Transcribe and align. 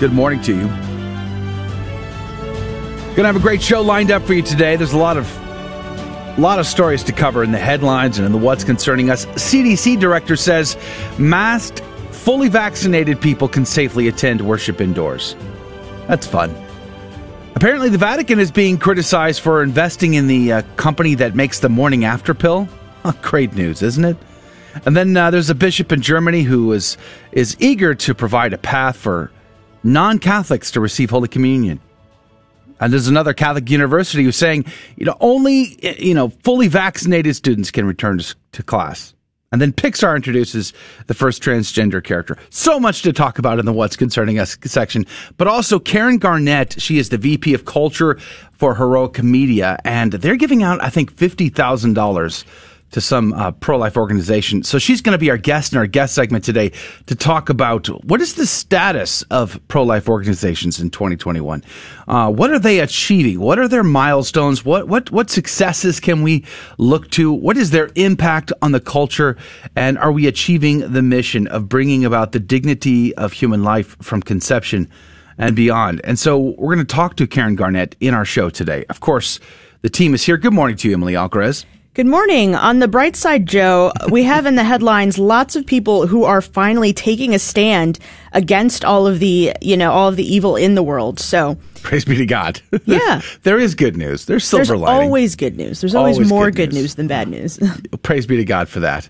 Good 0.00 0.12
morning 0.12 0.40
to 0.42 0.54
you. 0.54 0.68
Gonna 3.16 3.26
have 3.26 3.34
a 3.34 3.40
great 3.40 3.60
show 3.60 3.82
lined 3.82 4.12
up 4.12 4.22
for 4.22 4.32
you 4.32 4.42
today. 4.42 4.76
There's 4.76 4.92
a 4.92 4.98
lot 4.98 5.16
of 5.16 5.28
a 6.38 6.40
lot 6.40 6.60
of 6.60 6.66
stories 6.66 7.02
to 7.02 7.12
cover 7.12 7.42
in 7.42 7.50
the 7.50 7.58
headlines 7.58 8.16
and 8.18 8.24
in 8.24 8.30
the 8.30 8.38
what's 8.38 8.62
concerning 8.62 9.10
us. 9.10 9.26
CDC 9.26 9.98
director 9.98 10.36
says 10.36 10.76
masked, 11.18 11.80
fully 12.12 12.48
vaccinated 12.48 13.20
people 13.20 13.48
can 13.48 13.64
safely 13.64 14.06
attend 14.06 14.40
worship 14.40 14.80
indoors. 14.80 15.34
That's 16.06 16.28
fun. 16.28 16.54
Apparently, 17.56 17.88
the 17.88 17.98
Vatican 17.98 18.38
is 18.38 18.52
being 18.52 18.78
criticized 18.78 19.40
for 19.40 19.64
investing 19.64 20.14
in 20.14 20.28
the 20.28 20.52
uh, 20.52 20.62
company 20.76 21.16
that 21.16 21.34
makes 21.34 21.58
the 21.58 21.68
morning 21.68 22.04
after 22.04 22.34
pill. 22.34 22.68
Oh, 23.04 23.18
great 23.20 23.52
news, 23.54 23.82
isn't 23.82 24.04
it? 24.04 24.16
And 24.86 24.96
then 24.96 25.16
uh, 25.16 25.32
there's 25.32 25.50
a 25.50 25.56
bishop 25.56 25.90
in 25.90 26.02
Germany 26.02 26.42
who 26.42 26.72
is 26.72 26.96
is 27.32 27.56
eager 27.58 27.96
to 27.96 28.14
provide 28.14 28.52
a 28.52 28.58
path 28.58 28.96
for 28.96 29.32
non-Catholics 29.82 30.70
to 30.72 30.80
receive 30.80 31.10
Holy 31.10 31.28
Communion. 31.28 31.80
And 32.80 32.92
there's 32.92 33.08
another 33.08 33.34
Catholic 33.34 33.68
university 33.70 34.22
who's 34.22 34.36
saying, 34.36 34.64
you 34.96 35.04
know, 35.04 35.16
only 35.20 35.78
you 36.02 36.14
know 36.14 36.28
fully 36.28 36.68
vaccinated 36.68 37.34
students 37.34 37.70
can 37.70 37.86
return 37.86 38.18
to, 38.18 38.36
to 38.52 38.62
class. 38.62 39.14
And 39.50 39.62
then 39.62 39.72
Pixar 39.72 40.14
introduces 40.14 40.74
the 41.06 41.14
first 41.14 41.42
transgender 41.42 42.04
character. 42.04 42.36
So 42.50 42.78
much 42.78 43.00
to 43.02 43.14
talk 43.14 43.38
about 43.38 43.58
in 43.58 43.64
the 43.64 43.72
What's 43.72 43.96
Concerning 43.96 44.38
Us 44.38 44.58
section. 44.64 45.06
But 45.38 45.48
also 45.48 45.78
Karen 45.78 46.18
Garnett, 46.18 46.80
she 46.80 46.98
is 46.98 47.08
the 47.08 47.16
VP 47.16 47.54
of 47.54 47.64
Culture 47.64 48.18
for 48.52 48.74
Heroic 48.74 49.22
Media, 49.22 49.78
and 49.84 50.12
they're 50.12 50.36
giving 50.36 50.62
out, 50.62 50.82
I 50.82 50.90
think, 50.90 51.14
$50,000 51.14 52.44
to 52.90 53.00
some 53.00 53.32
uh, 53.34 53.52
pro-life 53.52 53.96
organization. 53.96 54.62
So 54.62 54.78
she's 54.78 55.02
going 55.02 55.12
to 55.12 55.18
be 55.18 55.30
our 55.30 55.36
guest 55.36 55.72
in 55.72 55.78
our 55.78 55.86
guest 55.86 56.14
segment 56.14 56.44
today 56.44 56.72
to 57.06 57.14
talk 57.14 57.48
about 57.48 57.88
what 58.04 58.20
is 58.20 58.34
the 58.34 58.46
status 58.46 59.22
of 59.30 59.60
pro-life 59.68 60.08
organizations 60.08 60.80
in 60.80 60.90
2021. 60.90 61.62
Uh, 62.06 62.30
what 62.30 62.50
are 62.50 62.58
they 62.58 62.80
achieving? 62.80 63.40
What 63.40 63.58
are 63.58 63.68
their 63.68 63.84
milestones? 63.84 64.64
What 64.64 64.88
what 64.88 65.10
what 65.10 65.30
successes 65.30 66.00
can 66.00 66.22
we 66.22 66.44
look 66.78 67.10
to? 67.10 67.32
What 67.32 67.56
is 67.56 67.70
their 67.70 67.90
impact 67.94 68.52
on 68.62 68.72
the 68.72 68.80
culture? 68.80 69.36
And 69.76 69.98
are 69.98 70.12
we 70.12 70.26
achieving 70.26 70.92
the 70.92 71.02
mission 71.02 71.46
of 71.48 71.68
bringing 71.68 72.04
about 72.04 72.32
the 72.32 72.40
dignity 72.40 73.14
of 73.16 73.32
human 73.32 73.62
life 73.62 73.96
from 74.00 74.22
conception 74.22 74.88
and 75.36 75.54
beyond? 75.54 76.00
And 76.04 76.18
so 76.18 76.54
we're 76.58 76.74
going 76.74 76.86
to 76.86 76.94
talk 76.94 77.16
to 77.16 77.26
Karen 77.26 77.54
Garnett 77.54 77.96
in 78.00 78.14
our 78.14 78.24
show 78.24 78.48
today. 78.48 78.84
Of 78.88 79.00
course, 79.00 79.40
the 79.82 79.90
team 79.90 80.14
is 80.14 80.24
here. 80.24 80.36
Good 80.36 80.54
morning 80.54 80.76
to 80.78 80.88
you, 80.88 80.94
Emily 80.94 81.12
Alcaraz. 81.12 81.64
Good 81.98 82.06
morning. 82.06 82.54
On 82.54 82.78
the 82.78 82.86
bright 82.86 83.16
side, 83.16 83.44
Joe, 83.44 83.90
we 84.08 84.22
have 84.22 84.46
in 84.46 84.54
the 84.54 84.62
headlines 84.62 85.18
lots 85.18 85.56
of 85.56 85.66
people 85.66 86.06
who 86.06 86.22
are 86.22 86.40
finally 86.40 86.92
taking 86.92 87.34
a 87.34 87.40
stand 87.40 87.98
against 88.32 88.84
all 88.84 89.08
of 89.08 89.18
the, 89.18 89.52
you 89.60 89.76
know, 89.76 89.90
all 89.90 90.08
of 90.08 90.14
the 90.14 90.22
evil 90.22 90.54
in 90.54 90.76
the 90.76 90.82
world. 90.84 91.18
So 91.18 91.58
praise 91.82 92.04
be 92.04 92.16
to 92.18 92.24
God. 92.24 92.60
Yeah, 92.84 93.20
there 93.42 93.58
is 93.58 93.74
good 93.74 93.96
news. 93.96 94.26
There's 94.26 94.44
silver 94.44 94.64
There's 94.64 94.80
lining. 94.80 95.06
always 95.08 95.34
good 95.34 95.56
news. 95.56 95.80
There's 95.80 95.96
always, 95.96 96.18
always 96.18 96.28
more 96.28 96.52
good 96.52 96.68
news. 96.68 96.74
good 96.74 96.82
news. 96.82 96.94
than 96.94 97.08
bad 97.08 97.26
news. 97.26 97.58
praise 98.02 98.26
be 98.26 98.36
to 98.36 98.44
God 98.44 98.68
for 98.68 98.78
that. 98.78 99.08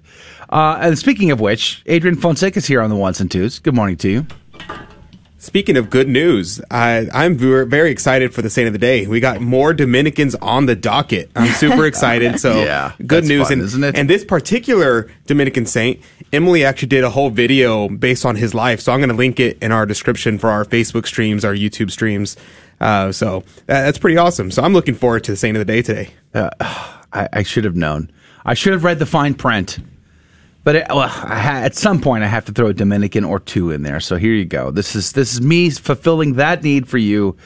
Uh, 0.48 0.78
and 0.80 0.98
speaking 0.98 1.30
of 1.30 1.40
which, 1.40 1.82
Adrian 1.84 2.16
Fonseca 2.16 2.56
is 2.56 2.64
here 2.66 2.80
on 2.80 2.88
the 2.88 2.96
ones 2.96 3.20
and 3.20 3.30
twos. 3.30 3.58
Good 3.58 3.74
morning 3.74 3.98
to 3.98 4.08
you. 4.08 4.26
Speaking 5.48 5.78
of 5.78 5.88
good 5.88 6.10
news, 6.10 6.60
I, 6.70 7.08
I'm 7.14 7.34
very 7.38 7.90
excited 7.90 8.34
for 8.34 8.42
the 8.42 8.50
saint 8.50 8.66
of 8.66 8.74
the 8.74 8.78
day. 8.78 9.06
We 9.06 9.18
got 9.18 9.40
more 9.40 9.72
Dominicans 9.72 10.34
on 10.34 10.66
the 10.66 10.76
docket. 10.76 11.30
I'm 11.34 11.54
super 11.54 11.86
excited. 11.92 12.38
So 12.38 12.62
yeah, 12.62 12.92
good 13.06 13.24
news, 13.24 13.44
fun, 13.44 13.54
and, 13.54 13.62
isn't 13.62 13.82
it? 13.82 13.96
And 13.96 14.10
this 14.10 14.26
particular 14.26 15.10
Dominican 15.24 15.64
saint, 15.64 16.02
Emily 16.34 16.66
actually 16.66 16.88
did 16.88 17.02
a 17.02 17.08
whole 17.08 17.30
video 17.30 17.88
based 17.88 18.26
on 18.26 18.36
his 18.36 18.52
life. 18.52 18.82
So 18.82 18.92
I'm 18.92 18.98
going 18.98 19.08
to 19.08 19.14
link 19.14 19.40
it 19.40 19.56
in 19.62 19.72
our 19.72 19.86
description 19.86 20.36
for 20.36 20.50
our 20.50 20.66
Facebook 20.66 21.06
streams, 21.06 21.46
our 21.46 21.54
YouTube 21.54 21.90
streams. 21.90 22.36
Uh, 22.78 23.10
so 23.10 23.40
that, 23.64 23.84
that's 23.84 23.96
pretty 23.96 24.18
awesome. 24.18 24.50
So 24.50 24.62
I'm 24.62 24.74
looking 24.74 24.94
forward 24.94 25.24
to 25.24 25.32
the 25.32 25.36
saint 25.38 25.56
of 25.56 25.66
the 25.66 25.72
day 25.72 25.80
today. 25.80 26.10
Uh, 26.34 26.50
I, 27.10 27.26
I 27.32 27.42
should 27.42 27.64
have 27.64 27.74
known. 27.74 28.10
I 28.44 28.52
should 28.52 28.74
have 28.74 28.84
read 28.84 28.98
the 28.98 29.06
fine 29.06 29.32
print. 29.32 29.78
But 30.64 30.76
it, 30.76 30.86
well, 30.90 31.08
ha- 31.08 31.60
at 31.64 31.74
some 31.74 32.00
point, 32.00 32.24
I 32.24 32.26
have 32.26 32.44
to 32.46 32.52
throw 32.52 32.66
a 32.66 32.74
Dominican 32.74 33.24
or 33.24 33.38
two 33.38 33.70
in 33.70 33.82
there. 33.82 34.00
So 34.00 34.16
here 34.16 34.32
you 34.34 34.44
go. 34.44 34.70
This 34.70 34.94
is 34.94 35.12
this 35.12 35.32
is 35.32 35.40
me 35.40 35.70
fulfilling 35.70 36.34
that 36.34 36.62
need 36.62 36.88
for 36.88 36.98
you 36.98 37.36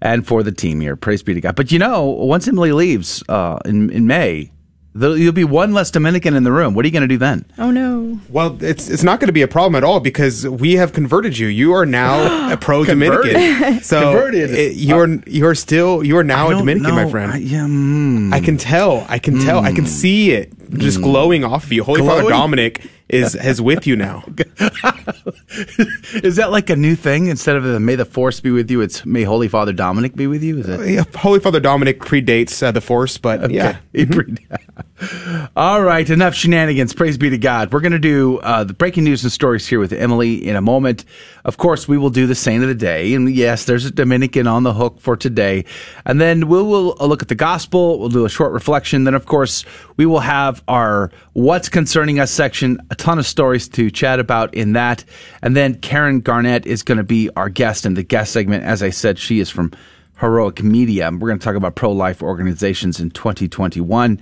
and 0.00 0.26
for 0.26 0.42
the 0.42 0.52
team 0.52 0.80
here. 0.80 0.96
Praise 0.96 1.22
be 1.22 1.34
to 1.34 1.40
God. 1.40 1.56
But 1.56 1.72
you 1.72 1.78
know, 1.78 2.04
once 2.06 2.48
Emily 2.48 2.72
leaves 2.72 3.22
uh, 3.28 3.58
in 3.64 3.90
in 3.90 4.06
May, 4.06 4.50
You'll 4.92 5.32
be 5.32 5.44
one 5.44 5.72
less 5.72 5.90
Dominican 5.92 6.34
in 6.34 6.42
the 6.42 6.50
room. 6.50 6.74
What 6.74 6.84
are 6.84 6.88
you 6.88 6.92
going 6.92 7.02
to 7.02 7.08
do 7.08 7.16
then? 7.16 7.44
Oh 7.58 7.70
no! 7.70 8.18
Well, 8.28 8.60
it's 8.60 8.90
it's 8.90 9.04
not 9.04 9.20
going 9.20 9.28
to 9.28 9.32
be 9.32 9.42
a 9.42 9.48
problem 9.48 9.76
at 9.76 9.84
all 9.84 10.00
because 10.00 10.48
we 10.48 10.74
have 10.74 10.92
converted 10.92 11.38
you. 11.38 11.46
You 11.46 11.74
are 11.74 11.86
now 11.86 12.52
a 12.52 12.56
pro 12.56 12.84
Dominican. 12.84 13.82
so 13.82 14.00
converted. 14.00 14.50
It, 14.50 14.74
you 14.74 14.96
are 14.96 15.08
you 15.26 15.46
are 15.46 15.54
still 15.54 16.02
you 16.02 16.16
are 16.16 16.24
now 16.24 16.50
a 16.50 16.54
Dominican, 16.54 16.96
know. 16.96 17.04
my 17.04 17.10
friend. 17.10 17.32
I, 17.32 17.36
yeah, 17.36 17.60
mm. 17.60 18.32
I 18.32 18.40
can 18.40 18.56
tell. 18.56 19.06
I 19.08 19.20
can 19.20 19.34
mm. 19.34 19.44
tell. 19.44 19.60
I 19.64 19.72
can 19.72 19.86
see 19.86 20.32
it 20.32 20.52
just 20.72 20.98
mm. 20.98 21.04
glowing 21.04 21.44
off 21.44 21.64
of 21.64 21.72
you. 21.72 21.84
Holy 21.84 22.00
glowing? 22.00 22.22
Father 22.22 22.30
Dominic 22.30 22.84
is 23.10 23.34
is 23.34 23.60
with 23.60 23.86
you 23.86 23.96
now. 23.96 24.24
is 26.22 26.36
that 26.36 26.48
like 26.50 26.70
a 26.70 26.76
new 26.76 26.94
thing? 26.94 27.26
Instead 27.26 27.56
of 27.56 27.64
the 27.64 27.80
"May 27.80 27.96
the 27.96 28.04
Force 28.04 28.40
be 28.40 28.50
with 28.50 28.70
you," 28.70 28.80
it's 28.80 29.04
"May 29.04 29.24
Holy 29.24 29.48
Father 29.48 29.72
Dominic 29.72 30.14
be 30.14 30.26
with 30.26 30.42
you." 30.42 30.58
Is 30.58 30.68
it? 30.68 30.80
Uh, 30.80 30.82
yeah, 30.84 31.04
Holy 31.16 31.40
Father 31.40 31.60
Dominic 31.60 32.00
predates 32.00 32.62
uh, 32.62 32.70
the 32.70 32.80
Force, 32.80 33.18
but 33.18 33.44
okay. 33.44 33.54
yeah. 33.54 33.78
All 35.56 35.82
right, 35.82 36.08
enough 36.08 36.34
shenanigans. 36.34 36.92
Praise 36.92 37.16
be 37.16 37.30
to 37.30 37.38
God. 37.38 37.72
We're 37.72 37.80
going 37.80 37.92
to 37.92 37.98
do 37.98 38.38
uh, 38.38 38.64
the 38.64 38.74
breaking 38.74 39.04
news 39.04 39.22
and 39.22 39.32
stories 39.32 39.66
here 39.66 39.78
with 39.78 39.92
Emily 39.92 40.46
in 40.46 40.56
a 40.56 40.60
moment. 40.60 41.06
Of 41.44 41.56
course, 41.56 41.88
we 41.88 41.96
will 41.96 42.10
do 42.10 42.26
the 42.26 42.34
saint 42.34 42.62
of 42.62 42.68
the 42.68 42.74
day, 42.74 43.14
and 43.14 43.32
yes, 43.34 43.64
there's 43.64 43.86
a 43.86 43.90
Dominican 43.90 44.46
on 44.46 44.62
the 44.62 44.74
hook 44.74 45.00
for 45.00 45.16
today. 45.16 45.64
And 46.04 46.20
then 46.20 46.48
we'll, 46.48 46.66
we'll 46.66 46.96
look 47.00 47.22
at 47.22 47.28
the 47.28 47.34
gospel. 47.34 47.98
We'll 47.98 48.10
do 48.10 48.26
a 48.26 48.28
short 48.28 48.52
reflection. 48.52 49.04
Then, 49.04 49.14
of 49.14 49.24
course, 49.24 49.64
we 49.96 50.04
will 50.04 50.20
have 50.20 50.62
our 50.68 51.10
"What's 51.32 51.70
Concerning 51.70 52.20
Us" 52.20 52.30
section 52.30 52.78
a 52.90 52.94
ton 52.94 53.18
of 53.18 53.26
stories 53.26 53.68
to 53.70 53.90
chat 53.90 54.20
about 54.20 54.52
in 54.52 54.74
that. 54.74 55.04
And 55.40 55.56
then 55.56 55.76
Karen 55.76 56.20
Garnett 56.20 56.66
is 56.66 56.82
going 56.82 56.98
to 56.98 57.04
be 57.04 57.30
our 57.36 57.48
guest 57.48 57.86
in 57.86 57.94
the 57.94 58.02
guest 58.02 58.32
segment. 58.32 58.64
As 58.64 58.82
I 58.82 58.90
said, 58.90 59.18
she 59.18 59.40
is 59.40 59.48
from 59.48 59.72
Heroic 60.20 60.62
Media. 60.62 61.10
We're 61.10 61.28
going 61.28 61.38
to 61.38 61.44
talk 61.44 61.56
about 61.56 61.74
pro 61.74 61.90
life 61.90 62.22
organizations 62.22 63.00
in 63.00 63.10
2021. 63.10 64.20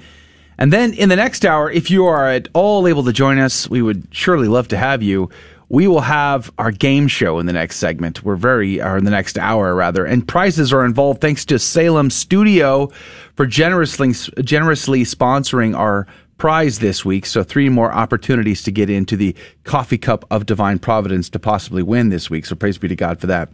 And 0.58 0.72
then 0.72 0.92
in 0.94 1.08
the 1.08 1.16
next 1.16 1.44
hour, 1.44 1.70
if 1.70 1.90
you 1.90 2.06
are 2.06 2.28
at 2.28 2.48
all 2.52 2.86
able 2.88 3.04
to 3.04 3.12
join 3.12 3.38
us, 3.38 3.70
we 3.70 3.80
would 3.80 4.08
surely 4.10 4.48
love 4.48 4.68
to 4.68 4.76
have 4.76 5.02
you. 5.02 5.30
We 5.68 5.86
will 5.86 6.00
have 6.00 6.50
our 6.58 6.70
game 6.70 7.08
show 7.08 7.38
in 7.38 7.46
the 7.46 7.52
next 7.52 7.76
segment. 7.76 8.24
We're 8.24 8.36
very, 8.36 8.80
or 8.80 8.96
in 8.96 9.04
the 9.04 9.10
next 9.10 9.38
hour 9.38 9.74
rather, 9.74 10.04
and 10.04 10.26
prizes 10.26 10.72
are 10.72 10.84
involved 10.84 11.20
thanks 11.20 11.44
to 11.46 11.58
Salem 11.58 12.10
Studio 12.10 12.90
for 13.36 13.46
generously 13.46 14.14
generously 14.42 15.02
sponsoring 15.02 15.76
our 15.76 16.06
prize 16.38 16.78
this 16.78 17.04
week. 17.04 17.26
So 17.26 17.42
three 17.42 17.68
more 17.68 17.92
opportunities 17.92 18.62
to 18.62 18.70
get 18.72 18.88
into 18.88 19.16
the 19.16 19.34
coffee 19.64 19.98
cup 19.98 20.24
of 20.30 20.46
divine 20.46 20.78
providence 20.78 21.28
to 21.30 21.38
possibly 21.38 21.82
win 21.82 22.08
this 22.08 22.30
week. 22.30 22.46
So 22.46 22.54
praise 22.56 22.78
be 22.78 22.88
to 22.88 22.96
God 22.96 23.20
for 23.20 23.26
that. 23.26 23.50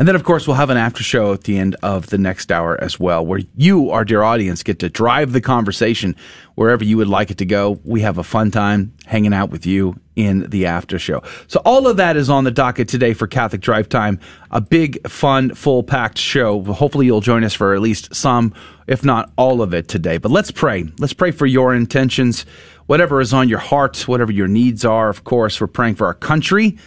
And 0.00 0.08
then, 0.08 0.16
of 0.16 0.24
course, 0.24 0.46
we'll 0.46 0.56
have 0.56 0.70
an 0.70 0.78
after 0.78 1.02
show 1.02 1.34
at 1.34 1.44
the 1.44 1.58
end 1.58 1.76
of 1.82 2.06
the 2.06 2.16
next 2.16 2.50
hour 2.50 2.82
as 2.82 2.98
well, 2.98 3.26
where 3.26 3.42
you, 3.54 3.90
our 3.90 4.02
dear 4.02 4.22
audience, 4.22 4.62
get 4.62 4.78
to 4.78 4.88
drive 4.88 5.34
the 5.34 5.42
conversation 5.42 6.16
wherever 6.54 6.82
you 6.82 6.96
would 6.96 7.06
like 7.06 7.30
it 7.30 7.36
to 7.36 7.44
go. 7.44 7.78
We 7.84 8.00
have 8.00 8.16
a 8.16 8.24
fun 8.24 8.50
time 8.50 8.94
hanging 9.04 9.34
out 9.34 9.50
with 9.50 9.66
you 9.66 10.00
in 10.16 10.48
the 10.48 10.64
after 10.64 10.98
show. 10.98 11.22
So 11.48 11.60
all 11.66 11.86
of 11.86 11.98
that 11.98 12.16
is 12.16 12.30
on 12.30 12.44
the 12.44 12.50
docket 12.50 12.88
today 12.88 13.12
for 13.12 13.26
Catholic 13.26 13.60
Drive 13.60 13.90
Time. 13.90 14.18
A 14.50 14.62
big, 14.62 15.06
fun, 15.06 15.54
full 15.54 15.82
packed 15.82 16.16
show. 16.16 16.64
Hopefully 16.64 17.04
you'll 17.04 17.20
join 17.20 17.44
us 17.44 17.52
for 17.52 17.74
at 17.74 17.82
least 17.82 18.14
some, 18.14 18.54
if 18.86 19.04
not 19.04 19.30
all 19.36 19.60
of 19.60 19.74
it 19.74 19.88
today. 19.88 20.16
But 20.16 20.30
let's 20.30 20.50
pray. 20.50 20.88
Let's 20.98 21.12
pray 21.12 21.30
for 21.30 21.44
your 21.44 21.74
intentions, 21.74 22.46
whatever 22.86 23.20
is 23.20 23.34
on 23.34 23.50
your 23.50 23.58
heart, 23.58 24.08
whatever 24.08 24.32
your 24.32 24.48
needs 24.48 24.82
are. 24.82 25.10
Of 25.10 25.24
course, 25.24 25.60
we're 25.60 25.66
praying 25.66 25.96
for 25.96 26.06
our 26.06 26.14
country. 26.14 26.78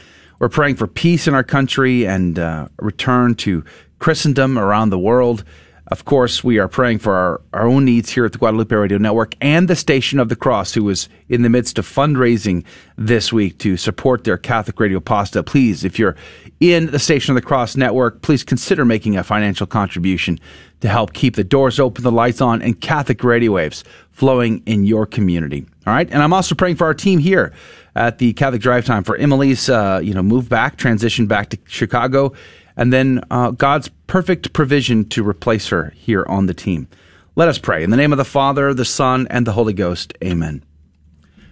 We're 0.44 0.50
praying 0.50 0.76
for 0.76 0.88
peace 0.88 1.26
in 1.26 1.34
our 1.34 1.44
country 1.46 2.06
and 2.06 2.38
uh, 2.38 2.68
return 2.78 3.36
to 3.36 3.64
Christendom 4.00 4.60
around 4.60 4.90
the 4.90 5.00
world. 5.00 5.46
Of 5.88 6.04
course, 6.04 6.44
we 6.44 6.60
are 6.60 6.68
praying 6.68 7.00
for 7.00 7.14
our, 7.14 7.42
our 7.54 7.66
own 7.66 7.86
needs 7.86 8.10
here 8.10 8.26
at 8.26 8.34
the 8.34 8.38
Guadalupe 8.38 8.76
Radio 8.76 8.98
Network 8.98 9.36
and 9.40 9.70
the 9.70 9.76
Station 9.78 10.20
of 10.20 10.28
the 10.28 10.36
Cross, 10.36 10.74
who 10.74 10.90
is 10.90 11.08
in 11.30 11.44
the 11.44 11.50
midst 11.50 11.80
of 11.80 11.88
fundraising 11.88 12.66
this 12.98 13.32
week 13.32 13.58
to 13.60 13.78
support 13.78 14.26
their 14.26 14.38
Catholic 14.38 14.78
Radio 14.82 14.98
Apostolate. 14.98 15.46
Please, 15.46 15.86
if 15.86 15.98
you're 15.98 16.18
in 16.60 16.88
the 16.88 17.00
Station 17.00 17.32
of 17.32 17.42
the 17.42 17.48
Cross 17.48 17.78
network, 17.78 18.22
please 18.22 18.44
consider 18.44 18.84
making 18.84 19.16
a 19.16 19.24
financial 19.24 19.66
contribution 19.66 20.38
to 20.82 20.90
help 20.90 21.14
keep 21.14 21.38
the 21.38 21.46
doors 21.46 21.80
open, 21.80 22.04
the 22.04 22.12
lights 22.12 22.42
on, 22.42 22.62
and 22.62 22.82
Catholic 22.82 23.24
radio 23.24 23.54
waves 23.54 23.86
flowing 24.12 24.62
in 24.66 24.84
your 24.84 25.06
community. 25.06 25.66
All 25.88 25.94
right. 25.94 26.12
And 26.12 26.22
I'm 26.22 26.34
also 26.34 26.54
praying 26.54 26.76
for 26.76 26.86
our 26.86 26.94
team 26.94 27.20
here 27.20 27.54
at 27.96 28.18
the 28.18 28.34
Catholic 28.34 28.62
Drive 28.62 28.86
Time 28.86 29.04
for 29.04 29.16
Emily's, 29.16 29.70
uh, 29.70 30.02
you 30.04 30.14
know, 30.14 30.24
move 30.24 30.50
back, 30.50 30.78
transition 30.78 31.28
back 31.28 31.50
to 31.50 31.58
Chicago 31.68 32.34
and 32.76 32.92
then 32.92 33.24
uh, 33.30 33.52
God's 33.52 33.90
perfect 34.08 34.54
provision 34.54 35.08
to 35.10 35.28
replace 35.28 35.68
her 35.70 35.94
here 35.96 36.26
on 36.28 36.46
the 36.46 36.54
team. 36.54 36.88
Let 37.36 37.50
us 37.50 37.58
pray. 37.58 37.84
In 37.84 37.90
the 37.90 37.98
name 37.98 38.12
of 38.12 38.18
the 38.18 38.26
Father, 38.26 38.74
the 38.74 38.86
Son, 38.86 39.28
and 39.30 39.48
the 39.48 39.54
Holy 39.54 39.74
Ghost. 39.74 40.14
Amen. 40.24 40.64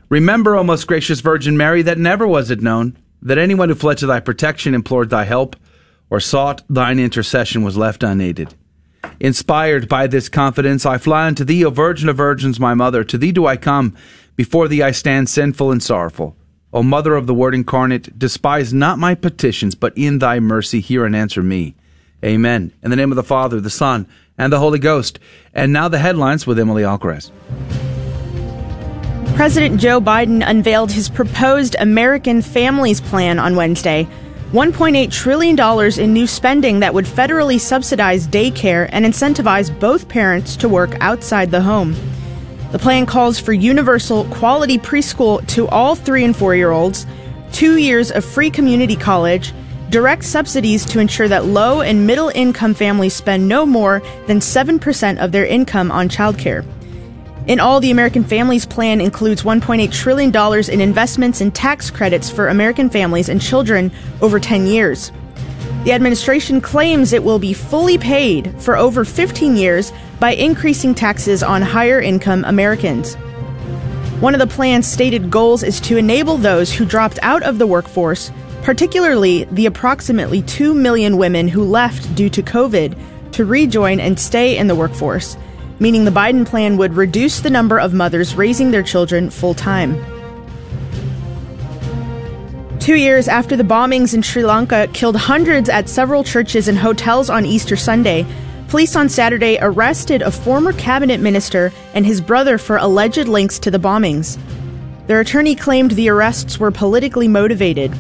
Remember, 0.10 0.56
O 0.56 0.64
most 0.64 0.88
gracious 0.88 1.22
Virgin 1.22 1.58
Mary, 1.58 1.82
that 1.84 1.98
never 1.98 2.28
was 2.28 2.52
it 2.52 2.62
known 2.62 2.98
that 3.22 3.38
anyone 3.38 3.70
who 3.70 3.76
fled 3.76 3.98
to 4.00 4.08
thy 4.08 4.20
protection, 4.20 4.74
implored 4.76 5.10
thy 5.10 5.24
help, 5.24 5.56
or 6.10 6.20
sought 6.20 6.64
thine 6.70 7.00
intercession 7.00 7.64
was 7.64 7.78
left 7.78 8.04
unaided. 8.04 8.54
Inspired 9.20 9.88
by 9.88 10.08
this 10.08 10.30
confidence, 10.30 10.86
I 10.86 10.98
fly 10.98 11.28
unto 11.28 11.44
thee, 11.44 11.64
O 11.66 11.70
Virgin 11.70 12.10
of 12.10 12.18
Virgins, 12.18 12.60
my 12.60 12.74
mother. 12.74 13.04
To 13.04 13.18
thee 13.18 13.32
do 13.32 13.46
I 13.46 13.58
come. 13.58 13.96
Before 14.36 14.68
thee 14.68 14.82
I 14.82 14.92
stand 14.92 15.30
sinful 15.30 15.72
and 15.72 15.84
sorrowful. 15.84 16.36
O 16.74 16.84
Mother 16.84 17.16
of 17.16 17.28
the 17.28 17.34
Word 17.34 17.54
incarnate, 17.54 18.18
despise 18.18 18.74
not 18.74 18.98
my 18.98 19.14
petitions, 19.14 19.76
but 19.76 19.94
in 19.98 20.20
thy 20.20 20.40
mercy 20.40 20.80
hear 20.80 21.06
and 21.06 21.16
answer 21.16 21.44
me. 21.44 21.76
Amen. 22.24 22.72
In 22.82 22.92
the 22.92 22.96
name 22.96 23.12
of 23.12 23.18
the 23.18 23.24
Father, 23.24 23.60
the 23.60 23.70
Son, 23.70 24.08
and 24.38 24.54
the 24.54 24.60
Holy 24.60 24.80
Ghost. 24.80 25.20
And 25.54 25.74
now 25.74 25.88
the 25.90 26.00
headlines 26.00 26.48
with 26.48 26.60
Emily 26.60 26.84
Alcaraz. 26.84 27.32
President 29.36 29.82
Joe 29.82 30.00
Biden 30.00 30.48
unveiled 30.48 30.92
his 30.92 31.10
proposed 31.10 31.76
American 31.80 32.42
Families 32.42 33.02
Plan 33.02 33.40
on 33.40 33.56
Wednesday. 33.56 34.08
$1.8 34.52 35.12
trillion 35.12 36.00
in 36.00 36.14
new 36.14 36.28
spending 36.28 36.82
that 36.82 36.94
would 36.94 37.06
federally 37.06 37.60
subsidize 37.60 38.28
daycare 38.28 38.88
and 38.92 39.06
incentivize 39.06 39.78
both 39.80 40.08
parents 40.08 40.56
to 40.58 40.70
work 40.70 40.96
outside 41.00 41.50
the 41.52 41.62
home. 41.62 41.96
The 42.72 42.80
plan 42.80 43.06
calls 43.06 43.38
for 43.38 43.52
universal 43.52 44.24
quality 44.26 44.78
preschool 44.78 45.46
to 45.48 45.68
all 45.68 45.94
three 45.96 46.24
and 46.24 46.36
four 46.36 46.56
year 46.56 46.72
olds, 46.72 47.06
two 47.52 47.78
years 47.78 48.12
of 48.12 48.24
free 48.24 48.50
community 48.50 48.96
college, 48.96 49.54
direct 49.90 50.24
subsidies 50.24 50.86
to 50.86 51.00
ensure 51.00 51.28
that 51.28 51.46
low 51.46 51.82
and 51.82 52.08
middle 52.08 52.30
income 52.30 52.74
families 52.74 53.14
spend 53.14 53.46
no 53.46 53.66
more 53.66 54.02
than 54.28 54.40
7% 54.40 55.22
of 55.22 55.34
their 55.34 55.46
income 55.46 55.92
on 55.92 56.08
childcare. 56.08 56.66
In 57.46 57.60
all, 57.60 57.82
the 57.82 57.92
American 57.92 58.24
Families 58.24 58.66
Plan 58.66 59.02
includes 59.02 59.42
$1.8 59.44 59.92
trillion 59.92 60.70
in 60.70 60.80
investments 60.80 61.42
and 61.42 61.54
tax 61.54 61.92
credits 61.92 62.30
for 62.30 62.48
American 62.48 62.90
families 62.90 63.28
and 63.28 63.42
children 63.42 63.92
over 64.22 64.40
10 64.40 64.66
years. 64.66 65.12
The 65.84 65.94
administration 65.94 66.62
claims 66.62 67.12
it 67.12 67.24
will 67.24 67.40
be 67.40 67.54
fully 67.54 67.98
paid 67.98 68.54
for 68.62 68.78
over 68.78 69.04
15 69.04 69.56
years 69.56 69.92
by 70.20 70.34
increasing 70.34 70.94
taxes 70.94 71.42
on 71.42 71.64
higher 71.64 72.00
income 72.00 72.44
Americans. 72.46 73.16
One 74.20 74.36
of 74.36 74.40
the 74.40 74.46
plan's 74.46 74.86
stated 74.86 75.32
goals 75.32 75.64
is 75.64 75.80
to 75.82 75.98
enable 75.98 76.38
those 76.38 76.72
who 76.72 76.86
dropped 76.86 77.18
out 77.24 77.42
of 77.42 77.58
the 77.58 77.66
workforce, 77.66 78.32
particularly 78.62 79.46
the 79.46 79.66
approximately 79.66 80.44
2 80.44 80.76
million 80.76 81.18
women 81.18 81.48
who 81.48 81.64
left 81.64 82.14
due 82.14 82.30
to 82.30 82.44
COVID, 82.44 82.96
to 83.32 83.46
rejoin 83.46 84.00
and 84.00 84.20
stay 84.20 84.58
in 84.58 84.68
the 84.68 84.76
workforce, 84.76 85.36
meaning 85.80 86.06
the 86.06 86.12
Biden 86.12 86.46
plan 86.46 86.78
would 86.78 86.94
reduce 86.94 87.40
the 87.40 87.50
number 87.50 87.80
of 87.80 87.92
mothers 87.92 88.36
raising 88.36 88.70
their 88.70 88.84
children 88.84 89.32
full 89.32 89.56
time. 89.56 90.00
Two 92.82 92.96
years 92.96 93.28
after 93.28 93.56
the 93.56 93.64
bombings 93.64 94.16
in 94.16 94.24
Sri 94.24 94.44
Lanka 94.44 94.88
killed 94.92 95.16
hundreds 95.16 95.70
at 95.70 95.88
several 95.88 96.24
churches 96.24 96.68
and 96.68 96.76
hotels 96.76 97.30
on 97.30 97.46
Easter 97.46 97.76
Sunday, 97.76 98.26
police 98.70 98.96
on 98.96 99.08
Saturday 99.08 99.60
arrested 99.62 100.24
a 100.24 100.32
former 100.32 100.74
cabinet 100.74 101.20
minister 101.20 101.72
and 101.94 102.08
his 102.08 102.20
brother 102.22 102.58
for 102.58 102.78
alleged 102.78 103.28
links 103.28 103.60
to 103.60 103.70
the 103.70 103.78
bombings. 103.78 104.40
Their 105.06 105.20
attorney 105.20 105.54
claimed 105.54 105.92
the 105.92 106.10
arrests 106.10 106.60
were 106.60 106.72
politically 106.72 107.28
motivated. 107.28 107.92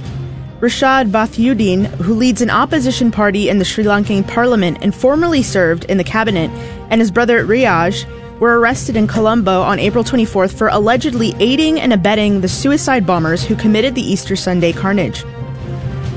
Rashad 0.61 1.11
Bathiudin, 1.11 1.85
who 1.85 2.15
leads 2.15 2.41
an 2.41 2.49
opposition 2.49 3.11
party 3.11 3.49
in 3.49 3.59
the 3.59 3.65
Sri 3.65 3.83
Lankan 3.83 4.27
parliament 4.27 4.79
and 4.81 4.95
formerly 4.95 5.43
served 5.43 5.83
in 5.85 5.99
the 5.99 6.03
cabinet, 6.03 6.49
and 6.89 6.99
his 6.99 7.11
brother 7.11 7.45
Riyaj 7.45 8.03
were 8.41 8.59
arrested 8.59 8.95
in 8.95 9.05
Colombo 9.05 9.61
on 9.61 9.77
April 9.77 10.03
24th 10.03 10.57
for 10.57 10.67
allegedly 10.69 11.35
aiding 11.39 11.79
and 11.79 11.93
abetting 11.93 12.41
the 12.41 12.47
suicide 12.47 13.05
bombers 13.05 13.45
who 13.45 13.55
committed 13.55 13.93
the 13.93 14.01
Easter 14.01 14.35
Sunday 14.35 14.73
carnage. 14.73 15.21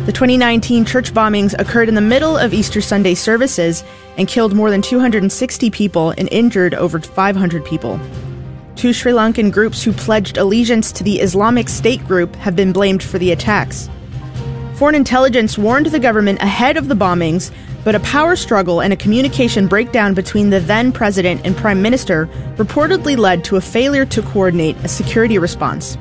The 0.06 0.12
2019 0.12 0.87
church 0.87 1.12
bombings 1.12 1.55
occurred 1.59 1.91
in 1.91 1.94
the 1.94 2.00
middle 2.00 2.38
of 2.38 2.55
Easter 2.55 2.81
Sunday 2.81 3.15
services 3.15 3.85
and 4.17 4.26
killed 4.26 4.55
more 4.55 4.71
than 4.71 4.81
260 4.81 5.71
people 5.71 6.15
and 6.17 6.26
injured 6.32 6.73
over 6.73 6.99
500 6.99 7.62
people. 7.62 8.00
Two 8.75 8.94
Sri 8.94 9.12
Lankan 9.12 9.53
groups 9.53 9.82
who 9.82 9.93
pledged 9.93 10.38
allegiance 10.38 10.93
to 10.93 11.05
the 11.05 11.21
Islamic 11.21 11.69
State 11.69 12.03
group 12.06 12.35
have 12.37 12.56
been 12.56 12.73
blamed 12.73 13.03
for 13.03 13.19
the 13.19 13.32
attacks. 13.32 13.91
Foreign 14.76 14.94
intelligence 14.94 15.59
warned 15.59 15.87
the 15.87 16.00
government 16.00 16.41
ahead 16.41 16.79
of 16.79 16.88
the 16.88 16.97
bombings 16.97 17.50
but 17.85 17.95
a 17.95 18.01
power 18.01 18.35
struggle 18.35 18.81
and 18.81 18.93
a 18.93 18.97
communication 18.97 19.69
breakdown 19.69 20.15
between 20.15 20.51
the 20.51 20.61
then 20.61 20.91
president 20.91 21.43
and 21.45 21.57
prime 21.57 21.83
minister 21.83 22.27
reportedly 22.57 23.17
led 23.17 23.45
to 23.45 23.57
a 23.57 23.61
failure 23.61 24.07
to 24.07 24.23
coordinate 24.23 24.77
a 24.79 24.89
security 24.89 25.39
response. 25.39 25.97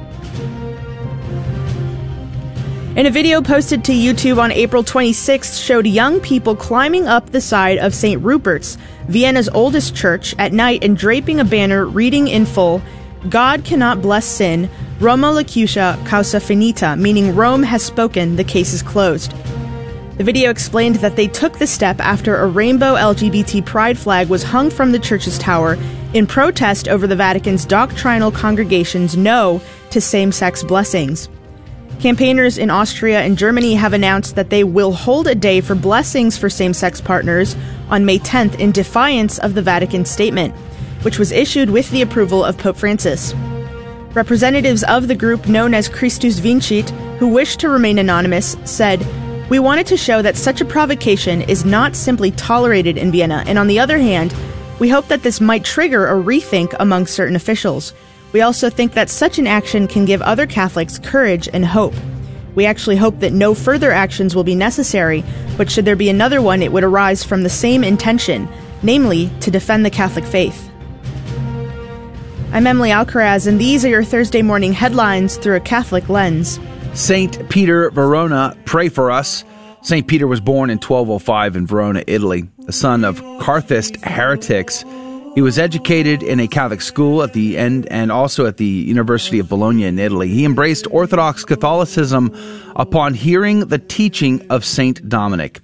In 2.95 3.07
a 3.07 3.09
video 3.09 3.41
posted 3.41 3.83
to 3.85 3.91
YouTube 3.91 4.37
on 4.37 4.51
April 4.51 4.83
26th 4.83 5.59
showed 5.59 5.87
young 5.87 6.19
people 6.19 6.55
climbing 6.55 7.07
up 7.07 7.31
the 7.31 7.41
side 7.41 7.79
of 7.79 7.95
St. 7.95 8.21
Rupert's, 8.21 8.77
Vienna's 9.07 9.49
oldest 9.49 9.95
church, 9.95 10.35
at 10.37 10.53
night 10.53 10.83
and 10.83 10.95
draping 10.95 11.39
a 11.39 11.43
banner 11.43 11.85
reading 11.85 12.27
in 12.27 12.45
full, 12.45 12.83
God 13.29 13.65
cannot 13.65 14.03
bless 14.03 14.25
sin, 14.25 14.69
Roma 14.99 15.27
locuta 15.27 16.05
causa 16.05 16.37
finita, 16.37 16.97
meaning 16.99 17.35
Rome 17.35 17.63
has 17.63 17.83
spoken, 17.83 18.35
the 18.35 18.43
case 18.43 18.73
is 18.73 18.83
closed. 18.83 19.33
The 20.17 20.23
video 20.23 20.51
explained 20.51 20.97
that 20.97 21.15
they 21.15 21.27
took 21.27 21.57
the 21.57 21.65
step 21.65 21.99
after 21.99 22.37
a 22.37 22.47
rainbow 22.47 22.93
LGBT 22.93 23.65
pride 23.65 23.97
flag 23.97 24.29
was 24.29 24.43
hung 24.43 24.69
from 24.69 24.91
the 24.91 24.99
church's 24.99 25.39
tower 25.39 25.75
in 26.13 26.27
protest 26.27 26.87
over 26.87 27.07
the 27.07 27.15
Vatican's 27.15 27.65
doctrinal 27.65 28.31
congregation's 28.31 29.17
no 29.17 29.59
to 29.89 29.99
same 29.99 30.31
sex 30.31 30.61
blessings. 30.63 31.29
Campaigners 31.99 32.59
in 32.59 32.69
Austria 32.69 33.21
and 33.21 33.39
Germany 33.39 33.73
have 33.73 33.93
announced 33.93 34.35
that 34.35 34.51
they 34.51 34.63
will 34.63 34.91
hold 34.91 35.25
a 35.25 35.33
day 35.33 35.61
for 35.61 35.73
blessings 35.73 36.37
for 36.37 36.47
same 36.47 36.75
sex 36.75 37.01
partners 37.01 37.55
on 37.89 38.05
May 38.05 38.19
10th 38.19 38.59
in 38.59 38.71
defiance 38.71 39.39
of 39.39 39.55
the 39.55 39.63
Vatican 39.63 40.05
statement, 40.05 40.53
which 41.01 41.17
was 41.17 41.31
issued 41.31 41.71
with 41.71 41.89
the 41.89 42.03
approval 42.03 42.43
of 42.45 42.59
Pope 42.59 42.77
Francis. 42.77 43.33
Representatives 44.13 44.83
of 44.83 45.07
the 45.07 45.15
group 45.15 45.47
known 45.47 45.73
as 45.73 45.89
Christus 45.89 46.37
Vincit, 46.37 46.91
who 47.17 47.29
wish 47.29 47.57
to 47.57 47.69
remain 47.69 47.97
anonymous, 47.97 48.55
said, 48.63 49.01
we 49.53 49.59
wanted 49.59 49.85
to 49.85 49.95
show 49.95 50.19
that 50.19 50.35
such 50.35 50.61
a 50.61 50.65
provocation 50.65 51.43
is 51.43 51.63
not 51.63 51.95
simply 51.95 52.31
tolerated 52.31 52.97
in 52.97 53.11
Vienna, 53.11 53.43
and 53.45 53.59
on 53.59 53.67
the 53.67 53.77
other 53.77 53.99
hand, 53.99 54.33
we 54.79 54.89
hope 54.89 55.09
that 55.09 55.21
this 55.21 55.39
might 55.39 55.63
trigger 55.63 56.07
a 56.07 56.13
rethink 56.15 56.75
among 56.79 57.05
certain 57.05 57.35
officials. 57.35 57.93
We 58.31 58.41
also 58.41 58.71
think 58.71 58.93
that 58.93 59.11
such 59.11 59.37
an 59.37 59.45
action 59.45 59.87
can 59.87 60.05
give 60.05 60.23
other 60.23 60.47
Catholics 60.47 60.97
courage 60.97 61.47
and 61.53 61.63
hope. 61.63 61.93
We 62.55 62.65
actually 62.65 62.95
hope 62.95 63.19
that 63.19 63.31
no 63.31 63.53
further 63.53 63.91
actions 63.91 64.35
will 64.35 64.43
be 64.43 64.55
necessary, 64.55 65.23
but 65.55 65.69
should 65.69 65.85
there 65.85 65.95
be 65.95 66.09
another 66.09 66.41
one, 66.41 66.63
it 66.63 66.71
would 66.71 66.83
arise 66.83 67.23
from 67.23 67.43
the 67.43 67.47
same 67.47 67.83
intention, 67.83 68.49
namely, 68.81 69.29
to 69.41 69.51
defend 69.51 69.85
the 69.85 69.91
Catholic 69.91 70.25
faith. 70.25 70.67
I'm 72.53 72.65
Emily 72.65 72.89
Alcaraz, 72.89 73.45
and 73.45 73.61
these 73.61 73.85
are 73.85 73.89
your 73.89 74.03
Thursday 74.03 74.41
morning 74.41 74.73
headlines 74.73 75.37
through 75.37 75.57
a 75.57 75.59
Catholic 75.59 76.09
lens. 76.09 76.59
St. 76.95 77.49
Peter 77.49 77.89
Verona, 77.89 78.55
pray 78.65 78.87
for 78.87 79.09
us. 79.09 79.43
St. 79.81 80.07
Peter 80.07 80.27
was 80.27 80.39
born 80.39 80.69
in 80.69 80.77
1205 80.77 81.55
in 81.55 81.65
Verona, 81.65 82.03
Italy, 82.05 82.47
the 82.59 82.71
son 82.71 83.03
of 83.03 83.19
Catharist 83.41 83.97
heretics. 84.03 84.85
He 85.33 85.41
was 85.41 85.57
educated 85.57 86.21
in 86.21 86.39
a 86.39 86.47
Catholic 86.47 86.81
school 86.81 87.23
at 87.23 87.33
the 87.33 87.57
end 87.57 87.87
and 87.87 88.11
also 88.11 88.45
at 88.45 88.57
the 88.57 88.65
University 88.65 89.39
of 89.39 89.49
Bologna 89.49 89.85
in 89.85 89.97
Italy. 89.97 90.27
He 90.27 90.45
embraced 90.45 90.85
Orthodox 90.91 91.43
Catholicism 91.43 92.31
upon 92.75 93.15
hearing 93.15 93.61
the 93.61 93.79
teaching 93.79 94.45
of 94.51 94.63
St. 94.63 95.09
Dominic. 95.09 95.61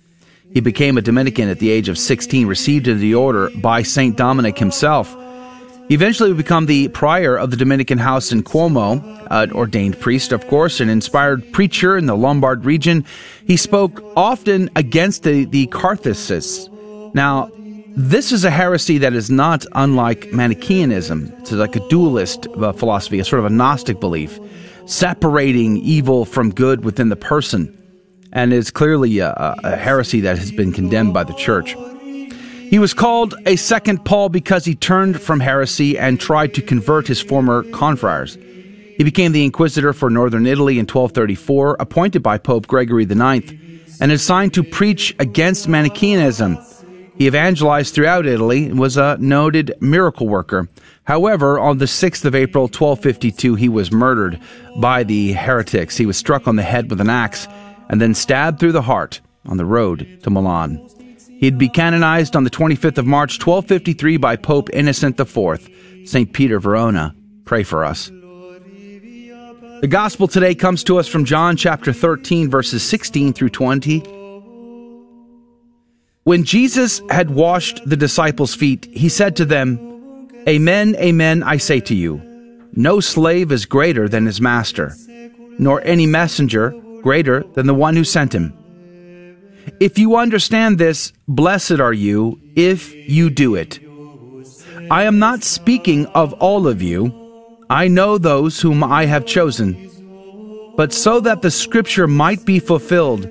He 0.52 0.62
became 0.62 0.98
a 0.98 1.02
Dominican 1.04 1.48
at 1.48 1.60
the 1.60 1.70
age 1.70 1.90
of 1.90 2.00
16, 2.00 2.48
received 2.48 2.88
into 2.88 3.00
the 3.00 3.14
order 3.14 3.52
by 3.58 3.84
St. 3.84 4.18
Dominic 4.18 4.58
himself. 4.58 5.16
He 5.90 5.96
eventually 5.96 6.30
would 6.30 6.38
become 6.38 6.68
the 6.68 6.88
prior 6.90 7.36
of 7.36 7.50
the 7.50 7.58
Dominican 7.58 7.98
house 7.98 8.32
in 8.32 8.44
Como, 8.44 9.00
an 9.32 9.52
ordained 9.52 10.00
priest, 10.00 10.32
of 10.32 10.48
course, 10.48 10.80
an 10.80 10.88
inspired 10.88 11.52
preacher 11.52 11.98
in 11.98 12.06
the 12.06 12.16
Lombard 12.16 12.64
region. 12.64 13.04
He 13.48 13.58
spoke 13.58 14.04
often 14.16 14.70
against 14.76 15.24
the, 15.24 15.46
the. 15.46 15.66
Now, 17.16 17.50
this 17.96 18.32
is 18.32 18.46
a 18.46 18.52
heresy 18.52 19.00
that 19.00 19.14
is 19.14 19.32
not 19.32 19.66
unlike 19.74 20.32
Manichaeanism. 20.32 21.34
It's 21.40 21.52
like 21.54 21.76
a 21.76 21.88
dualist 21.90 22.46
uh, 22.46 22.72
philosophy, 22.72 23.20
a 23.20 23.26
sort 23.26 23.40
of 23.40 23.46
a 23.46 23.50
Gnostic 23.50 24.00
belief, 24.00 24.40
separating 24.86 25.78
evil 25.78 26.24
from 26.24 26.52
good 26.52 26.86
within 26.86 27.10
the 27.10 27.16
person, 27.16 27.76
and 28.32 28.54
is 28.54 28.70
clearly 28.70 29.18
a, 29.18 29.34
a 29.64 29.76
heresy 29.76 30.22
that 30.22 30.38
has 30.38 30.52
been 30.52 30.72
condemned 30.72 31.16
by 31.16 31.24
the 31.24 31.34
church. 31.34 31.76
He 32.70 32.80
was 32.80 32.94
called 32.94 33.36
a 33.46 33.56
second 33.56 34.06
Paul 34.06 34.30
because 34.30 34.66
he 34.66 34.76
turned 34.76 35.20
from 35.22 35.40
heresy 35.40 35.98
and 35.98 36.20
tried 36.20 36.54
to 36.54 36.62
convert 36.62 37.08
his 37.08 37.22
former 37.22 37.64
confreres. 37.64 38.36
He 38.98 39.04
became 39.04 39.32
the 39.32 39.44
inquisitor 39.44 39.94
for 39.94 40.10
northern 40.10 40.46
Italy 40.46 40.74
in 40.74 40.86
1234, 40.86 41.78
appointed 41.80 42.22
by 42.22 42.38
Pope 42.38 42.68
Gregory 42.68 43.04
IX, 43.04 43.54
and 44.02 44.12
assigned 44.12 44.54
to 44.54 44.64
preach 44.64 45.16
against 45.20 45.68
Manichaeanism 45.68 46.58
he 47.20 47.28
evangelized 47.28 47.94
throughout 47.94 48.26
Italy 48.26 48.68
and 48.68 48.80
was 48.80 48.96
a 48.96 49.18
noted 49.20 49.74
miracle 49.82 50.30
worker. 50.30 50.70
However, 51.04 51.60
on 51.60 51.78
the 51.78 51.86
6th 51.86 52.24
of 52.24 52.34
April, 52.34 52.64
1252, 52.64 53.56
he 53.56 53.68
was 53.68 53.92
murdered 53.92 54.40
by 54.78 55.04
the 55.04 55.34
heretics. 55.34 55.98
He 55.98 56.06
was 56.06 56.16
struck 56.16 56.48
on 56.48 56.56
the 56.56 56.64
head 56.64 56.90
with 56.90 57.02
an 57.02 57.10
axe 57.10 57.46
and 57.90 58.00
then 58.00 58.14
stabbed 58.14 58.62
through 58.62 58.72
the 58.72 58.84
heart 58.84 59.20
on 59.46 59.58
the 59.58 59.66
road 59.66 60.20
to 60.24 60.30
Milan. 60.30 60.80
He'd 61.40 61.58
be 61.58 61.70
canonized 61.70 62.36
on 62.36 62.44
the 62.44 62.50
25th 62.50 62.98
of 62.98 63.06
March, 63.06 63.40
1253, 63.40 64.18
by 64.18 64.36
Pope 64.36 64.70
Innocent 64.74 65.18
IV. 65.18 65.70
St. 66.04 66.34
Peter 66.34 66.60
Verona, 66.60 67.16
pray 67.46 67.64
for 67.64 67.86
us. 67.86 68.12
The 69.80 69.88
gospel 69.88 70.28
today 70.28 70.54
comes 70.54 70.84
to 70.84 71.00
us 71.00 71.08
from 71.08 71.24
John 71.24 71.56
chapter 71.56 71.94
13, 71.94 72.50
verses 72.50 72.84
16 72.84 73.32
through 73.32 73.52
20. 73.52 74.00
When 76.24 76.44
Jesus 76.44 77.02
had 77.10 77.30
washed 77.30 77.82
the 77.86 77.96
disciples' 77.96 78.54
feet, 78.54 78.90
he 78.92 79.08
said 79.08 79.38
to 79.38 79.46
them, 79.46 79.80
Amen, 80.46 80.98
amen, 80.98 81.44
I 81.44 81.56
say 81.56 81.80
to 81.80 81.96
you, 81.96 82.22
no 82.74 83.00
slave 83.00 83.54
is 83.54 83.66
greater 83.66 84.10
than 84.10 84.26
his 84.26 84.42
master, 84.42 84.94
nor 85.58 85.82
any 85.86 86.06
messenger 86.06 86.72
greater 87.02 87.44
than 87.54 87.66
the 87.66 87.74
one 87.74 87.96
who 87.96 88.04
sent 88.04 88.36
him. 88.36 88.59
If 89.80 89.98
you 89.98 90.16
understand 90.18 90.78
this, 90.78 91.14
blessed 91.28 91.80
are 91.80 91.94
you 91.94 92.40
if 92.56 92.94
you 92.94 93.30
do 93.30 93.56
it. 93.56 93.80
I 94.92 95.04
am 95.04 95.20
not 95.20 95.44
speaking 95.44 96.06
of 96.08 96.34
all 96.34 96.68
of 96.68 96.82
you. 96.82 97.14
I 97.70 97.88
know 97.88 98.18
those 98.18 98.60
whom 98.60 98.84
I 98.84 99.06
have 99.06 99.26
chosen. 99.26 99.76
But 100.76 100.94
so 100.94 101.20
that 101.20 101.42
the 101.42 101.52
scripture 101.52 102.08
might 102.08 102.46
be 102.46 102.60
fulfilled, 102.60 103.30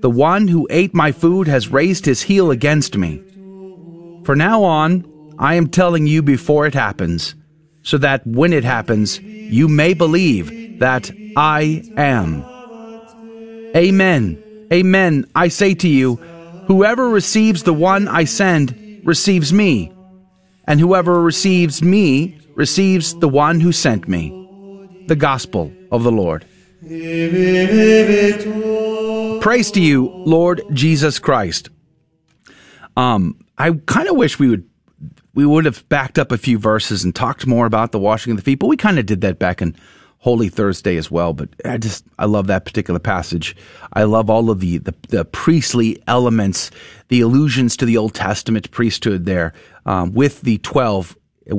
the 0.00 0.10
one 0.10 0.48
who 0.48 0.66
ate 0.70 0.94
my 0.94 1.12
food 1.12 1.48
has 1.48 1.68
raised 1.68 2.06
his 2.06 2.22
heel 2.22 2.50
against 2.50 2.96
me. 2.96 3.22
For 4.24 4.36
now 4.36 4.62
on, 4.62 5.04
I 5.38 5.54
am 5.54 5.68
telling 5.68 6.06
you 6.06 6.22
before 6.22 6.66
it 6.66 6.74
happens, 6.74 7.34
so 7.82 7.98
that 7.98 8.26
when 8.26 8.52
it 8.52 8.64
happens, 8.64 9.20
you 9.20 9.68
may 9.68 9.94
believe 9.94 10.78
that 10.80 11.10
I 11.36 11.82
am. 11.96 12.44
Amen. 13.76 14.42
Amen. 14.72 15.26
I 15.34 15.48
say 15.48 15.74
to 15.74 15.88
you, 15.88 16.16
whoever 16.66 17.08
receives 17.08 17.62
the 17.62 17.72
one 17.72 18.08
I 18.08 18.24
send 18.24 19.00
receives 19.04 19.52
me, 19.52 19.92
and 20.66 20.78
whoever 20.78 21.22
receives 21.22 21.82
me 21.82 22.38
receives 22.54 23.14
the 23.14 23.28
one 23.28 23.60
who 23.60 23.72
sent 23.72 24.08
me. 24.08 24.34
The 25.06 25.16
Gospel 25.16 25.72
of 25.90 26.02
the 26.02 26.12
Lord. 26.12 26.44
Praise 29.40 29.70
to 29.70 29.80
you, 29.80 30.08
Lord 30.26 30.60
Jesus 30.72 31.18
Christ. 31.18 31.70
Um, 32.96 33.44
I 33.56 33.72
kind 33.86 34.08
of 34.08 34.16
wish 34.16 34.38
we 34.38 34.48
would 34.48 34.68
we 35.34 35.46
would 35.46 35.64
have 35.64 35.88
backed 35.88 36.18
up 36.18 36.32
a 36.32 36.38
few 36.38 36.58
verses 36.58 37.04
and 37.04 37.14
talked 37.14 37.46
more 37.46 37.64
about 37.64 37.92
the 37.92 37.98
washing 37.98 38.32
of 38.32 38.36
the 38.36 38.42
feet, 38.42 38.58
but 38.58 38.66
we 38.66 38.76
kind 38.76 38.98
of 38.98 39.06
did 39.06 39.20
that 39.20 39.38
back 39.38 39.62
in 39.62 39.76
Holy 40.28 40.50
Thursday 40.50 40.98
as 40.98 41.10
well. 41.10 41.32
But 41.32 41.48
I 41.64 41.78
just 41.78 42.04
I 42.18 42.26
love 42.26 42.48
that 42.48 42.66
particular 42.66 43.00
passage. 43.00 43.56
I 43.94 44.02
love 44.04 44.28
all 44.28 44.50
of 44.50 44.60
the 44.60 44.76
the, 44.76 44.94
the 45.08 45.24
priestly 45.24 46.02
elements, 46.06 46.70
the 47.08 47.22
allusions 47.22 47.78
to 47.78 47.86
the 47.86 47.96
Old 47.96 48.12
Testament 48.12 48.70
priesthood 48.70 49.24
there 49.24 49.54
um, 49.86 50.12
with 50.12 50.42
the 50.42 50.58
twelve 50.58 51.16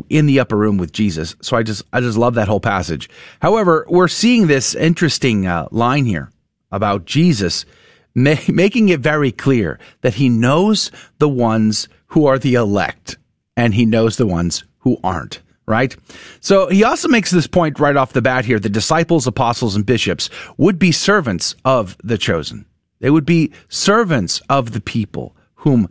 in 0.08 0.28
the 0.28 0.40
upper 0.40 0.56
room 0.56 0.78
with 0.78 0.92
Jesus. 0.92 1.36
So 1.42 1.58
I 1.58 1.64
just 1.64 1.82
I 1.92 2.00
just 2.00 2.16
love 2.16 2.36
that 2.36 2.48
whole 2.48 2.60
passage. 2.60 3.10
However, 3.42 3.88
we're 3.90 4.08
seeing 4.08 4.46
this 4.46 4.76
interesting 4.76 5.48
uh, 5.48 5.68
line 5.72 6.06
here 6.06 6.30
about 6.72 7.06
Jesus, 7.06 7.66
ma- 8.14 8.36
making 8.48 8.90
it 8.90 9.00
very 9.00 9.32
clear 9.32 9.80
that 10.02 10.14
he 10.14 10.30
knows 10.30 10.92
the 11.18 11.28
ones 11.28 11.90
who 12.10 12.28
are 12.28 12.38
the 12.38 12.54
elect 12.54 13.18
and 13.58 13.74
he 13.74 13.86
knows 13.88 14.18
the 14.18 14.28
ones 14.28 14.64
who 14.82 15.00
aren't. 15.04 15.42
Right? 15.70 15.96
So 16.40 16.68
he 16.68 16.84
also 16.84 17.08
makes 17.08 17.30
this 17.30 17.46
point 17.46 17.80
right 17.80 17.96
off 17.96 18.14
the 18.14 18.24
bat 18.24 18.44
here. 18.44 18.60
The 18.60 18.70
disciples, 18.70 19.28
apostles, 19.28 19.76
and 19.76 19.86
bishops 19.86 20.28
would 20.58 20.80
be 20.80 20.92
servants 20.92 21.56
of 21.64 21.96
the 22.04 22.18
chosen. 22.18 22.66
They 23.02 23.12
would 23.12 23.26
be 23.26 23.54
servants 23.70 24.42
of 24.50 24.72
the 24.72 24.82
people 24.82 25.36
whom 25.54 25.88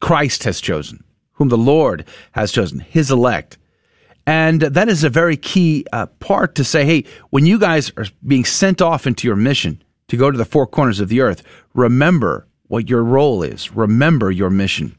Christ 0.00 0.44
has 0.44 0.58
chosen, 0.58 1.04
whom 1.32 1.50
the 1.50 1.58
Lord 1.58 2.06
has 2.32 2.50
chosen, 2.50 2.80
his 2.80 3.10
elect. 3.10 3.58
And 4.26 4.62
that 4.62 4.88
is 4.88 5.04
a 5.04 5.10
very 5.10 5.36
key 5.36 5.84
uh, 5.92 6.06
part 6.06 6.54
to 6.54 6.64
say, 6.64 6.86
hey, 6.86 7.04
when 7.28 7.44
you 7.44 7.58
guys 7.58 7.92
are 7.98 8.06
being 8.26 8.46
sent 8.46 8.80
off 8.80 9.06
into 9.06 9.28
your 9.28 9.36
mission, 9.36 9.82
to 10.08 10.16
go 10.16 10.30
to 10.30 10.38
the 10.38 10.44
four 10.44 10.66
corners 10.66 11.00
of 11.00 11.08
the 11.08 11.20
earth, 11.20 11.42
remember 11.74 12.46
what 12.68 12.88
your 12.88 13.02
role 13.02 13.42
is. 13.42 13.74
Remember 13.74 14.30
your 14.30 14.50
mission. 14.50 14.96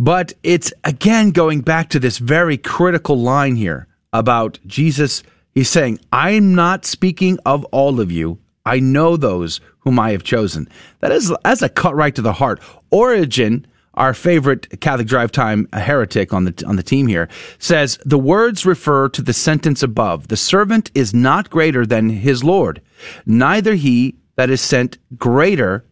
But 0.00 0.32
it's 0.42 0.72
again 0.82 1.30
going 1.30 1.60
back 1.60 1.90
to 1.90 2.00
this 2.00 2.16
very 2.16 2.56
critical 2.56 3.20
line 3.20 3.56
here 3.56 3.86
about 4.14 4.58
Jesus. 4.66 5.22
He's 5.52 5.68
saying, 5.68 6.00
I'm 6.10 6.54
not 6.54 6.86
speaking 6.86 7.38
of 7.44 7.66
all 7.66 8.00
of 8.00 8.10
you. 8.10 8.38
I 8.64 8.80
know 8.80 9.18
those 9.18 9.60
whom 9.80 9.98
I 9.98 10.12
have 10.12 10.22
chosen. 10.22 10.70
That 11.00 11.12
is, 11.12 11.30
that's 11.44 11.60
a 11.60 11.68
cut 11.68 11.94
right 11.94 12.14
to 12.14 12.22
the 12.22 12.32
heart. 12.32 12.62
Origen, 12.90 13.66
our 13.92 14.14
favorite 14.14 14.80
Catholic 14.80 15.06
Drive 15.06 15.32
Time 15.32 15.68
heretic 15.74 16.32
on 16.32 16.44
the 16.44 16.64
on 16.66 16.76
the 16.76 16.82
team 16.82 17.06
here, 17.06 17.28
says 17.58 17.98
the 18.02 18.18
words 18.18 18.64
refer 18.64 19.10
to 19.10 19.20
the 19.20 19.34
sentence 19.34 19.82
above. 19.82 20.28
The 20.28 20.36
servant 20.38 20.90
is 20.94 21.12
not 21.12 21.50
greater 21.50 21.84
than 21.84 22.08
his 22.08 22.42
Lord, 22.42 22.80
neither 23.26 23.74
he 23.74 24.16
that 24.36 24.48
is 24.48 24.62
sent 24.62 24.96
greater 25.18 25.84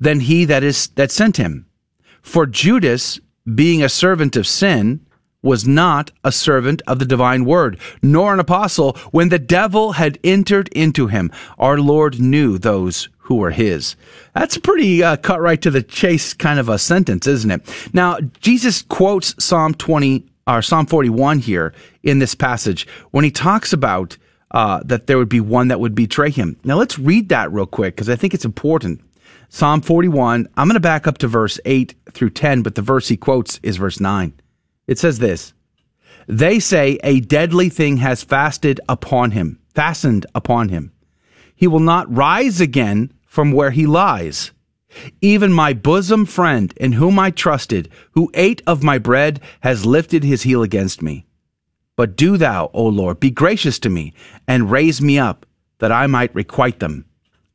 than 0.00 0.18
he 0.18 0.44
that 0.44 0.64
is 0.64 0.88
that 0.96 1.12
sent 1.12 1.36
him. 1.36 1.66
For 2.20 2.46
Judas, 2.46 3.20
being 3.52 3.82
a 3.82 3.88
servant 3.88 4.36
of 4.36 4.46
sin, 4.46 5.04
was 5.42 5.66
not 5.66 6.10
a 6.24 6.32
servant 6.32 6.80
of 6.86 6.98
the 6.98 7.04
divine 7.04 7.44
word, 7.44 7.78
nor 8.02 8.32
an 8.32 8.40
apostle. 8.40 8.94
When 9.10 9.28
the 9.28 9.38
devil 9.38 9.92
had 9.92 10.18
entered 10.24 10.68
into 10.68 11.06
him, 11.06 11.30
our 11.58 11.78
Lord 11.78 12.18
knew 12.18 12.56
those 12.56 13.10
who 13.18 13.36
were 13.36 13.50
his. 13.50 13.94
That's 14.34 14.56
a 14.56 14.60
pretty 14.60 15.02
uh, 15.02 15.16
cut 15.16 15.40
right 15.40 15.60
to 15.62 15.70
the 15.70 15.82
chase 15.82 16.32
kind 16.32 16.58
of 16.58 16.68
a 16.68 16.78
sentence, 16.78 17.26
isn't 17.26 17.50
it? 17.50 17.90
Now, 17.92 18.18
Jesus 18.40 18.82
quotes 18.82 19.34
Psalm 19.42 19.74
20 19.74 20.24
or 20.46 20.62
Psalm 20.62 20.86
41 20.86 21.38
here 21.38 21.72
in 22.02 22.18
this 22.18 22.34
passage 22.34 22.86
when 23.10 23.24
he 23.24 23.30
talks 23.30 23.72
about 23.72 24.16
uh, 24.50 24.80
that 24.84 25.06
there 25.06 25.18
would 25.18 25.28
be 25.28 25.40
one 25.40 25.68
that 25.68 25.80
would 25.80 25.94
betray 25.94 26.30
him. 26.30 26.56
Now 26.64 26.76
let's 26.76 26.98
read 26.98 27.30
that 27.30 27.50
real 27.52 27.66
quick 27.66 27.96
because 27.96 28.08
I 28.08 28.16
think 28.16 28.34
it's 28.34 28.44
important. 28.44 29.00
Psalm 29.54 29.80
41, 29.80 30.48
I'm 30.56 30.66
going 30.66 30.74
to 30.74 30.80
back 30.80 31.06
up 31.06 31.18
to 31.18 31.28
verse 31.28 31.60
8 31.64 31.94
through 32.10 32.30
10, 32.30 32.62
but 32.62 32.74
the 32.74 32.82
verse 32.82 33.06
he 33.06 33.16
quotes 33.16 33.60
is 33.62 33.76
verse 33.76 34.00
9. 34.00 34.32
It 34.88 34.98
says 34.98 35.20
this 35.20 35.52
They 36.26 36.58
say 36.58 36.98
a 37.04 37.20
deadly 37.20 37.68
thing 37.68 37.98
has 37.98 38.24
fasted 38.24 38.80
upon 38.88 39.30
him, 39.30 39.60
fastened 39.72 40.26
upon 40.34 40.70
him. 40.70 40.90
He 41.54 41.68
will 41.68 41.78
not 41.78 42.12
rise 42.12 42.60
again 42.60 43.12
from 43.26 43.52
where 43.52 43.70
he 43.70 43.86
lies. 43.86 44.50
Even 45.20 45.52
my 45.52 45.72
bosom 45.72 46.26
friend, 46.26 46.74
in 46.76 46.90
whom 46.90 47.20
I 47.20 47.30
trusted, 47.30 47.88
who 48.10 48.32
ate 48.34 48.60
of 48.66 48.82
my 48.82 48.98
bread, 48.98 49.40
has 49.60 49.86
lifted 49.86 50.24
his 50.24 50.42
heel 50.42 50.64
against 50.64 51.00
me. 51.00 51.26
But 51.94 52.16
do 52.16 52.36
thou, 52.36 52.72
O 52.74 52.86
Lord, 52.86 53.20
be 53.20 53.30
gracious 53.30 53.78
to 53.78 53.88
me 53.88 54.14
and 54.48 54.72
raise 54.72 55.00
me 55.00 55.16
up 55.16 55.46
that 55.78 55.92
I 55.92 56.08
might 56.08 56.34
requite 56.34 56.80
them. 56.80 57.04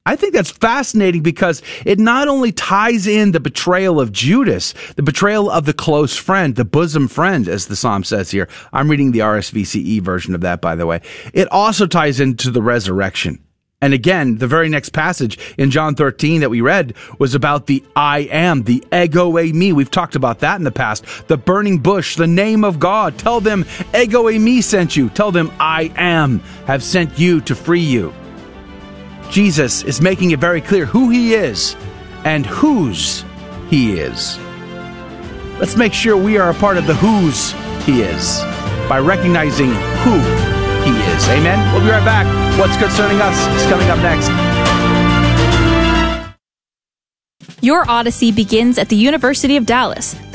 I 0.06 0.16
think 0.16 0.34
that's 0.34 0.50
fascinating 0.50 1.22
because 1.22 1.62
it 1.86 2.00
not 2.00 2.28
only 2.28 2.52
ties 2.52 3.06
in 3.06 3.32
the 3.32 3.40
betrayal 3.40 4.00
of 4.00 4.12
Judas, 4.12 4.74
the 4.96 5.04
betrayal 5.04 5.52
of 5.52 5.66
the 5.66 5.74
close 5.74 6.16
friend, 6.16 6.56
the 6.56 6.66
bosom 6.66 7.08
friend, 7.08 7.48
as 7.48 7.68
the 7.68 7.76
psalm 7.76 8.04
says 8.04 8.32
here. 8.32 8.48
I'm 8.74 8.90
reading 8.90 9.12
the 9.12 9.20
RSVCE 9.20 10.02
version 10.02 10.34
of 10.34 10.42
that, 10.42 10.62
by 10.62 10.76
the 10.76 10.88
way. 10.88 11.02
It 11.34 11.48
also 11.52 11.86
ties 11.86 12.20
into 12.20 12.50
the 12.50 12.62
resurrection. 12.62 13.44
And 13.82 13.94
again, 13.94 14.38
the 14.38 14.48
very 14.48 14.68
next 14.68 14.90
passage 14.90 15.38
in 15.58 15.72
John 15.72 15.96
13 15.96 16.42
that 16.42 16.50
we 16.50 16.60
read 16.60 16.96
was 17.18 17.34
about 17.34 17.68
the 17.68 17.84
I 17.96 18.22
am, 18.32 18.64
the 18.64 18.84
ego 18.92 19.32
eimi. 19.34 19.72
We've 19.72 19.92
talked 19.92 20.16
about 20.16 20.40
that 20.40 20.58
in 20.58 20.66
the 20.66 20.72
past. 20.72 21.06
The 21.28 21.38
burning 21.38 21.78
bush, 21.78 22.18
the 22.18 22.28
name 22.28 22.66
of 22.66 22.80
God. 22.80 23.18
Tell 23.18 23.40
them 23.40 23.66
ego 23.96 24.24
eimi 24.24 24.64
sent 24.64 24.98
you. 24.98 25.10
Tell 25.10 25.32
them 25.32 25.52
I 25.60 25.94
am 25.96 26.40
have 26.66 26.84
sent 26.84 27.18
you 27.18 27.40
to 27.42 27.56
free 27.56 27.80
you. 27.80 28.14
Jesus 29.30 29.84
is 29.84 30.02
making 30.02 30.32
it 30.32 30.40
very 30.40 30.60
clear 30.60 30.86
who 30.86 31.10
he 31.10 31.36
is 31.36 31.76
and 32.26 32.46
whose 32.46 33.24
he 33.70 34.00
is. 34.00 34.38
let's 35.60 35.76
make 35.76 35.94
sure 35.94 36.18
we 36.18 36.38
are 36.38 36.50
a 36.50 36.54
part 36.54 36.78
of 36.78 36.88
the 36.88 36.96
whose 36.96 37.52
he 37.86 38.02
is 38.02 38.40
by 38.90 39.00
recognizing 39.00 39.70
who 40.04 40.18
he 40.84 40.92
is. 41.14 41.28
Amen. 41.30 41.74
We'll 41.74 41.84
be 41.84 41.92
right 41.92 42.04
back. 42.04 42.26
What's 42.60 42.78
concerning 42.78 43.20
us 43.22 43.38
is 43.56 43.70
coming 43.70 43.90
up 43.90 44.00
next. 44.00 44.30
Your 47.62 47.88
Odyssey 47.90 48.32
begins 48.32 48.78
at 48.78 48.88
the 48.88 48.96
University 48.96 49.58
of 49.58 49.66
Dallas, 49.66 50.16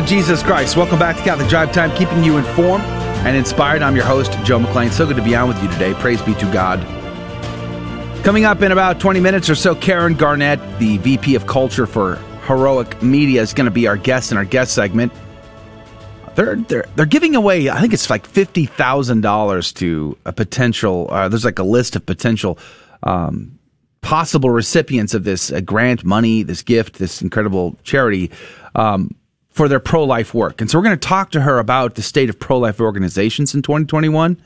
To 0.00 0.06
Jesus 0.06 0.44
Christ. 0.44 0.76
Welcome 0.76 0.98
back 0.98 1.16
to 1.16 1.22
Catholic 1.22 1.48
Drive 1.48 1.72
Time, 1.72 1.94
keeping 1.96 2.22
you 2.22 2.36
informed 2.36 2.84
and 3.24 3.36
inspired. 3.36 3.82
I'm 3.82 3.96
your 3.96 4.04
host, 4.04 4.30
Joe 4.44 4.60
McClain. 4.60 4.90
So 4.90 5.04
good 5.04 5.16
to 5.16 5.22
be 5.22 5.34
on 5.34 5.48
with 5.48 5.60
you 5.60 5.68
today. 5.70 5.92
Praise 5.94 6.22
be 6.22 6.34
to 6.34 6.52
God. 6.52 6.78
Coming 8.22 8.44
up 8.44 8.62
in 8.62 8.70
about 8.70 9.00
20 9.00 9.18
minutes 9.18 9.50
or 9.50 9.56
so, 9.56 9.74
Karen 9.74 10.14
Garnett, 10.14 10.60
the 10.78 10.98
VP 10.98 11.34
of 11.34 11.48
Culture 11.48 11.86
for 11.86 12.16
Heroic 12.46 13.02
Media, 13.02 13.42
is 13.42 13.52
going 13.52 13.64
to 13.64 13.72
be 13.72 13.88
our 13.88 13.96
guest 13.96 14.30
in 14.30 14.38
our 14.38 14.44
guest 14.44 14.72
segment. 14.72 15.12
They're 16.36 16.54
they're 16.54 16.86
they're 16.94 17.06
giving 17.06 17.34
away. 17.34 17.68
I 17.68 17.80
think 17.80 17.92
it's 17.92 18.08
like 18.08 18.24
fifty 18.24 18.66
thousand 18.66 19.22
dollars 19.22 19.72
to 19.74 20.16
a 20.24 20.32
potential. 20.32 21.08
Uh, 21.10 21.28
there's 21.28 21.44
like 21.44 21.58
a 21.58 21.64
list 21.64 21.96
of 21.96 22.06
potential 22.06 22.56
um, 23.02 23.58
possible 24.02 24.50
recipients 24.50 25.14
of 25.14 25.24
this 25.24 25.50
uh, 25.50 25.60
grant 25.60 26.04
money, 26.04 26.44
this 26.44 26.62
gift, 26.62 26.98
this 26.98 27.20
incredible 27.20 27.76
charity 27.82 28.30
um, 28.76 29.10
for 29.58 29.68
their 29.68 29.80
pro 29.80 30.04
life 30.04 30.32
work. 30.32 30.60
And 30.60 30.70
so 30.70 30.78
we're 30.78 30.84
going 30.84 30.96
to 30.96 31.08
talk 31.08 31.32
to 31.32 31.40
her 31.40 31.58
about 31.58 31.96
the 31.96 32.02
state 32.02 32.30
of 32.30 32.38
pro 32.38 32.58
life 32.58 32.80
organizations 32.80 33.56
in 33.56 33.62
2021. 33.62 34.40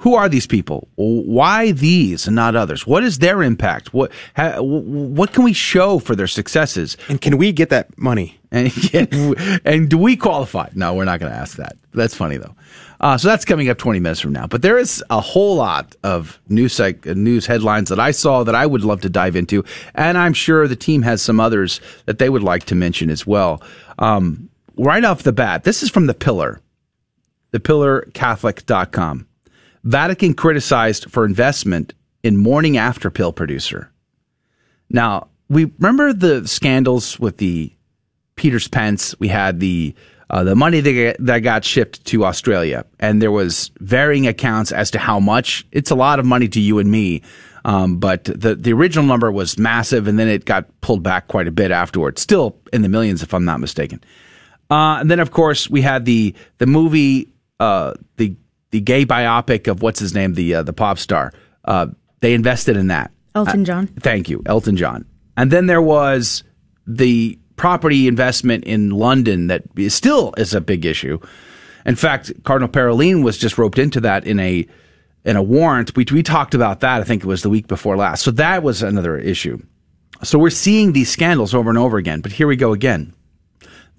Who 0.00 0.14
are 0.14 0.28
these 0.28 0.46
people? 0.46 0.88
Why 0.96 1.72
these 1.72 2.26
and 2.26 2.36
not 2.36 2.54
others? 2.54 2.86
What 2.86 3.02
is 3.02 3.20
their 3.20 3.42
impact? 3.42 3.94
What 3.94 4.12
ha, 4.36 4.60
what 4.60 5.32
can 5.32 5.42
we 5.42 5.54
show 5.54 5.98
for 5.98 6.14
their 6.14 6.26
successes? 6.26 6.98
And 7.08 7.18
can 7.18 7.38
we 7.38 7.50
get 7.50 7.70
that 7.70 7.96
money? 7.96 8.38
And 8.50 8.70
and 9.64 9.88
do 9.88 9.96
we 9.96 10.16
qualify? 10.18 10.68
No, 10.74 10.92
we're 10.92 11.06
not 11.06 11.18
going 11.18 11.32
to 11.32 11.38
ask 11.38 11.56
that. 11.56 11.78
That's 11.94 12.14
funny 12.14 12.36
though. 12.36 12.54
Uh, 13.00 13.18
so 13.18 13.28
that's 13.28 13.44
coming 13.44 13.68
up 13.68 13.78
20 13.78 14.00
minutes 14.00 14.20
from 14.20 14.32
now. 14.32 14.46
But 14.46 14.62
there 14.62 14.78
is 14.78 15.04
a 15.10 15.20
whole 15.20 15.56
lot 15.56 15.94
of 16.02 16.40
news 16.48 16.80
news 17.04 17.46
headlines 17.46 17.88
that 17.88 18.00
I 18.00 18.10
saw 18.10 18.44
that 18.44 18.54
I 18.54 18.66
would 18.66 18.84
love 18.84 19.00
to 19.02 19.08
dive 19.08 19.36
into, 19.36 19.64
and 19.94 20.16
I'm 20.16 20.32
sure 20.32 20.66
the 20.66 20.76
team 20.76 21.02
has 21.02 21.22
some 21.22 21.40
others 21.40 21.80
that 22.06 22.18
they 22.18 22.28
would 22.28 22.42
like 22.42 22.64
to 22.64 22.74
mention 22.74 23.10
as 23.10 23.26
well. 23.26 23.62
Um, 23.98 24.48
right 24.76 25.04
off 25.04 25.22
the 25.22 25.32
bat, 25.32 25.64
this 25.64 25.82
is 25.82 25.90
from 25.90 26.06
the 26.06 26.14
Pillar, 26.14 26.60
thepillarcatholic.com. 27.52 29.26
Vatican 29.84 30.34
criticized 30.34 31.10
for 31.10 31.24
investment 31.24 31.94
in 32.22 32.36
morning 32.36 32.76
after 32.76 33.10
pill 33.10 33.32
producer. 33.32 33.90
Now, 34.90 35.28
we 35.48 35.66
remember 35.78 36.12
the 36.12 36.46
scandals 36.48 37.20
with 37.20 37.36
the 37.36 37.72
Peter's 38.34 38.68
Pence. 38.68 39.14
We 39.20 39.28
had 39.28 39.60
the 39.60 39.94
uh, 40.30 40.42
the 40.44 40.56
money 40.56 40.80
that, 40.80 41.16
that 41.20 41.38
got 41.40 41.64
shipped 41.64 42.04
to 42.06 42.24
Australia, 42.24 42.84
and 42.98 43.22
there 43.22 43.30
was 43.30 43.70
varying 43.80 44.26
accounts 44.26 44.72
as 44.72 44.90
to 44.92 44.98
how 44.98 45.20
much. 45.20 45.64
It's 45.72 45.90
a 45.90 45.94
lot 45.94 46.18
of 46.18 46.26
money 46.26 46.48
to 46.48 46.60
you 46.60 46.78
and 46.78 46.90
me, 46.90 47.22
um, 47.64 47.98
but 47.98 48.24
the 48.24 48.54
the 48.56 48.72
original 48.72 49.04
number 49.06 49.30
was 49.30 49.58
massive, 49.58 50.08
and 50.08 50.18
then 50.18 50.28
it 50.28 50.44
got 50.44 50.66
pulled 50.80 51.02
back 51.02 51.28
quite 51.28 51.46
a 51.46 51.52
bit 51.52 51.70
afterwards. 51.70 52.20
Still 52.20 52.56
in 52.72 52.82
the 52.82 52.88
millions, 52.88 53.22
if 53.22 53.32
I'm 53.34 53.44
not 53.44 53.60
mistaken. 53.60 54.02
Uh, 54.68 54.98
and 55.00 55.10
then, 55.10 55.20
of 55.20 55.30
course, 55.30 55.70
we 55.70 55.82
had 55.82 56.04
the 56.04 56.34
the 56.58 56.66
movie, 56.66 57.28
uh, 57.60 57.94
the 58.16 58.36
the 58.70 58.80
gay 58.80 59.06
biopic 59.06 59.68
of 59.68 59.82
what's 59.82 60.00
his 60.00 60.14
name, 60.14 60.34
the 60.34 60.56
uh, 60.56 60.62
the 60.62 60.72
pop 60.72 60.98
star. 60.98 61.32
Uh, 61.64 61.86
they 62.20 62.34
invested 62.34 62.76
in 62.76 62.88
that. 62.88 63.12
Elton 63.34 63.64
John. 63.64 63.86
thank 64.00 64.28
you, 64.28 64.42
Elton 64.46 64.76
John. 64.76 65.04
And 65.36 65.50
then 65.50 65.66
there 65.66 65.82
was 65.82 66.42
the 66.86 67.38
property 67.56 68.06
investment 68.06 68.64
in 68.64 68.90
London 68.90 69.48
that 69.48 69.64
is 69.76 69.94
still 69.94 70.34
is 70.36 70.54
a 70.54 70.60
big 70.60 70.84
issue. 70.84 71.18
In 71.84 71.96
fact, 71.96 72.32
Cardinal 72.44 72.68
Parolin 72.68 73.22
was 73.22 73.38
just 73.38 73.58
roped 73.58 73.78
into 73.78 74.00
that 74.00 74.26
in 74.26 74.40
a 74.40 74.66
in 75.24 75.36
a 75.36 75.42
warrant. 75.42 75.96
We 75.96 76.06
we 76.12 76.22
talked 76.22 76.54
about 76.54 76.80
that. 76.80 77.00
I 77.00 77.04
think 77.04 77.22
it 77.22 77.26
was 77.26 77.42
the 77.42 77.50
week 77.50 77.66
before 77.66 77.96
last. 77.96 78.22
So 78.22 78.30
that 78.32 78.62
was 78.62 78.82
another 78.82 79.16
issue. 79.16 79.58
So 80.22 80.38
we're 80.38 80.50
seeing 80.50 80.92
these 80.92 81.10
scandals 81.10 81.54
over 81.54 81.68
and 81.68 81.78
over 81.78 81.98
again. 81.98 82.20
But 82.20 82.32
here 82.32 82.46
we 82.46 82.56
go 82.56 82.72
again. 82.72 83.12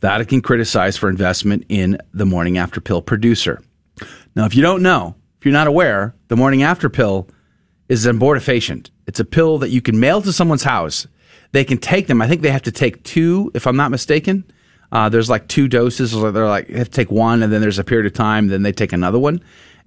Vatican 0.02 0.41
criticized 0.41 1.00
for 1.00 1.10
investment 1.10 1.65
in 1.70 1.98
the 2.13 2.26
morning 2.26 2.58
after 2.58 2.80
pill 2.80 3.02
producer. 3.02 3.62
Now, 4.36 4.46
if 4.46 4.56
you 4.56 4.62
don't 4.62 4.84
know, 4.84 5.15
if 5.39 5.46
you're 5.46 5.54
not 5.54 5.67
aware, 5.67 6.15
the 6.28 6.36
morning 6.36 6.63
after 6.63 6.89
pill 6.89 7.28
is 7.89 8.06
an 8.06 8.20
abortifacient. 8.20 8.89
It's 9.08 9.20
a 9.20 9.26
pill 9.26 9.58
that 9.60 9.70
you 9.70 9.82
can 9.82 10.00
mail 10.00 10.22
to 10.22 10.34
someone's 10.34 10.63
house. 10.63 11.08
They 11.52 11.64
can 11.64 11.78
take 11.78 12.08
them. 12.08 12.22
I 12.22 12.28
think 12.28 12.42
they 12.42 12.52
have 12.52 12.64
to 12.64 12.72
take 12.72 13.04
two, 13.04 13.52
if 13.54 13.68
I'm 13.68 13.76
not 13.76 13.92
mistaken. 13.92 14.44
Uh, 14.92 15.10
there's 15.10 15.30
like 15.30 15.48
two 15.48 15.68
doses. 15.68 16.12
They're 16.12 16.32
like, 16.48 16.68
they 16.68 16.78
have 16.78 16.90
to 16.90 16.96
take 16.96 17.12
one, 17.12 17.44
and 17.44 17.52
then 17.52 17.62
there's 17.62 17.80
a 17.80 17.84
period 17.84 18.06
of 18.06 18.14
time, 18.14 18.48
then 18.48 18.64
they 18.64 18.72
take 18.72 18.94
another 18.94 19.20
one. 19.20 19.44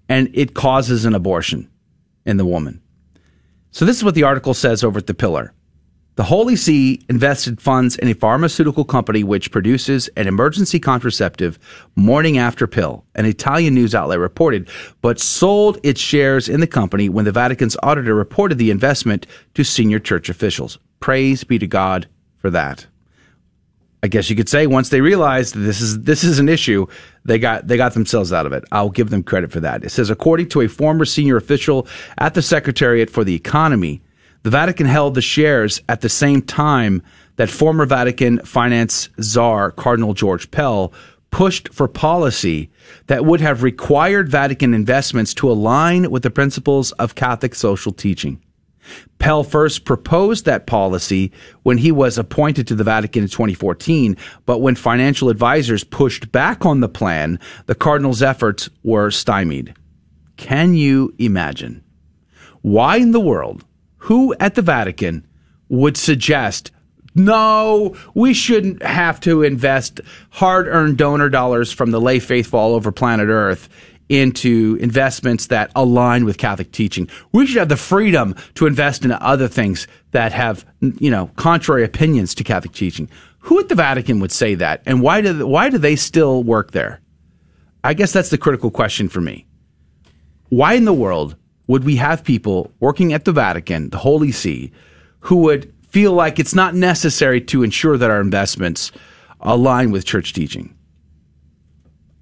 And 0.09 0.31
it 0.35 0.55
causes 0.55 1.05
an 1.05 1.14
abortion 1.14 1.70
in 2.27 2.37
the 2.37 2.44
woman. 2.44 2.83
So 3.70 3.85
this 3.85 3.96
is 3.96 4.05
what 4.05 4.14
the 4.14 4.25
article 4.25 4.55
says 4.55 4.83
over 4.83 4.99
at 4.99 5.07
the 5.07 5.14
pillar. 5.14 5.55
The 6.16 6.25
Holy 6.25 6.57
See 6.57 7.01
invested 7.09 7.62
funds 7.62 7.96
in 7.96 8.09
a 8.09 8.14
pharmaceutical 8.14 8.85
company 8.85 9.25
which 9.25 9.53
produces 9.53 10.09
an 10.16 10.27
emergency 10.27 10.79
contraceptive 10.79 11.59
morning 11.94 12.37
after 12.37 12.66
pill, 12.66 13.07
an 13.14 13.25
Italian 13.25 13.75
news 13.75 13.94
outlet 13.94 14.18
reported, 14.18 14.68
but 15.01 15.20
sold 15.20 15.79
its 15.83 16.01
shares 16.01 16.49
in 16.49 16.61
the 16.61 16.66
company 16.66 17.09
when 17.09 17.25
the 17.25 17.33
Vatican's 17.33 17.77
auditor 17.83 18.14
reported 18.14 18.59
the 18.59 18.70
investment 18.70 19.27
to 19.55 19.64
senior 19.64 19.99
church 19.99 20.29
officials. 20.29 20.79
Praise 21.00 21.44
be 21.44 21.58
to 21.58 21.66
God 21.66 22.06
for 22.36 22.50
that. 22.50 22.86
I 24.02 24.08
guess 24.08 24.30
you 24.30 24.36
could 24.36 24.48
say 24.48 24.66
once 24.66 24.88
they 24.88 25.02
realized 25.02 25.54
this 25.54 25.80
is 25.80 26.02
this 26.02 26.24
is 26.24 26.38
an 26.38 26.48
issue, 26.48 26.86
they 27.24 27.38
got 27.38 27.66
they 27.66 27.76
got 27.76 27.92
themselves 27.92 28.32
out 28.32 28.46
of 28.46 28.52
it. 28.52 28.64
I'll 28.72 28.88
give 28.88 29.10
them 29.10 29.22
credit 29.22 29.52
for 29.52 29.60
that. 29.60 29.84
It 29.84 29.90
says 29.90 30.08
according 30.08 30.48
to 30.50 30.62
a 30.62 30.68
former 30.68 31.04
senior 31.04 31.36
official 31.36 31.86
at 32.16 32.34
the 32.34 32.42
Secretariat 32.42 33.10
for 33.10 33.24
the 33.24 33.34
Economy, 33.34 34.00
the 34.42 34.50
Vatican 34.50 34.86
held 34.86 35.14
the 35.14 35.20
shares 35.20 35.82
at 35.88 36.00
the 36.00 36.08
same 36.08 36.40
time 36.40 37.02
that 37.36 37.50
former 37.50 37.84
Vatican 37.84 38.38
finance 38.38 39.10
czar 39.20 39.70
Cardinal 39.70 40.14
George 40.14 40.50
Pell 40.50 40.92
pushed 41.30 41.72
for 41.72 41.86
policy 41.86 42.70
that 43.06 43.24
would 43.24 43.40
have 43.40 43.62
required 43.62 44.28
Vatican 44.28 44.74
investments 44.74 45.34
to 45.34 45.50
align 45.50 46.10
with 46.10 46.22
the 46.22 46.30
principles 46.30 46.92
of 46.92 47.14
Catholic 47.14 47.54
social 47.54 47.92
teaching. 47.92 48.42
Pell 49.18 49.44
first 49.44 49.84
proposed 49.84 50.44
that 50.44 50.66
policy 50.66 51.30
when 51.62 51.78
he 51.78 51.92
was 51.92 52.16
appointed 52.18 52.66
to 52.68 52.74
the 52.74 52.84
Vatican 52.84 53.22
in 53.22 53.28
2014, 53.28 54.16
but 54.46 54.58
when 54.58 54.74
financial 54.74 55.28
advisors 55.28 55.84
pushed 55.84 56.32
back 56.32 56.64
on 56.64 56.80
the 56.80 56.88
plan, 56.88 57.38
the 57.66 57.74
Cardinal's 57.74 58.22
efforts 58.22 58.68
were 58.82 59.10
stymied. 59.10 59.74
Can 60.36 60.74
you 60.74 61.14
imagine? 61.18 61.84
Why 62.62 62.96
in 62.96 63.12
the 63.12 63.20
world, 63.20 63.64
who 63.98 64.34
at 64.40 64.54
the 64.54 64.62
Vatican 64.62 65.26
would 65.68 65.96
suggest 65.96 66.70
no, 67.14 67.96
we 68.14 68.32
shouldn't 68.32 68.82
have 68.82 69.18
to 69.20 69.42
invest 69.42 70.00
hard 70.30 70.68
earned 70.68 70.96
donor 70.96 71.28
dollars 71.28 71.72
from 71.72 71.90
the 71.90 72.00
lay 72.00 72.20
faithful 72.20 72.60
all 72.60 72.74
over 72.74 72.92
planet 72.92 73.28
Earth 73.28 73.68
into 74.11 74.77
investments 74.81 75.46
that 75.46 75.70
align 75.77 76.25
with 76.25 76.37
Catholic 76.37 76.73
teaching. 76.73 77.09
We 77.33 77.46
should 77.46 77.59
have 77.59 77.68
the 77.68 77.77
freedom 77.77 78.35
to 78.57 78.66
invest 78.66 79.05
in 79.05 79.12
other 79.12 79.46
things 79.46 79.87
that 80.11 80.33
have, 80.33 80.66
you 80.81 81.11
know, 81.11 81.31
contrary 81.37 81.85
opinions 81.85 82.35
to 82.35 82.44
Catholic 82.44 82.75
teaching. 82.75 83.09
Who 83.38 83.61
at 83.61 83.68
the 83.68 83.77
Vatican 83.77 84.18
would 84.18 84.33
say 84.33 84.57
that? 84.57 84.83
And 84.85 85.01
why 85.01 85.20
do, 85.20 85.46
why 85.46 85.70
do 85.70 85.79
they 85.79 85.94
still 85.94 86.42
work 86.42 86.73
there? 86.73 87.01
I 87.85 87.94
guess 87.94 88.12
that's 88.12 88.31
the 88.31 88.37
critical 88.37 88.73
question 88.73 89.09
for 89.09 89.20
me. 89.20 89.46
Why 90.49 90.75
in 90.75 90.85
the 90.85 90.92
world 90.92 91.37
would 91.68 91.85
we 91.85 91.94
have 91.96 92.25
people 92.25 92.73
working 92.81 93.12
at 93.12 93.25
the 93.25 93.33
Vatican, 93.33 93.90
the 93.90 93.99
Holy 93.99 94.33
See, 94.33 94.73
who 95.20 95.37
would 95.37 95.73
feel 95.88 96.12
like 96.12 96.40
it's 96.40 96.55
not 96.55 96.75
necessary 96.75 97.40
to 97.42 97.62
ensure 97.62 97.96
that 97.96 98.11
our 98.11 98.20
investments 98.20 98.90
align 99.40 99.92
with 99.92 100.05
church 100.05 100.33
teaching? 100.33 100.77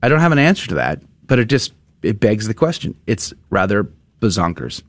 I 0.02 0.10
don't 0.10 0.20
have 0.20 0.32
an 0.32 0.38
answer 0.38 0.68
to 0.68 0.74
that, 0.74 1.02
but 1.26 1.38
it 1.38 1.46
just 1.46 1.72
it 2.02 2.20
begs 2.20 2.46
the 2.46 2.54
question. 2.54 2.94
It's 3.06 3.32
rather 3.50 3.90
bazonkers. 4.20 4.82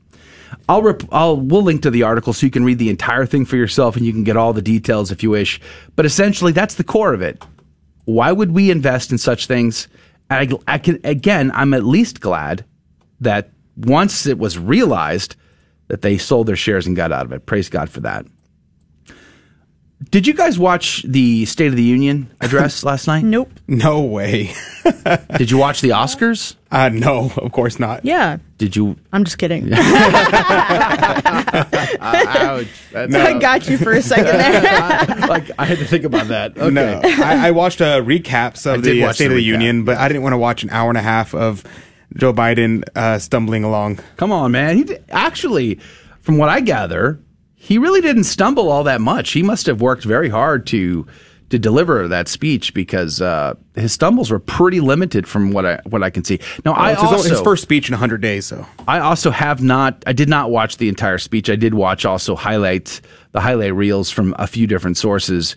I'll, 0.68 0.82
rep- 0.82 1.02
I'll 1.12 1.36
we'll 1.36 1.62
link 1.62 1.82
to 1.82 1.90
the 1.90 2.02
article 2.02 2.32
so 2.32 2.46
you 2.46 2.50
can 2.50 2.64
read 2.64 2.78
the 2.78 2.90
entire 2.90 3.26
thing 3.26 3.44
for 3.44 3.56
yourself 3.56 3.96
and 3.96 4.04
you 4.04 4.12
can 4.12 4.24
get 4.24 4.36
all 4.36 4.52
the 4.52 4.62
details 4.62 5.10
if 5.10 5.22
you 5.22 5.30
wish. 5.30 5.60
But 5.96 6.06
essentially, 6.06 6.52
that's 6.52 6.74
the 6.74 6.84
core 6.84 7.14
of 7.14 7.22
it. 7.22 7.42
Why 8.04 8.32
would 8.32 8.52
we 8.52 8.70
invest 8.70 9.12
in 9.12 9.18
such 9.18 9.46
things? 9.46 9.88
I, 10.28 10.48
I 10.66 10.78
can 10.78 11.00
again, 11.04 11.50
I'm 11.54 11.74
at 11.74 11.84
least 11.84 12.20
glad 12.20 12.64
that 13.20 13.50
once 13.76 14.26
it 14.26 14.38
was 14.38 14.58
realized 14.58 15.36
that 15.88 16.02
they 16.02 16.18
sold 16.18 16.46
their 16.46 16.56
shares 16.56 16.86
and 16.86 16.96
got 16.96 17.12
out 17.12 17.26
of 17.26 17.32
it. 17.32 17.46
Praise 17.46 17.68
God 17.68 17.90
for 17.90 18.00
that. 18.00 18.26
Did 20.10 20.26
you 20.26 20.32
guys 20.32 20.58
watch 20.58 21.02
the 21.02 21.44
State 21.44 21.66
of 21.66 21.76
the 21.76 21.82
Union 21.82 22.30
address 22.40 22.82
last 22.84 23.06
night? 23.06 23.24
Nope. 23.24 23.52
No 23.68 24.00
way. 24.02 24.52
Did 25.36 25.50
you 25.50 25.58
watch 25.58 25.80
the 25.80 25.90
Oscars? 25.90 26.54
Uh, 26.70 26.88
no, 26.88 27.32
of 27.36 27.52
course 27.52 27.78
not. 27.80 28.04
Yeah. 28.04 28.38
Did 28.58 28.76
you? 28.76 28.96
I'm 29.12 29.24
just 29.24 29.38
kidding. 29.38 29.72
Ouch. 29.74 29.78
I 32.94 33.38
got 33.40 33.68
you 33.68 33.78
for 33.78 33.92
a 33.92 34.02
second 34.02 34.26
there. 34.26 35.16
like 35.28 35.50
I 35.58 35.64
had 35.64 35.78
to 35.78 35.84
think 35.84 36.04
about 36.04 36.28
that. 36.28 36.56
Okay. 36.56 36.70
No, 36.70 37.00
I, 37.04 37.48
I 37.48 37.50
watched 37.50 37.80
uh, 37.80 38.00
recaps 38.00 38.70
I 38.70 38.76
of 38.76 38.82
did 38.82 38.94
the 38.94 39.02
uh, 39.02 39.06
watch 39.06 39.16
State 39.16 39.28
the 39.28 39.34
of 39.34 39.38
the 39.38 39.42
recap. 39.42 39.52
Union, 39.52 39.84
but 39.84 39.98
I 39.98 40.08
didn't 40.08 40.22
want 40.22 40.34
to 40.34 40.38
watch 40.38 40.62
an 40.62 40.70
hour 40.70 40.88
and 40.88 40.98
a 40.98 41.02
half 41.02 41.34
of 41.34 41.64
Joe 42.16 42.32
Biden 42.32 42.84
uh, 42.94 43.18
stumbling 43.18 43.64
along. 43.64 43.98
Come 44.16 44.32
on, 44.32 44.52
man. 44.52 44.76
He 44.76 44.84
did, 44.84 45.04
actually, 45.10 45.76
from 46.20 46.38
what 46.38 46.48
I 46.48 46.60
gather, 46.60 47.20
he 47.54 47.78
really 47.78 48.00
didn't 48.00 48.24
stumble 48.24 48.70
all 48.70 48.84
that 48.84 49.00
much. 49.00 49.32
He 49.32 49.42
must 49.42 49.66
have 49.66 49.80
worked 49.80 50.04
very 50.04 50.28
hard 50.28 50.66
to 50.68 51.06
to 51.50 51.58
deliver 51.58 52.08
that 52.08 52.28
speech 52.28 52.72
because 52.74 53.20
uh, 53.20 53.54
his 53.74 53.92
stumbles 53.92 54.30
were 54.30 54.38
pretty 54.38 54.80
limited 54.80 55.28
from 55.28 55.50
what 55.50 55.66
I 55.66 55.80
what 55.84 56.02
I 56.02 56.10
can 56.10 56.24
see. 56.24 56.40
Now, 56.64 56.72
I 56.72 56.92
it's 56.92 57.02
his, 57.02 57.12
also 57.12 57.28
his 57.28 57.40
first 57.40 57.62
speech 57.62 57.88
in 57.88 57.92
100 57.92 58.20
days, 58.20 58.46
so. 58.46 58.66
I 58.88 59.00
also 59.00 59.30
have 59.30 59.62
not. 59.62 60.02
I 60.06 60.12
did 60.12 60.28
not 60.28 60.50
watch 60.50 60.78
the 60.78 60.88
entire 60.88 61.18
speech. 61.18 61.50
I 61.50 61.56
did 61.56 61.74
watch 61.74 62.04
also 62.04 62.34
highlights 62.34 63.02
the 63.32 63.40
highlight 63.40 63.74
reels 63.74 64.10
from 64.10 64.34
a 64.38 64.46
few 64.46 64.66
different 64.66 64.96
sources 64.96 65.56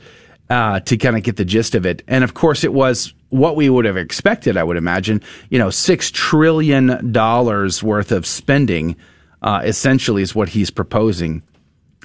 uh, 0.50 0.80
to 0.82 0.98
kind 0.98 1.16
of 1.16 1.24
get 1.24 1.38
the 1.38 1.46
gist 1.46 1.76
of 1.76 1.86
it. 1.86 2.04
And 2.08 2.24
of 2.24 2.34
course, 2.34 2.64
it 2.64 2.74
was 2.74 3.14
what 3.30 3.56
we 3.56 3.70
would 3.70 3.86
have 3.86 3.98
expected. 3.98 4.58
I 4.58 4.64
would 4.64 4.78
imagine. 4.78 5.22
You 5.50 5.60
know, 5.60 5.70
six 5.70 6.10
trillion 6.10 7.12
dollars 7.12 7.84
worth 7.84 8.12
of 8.12 8.26
spending, 8.26 8.96
uh, 9.44 9.62
essentially, 9.64 10.24
is 10.24 10.34
what 10.34 10.50
he's 10.50 10.72
proposing. 10.72 11.44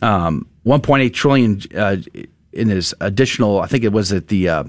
Um, 0.00 0.46
1.8 0.64 1.12
trillion 1.14 1.60
uh, 1.74 1.96
in 2.52 2.68
his 2.68 2.94
additional. 3.00 3.60
I 3.60 3.66
think 3.66 3.84
it 3.84 3.92
was 3.92 4.12
at 4.12 4.28
the. 4.28 4.48
Uh, 4.48 4.64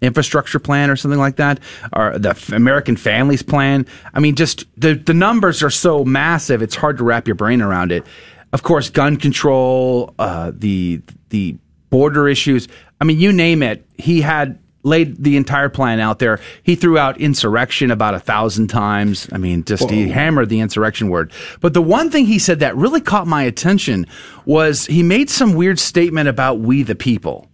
infrastructure 0.00 0.58
plan 0.58 0.90
or 0.90 0.96
something 0.96 1.20
like 1.20 1.36
that, 1.36 1.58
or 1.94 2.18
the 2.18 2.36
American 2.52 2.94
Families 2.94 3.42
Plan. 3.42 3.86
I 4.12 4.20
mean, 4.20 4.34
just 4.34 4.66
the 4.78 4.94
the 4.94 5.14
numbers 5.14 5.62
are 5.62 5.70
so 5.70 6.04
massive; 6.04 6.60
it's 6.60 6.74
hard 6.74 6.98
to 6.98 7.04
wrap 7.04 7.26
your 7.26 7.36
brain 7.36 7.62
around 7.62 7.90
it. 7.90 8.04
Of 8.52 8.62
course, 8.62 8.90
gun 8.90 9.16
control, 9.16 10.14
uh, 10.18 10.52
the 10.54 11.00
the 11.30 11.56
border 11.90 12.28
issues. 12.28 12.68
I 13.00 13.04
mean, 13.04 13.18
you 13.18 13.32
name 13.32 13.62
it. 13.62 13.86
He 13.96 14.20
had 14.20 14.58
laid 14.84 15.22
the 15.22 15.36
entire 15.36 15.68
plan 15.68 15.98
out 15.98 16.20
there. 16.20 16.40
He 16.62 16.76
threw 16.76 16.96
out 16.96 17.20
insurrection 17.20 17.90
about 17.90 18.14
a 18.14 18.20
thousand 18.20 18.68
times. 18.68 19.28
I 19.32 19.38
mean, 19.38 19.64
just 19.64 19.90
he 19.90 20.08
hammered 20.08 20.48
the 20.48 20.60
insurrection 20.60 21.08
word. 21.08 21.32
But 21.60 21.74
the 21.74 21.82
one 21.82 22.10
thing 22.10 22.26
he 22.26 22.38
said 22.38 22.60
that 22.60 22.76
really 22.76 23.00
caught 23.00 23.26
my 23.26 23.42
attention 23.42 24.06
was 24.44 24.86
he 24.86 25.02
made 25.02 25.30
some 25.30 25.54
weird 25.54 25.78
statement 25.78 26.28
about 26.28 26.60
we 26.60 26.82
the 26.82 26.94
people. 26.94 27.48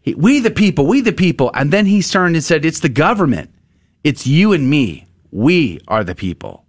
He, 0.00 0.14
we 0.14 0.40
the 0.40 0.50
people, 0.50 0.86
we 0.86 1.00
the 1.02 1.12
people. 1.12 1.50
And 1.52 1.72
then 1.72 1.84
he 1.84 2.00
turned 2.02 2.36
and 2.36 2.44
said, 2.44 2.64
It's 2.64 2.80
the 2.80 2.88
government. 2.88 3.50
It's 4.04 4.26
you 4.26 4.52
and 4.52 4.70
me. 4.70 5.06
We 5.32 5.80
are 5.88 6.04
the 6.04 6.14
people. 6.14 6.64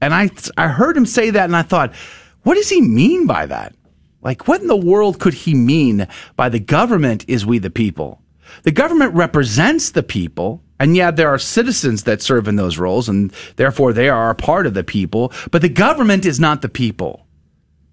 And 0.00 0.14
I, 0.14 0.30
I 0.56 0.68
heard 0.68 0.96
him 0.96 1.06
say 1.06 1.30
that 1.30 1.44
and 1.44 1.56
I 1.56 1.62
thought, 1.62 1.94
what 2.42 2.54
does 2.54 2.68
he 2.68 2.80
mean 2.80 3.26
by 3.26 3.46
that? 3.46 3.74
Like, 4.22 4.48
what 4.48 4.60
in 4.60 4.68
the 4.68 4.76
world 4.76 5.18
could 5.18 5.34
he 5.34 5.54
mean 5.54 6.08
by 6.36 6.48
the 6.48 6.58
government 6.58 7.24
is 7.28 7.44
we 7.44 7.58
the 7.58 7.70
people? 7.70 8.20
The 8.62 8.72
government 8.72 9.14
represents 9.14 9.90
the 9.90 10.02
people. 10.02 10.62
And 10.80 10.96
yeah, 10.96 11.10
there 11.10 11.28
are 11.28 11.38
citizens 11.38 12.04
that 12.04 12.22
serve 12.22 12.48
in 12.48 12.56
those 12.56 12.78
roles 12.78 13.08
and 13.08 13.32
therefore 13.56 13.92
they 13.92 14.08
are 14.08 14.30
a 14.30 14.34
part 14.34 14.66
of 14.66 14.74
the 14.74 14.84
people. 14.84 15.32
But 15.50 15.62
the 15.62 15.68
government 15.68 16.24
is 16.24 16.38
not 16.38 16.62
the 16.62 16.68
people. 16.68 17.26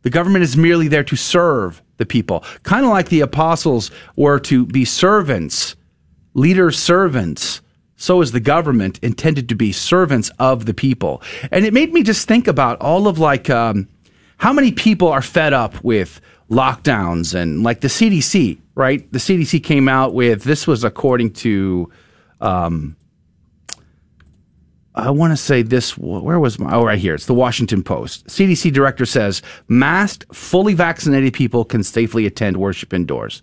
The 0.04 0.12
government 0.12 0.44
is 0.44 0.56
merely 0.56 0.88
there 0.88 1.04
to 1.04 1.16
serve 1.16 1.82
the 1.98 2.06
people, 2.06 2.44
kind 2.62 2.86
of 2.86 2.92
like 2.92 3.10
the 3.10 3.22
apostles 3.22 3.90
were 4.16 4.40
to 4.42 4.66
be 4.66 4.86
servants, 4.86 5.76
leader 6.36 6.70
servants. 6.72 7.62
So 7.96 8.22
is 8.22 8.32
the 8.32 8.40
government 8.40 9.00
intended 9.02 9.50
to 9.50 9.56
be 9.56 9.72
servants 9.72 10.30
of 10.38 10.66
the 10.66 10.74
people. 10.74 11.24
And 11.50 11.66
it 11.66 11.74
made 11.74 11.94
me 11.94 12.04
just 12.04 12.28
think 12.28 12.48
about 12.48 12.80
all 12.82 13.08
of 13.08 13.18
like 13.18 13.50
um, 13.50 13.88
how 14.38 14.54
many 14.54 14.72
people 14.72 15.08
are 15.08 15.22
fed 15.22 15.54
up 15.54 15.84
with 15.84 16.22
lockdowns 16.52 17.34
and 17.34 17.64
like 17.64 17.82
the 17.82 17.88
CDC, 17.88 18.60
right? 18.76 19.12
The 19.12 19.20
CDC 19.20 19.64
came 19.64 19.88
out 19.88 20.14
with 20.14 20.44
this 20.44 20.68
was 20.68 20.84
according 20.84 21.32
to 21.34 21.92
um, 22.42 22.96
I 24.96 25.12
want 25.12 25.34
to 25.34 25.38
say 25.38 25.62
this. 25.62 25.98
Where 25.98 26.40
was 26.40 26.58
my? 26.58 26.74
Oh, 26.74 26.86
right 26.86 26.98
here. 26.98 27.14
It's 27.14 27.26
the 27.26 27.34
Washington 27.34 27.84
Post. 27.84 28.28
CDC 28.28 28.72
director 28.72 29.06
says 29.06 29.42
masked, 29.68 30.26
fully 30.34 30.74
vaccinated 30.74 31.34
people 31.34 31.66
can 31.66 31.84
safely 31.84 32.26
attend 32.26 32.58
worship 32.58 32.94
indoors. 32.94 33.42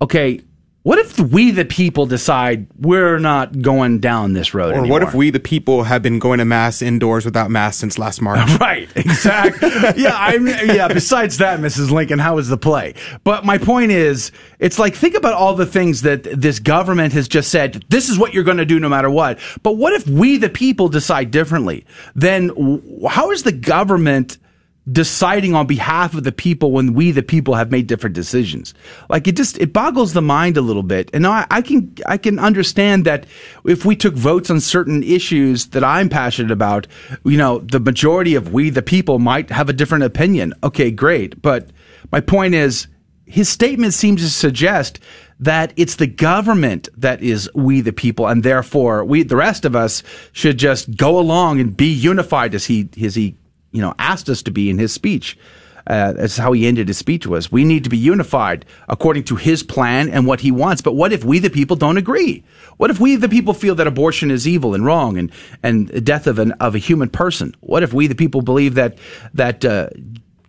Okay, 0.00 0.40
what 0.84 0.98
if 0.98 1.18
we, 1.18 1.50
the 1.50 1.64
people, 1.64 2.04
decide 2.04 2.66
we're 2.78 3.18
not 3.18 3.62
going 3.62 4.00
down 4.00 4.34
this 4.34 4.52
road 4.52 4.72
Or 4.72 4.80
anymore? 4.80 5.00
what 5.00 5.02
if 5.02 5.14
we, 5.14 5.30
the 5.30 5.40
people, 5.40 5.84
have 5.84 6.02
been 6.02 6.18
going 6.18 6.40
to 6.40 6.44
mass 6.44 6.82
indoors 6.82 7.24
without 7.24 7.50
masks 7.50 7.80
since 7.80 7.98
last 7.98 8.20
March? 8.20 8.50
Right, 8.60 8.88
exactly. 8.94 9.68
yeah, 10.02 10.14
I'm. 10.16 10.46
Yeah. 10.46 10.88
Besides 10.88 11.38
that, 11.38 11.58
Mrs. 11.60 11.90
Lincoln, 11.90 12.18
how 12.18 12.36
was 12.36 12.48
the 12.48 12.56
play? 12.56 12.94
But 13.24 13.44
my 13.44 13.58
point 13.58 13.90
is, 13.90 14.30
it's 14.58 14.78
like 14.78 14.94
think 14.94 15.14
about 15.14 15.34
all 15.34 15.54
the 15.54 15.66
things 15.66 16.02
that 16.02 16.22
this 16.22 16.58
government 16.58 17.12
has 17.14 17.28
just 17.28 17.50
said. 17.50 17.84
This 17.88 18.08
is 18.08 18.18
what 18.18 18.32
you're 18.32 18.44
going 18.44 18.58
to 18.58 18.64
do, 18.64 18.78
no 18.78 18.88
matter 18.88 19.10
what. 19.10 19.38
But 19.62 19.72
what 19.72 19.92
if 19.92 20.06
we, 20.06 20.36
the 20.36 20.48
people, 20.48 20.88
decide 20.88 21.30
differently? 21.30 21.84
Then 22.14 22.50
how 23.08 23.30
is 23.32 23.42
the 23.42 23.52
government? 23.52 24.38
Deciding 24.90 25.54
on 25.54 25.66
behalf 25.66 26.14
of 26.14 26.24
the 26.24 26.32
people 26.32 26.70
when 26.70 26.92
we 26.92 27.10
the 27.10 27.22
people 27.22 27.54
have 27.54 27.70
made 27.70 27.86
different 27.86 28.14
decisions. 28.14 28.74
Like 29.08 29.26
it 29.26 29.36
just 29.36 29.58
it 29.58 29.72
boggles 29.72 30.12
the 30.12 30.20
mind 30.20 30.56
a 30.56 30.60
little 30.60 30.82
bit. 30.82 31.10
And 31.14 31.26
I, 31.26 31.46
I 31.50 31.62
can 31.62 31.94
i 32.06 32.18
can 32.18 32.38
understand 32.38 33.06
that 33.06 33.26
if 33.64 33.84
we 33.84 33.96
took 33.96 34.14
votes 34.14 34.50
on 34.50 34.60
certain 34.60 35.02
issues 35.02 35.66
that 35.68 35.82
i'm 35.82 36.08
passionate 36.08 36.50
about 36.50 36.86
you 37.24 37.38
know 37.38 37.58
the 37.60 37.80
majority 37.80 38.34
of 38.34 38.52
we 38.52 38.70
the 38.70 38.82
people 38.82 39.18
might 39.18 39.50
have 39.50 39.68
a 39.68 39.72
different 39.72 40.04
opinion. 40.04 40.52
Okay 40.62 40.90
great. 40.90 41.40
But 41.40 41.70
my 42.12 42.20
point 42.20 42.54
is 42.54 42.86
his 43.26 43.48
statement 43.48 43.94
seems 43.94 44.20
to 44.20 44.28
suggest 44.28 45.00
that 45.40 45.72
it's 45.76 45.96
the 45.96 46.06
government 46.06 46.88
that 46.96 47.22
is 47.22 47.50
we 47.54 47.80
the 47.80 47.92
people 47.92 48.26
and 48.26 48.42
therefore 48.42 49.02
we 49.02 49.22
the 49.22 49.36
rest 49.36 49.64
of 49.64 49.74
us 49.74 50.02
should 50.32 50.58
just 50.58 50.94
go 50.96 51.18
along 51.18 51.58
and 51.58 51.74
be 51.74 51.90
unified 51.92 52.54
as 52.54 52.66
he 52.66 52.88
as 53.02 53.14
he 53.14 53.34
you 53.74 53.82
know 53.82 53.94
asked 53.98 54.28
us 54.30 54.42
to 54.42 54.50
be 54.50 54.70
in 54.70 54.78
his 54.78 54.92
speech. 54.92 55.38
Uh, 55.86 56.14
that's 56.14 56.38
how 56.38 56.52
he 56.52 56.66
ended 56.66 56.88
his 56.88 56.96
speech 56.96 57.26
was 57.26 57.52
we 57.52 57.62
need 57.62 57.84
to 57.84 57.90
be 57.90 57.98
unified 57.98 58.64
according 58.88 59.22
to 59.22 59.36
his 59.36 59.62
plan 59.62 60.08
and 60.08 60.26
what 60.26 60.40
he 60.40 60.50
wants 60.50 60.80
but 60.80 60.94
what 60.94 61.12
if 61.12 61.24
we 61.24 61.38
the 61.38 61.50
people 61.50 61.76
don't 61.76 61.98
agree 61.98 62.42
what 62.78 62.90
if 62.90 62.98
we 62.98 63.16
the 63.16 63.28
people 63.28 63.52
feel 63.52 63.74
that 63.74 63.86
abortion 63.86 64.30
is 64.30 64.48
evil 64.48 64.74
and 64.74 64.86
wrong 64.86 65.18
and 65.18 65.30
and 65.62 66.02
death 66.02 66.26
of 66.26 66.38
an 66.38 66.52
of 66.52 66.74
a 66.74 66.78
human 66.78 67.10
person 67.10 67.54
what 67.60 67.82
if 67.82 67.92
we 67.92 68.06
the 68.06 68.14
people 68.14 68.40
believe 68.40 68.76
that 68.76 68.96
that 69.34 69.62
uh, 69.62 69.90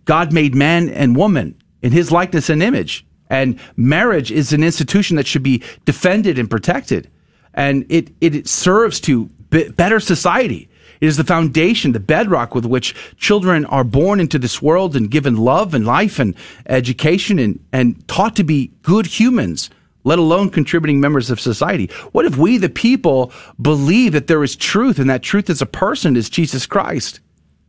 God 0.06 0.32
made 0.32 0.54
man 0.54 0.88
and 0.88 1.14
woman 1.14 1.60
in 1.82 1.92
his 1.92 2.10
likeness 2.10 2.48
and 2.48 2.62
image. 2.62 3.04
And 3.28 3.60
marriage 3.76 4.32
is 4.32 4.52
an 4.52 4.62
institution 4.62 5.16
that 5.16 5.26
should 5.26 5.42
be 5.42 5.62
defended 5.84 6.38
and 6.38 6.48
protected. 6.48 7.10
And 7.52 7.84
it, 7.88 8.10
it 8.20 8.48
serves 8.48 9.00
to 9.00 9.26
be- 9.50 9.68
better 9.68 10.00
society. 10.00 10.68
It 11.00 11.06
is 11.06 11.16
the 11.16 11.24
foundation, 11.24 11.92
the 11.92 12.00
bedrock 12.00 12.54
with 12.54 12.64
which 12.64 12.94
children 13.16 13.64
are 13.66 13.84
born 13.84 14.20
into 14.20 14.38
this 14.38 14.62
world 14.62 14.96
and 14.96 15.10
given 15.10 15.36
love 15.36 15.74
and 15.74 15.86
life 15.86 16.18
and 16.18 16.34
education 16.66 17.38
and, 17.38 17.64
and 17.72 18.06
taught 18.08 18.36
to 18.36 18.44
be 18.44 18.72
good 18.82 19.06
humans, 19.06 19.70
let 20.04 20.18
alone 20.18 20.50
contributing 20.50 21.00
members 21.00 21.30
of 21.30 21.40
society. 21.40 21.90
What 22.12 22.24
if 22.24 22.36
we, 22.36 22.58
the 22.58 22.68
people, 22.68 23.32
believe 23.60 24.12
that 24.12 24.26
there 24.26 24.44
is 24.44 24.56
truth 24.56 24.98
and 24.98 25.10
that 25.10 25.22
truth 25.22 25.50
is 25.50 25.60
a 25.60 25.66
person, 25.66 26.16
is 26.16 26.30
Jesus 26.30 26.66
Christ? 26.66 27.20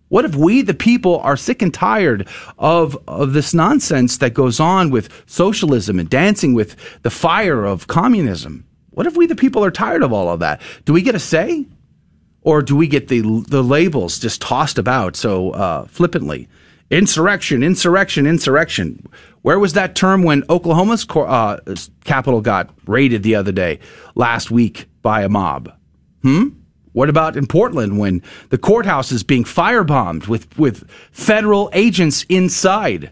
What 0.10 0.24
if 0.24 0.36
we, 0.36 0.62
the 0.62 0.74
people, 0.74 1.20
are 1.20 1.36
sick 1.36 1.62
and 1.62 1.74
tired 1.74 2.28
of, 2.58 2.98
of 3.08 3.34
this 3.34 3.54
nonsense 3.54 4.18
that 4.20 4.34
goes 4.34 4.60
on 4.60 4.90
with 4.90 5.10
socialism 5.26 6.00
and 6.00 6.10
dancing 6.10 6.54
with 6.54 6.78
the 7.02 7.10
fire 7.10 7.66
of 7.66 7.88
communism? 7.88 8.66
What 8.92 9.06
if 9.06 9.18
we, 9.18 9.28
the 9.28 9.36
people, 9.36 9.66
are 9.66 9.72
tired 9.72 10.04
of 10.04 10.13
all 10.13 10.30
of 10.30 10.40
that? 10.40 10.62
Do 10.86 10.94
we 10.94 11.02
get 11.02 11.16
a 11.16 11.20
say? 11.20 11.66
Or 12.48 12.62
do 12.62 12.78
we 12.78 12.88
get 12.88 13.10
the, 13.10 13.20
the 13.50 13.62
labels 13.62 14.20
just 14.20 14.42
tossed 14.42 14.78
about 14.78 15.18
so 15.18 15.52
uh, 15.52 15.86
flippantly? 15.88 16.48
Insurrection, 16.90 17.62
insurrection, 17.62 18.26
insurrection. 18.26 19.06
Where 19.42 19.60
was 19.60 19.74
that 19.74 19.96
term 19.96 20.24
when 20.24 20.46
Oklahoma's 20.50 21.06
uh, 21.14 21.58
capital 22.06 22.40
got 22.40 22.70
raided 22.86 23.22
the 23.22 23.36
other 23.36 23.52
day, 23.52 23.80
last 24.16 24.50
week, 24.50 24.88
by 25.02 25.24
a 25.24 25.28
mob? 25.28 25.74
Hmm? 26.22 26.52
What 26.94 27.10
about 27.10 27.36
in 27.36 27.48
Portland 27.48 28.00
when 28.00 28.24
the 28.48 28.58
courthouse 28.58 29.12
is 29.12 29.24
being 29.24 29.44
firebombed 29.44 30.30
with, 30.30 30.58
with 30.58 30.90
federal 31.12 31.70
agents 31.74 32.26
inside? 32.30 33.12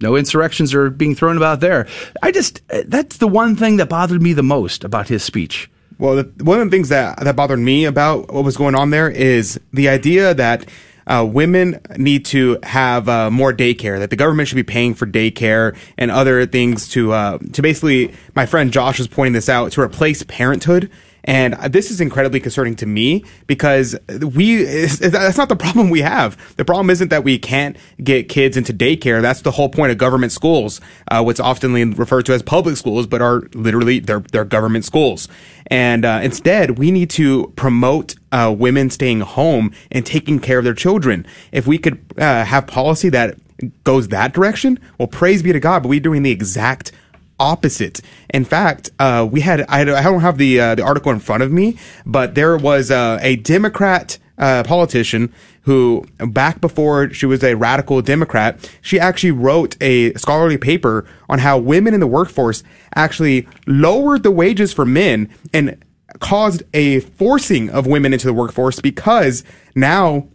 No 0.00 0.16
insurrections 0.16 0.74
are 0.74 0.90
being 0.90 1.14
thrown 1.14 1.36
about 1.36 1.60
there. 1.60 1.86
I 2.20 2.32
just, 2.32 2.62
that's 2.86 3.18
the 3.18 3.28
one 3.28 3.54
thing 3.54 3.76
that 3.76 3.88
bothered 3.88 4.20
me 4.20 4.32
the 4.32 4.42
most 4.42 4.82
about 4.82 5.06
his 5.06 5.22
speech. 5.22 5.70
Well, 6.00 6.16
the, 6.16 6.44
one 6.44 6.58
of 6.60 6.70
the 6.70 6.74
things 6.74 6.88
that, 6.88 7.20
that 7.20 7.36
bothered 7.36 7.58
me 7.58 7.84
about 7.84 8.32
what 8.32 8.42
was 8.42 8.56
going 8.56 8.74
on 8.74 8.88
there 8.88 9.10
is 9.10 9.60
the 9.70 9.90
idea 9.90 10.32
that 10.32 10.66
uh, 11.06 11.26
women 11.30 11.78
need 11.98 12.24
to 12.26 12.58
have 12.62 13.06
uh, 13.06 13.30
more 13.30 13.52
daycare. 13.52 13.98
That 13.98 14.08
the 14.08 14.16
government 14.16 14.48
should 14.48 14.56
be 14.56 14.62
paying 14.62 14.94
for 14.94 15.06
daycare 15.06 15.76
and 15.98 16.10
other 16.10 16.46
things 16.46 16.88
to 16.90 17.12
uh, 17.12 17.38
to 17.52 17.60
basically. 17.60 18.14
My 18.34 18.46
friend 18.46 18.72
Josh 18.72 18.98
was 18.98 19.08
pointing 19.08 19.34
this 19.34 19.50
out 19.50 19.72
to 19.72 19.82
replace 19.82 20.22
parenthood 20.22 20.90
and 21.24 21.54
this 21.72 21.90
is 21.90 22.00
incredibly 22.00 22.40
concerning 22.40 22.76
to 22.76 22.86
me 22.86 23.24
because 23.46 23.96
we, 24.08 24.64
that's 24.64 25.36
not 25.36 25.48
the 25.48 25.56
problem 25.56 25.90
we 25.90 26.00
have. 26.00 26.36
The 26.56 26.64
problem 26.64 26.90
isn't 26.90 27.08
that 27.08 27.24
we 27.24 27.38
can't 27.38 27.76
get 28.02 28.28
kids 28.28 28.56
into 28.56 28.72
daycare. 28.72 29.20
That's 29.20 29.42
the 29.42 29.50
whole 29.50 29.68
point 29.68 29.92
of 29.92 29.98
government 29.98 30.32
schools, 30.32 30.80
uh, 31.10 31.22
what's 31.22 31.40
often 31.40 31.72
referred 31.92 32.26
to 32.26 32.32
as 32.32 32.42
public 32.42 32.76
schools, 32.76 33.06
but 33.06 33.20
are 33.20 33.42
literally, 33.54 34.00
they're, 34.00 34.24
they're 34.32 34.44
government 34.44 34.84
schools. 34.84 35.28
And 35.66 36.04
uh, 36.04 36.20
instead, 36.22 36.78
we 36.78 36.90
need 36.90 37.10
to 37.10 37.52
promote 37.56 38.16
uh, 38.32 38.54
women 38.56 38.90
staying 38.90 39.20
home 39.20 39.72
and 39.90 40.04
taking 40.04 40.40
care 40.40 40.58
of 40.58 40.64
their 40.64 40.74
children. 40.74 41.26
If 41.52 41.66
we 41.66 41.78
could 41.78 42.00
uh, 42.18 42.44
have 42.44 42.66
policy 42.66 43.08
that 43.10 43.36
goes 43.84 44.08
that 44.08 44.32
direction, 44.32 44.78
well, 44.98 45.08
praise 45.08 45.42
be 45.42 45.52
to 45.52 45.60
God, 45.60 45.82
but 45.82 45.88
we're 45.88 46.00
doing 46.00 46.22
the 46.22 46.30
exact 46.30 46.92
opposite. 47.40 48.00
In 48.32 48.44
fact, 48.44 48.90
uh, 49.00 49.26
we 49.30 49.40
had 49.40 49.62
I, 49.62 49.84
don't 49.84 50.20
have 50.20 50.38
the 50.38 50.60
uh, 50.60 50.74
the 50.76 50.84
article 50.84 51.10
in 51.10 51.18
front 51.18 51.42
of 51.42 51.50
me, 51.50 51.78
but 52.06 52.34
there 52.36 52.56
was 52.56 52.90
uh, 52.90 53.18
a 53.20 53.36
Democrat 53.36 54.18
uh, 54.38 54.62
politician 54.62 55.32
who, 55.62 56.04
back 56.18 56.60
before 56.60 57.12
she 57.12 57.26
was 57.26 57.44
a 57.44 57.54
radical 57.54 58.00
Democrat, 58.00 58.70
she 58.80 58.98
actually 58.98 59.30
wrote 59.30 59.76
a 59.80 60.14
scholarly 60.14 60.56
paper 60.56 61.06
on 61.28 61.38
how 61.40 61.58
women 61.58 61.94
in 61.94 62.00
the 62.00 62.06
workforce 62.06 62.62
actually 62.94 63.46
lowered 63.66 64.22
the 64.22 64.30
wages 64.30 64.72
for 64.72 64.86
men 64.86 65.28
and 65.52 65.82
caused 66.18 66.62
a 66.74 67.00
forcing 67.00 67.70
of 67.70 67.86
women 67.86 68.12
into 68.12 68.26
the 68.26 68.32
workforce 68.32 68.80
because 68.80 69.44
now 69.74 70.26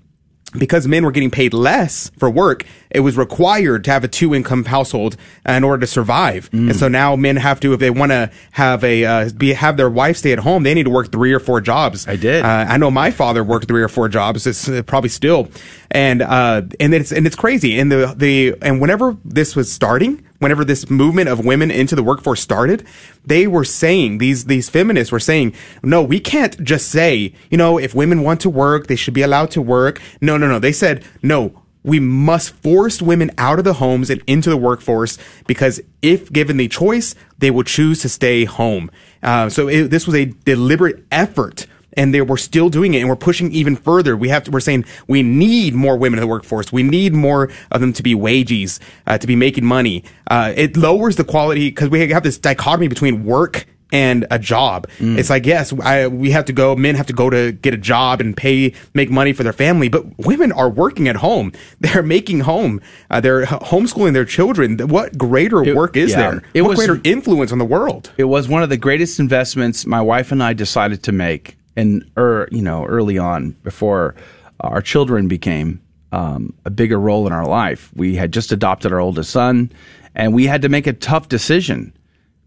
because 0.58 0.88
men 0.88 1.04
were 1.04 1.12
getting 1.12 1.32
paid 1.32 1.54
less 1.54 2.12
for 2.18 2.30
work, 2.30 2.66
it 2.96 3.02
was 3.02 3.18
required 3.18 3.84
to 3.84 3.92
have 3.92 4.04
a 4.04 4.08
two 4.08 4.34
income 4.34 4.66
household 4.66 5.18
in 5.46 5.64
order 5.64 5.82
to 5.82 5.88
survive. 5.88 6.50
Mm. 6.52 6.70
And 6.70 6.76
so 6.76 6.88
now 6.88 7.16
men 7.16 7.36
have 7.36 7.60
to, 7.60 7.74
if 7.74 7.80
they 7.80 7.90
want 7.90 8.12
to 8.12 8.32
have 8.52 8.84
a, 8.84 9.06
uh, 9.06 9.30
be, 9.36 9.54
have 9.54 9.78
their 9.78 9.90
wife 9.90 10.18
stay 10.18 10.32
at 10.32 10.40
home, 10.40 10.64
they 10.64 10.74
need 10.74 10.84
to 10.84 10.90
work 10.90 11.12
three 11.12 11.34
or 11.34 11.40
four 11.40 11.62
jobs. 11.62 12.08
I 12.08 12.16
did. 12.16 12.44
Uh, 12.44 12.66
I 12.68 12.78
know 12.78 12.90
my 12.90 13.12
father 13.12 13.44
worked 13.44 13.68
three 13.68 13.84
or 13.84 13.90
four 13.90 14.08
jobs. 14.10 14.48
It's 14.48 14.68
uh, 14.70 14.82
probably 14.84 15.10
still. 15.10 15.50
And, 15.92 16.22
uh, 16.22 16.64
and 16.80 16.94
it's, 16.94 17.12
and 17.12 17.28
it's 17.28 17.36
crazy. 17.36 17.80
And 17.80 17.92
the, 17.92 18.14
the, 18.16 18.56
and 18.62 18.82
whenever 18.82 19.18
this 19.26 19.56
was 19.56 19.72
starting, 19.72 20.26
whenever 20.40 20.66
this 20.66 20.90
movement 20.90 21.30
of 21.30 21.46
women 21.46 21.72
into 21.72 21.96
the 21.96 22.04
workforce 22.04 22.42
started, 22.42 22.86
they 23.26 23.48
were 23.48 23.66
saying, 23.66 24.18
these, 24.18 24.46
these 24.46 24.70
feminists 24.70 25.12
were 25.12 25.20
saying, 25.20 25.54
no, 25.84 26.02
we 26.02 26.20
can't 26.20 26.62
just 26.64 26.90
say, 26.90 27.34
you 27.50 27.58
know, 27.58 27.78
if 27.78 27.94
women 27.94 28.22
want 28.22 28.42
to 28.42 28.50
work, 28.50 28.88
they 28.88 28.96
should 28.96 29.14
be 29.14 29.22
allowed 29.22 29.52
to 29.52 29.62
work. 29.62 30.02
No, 30.22 30.38
no, 30.38 30.48
no. 30.48 30.60
They 30.60 30.74
said, 30.74 31.04
no, 31.22 31.62
we 31.86 32.00
must 32.00 32.50
force 32.50 33.02
women 33.02 33.32
out 33.38 33.60
of 33.60 33.64
the 33.64 33.74
homes 33.74 34.10
and 34.10 34.22
into 34.26 34.50
the 34.50 34.58
workforce 34.58 35.20
because 35.46 35.80
if 36.02 36.32
given 36.34 36.58
the 36.58 36.68
choice, 36.68 37.14
they 37.38 37.52
will 37.52 37.64
choose 37.64 38.02
to 38.02 38.10
stay 38.10 38.44
home. 38.44 38.90
Uh, 39.22 39.50
so 39.50 39.68
it, 39.68 39.90
this 39.90 40.08
was 40.08 40.16
a 40.16 40.26
deliberate 40.26 41.06
effort 41.12 41.68
and 41.94 42.14
they 42.14 42.22
were 42.22 42.38
still 42.38 42.70
doing 42.70 42.96
it 42.96 43.00
and 43.00 43.08
we're 43.08 43.16
pushing 43.16 43.52
even 43.52 43.76
further. 43.76 44.18
We 44.18 44.30
have 44.30 44.44
to, 44.46 44.52
we're 44.52 44.62
saying 44.62 44.86
we 45.08 45.22
need 45.22 45.76
more 45.76 45.96
women 45.96 46.18
in 46.18 46.22
the 46.22 46.28
workforce. 46.28 46.74
We 46.74 46.82
need 46.82 47.14
more 47.14 47.52
of 47.72 47.82
them 47.82 47.94
to 47.94 48.04
be 48.04 48.16
wages, 48.16 48.80
uh, 49.06 49.20
to 49.20 49.28
be 49.28 49.36
making 49.36 49.64
money. 49.64 50.04
Uh, 50.28 50.54
it 50.56 50.76
lowers 50.76 51.18
the 51.18 51.24
quality 51.24 51.70
because 51.70 51.90
we 51.90 52.10
have 52.10 52.24
this 52.24 52.40
dichotomy 52.40 52.88
between 52.88 53.24
work 53.24 53.68
and 53.92 54.26
a 54.32 54.40
job. 54.40 54.88
Mm. 54.98 55.18
It's 55.18 55.30
like, 55.30 55.46
yes, 55.46 55.74
I, 55.82 56.08
we 56.08 56.32
have 56.32 56.46
to 56.46 56.54
go, 56.54 56.76
men 56.76 56.96
have 56.96 57.06
to 57.08 57.14
go 57.14 57.30
to 57.30 57.52
get 57.52 57.74
a 57.74 57.78
job 57.78 58.20
and 58.20 58.36
pay, 58.36 58.74
make 58.94 59.10
money 59.10 59.32
for 59.32 59.44
their 59.44 59.54
family, 59.54 59.90
but 59.90 60.06
women 60.18 60.52
are 60.52 60.70
working 60.70 61.08
at 61.08 61.18
home. 61.18 61.54
They're 61.80 62.04
making 62.04 62.42
home. 62.42 62.82
Uh, 63.10 63.22
they're 63.22 63.46
homeschooling 63.46 64.14
their 64.14 64.26
children. 64.26 64.78
What 64.80 65.18
greater 65.18 65.64
it, 65.64 65.76
work 65.76 65.96
is 65.96 66.12
yeah, 66.12 66.18
there? 66.18 66.44
It 66.54 66.62
what 66.64 66.70
was, 66.70 66.78
greater 66.80 67.00
influence 67.04 67.52
on 67.52 67.60
the 67.60 67.66
world? 67.66 68.12
It 68.18 68.24
was 68.24 68.48
one 68.48 68.64
of 68.64 68.70
the 68.70 68.78
greatest 68.78 69.20
investments 69.20 69.86
my 69.86 70.02
wife 70.02 70.32
and 70.32 70.42
I 70.42 70.54
decided 70.54 71.04
to 71.04 71.12
make 71.12 71.58
and 71.76 72.10
er, 72.18 72.48
you 72.52 72.62
know 72.62 72.86
early 72.86 73.18
on 73.18 73.52
before 73.64 74.16
our 74.62 74.82
children 74.82 75.28
became 75.28 75.82
um, 76.12 76.54
a 76.64 76.70
bigger 76.70 77.00
role 77.00 77.28
in 77.28 77.34
our 77.34 77.46
life. 77.46 77.92
We 77.96 78.16
had 78.16 78.32
just 78.32 78.52
adopted 78.52 78.94
our 78.94 79.00
oldest 79.00 79.32
son, 79.32 79.72
and 80.14 80.34
we 80.34 80.46
had 80.46 80.62
to 80.62 80.70
make 80.70 80.88
a 80.88 80.94
tough 80.94 81.28
decision, 81.28 81.94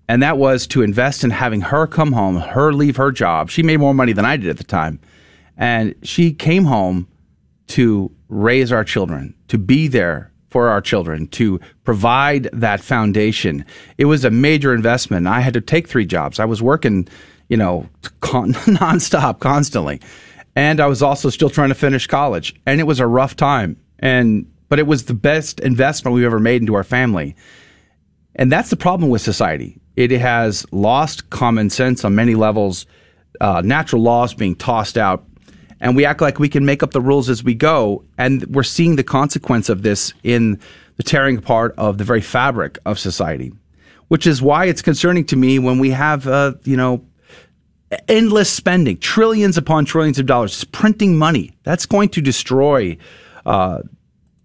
and 0.09 0.23
that 0.23 0.39
was 0.39 0.67
to 0.69 0.83
invest 0.83 1.25
in 1.25 1.31
having 1.31 1.61
her 1.61 1.87
come 1.87 2.13
home, 2.13 2.37
her 2.37 2.73
leave 2.73 2.97
her 2.97 3.13
job. 3.13 3.51
She 3.51 3.63
made 3.63 3.79
more 3.79 3.95
money 3.95 4.13
than 4.13 4.25
I 4.25 4.37
did 4.37 4.49
at 4.49 4.59
the 4.59 4.65
time, 4.65 5.01
and 5.57 5.95
she 6.03 6.33
came 6.33 6.65
home 6.65 7.07
to 7.69 8.11
raise 8.29 8.73
our 8.73 8.85
children, 8.85 9.35
to 9.49 9.59
be 9.59 9.89
there 9.89 10.33
for 10.51 10.69
our 10.69 10.81
children, 10.81 11.27
to 11.27 11.61
provide 11.85 12.49
that 12.53 12.81
foundation. 12.81 13.65
It 13.99 14.07
was 14.07 14.25
a 14.25 14.31
major 14.31 14.75
investment. 14.75 15.27
I 15.27 15.41
had 15.41 15.53
to 15.55 15.61
take 15.61 15.87
three 15.89 16.07
jobs. 16.07 16.41
I 16.41 16.47
was 16.47 16.63
working 16.63 17.07
you 17.49 17.57
know, 17.57 17.89
con- 18.21 18.53
nonstop, 18.55 19.41
constantly. 19.41 20.01
And 20.55 20.81
I 20.81 20.87
was 20.87 21.03
also 21.03 21.31
still 21.31 21.51
trying 21.51 21.69
to 21.69 21.75
finish 21.75 22.07
college, 22.07 22.55
and 22.67 22.81
it 22.81 22.85
was 22.85 23.01
a 23.01 23.07
rough 23.07 23.37
time. 23.37 23.77
And 23.99 24.51
but 24.69 24.79
it 24.79 24.87
was 24.87 25.05
the 25.05 25.15
best 25.15 25.61
investment 25.61 26.15
we've 26.15 26.25
ever 26.25 26.41
made 26.41 26.61
into 26.61 26.75
our 26.75 26.85
family. 26.85 27.35
And 28.35 28.53
that's 28.53 28.71
the 28.71 28.77
problem 28.77 29.11
with 29.11 29.23
society. 29.23 29.79
It 29.99 30.13
has 30.13 30.65
lost 30.71 31.29
common 31.31 31.71
sense 31.71 32.05
on 32.05 32.15
many 32.15 32.37
levels. 32.37 32.87
Uh, 33.41 33.63
natural 33.65 34.01
laws 34.01 34.33
being 34.33 34.55
tossed 34.55 34.97
out, 34.97 35.25
and 35.81 35.97
we 35.97 36.05
act 36.05 36.21
like 36.21 36.39
we 36.39 36.49
can 36.49 36.65
make 36.65 36.85
up 36.85 36.93
the 36.93 37.01
rules 37.01 37.29
as 37.29 37.43
we 37.43 37.57
go. 37.57 38.05
And 38.17 38.47
we're 38.47 38.63
seeing 38.63 38.95
the 38.95 39.03
consequence 39.03 39.69
of 39.69 39.83
this 39.83 40.15
in 40.23 40.61
the 40.99 41.03
tearing 41.03 41.39
apart 41.39 41.75
of 41.79 41.99
the 41.99 42.05
very 42.05 42.21
fabric 42.21 42.79
of 42.87 42.97
society, 42.97 43.53
which 44.07 44.25
is 44.25 44.41
why 44.41 44.67
it's 44.67 44.83
concerning 44.83 45.25
to 45.27 45.37
me 45.37 45.59
when 45.59 45.81
we 45.81 45.91
have, 45.91 46.29
uh, 46.29 46.53
you 46.63 46.77
know, 46.77 47.05
endless 48.07 48.53
spending, 48.53 48.99
trillions 48.99 49.59
upon 49.59 49.85
trillions 49.85 50.21
of 50.21 50.27
dollars, 50.27 50.63
printing 50.63 51.17
money. 51.17 51.51
That's 51.65 51.87
going 51.87 52.11
to 52.11 52.21
destroy 52.21 52.97
uh, 53.45 53.81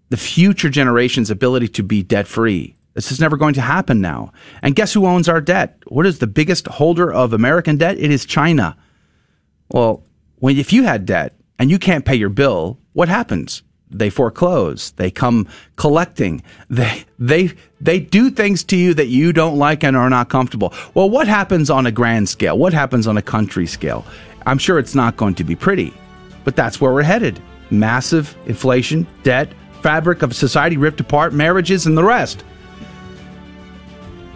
the 0.10 0.18
future 0.18 0.70
generation's 0.70 1.30
ability 1.30 1.68
to 1.68 1.84
be 1.84 2.02
debt 2.02 2.26
free. 2.26 2.76
This 2.94 3.12
is 3.12 3.20
never 3.20 3.38
going 3.38 3.54
to 3.56 3.62
happen 3.62 4.02
now. 4.02 4.32
And 4.62 4.76
guess 4.76 4.94
who 4.94 5.06
owns 5.06 5.28
our 5.28 5.42
debt? 5.42 5.78
What 5.88 6.06
is 6.06 6.20
the 6.20 6.28
biggest 6.28 6.68
holder 6.68 7.12
of 7.12 7.34
American 7.34 7.78
debt? 7.78 7.98
It 7.98 8.12
is 8.12 8.26
China. 8.26 8.78
Well, 9.70 10.04
when 10.36 10.58
if 10.58 10.72
you 10.72 10.84
had 10.84 11.06
debt 11.06 11.34
and 11.58 11.72
you 11.72 11.80
can't 11.80 12.06
pay 12.06 12.16
your 12.16 12.30
bill, 12.30 12.80
what 12.94 13.10
happens? 13.10 13.64
they 13.96 14.10
foreclose 14.10 14.90
they 14.94 15.12
come 15.12 15.48
collecting 15.76 16.42
they 16.68 17.06
they 17.20 17.52
they 17.80 18.00
do 18.00 18.32
things 18.32 18.64
to 18.64 18.76
you 18.76 18.92
that 18.92 19.06
you 19.06 19.32
don't 19.32 19.60
like 19.60 19.84
and 19.84 19.96
are 19.96 20.10
not 20.10 20.30
comfortable 20.30 20.74
well 20.96 21.08
what 21.08 21.28
happens 21.28 21.70
on 21.70 21.86
a 21.86 21.92
grand 21.92 22.28
scale 22.28 22.58
what 22.58 22.74
happens 22.74 23.06
on 23.06 23.18
a 23.18 23.22
country 23.22 23.68
scale 23.68 24.04
i'm 24.48 24.58
sure 24.58 24.80
it's 24.80 24.96
not 24.96 25.16
going 25.16 25.36
to 25.36 25.44
be 25.44 25.56
pretty 25.56 25.94
but 26.44 26.56
that's 26.56 26.82
where 26.82 26.92
we're 26.92 27.04
headed 27.04 27.40
massive 27.70 28.36
inflation 28.48 29.06
debt 29.22 29.54
fabric 29.84 30.22
of 30.22 30.34
society 30.34 30.78
ripped 30.78 31.02
apart, 31.02 31.34
marriages, 31.34 31.86
and 31.86 31.96
the 31.96 32.04
rest. 32.04 32.44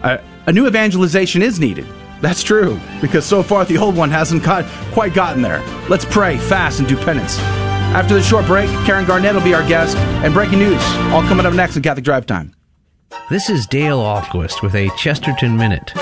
A, 0.02 0.52
new 0.52 0.66
evangelization 0.66 1.42
is 1.42 1.58
needed. 1.58 1.86
That's 2.20 2.42
true, 2.42 2.80
because 3.00 3.24
so 3.24 3.42
far 3.42 3.64
the 3.64 3.78
old 3.78 3.96
one 3.96 4.10
hasn't 4.10 4.42
got, 4.42 4.64
quite 4.92 5.14
gotten 5.14 5.42
there. 5.42 5.60
Let's 5.88 6.04
pray, 6.04 6.38
fast, 6.38 6.80
and 6.80 6.88
do 6.88 6.96
penance. 6.96 7.38
After 7.94 8.14
the 8.14 8.22
short 8.22 8.46
break, 8.46 8.68
Karen 8.84 9.06
Garnett 9.06 9.34
will 9.34 9.42
be 9.42 9.54
our 9.54 9.66
guest, 9.66 9.96
and 9.96 10.34
breaking 10.34 10.58
news, 10.58 10.82
all 11.12 11.22
coming 11.22 11.46
up 11.46 11.54
next 11.54 11.76
in 11.76 11.82
Catholic 11.82 12.04
Drive 12.04 12.26
Time. 12.26 12.54
This 13.30 13.48
is 13.50 13.66
Dale 13.66 14.00
Ahlquist 14.00 14.62
with 14.62 14.74
a 14.74 14.90
Chesterton 14.96 15.56
Minute. 15.56 15.92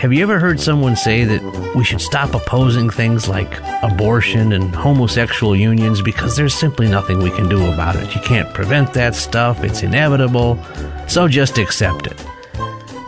Have 0.00 0.14
you 0.14 0.22
ever 0.22 0.38
heard 0.38 0.58
someone 0.58 0.96
say 0.96 1.24
that 1.24 1.74
we 1.76 1.84
should 1.84 2.00
stop 2.00 2.32
opposing 2.32 2.88
things 2.88 3.28
like 3.28 3.60
abortion 3.82 4.52
and 4.54 4.74
homosexual 4.74 5.54
unions 5.54 6.00
because 6.00 6.36
there's 6.36 6.54
simply 6.54 6.88
nothing 6.88 7.18
we 7.18 7.30
can 7.30 7.50
do 7.50 7.70
about 7.70 7.96
it? 7.96 8.14
You 8.14 8.20
can't 8.22 8.52
prevent 8.54 8.94
that 8.94 9.14
stuff, 9.14 9.62
it's 9.62 9.82
inevitable, 9.82 10.54
so 11.10 11.26
just 11.26 11.58
accept 11.58 12.06
it. 12.06 12.24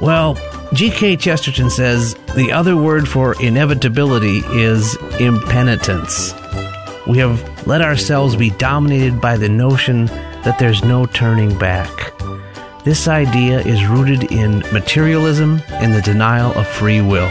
Well, 0.00 0.34
G.K. 0.74 1.16
Chesterton 1.16 1.70
says 1.70 2.14
the 2.34 2.50
other 2.50 2.76
word 2.76 3.08
for 3.08 3.40
inevitability 3.40 4.38
is 4.46 4.96
impenitence. 5.20 6.34
We 7.06 7.18
have 7.18 7.66
let 7.66 7.80
ourselves 7.80 8.34
be 8.34 8.50
dominated 8.50 9.20
by 9.20 9.36
the 9.36 9.48
notion 9.48 10.06
that 10.44 10.58
there's 10.58 10.82
no 10.82 11.06
turning 11.06 11.56
back. 11.56 12.12
This 12.84 13.06
idea 13.06 13.60
is 13.60 13.86
rooted 13.86 14.32
in 14.32 14.60
materialism 14.72 15.62
and 15.68 15.94
the 15.94 16.02
denial 16.02 16.52
of 16.58 16.66
free 16.66 17.00
will. 17.00 17.30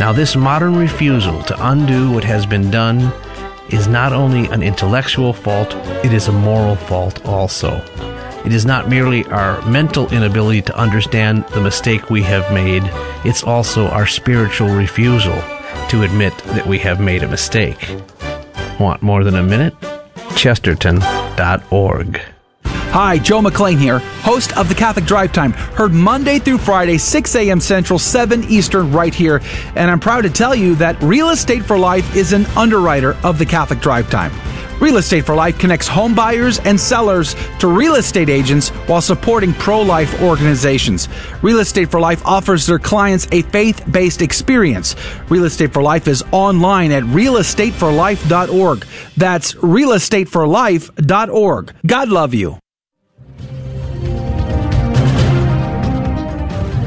Now, 0.00 0.12
this 0.12 0.34
modern 0.34 0.76
refusal 0.76 1.42
to 1.42 1.68
undo 1.68 2.10
what 2.12 2.24
has 2.24 2.46
been 2.46 2.70
done 2.70 3.12
is 3.68 3.88
not 3.88 4.14
only 4.14 4.46
an 4.48 4.62
intellectual 4.62 5.34
fault, 5.34 5.74
it 6.04 6.14
is 6.14 6.28
a 6.28 6.32
moral 6.32 6.76
fault 6.76 7.22
also. 7.26 7.84
It 8.48 8.54
is 8.54 8.64
not 8.64 8.88
merely 8.88 9.26
our 9.26 9.60
mental 9.68 10.08
inability 10.08 10.62
to 10.62 10.74
understand 10.74 11.44
the 11.48 11.60
mistake 11.60 12.08
we 12.08 12.22
have 12.22 12.50
made, 12.50 12.82
it's 13.22 13.44
also 13.44 13.88
our 13.88 14.06
spiritual 14.06 14.70
refusal 14.70 15.34
to 15.90 16.02
admit 16.02 16.34
that 16.46 16.66
we 16.66 16.78
have 16.78 16.98
made 16.98 17.22
a 17.22 17.28
mistake. 17.28 17.76
Want 18.80 19.02
more 19.02 19.22
than 19.22 19.34
a 19.34 19.42
minute? 19.42 19.74
Chesterton.org. 20.34 22.22
Hi, 22.64 23.18
Joe 23.18 23.42
McClain 23.42 23.78
here, 23.78 23.98
host 23.98 24.56
of 24.56 24.70
the 24.70 24.74
Catholic 24.74 25.04
Drive 25.04 25.34
Time, 25.34 25.52
heard 25.52 25.92
Monday 25.92 26.38
through 26.38 26.56
Friday, 26.56 26.96
6 26.96 27.34
a.m. 27.34 27.60
Central, 27.60 27.98
7 27.98 28.44
Eastern, 28.44 28.90
right 28.92 29.14
here. 29.14 29.42
And 29.76 29.90
I'm 29.90 30.00
proud 30.00 30.22
to 30.22 30.30
tell 30.30 30.54
you 30.54 30.74
that 30.76 30.98
Real 31.02 31.28
Estate 31.28 31.66
for 31.66 31.78
Life 31.78 32.16
is 32.16 32.32
an 32.32 32.46
underwriter 32.56 33.14
of 33.22 33.38
the 33.38 33.44
Catholic 33.44 33.80
Drive 33.80 34.08
Time. 34.08 34.32
Real 34.80 34.98
Estate 34.98 35.26
for 35.26 35.34
Life 35.34 35.58
connects 35.58 35.88
home 35.88 36.14
buyers 36.14 36.60
and 36.60 36.78
sellers 36.78 37.34
to 37.58 37.66
real 37.66 37.96
estate 37.96 38.28
agents 38.28 38.68
while 38.86 39.00
supporting 39.00 39.52
pro 39.54 39.82
life 39.82 40.22
organizations. 40.22 41.08
Real 41.42 41.58
Estate 41.58 41.90
for 41.90 41.98
Life 41.98 42.24
offers 42.24 42.64
their 42.64 42.78
clients 42.78 43.26
a 43.32 43.42
faith 43.42 43.82
based 43.90 44.22
experience. 44.22 44.94
Real 45.28 45.42
Estate 45.44 45.72
for 45.72 45.82
Life 45.82 46.06
is 46.06 46.22
online 46.30 46.92
at 46.92 47.02
realestateforlife.org. 47.02 48.86
That's 49.16 49.54
realestateforlife.org. 49.54 51.74
God 51.84 52.08
love 52.08 52.34
you. 52.34 52.56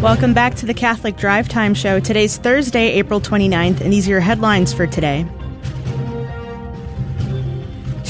Welcome 0.02 0.34
back 0.34 0.56
to 0.56 0.66
the 0.66 0.74
Catholic 0.74 1.18
Drive 1.18 1.50
Time 1.50 1.74
Show. 1.74 2.00
Today's 2.00 2.38
Thursday, 2.38 2.94
April 2.94 3.20
29th, 3.22 3.82
and 3.82 3.92
these 3.94 4.08
are 4.08 4.12
your 4.12 4.22
headlines 4.22 4.74
for 4.74 4.88
today. 4.88 5.26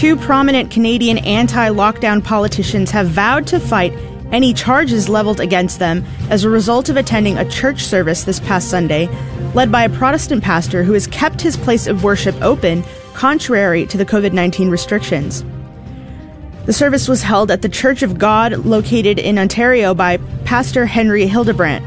Two 0.01 0.15
prominent 0.15 0.71
Canadian 0.71 1.19
anti 1.19 1.69
lockdown 1.69 2.23
politicians 2.23 2.89
have 2.89 3.05
vowed 3.05 3.45
to 3.45 3.59
fight 3.59 3.93
any 4.31 4.51
charges 4.51 5.07
leveled 5.07 5.39
against 5.39 5.77
them 5.77 6.03
as 6.31 6.43
a 6.43 6.49
result 6.49 6.89
of 6.89 6.97
attending 6.97 7.37
a 7.37 7.47
church 7.47 7.83
service 7.83 8.23
this 8.23 8.39
past 8.39 8.71
Sunday, 8.71 9.07
led 9.53 9.71
by 9.71 9.83
a 9.83 9.89
Protestant 9.89 10.43
pastor 10.43 10.81
who 10.81 10.93
has 10.93 11.05
kept 11.05 11.39
his 11.39 11.55
place 11.55 11.85
of 11.85 12.03
worship 12.03 12.33
open 12.41 12.83
contrary 13.13 13.85
to 13.85 13.95
the 13.95 14.03
COVID 14.03 14.33
19 14.33 14.71
restrictions. 14.71 15.45
The 16.65 16.73
service 16.73 17.07
was 17.07 17.21
held 17.21 17.51
at 17.51 17.61
the 17.61 17.69
Church 17.69 18.01
of 18.01 18.17
God 18.17 18.65
located 18.65 19.19
in 19.19 19.37
Ontario 19.37 19.93
by 19.93 20.17
Pastor 20.45 20.87
Henry 20.87 21.27
Hildebrandt. 21.27 21.85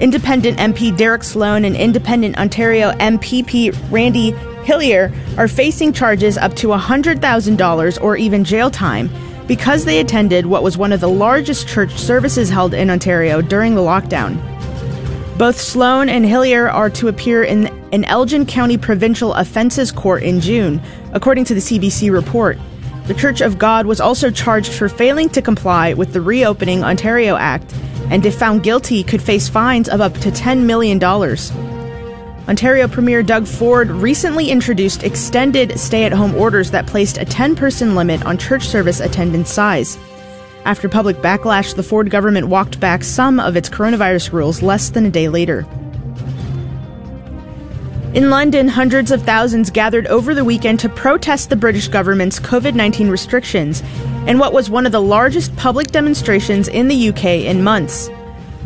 Independent 0.00 0.58
MP 0.58 0.96
Derek 0.96 1.22
Sloan 1.22 1.64
and 1.64 1.76
Independent 1.76 2.36
Ontario 2.38 2.90
MPP 2.92 3.92
Randy 3.92 4.32
Hillier 4.64 5.12
are 5.38 5.46
facing 5.46 5.92
charges 5.92 6.36
up 6.36 6.54
to 6.56 6.68
$100,000 6.68 8.02
or 8.02 8.16
even 8.16 8.44
jail 8.44 8.70
time 8.70 9.10
because 9.46 9.84
they 9.84 10.00
attended 10.00 10.46
what 10.46 10.62
was 10.62 10.76
one 10.76 10.92
of 10.92 11.00
the 11.00 11.08
largest 11.08 11.68
church 11.68 11.94
services 11.96 12.48
held 12.48 12.74
in 12.74 12.90
Ontario 12.90 13.40
during 13.40 13.74
the 13.74 13.80
lockdown. 13.80 14.36
Both 15.38 15.60
Sloan 15.60 16.08
and 16.08 16.24
Hillier 16.24 16.68
are 16.68 16.90
to 16.90 17.08
appear 17.08 17.44
in 17.44 17.66
an 17.92 18.04
Elgin 18.04 18.46
County 18.46 18.78
Provincial 18.78 19.34
Offences 19.34 19.92
Court 19.92 20.22
in 20.22 20.40
June, 20.40 20.80
according 21.12 21.44
to 21.46 21.54
the 21.54 21.60
CBC 21.60 22.12
report. 22.12 22.58
The 23.06 23.14
Church 23.14 23.40
of 23.40 23.58
God 23.58 23.86
was 23.86 24.00
also 24.00 24.30
charged 24.30 24.72
for 24.72 24.88
failing 24.88 25.28
to 25.30 25.42
comply 25.42 25.92
with 25.92 26.12
the 26.12 26.20
Reopening 26.20 26.82
Ontario 26.82 27.36
Act, 27.36 27.74
and 28.10 28.24
if 28.26 28.38
found 28.38 28.62
guilty, 28.62 29.02
could 29.02 29.22
face 29.22 29.48
fines 29.48 29.88
of 29.88 30.00
up 30.00 30.14
to 30.14 30.30
$10 30.30 30.64
million. 30.64 31.02
Ontario 32.48 32.86
Premier 32.86 33.22
Doug 33.22 33.46
Ford 33.46 33.90
recently 33.90 34.50
introduced 34.50 35.02
extended 35.02 35.78
stay 35.80 36.04
at 36.04 36.12
home 36.12 36.34
orders 36.34 36.70
that 36.72 36.86
placed 36.86 37.16
a 37.16 37.24
10 37.24 37.56
person 37.56 37.94
limit 37.94 38.24
on 38.26 38.36
church 38.36 38.66
service 38.66 39.00
attendance 39.00 39.50
size. 39.50 39.98
After 40.64 40.88
public 40.88 41.16
backlash, 41.18 41.74
the 41.74 41.82
Ford 41.82 42.10
government 42.10 42.48
walked 42.48 42.80
back 42.80 43.02
some 43.04 43.40
of 43.40 43.56
its 43.56 43.68
coronavirus 43.68 44.32
rules 44.32 44.62
less 44.62 44.90
than 44.90 45.06
a 45.06 45.10
day 45.10 45.28
later. 45.28 45.66
In 48.14 48.30
London, 48.30 48.68
hundreds 48.68 49.10
of 49.10 49.22
thousands 49.22 49.72
gathered 49.72 50.06
over 50.06 50.36
the 50.36 50.44
weekend 50.44 50.78
to 50.78 50.88
protest 50.88 51.50
the 51.50 51.56
British 51.56 51.88
government's 51.88 52.38
COVID 52.38 52.76
19 52.76 53.08
restrictions 53.08 53.82
and 54.28 54.38
what 54.38 54.52
was 54.52 54.70
one 54.70 54.86
of 54.86 54.92
the 54.92 55.02
largest 55.02 55.54
public 55.56 55.88
demonstrations 55.88 56.68
in 56.68 56.86
the 56.86 57.08
UK 57.08 57.24
in 57.24 57.64
months. 57.64 58.08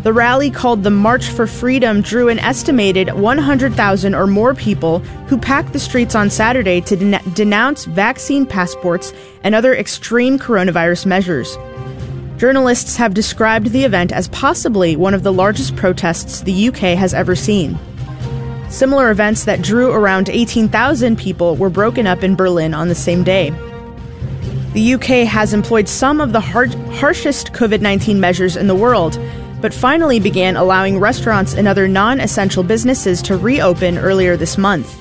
The 0.02 0.12
rally, 0.12 0.50
called 0.50 0.82
the 0.82 0.90
March 0.90 1.30
for 1.30 1.46
Freedom, 1.46 2.02
drew 2.02 2.28
an 2.28 2.38
estimated 2.40 3.14
100,000 3.14 4.14
or 4.14 4.26
more 4.26 4.54
people 4.54 4.98
who 5.28 5.38
packed 5.38 5.72
the 5.72 5.78
streets 5.78 6.14
on 6.14 6.28
Saturday 6.28 6.82
to 6.82 6.96
den- 6.96 7.32
denounce 7.32 7.86
vaccine 7.86 8.44
passports 8.44 9.14
and 9.42 9.54
other 9.54 9.74
extreme 9.74 10.38
coronavirus 10.38 11.06
measures. 11.06 11.56
Journalists 12.36 12.96
have 12.96 13.14
described 13.14 13.68
the 13.68 13.84
event 13.84 14.12
as 14.12 14.28
possibly 14.28 14.94
one 14.94 15.14
of 15.14 15.22
the 15.22 15.32
largest 15.32 15.74
protests 15.74 16.42
the 16.42 16.68
UK 16.68 16.98
has 16.98 17.14
ever 17.14 17.34
seen. 17.34 17.78
Similar 18.70 19.10
events 19.10 19.44
that 19.44 19.62
drew 19.62 19.92
around 19.92 20.28
18,000 20.28 21.16
people 21.16 21.56
were 21.56 21.70
broken 21.70 22.06
up 22.06 22.22
in 22.22 22.36
Berlin 22.36 22.74
on 22.74 22.88
the 22.88 22.94
same 22.94 23.24
day. 23.24 23.50
The 24.74 24.94
UK 24.94 25.26
has 25.26 25.54
employed 25.54 25.88
some 25.88 26.20
of 26.20 26.32
the 26.32 26.40
har- 26.40 26.66
harshest 26.92 27.54
COVID 27.54 27.80
19 27.80 28.20
measures 28.20 28.56
in 28.56 28.66
the 28.66 28.74
world, 28.74 29.18
but 29.62 29.72
finally 29.72 30.20
began 30.20 30.56
allowing 30.56 30.98
restaurants 31.00 31.54
and 31.54 31.66
other 31.66 31.88
non 31.88 32.20
essential 32.20 32.62
businesses 32.62 33.22
to 33.22 33.38
reopen 33.38 33.96
earlier 33.96 34.36
this 34.36 34.58
month. 34.58 35.00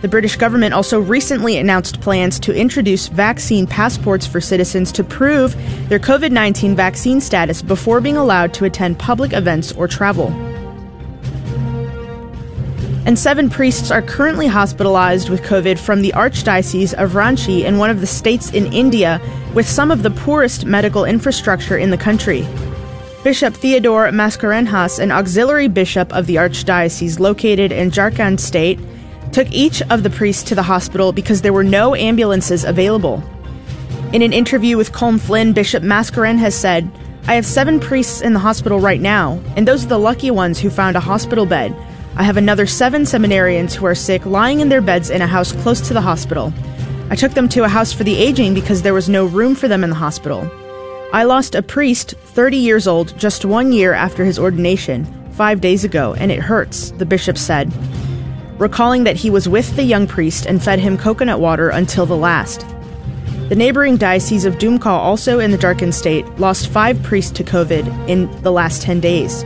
The 0.00 0.08
British 0.08 0.36
government 0.36 0.72
also 0.72 0.98
recently 0.98 1.58
announced 1.58 2.00
plans 2.00 2.40
to 2.40 2.54
introduce 2.54 3.08
vaccine 3.08 3.66
passports 3.66 4.26
for 4.26 4.40
citizens 4.40 4.90
to 4.92 5.04
prove 5.04 5.54
their 5.90 5.98
COVID 5.98 6.32
19 6.32 6.74
vaccine 6.74 7.20
status 7.20 7.60
before 7.60 8.00
being 8.00 8.16
allowed 8.16 8.54
to 8.54 8.64
attend 8.64 8.98
public 8.98 9.34
events 9.34 9.72
or 9.72 9.86
travel 9.86 10.53
and 13.06 13.18
seven 13.18 13.50
priests 13.50 13.90
are 13.90 14.02
currently 14.02 14.46
hospitalized 14.46 15.28
with 15.28 15.42
COVID 15.42 15.78
from 15.78 16.00
the 16.00 16.12
Archdiocese 16.12 16.94
of 16.94 17.12
Ranchi 17.12 17.64
in 17.64 17.78
one 17.78 17.90
of 17.90 18.00
the 18.00 18.06
states 18.06 18.50
in 18.50 18.72
India 18.72 19.20
with 19.54 19.68
some 19.68 19.90
of 19.90 20.02
the 20.02 20.10
poorest 20.10 20.64
medical 20.64 21.04
infrastructure 21.04 21.76
in 21.76 21.90
the 21.90 21.98
country. 21.98 22.46
Bishop 23.22 23.54
Theodore 23.54 24.08
Mascarenhas, 24.08 24.98
an 24.98 25.10
auxiliary 25.10 25.68
bishop 25.68 26.12
of 26.14 26.26
the 26.26 26.36
Archdiocese 26.36 27.18
located 27.18 27.72
in 27.72 27.90
Jharkhand 27.90 28.40
state, 28.40 28.78
took 29.32 29.50
each 29.50 29.82
of 29.90 30.02
the 30.02 30.10
priests 30.10 30.42
to 30.44 30.54
the 30.54 30.62
hospital 30.62 31.12
because 31.12 31.42
there 31.42 31.52
were 31.52 31.64
no 31.64 31.94
ambulances 31.94 32.64
available. 32.64 33.22
In 34.12 34.22
an 34.22 34.32
interview 34.32 34.76
with 34.76 34.92
Colm 34.92 35.20
Flynn, 35.20 35.52
Bishop 35.52 35.82
Mascarenhas 35.82 36.52
said, 36.52 36.90
I 37.26 37.34
have 37.34 37.46
seven 37.46 37.80
priests 37.80 38.20
in 38.20 38.34
the 38.34 38.38
hospital 38.38 38.78
right 38.78 39.00
now, 39.00 39.40
and 39.56 39.66
those 39.66 39.84
are 39.84 39.88
the 39.88 39.98
lucky 39.98 40.30
ones 40.30 40.60
who 40.60 40.68
found 40.68 40.94
a 40.94 41.00
hospital 41.00 41.46
bed. 41.46 41.74
I 42.16 42.22
have 42.22 42.36
another 42.36 42.64
seven 42.64 43.02
seminarians 43.02 43.74
who 43.74 43.86
are 43.86 43.94
sick 43.94 44.24
lying 44.24 44.60
in 44.60 44.68
their 44.68 44.80
beds 44.80 45.10
in 45.10 45.20
a 45.20 45.26
house 45.26 45.50
close 45.50 45.80
to 45.88 45.94
the 45.94 46.00
hospital. 46.00 46.52
I 47.10 47.16
took 47.16 47.32
them 47.32 47.48
to 47.48 47.64
a 47.64 47.68
house 47.68 47.92
for 47.92 48.04
the 48.04 48.16
aging 48.16 48.54
because 48.54 48.82
there 48.82 48.94
was 48.94 49.08
no 49.08 49.26
room 49.26 49.56
for 49.56 49.66
them 49.66 49.82
in 49.82 49.90
the 49.90 49.96
hospital. 49.96 50.48
I 51.12 51.24
lost 51.24 51.56
a 51.56 51.62
priest, 51.62 52.12
30 52.12 52.56
years 52.56 52.86
old, 52.86 53.18
just 53.18 53.44
one 53.44 53.72
year 53.72 53.94
after 53.94 54.24
his 54.24 54.38
ordination, 54.38 55.04
five 55.32 55.60
days 55.60 55.82
ago, 55.82 56.14
and 56.14 56.30
it 56.30 56.38
hurts, 56.38 56.92
the 56.92 57.06
bishop 57.06 57.36
said, 57.36 57.72
recalling 58.60 59.02
that 59.04 59.16
he 59.16 59.28
was 59.28 59.48
with 59.48 59.74
the 59.74 59.82
young 59.82 60.06
priest 60.06 60.46
and 60.46 60.62
fed 60.62 60.78
him 60.78 60.96
coconut 60.96 61.40
water 61.40 61.68
until 61.68 62.06
the 62.06 62.16
last. 62.16 62.64
The 63.48 63.56
neighboring 63.56 63.96
diocese 63.96 64.44
of 64.44 64.54
Dumka, 64.54 64.86
also 64.86 65.40
in 65.40 65.50
the 65.50 65.58
Jharkhand 65.58 65.94
state, 65.94 66.26
lost 66.38 66.68
five 66.68 67.02
priests 67.02 67.32
to 67.32 67.44
COVID 67.44 68.08
in 68.08 68.30
the 68.42 68.52
last 68.52 68.82
10 68.82 69.00
days. 69.00 69.44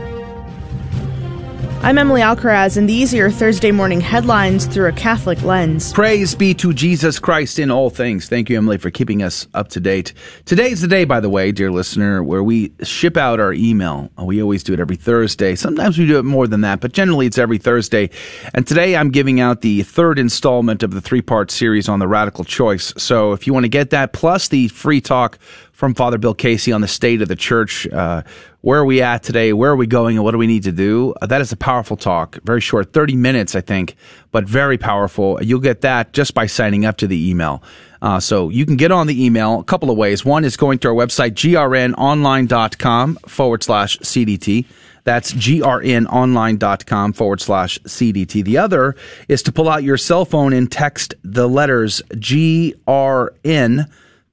I'm 1.81 1.97
Emily 1.97 2.19
Alcaraz, 2.19 2.75
and 2.75 2.89
these 2.89 3.13
are 3.13 3.17
your 3.17 3.31
Thursday 3.31 3.71
morning 3.71 4.01
headlines 4.01 4.65
through 4.65 4.89
a 4.89 4.91
Catholic 4.91 5.41
lens. 5.43 5.93
Praise 5.93 6.35
be 6.35 6.53
to 6.55 6.73
Jesus 6.73 7.19
Christ 7.19 7.57
in 7.57 7.71
all 7.71 7.89
things. 7.89 8.27
Thank 8.27 8.49
you, 8.49 8.57
Emily, 8.57 8.77
for 8.77 8.91
keeping 8.91 9.23
us 9.23 9.47
up 9.53 9.69
to 9.69 9.79
date. 9.79 10.13
Today's 10.43 10.81
the 10.81 10.89
day, 10.89 11.05
by 11.05 11.21
the 11.21 11.29
way, 11.29 11.53
dear 11.53 11.71
listener, 11.71 12.21
where 12.21 12.43
we 12.43 12.73
ship 12.83 13.15
out 13.15 13.39
our 13.39 13.53
email. 13.53 14.11
We 14.17 14.43
always 14.43 14.61
do 14.61 14.73
it 14.73 14.81
every 14.81 14.97
Thursday. 14.97 15.55
Sometimes 15.55 15.97
we 15.97 16.05
do 16.05 16.19
it 16.19 16.25
more 16.25 16.47
than 16.47 16.61
that, 16.61 16.81
but 16.81 16.91
generally 16.91 17.27
it's 17.27 17.37
every 17.37 17.57
Thursday. 17.57 18.09
And 18.53 18.67
today 18.67 18.97
I'm 18.97 19.09
giving 19.09 19.39
out 19.39 19.61
the 19.61 19.83
third 19.83 20.19
installment 20.19 20.83
of 20.83 20.91
the 20.91 21.01
three 21.01 21.21
part 21.21 21.49
series 21.49 21.87
on 21.87 21.99
the 21.99 22.09
radical 22.09 22.43
choice. 22.43 22.93
So 22.97 23.31
if 23.31 23.47
you 23.47 23.53
want 23.53 23.63
to 23.63 23.69
get 23.69 23.91
that, 23.91 24.11
plus 24.11 24.49
the 24.49 24.67
free 24.67 24.99
talk 24.99 25.39
from 25.79 25.93
Father 25.93 26.17
Bill 26.17 26.33
Casey 26.33 26.73
on 26.73 26.81
the 26.81 26.89
state 26.89 27.21
of 27.21 27.29
the 27.29 27.37
church. 27.37 27.87
Uh, 27.87 28.21
where 28.59 28.81
are 28.81 28.85
we 28.85 29.01
at 29.01 29.23
today? 29.23 29.53
Where 29.53 29.71
are 29.71 29.77
we 29.77 29.87
going? 29.87 30.17
And 30.17 30.25
what 30.25 30.31
do 30.31 30.37
we 30.37 30.45
need 30.45 30.63
to 30.63 30.73
do? 30.73 31.13
Uh, 31.21 31.25
that 31.27 31.39
is 31.39 31.53
a 31.53 31.55
powerful 31.55 31.95
talk. 31.95 32.37
Very 32.43 32.59
short, 32.59 32.91
30 32.91 33.15
minutes, 33.15 33.55
I 33.55 33.61
think, 33.61 33.95
but 34.33 34.43
very 34.43 34.77
powerful. 34.77 35.41
You'll 35.41 35.61
get 35.61 35.79
that 35.81 36.11
just 36.11 36.33
by 36.33 36.47
signing 36.47 36.83
up 36.83 36.97
to 36.97 37.07
the 37.07 37.29
email. 37.29 37.63
Uh, 38.01 38.19
so 38.19 38.49
you 38.49 38.65
can 38.65 38.75
get 38.75 38.91
on 38.91 39.07
the 39.07 39.25
email 39.25 39.61
a 39.61 39.63
couple 39.63 39.89
of 39.89 39.95
ways. 39.95 40.25
One 40.25 40.43
is 40.43 40.57
going 40.57 40.79
to 40.79 40.89
our 40.89 40.93
website, 40.93 41.31
grnonline.com 41.31 43.15
forward 43.25 43.63
slash 43.63 43.97
CDT. 43.99 44.65
That's 45.05 45.31
grnonline.com 45.31 47.13
forward 47.13 47.39
slash 47.39 47.79
CDT. 47.79 48.43
The 48.43 48.57
other 48.57 48.97
is 49.29 49.41
to 49.43 49.53
pull 49.53 49.69
out 49.69 49.83
your 49.83 49.95
cell 49.95 50.25
phone 50.25 50.51
and 50.51 50.69
text 50.69 51.13
the 51.23 51.47
letters 51.47 52.01
GRN 52.15 53.89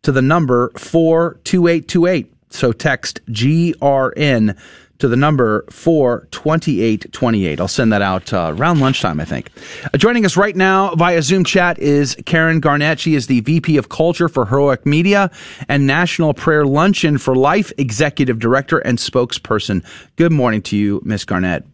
to 0.06 0.12
the 0.12 0.22
number 0.22 0.70
42828. 0.76 2.32
So 2.50 2.70
text 2.70 3.20
GRN 3.26 4.56
to 5.00 5.08
the 5.08 5.16
number 5.16 5.64
42828. 5.68 7.60
I'll 7.60 7.66
send 7.66 7.92
that 7.92 8.02
out 8.02 8.32
uh, 8.32 8.54
around 8.56 8.78
lunchtime, 8.78 9.18
I 9.18 9.24
think. 9.24 9.50
Uh, 9.92 9.98
joining 9.98 10.24
us 10.24 10.36
right 10.36 10.54
now 10.54 10.94
via 10.94 11.20
Zoom 11.22 11.42
chat 11.42 11.80
is 11.80 12.16
Karen 12.24 12.60
Garnett. 12.60 13.00
She 13.00 13.16
is 13.16 13.26
the 13.26 13.40
VP 13.40 13.78
of 13.78 13.88
Culture 13.88 14.28
for 14.28 14.46
Heroic 14.46 14.86
Media 14.86 15.28
and 15.68 15.88
National 15.88 16.34
Prayer 16.34 16.64
Luncheon 16.64 17.18
for 17.18 17.34
Life 17.34 17.72
Executive 17.76 18.38
Director 18.38 18.78
and 18.78 18.98
Spokesperson. 18.98 19.84
Good 20.14 20.30
morning 20.30 20.62
to 20.62 20.76
you, 20.76 21.02
Miss 21.04 21.24
Garnett. 21.24 21.64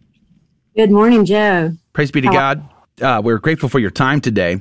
Good 0.75 0.89
morning, 0.89 1.23
Joe. 1.23 1.73
Praise 1.93 2.09
be 2.09 2.21
to 2.21 2.29
God. 2.29 2.67
Uh, 2.99 3.21
we're 3.23 3.37
grateful 3.37 3.69
for 3.69 3.77
your 3.77 3.91
time 3.91 4.21
today 4.21 4.59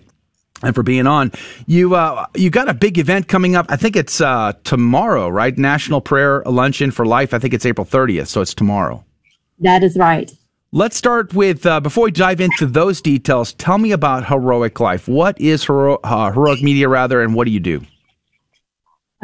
and 0.63 0.75
for 0.75 0.83
being 0.83 1.07
on. 1.07 1.33
You 1.67 1.95
uh, 1.95 2.27
you 2.35 2.51
got 2.51 2.69
a 2.69 2.75
big 2.75 2.99
event 2.99 3.29
coming 3.29 3.57
up. 3.57 3.67
I 3.69 3.77
think 3.77 3.97
it's 3.97 4.21
uh, 4.21 4.53
tomorrow, 4.65 5.29
right? 5.29 5.57
National 5.57 6.01
Prayer 6.01 6.43
Luncheon 6.47 6.91
for 6.91 7.05
Life. 7.05 7.35
I 7.35 7.39
think 7.39 7.55
it's 7.55 7.67
April 7.67 7.87
30th, 7.87 8.29
so 8.29 8.41
it's 8.41 8.55
tomorrow. 8.55 9.05
That 9.61 9.83
is 9.83 9.97
right. 9.97 10.31
Let's 10.75 10.97
start 10.97 11.35
with 11.35 11.67
uh, 11.67 11.81
before 11.81 12.05
we 12.05 12.13
dive 12.13 12.41
into 12.41 12.67
those 12.67 13.03
details. 13.03 13.53
Tell 13.55 13.77
me 13.77 13.93
about 13.93 14.27
Heroic 14.27 14.81
Life. 14.81 15.07
What 15.07 15.39
is 15.41 15.67
Hero- 15.67 15.99
uh, 16.03 16.33
Heroic 16.33 16.63
Media, 16.63 16.89
rather, 16.89 17.21
and 17.21 17.35
what 17.35 17.45
do 17.45 17.51
you 17.51 17.61
do? 17.61 17.83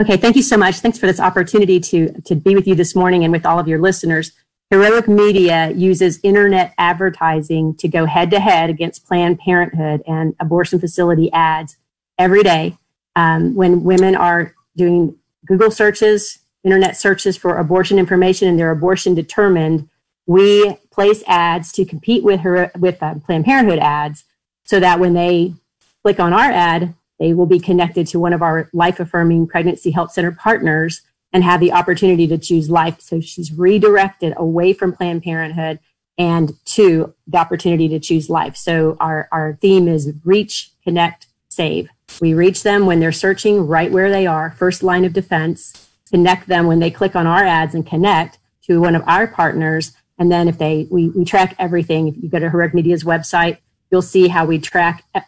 Okay, 0.01 0.17
thank 0.17 0.37
you 0.37 0.43
so 0.43 0.57
much. 0.57 0.77
Thanks 0.77 0.99
for 0.99 1.07
this 1.07 1.19
opportunity 1.19 1.81
to 1.81 2.13
to 2.23 2.35
be 2.35 2.55
with 2.55 2.69
you 2.69 2.75
this 2.75 2.95
morning 2.95 3.25
and 3.25 3.33
with 3.33 3.47
all 3.47 3.59
of 3.59 3.67
your 3.67 3.81
listeners. 3.81 4.33
Heroic 4.71 5.09
Media 5.09 5.71
uses 5.71 6.21
internet 6.23 6.75
advertising 6.77 7.75
to 7.77 7.89
go 7.89 8.05
head 8.05 8.31
to 8.33 8.41
head 8.41 8.69
against 8.69 9.07
Planned 9.07 9.39
Parenthood 9.39 10.03
and 10.07 10.35
abortion 10.41 10.79
facility 10.79 11.33
ads 11.33 11.79
every 12.19 12.43
day. 12.43 12.77
Um, 13.17 13.55
when 13.55 13.83
women 13.83 14.15
are 14.15 14.55
doing 14.77 15.17
Google 15.47 15.71
searches, 15.71 16.41
internet 16.65 16.99
searches 16.99 17.35
for 17.35 17.57
abortion 17.57 17.99
information, 17.99 18.47
and 18.47 18.59
their 18.59 18.71
abortion 18.71 19.15
determined, 19.15 19.89
we 20.27 20.77
place 20.91 21.23
ads 21.27 21.73
to 21.73 21.87
compete 21.87 22.23
with 22.23 22.41
her 22.41 22.71
with 22.79 23.03
uh, 23.03 23.15
Planned 23.25 23.47
Parenthood 23.47 23.79
ads, 23.79 24.25
so 24.65 24.79
that 24.81 25.01
when 25.01 25.15
they 25.15 25.55
click 26.03 26.21
on 26.21 26.35
our 26.35 26.51
ad, 26.51 26.95
they 27.19 27.33
will 27.33 27.47
be 27.47 27.59
connected 27.59 28.07
to 28.09 28.21
one 28.21 28.35
of 28.35 28.43
our 28.43 28.69
life 28.75 29.01
affirming 29.01 29.47
pregnancy 29.47 29.91
health 29.91 30.13
center 30.13 30.31
partners 30.31 31.01
and 31.33 31.45
have 31.45 31.61
the 31.61 31.73
opportunity 31.73 32.27
to 32.27 32.39
choose 32.39 32.71
life. 32.71 33.01
So 33.01 33.21
she's 33.21 33.53
redirected 33.53 34.35
away 34.37 34.73
from 34.73 34.93
Planned 34.93 35.23
Parenthood 35.23 35.79
and 36.17 36.53
to 36.65 37.15
the 37.27 37.39
opportunity 37.39 37.89
to 37.89 38.01
choose 38.01 38.29
life. 38.29 38.57
So 38.57 38.97
our, 38.99 39.29
our 39.31 39.55
theme 39.61 39.89
is 39.89 40.13
reach, 40.25 40.71
connect, 40.83 41.27
save. 41.49 41.89
We 42.21 42.35
reach 42.35 42.63
them 42.63 42.87
when 42.87 43.01
they're 43.01 43.13
searching 43.13 43.67
right 43.67 43.93
where 43.93 44.11
they 44.11 44.27
are, 44.27 44.51
first 44.53 44.83
line 44.83 45.05
of 45.05 45.13
defense, 45.13 45.89
connect 46.11 46.49
them 46.49 46.67
when 46.67 46.79
they 46.79 46.91
click 46.91 47.15
on 47.15 47.27
our 47.27 47.45
ads 47.45 47.75
and 47.75 47.87
connect 47.87 48.39
to 48.63 48.81
one 48.81 48.97
of 48.97 49.03
our 49.07 49.27
partners. 49.27 49.93
And 50.19 50.33
then 50.33 50.49
if 50.49 50.59
they, 50.59 50.89
we, 50.91 51.11
we 51.11 51.25
track 51.25 51.55
everything. 51.59 52.09
If 52.09 52.17
you 52.17 52.29
go 52.29 52.39
to 52.39 52.51
Heroic 52.51 52.75
Media's 52.75 53.05
website, 53.05 53.59
you'll 53.91 54.03
see 54.03 54.29
how 54.29 54.45
we 54.45 54.59
track 54.59 55.05
uh, 55.15 55.21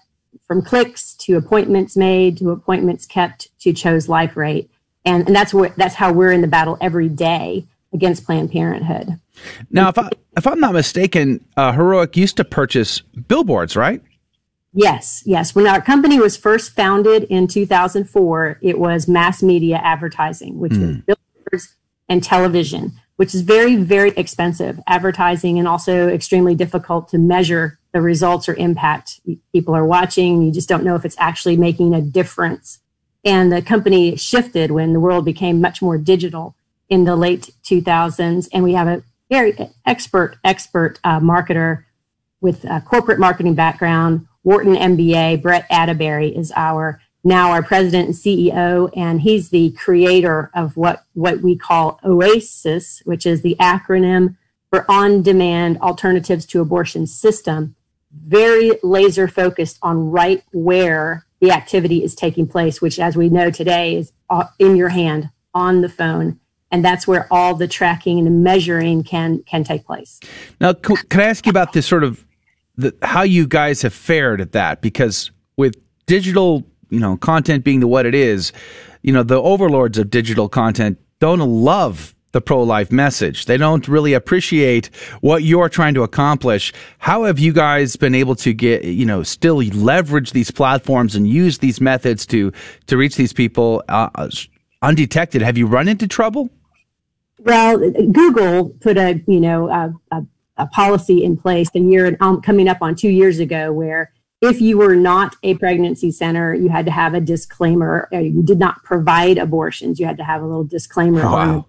from 0.46 0.62
clicks 0.62 1.14
to 1.14 1.36
appointments 1.36 1.96
made 1.96 2.38
to 2.38 2.50
appointments 2.50 3.06
kept 3.06 3.48
to 3.60 3.72
chose 3.72 4.08
life 4.08 4.36
rate 4.36 4.70
and 5.04 5.26
and 5.26 5.34
that's 5.34 5.54
what 5.54 5.74
that's 5.76 5.94
how 5.94 6.12
we're 6.12 6.32
in 6.32 6.40
the 6.40 6.48
battle 6.48 6.76
every 6.80 7.08
day 7.08 7.66
against 7.92 8.24
Planned 8.24 8.52
Parenthood. 8.52 9.18
Now, 9.70 9.88
if 9.88 9.98
I 9.98 10.10
if 10.36 10.46
I'm 10.46 10.60
not 10.60 10.74
mistaken, 10.74 11.44
uh, 11.56 11.72
Heroic 11.72 12.16
used 12.16 12.36
to 12.36 12.44
purchase 12.44 13.00
billboards, 13.00 13.76
right? 13.76 14.02
Yes, 14.72 15.22
yes. 15.26 15.54
When 15.54 15.66
our 15.66 15.80
company 15.80 16.20
was 16.20 16.36
first 16.36 16.72
founded 16.72 17.24
in 17.24 17.48
2004, 17.48 18.58
it 18.62 18.78
was 18.78 19.08
mass 19.08 19.42
media 19.42 19.80
advertising, 19.82 20.58
which 20.58 20.72
mm. 20.72 20.80
was 20.80 20.96
billboards 20.98 21.76
and 22.08 22.22
television, 22.22 22.92
which 23.16 23.34
is 23.34 23.40
very, 23.40 23.76
very 23.76 24.10
expensive 24.10 24.78
advertising 24.86 25.58
and 25.58 25.66
also 25.66 26.08
extremely 26.08 26.54
difficult 26.54 27.08
to 27.08 27.18
measure 27.18 27.80
the 27.92 28.00
results 28.00 28.48
or 28.48 28.54
impact. 28.54 29.20
People 29.52 29.74
are 29.74 29.84
watching, 29.84 30.42
you 30.42 30.52
just 30.52 30.68
don't 30.68 30.84
know 30.84 30.94
if 30.94 31.04
it's 31.04 31.16
actually 31.18 31.56
making 31.56 31.92
a 31.92 32.00
difference 32.00 32.79
and 33.24 33.52
the 33.52 33.62
company 33.62 34.16
shifted 34.16 34.70
when 34.70 34.92
the 34.92 35.00
world 35.00 35.24
became 35.24 35.60
much 35.60 35.82
more 35.82 35.98
digital 35.98 36.54
in 36.88 37.04
the 37.04 37.16
late 37.16 37.50
2000s. 37.64 38.48
And 38.52 38.64
we 38.64 38.72
have 38.72 38.88
a 38.88 39.02
very 39.28 39.56
expert, 39.86 40.36
expert 40.44 40.98
uh, 41.04 41.20
marketer 41.20 41.84
with 42.40 42.64
a 42.64 42.80
corporate 42.80 43.18
marketing 43.18 43.54
background. 43.54 44.26
Wharton 44.42 44.74
MBA, 44.74 45.42
Brett 45.42 45.66
Atterbury 45.70 46.34
is 46.34 46.52
our 46.56 47.00
now 47.22 47.50
our 47.50 47.62
president 47.62 48.06
and 48.06 48.14
CEO, 48.14 48.90
and 48.96 49.20
he's 49.20 49.50
the 49.50 49.72
creator 49.72 50.50
of 50.54 50.76
what, 50.76 51.04
what 51.12 51.42
we 51.42 51.54
call 51.54 52.00
OASIS, 52.02 53.02
which 53.04 53.26
is 53.26 53.42
the 53.42 53.56
acronym 53.60 54.36
for 54.70 54.90
On 54.90 55.20
Demand 55.20 55.78
Alternatives 55.82 56.46
to 56.46 56.62
Abortion 56.62 57.06
System. 57.06 57.76
Very 58.10 58.78
laser 58.82 59.28
focused 59.28 59.78
on 59.82 60.10
right 60.10 60.42
where 60.52 61.26
the 61.40 61.50
activity 61.50 62.04
is 62.04 62.14
taking 62.14 62.46
place, 62.46 62.80
which, 62.80 62.98
as 62.98 63.16
we 63.16 63.28
know 63.28 63.50
today, 63.50 63.96
is 63.96 64.12
uh, 64.28 64.44
in 64.58 64.76
your 64.76 64.90
hand 64.90 65.30
on 65.54 65.80
the 65.80 65.88
phone. 65.88 66.38
And 66.70 66.84
that's 66.84 67.06
where 67.06 67.26
all 67.32 67.56
the 67.56 67.66
tracking 67.66 68.18
and 68.18 68.26
the 68.26 68.30
measuring 68.30 69.02
can 69.02 69.42
can 69.42 69.64
take 69.64 69.84
place. 69.84 70.20
Now, 70.60 70.72
can, 70.72 71.20
I 71.20 71.24
ask 71.24 71.44
you 71.44 71.50
about 71.50 71.72
this 71.72 71.84
sort 71.84 72.04
of 72.04 72.24
the, 72.76 72.94
how 73.02 73.22
you 73.22 73.48
guys 73.48 73.82
have 73.82 73.92
fared 73.92 74.40
at 74.40 74.52
that? 74.52 74.80
Because 74.80 75.32
with 75.56 75.74
digital, 76.06 76.64
you 76.88 77.00
know, 77.00 77.16
content 77.16 77.64
being 77.64 77.80
the 77.80 77.88
what 77.88 78.06
it 78.06 78.14
is, 78.14 78.52
you 79.02 79.12
know, 79.12 79.24
the 79.24 79.40
overlords 79.42 79.98
of 79.98 80.10
digital 80.10 80.48
content 80.48 80.98
don't 81.18 81.40
love 81.40 82.14
the 82.32 82.40
pro 82.40 82.62
life 82.62 82.92
message. 82.92 83.46
They 83.46 83.56
don't 83.56 83.86
really 83.88 84.12
appreciate 84.12 84.90
what 85.20 85.42
you're 85.42 85.68
trying 85.68 85.94
to 85.94 86.02
accomplish. 86.02 86.72
How 86.98 87.24
have 87.24 87.38
you 87.38 87.52
guys 87.52 87.96
been 87.96 88.14
able 88.14 88.36
to 88.36 88.52
get, 88.52 88.84
you 88.84 89.04
know, 89.04 89.22
still 89.22 89.56
leverage 89.56 90.32
these 90.32 90.50
platforms 90.50 91.14
and 91.14 91.26
use 91.26 91.58
these 91.58 91.80
methods 91.80 92.26
to, 92.26 92.52
to 92.86 92.96
reach 92.96 93.16
these 93.16 93.32
people 93.32 93.82
uh, 93.88 94.28
undetected? 94.82 95.42
Have 95.42 95.58
you 95.58 95.66
run 95.66 95.88
into 95.88 96.06
trouble? 96.06 96.50
Well, 97.40 97.78
Google 97.78 98.70
put 98.80 98.96
a, 98.98 99.22
you 99.26 99.40
know, 99.40 99.68
a, 99.68 99.94
a, 100.12 100.26
a 100.58 100.66
policy 100.66 101.24
in 101.24 101.36
place 101.36 101.68
a 101.74 101.80
year 101.80 102.16
um, 102.20 102.42
coming 102.42 102.68
up 102.68 102.78
on 102.80 102.94
two 102.94 103.08
years 103.08 103.38
ago 103.38 103.72
where 103.72 104.12
if 104.42 104.60
you 104.60 104.78
were 104.78 104.94
not 104.94 105.36
a 105.42 105.54
pregnancy 105.56 106.10
center, 106.10 106.54
you 106.54 106.68
had 106.68 106.86
to 106.86 106.90
have 106.90 107.12
a 107.12 107.20
disclaimer. 107.20 108.08
Uh, 108.12 108.18
you 108.18 108.42
did 108.42 108.58
not 108.58 108.82
provide 108.84 109.36
abortions. 109.36 110.00
You 110.00 110.06
had 110.06 110.16
to 110.16 110.24
have 110.24 110.42
a 110.42 110.46
little 110.46 110.64
disclaimer 110.64 111.22
wow. 111.22 111.34
on 111.34 111.64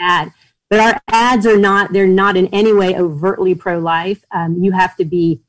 ad. 0.00 0.32
But 0.68 0.80
our 0.80 1.00
ads 1.08 1.46
are 1.46 1.58
not, 1.58 1.92
they're 1.92 2.06
not 2.06 2.36
in 2.36 2.48
any 2.48 2.72
way 2.72 2.96
overtly 2.96 3.54
pro 3.54 3.78
life. 3.78 4.24
Um, 4.32 4.62
you 4.62 4.72
have 4.72 4.96
to 4.96 5.04
be, 5.04 5.40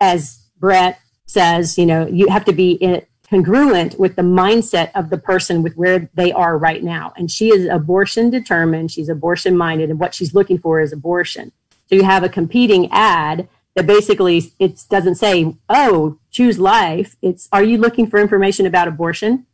as 0.00 0.44
Brett 0.58 1.00
says, 1.26 1.76
you 1.78 1.86
know, 1.86 2.06
you 2.06 2.28
have 2.28 2.44
to 2.44 2.52
be 2.52 2.72
in, 2.72 3.02
congruent 3.28 3.98
with 3.98 4.16
the 4.16 4.22
mindset 4.22 4.90
of 4.94 5.08
the 5.10 5.18
person 5.18 5.62
with 5.62 5.74
where 5.74 6.10
they 6.14 6.32
are 6.32 6.58
right 6.58 6.82
now. 6.82 7.12
And 7.16 7.30
she 7.30 7.48
is 7.48 7.68
abortion 7.68 8.30
determined, 8.30 8.90
she's 8.90 9.08
abortion 9.08 9.56
minded, 9.56 9.88
and 9.88 10.00
what 10.00 10.14
she's 10.14 10.34
looking 10.34 10.58
for 10.58 10.80
is 10.80 10.92
abortion. 10.92 11.52
So 11.88 11.94
you 11.94 12.02
have 12.02 12.24
a 12.24 12.28
competing 12.28 12.90
ad 12.90 13.48
that 13.76 13.86
basically 13.86 14.52
it 14.58 14.82
doesn't 14.90 15.14
say, 15.14 15.56
oh, 15.68 16.18
choose 16.32 16.58
life. 16.58 17.16
It's, 17.22 17.48
are 17.52 17.62
you 17.62 17.78
looking 17.78 18.08
for 18.08 18.18
information 18.18 18.66
about 18.66 18.88
abortion? 18.88 19.46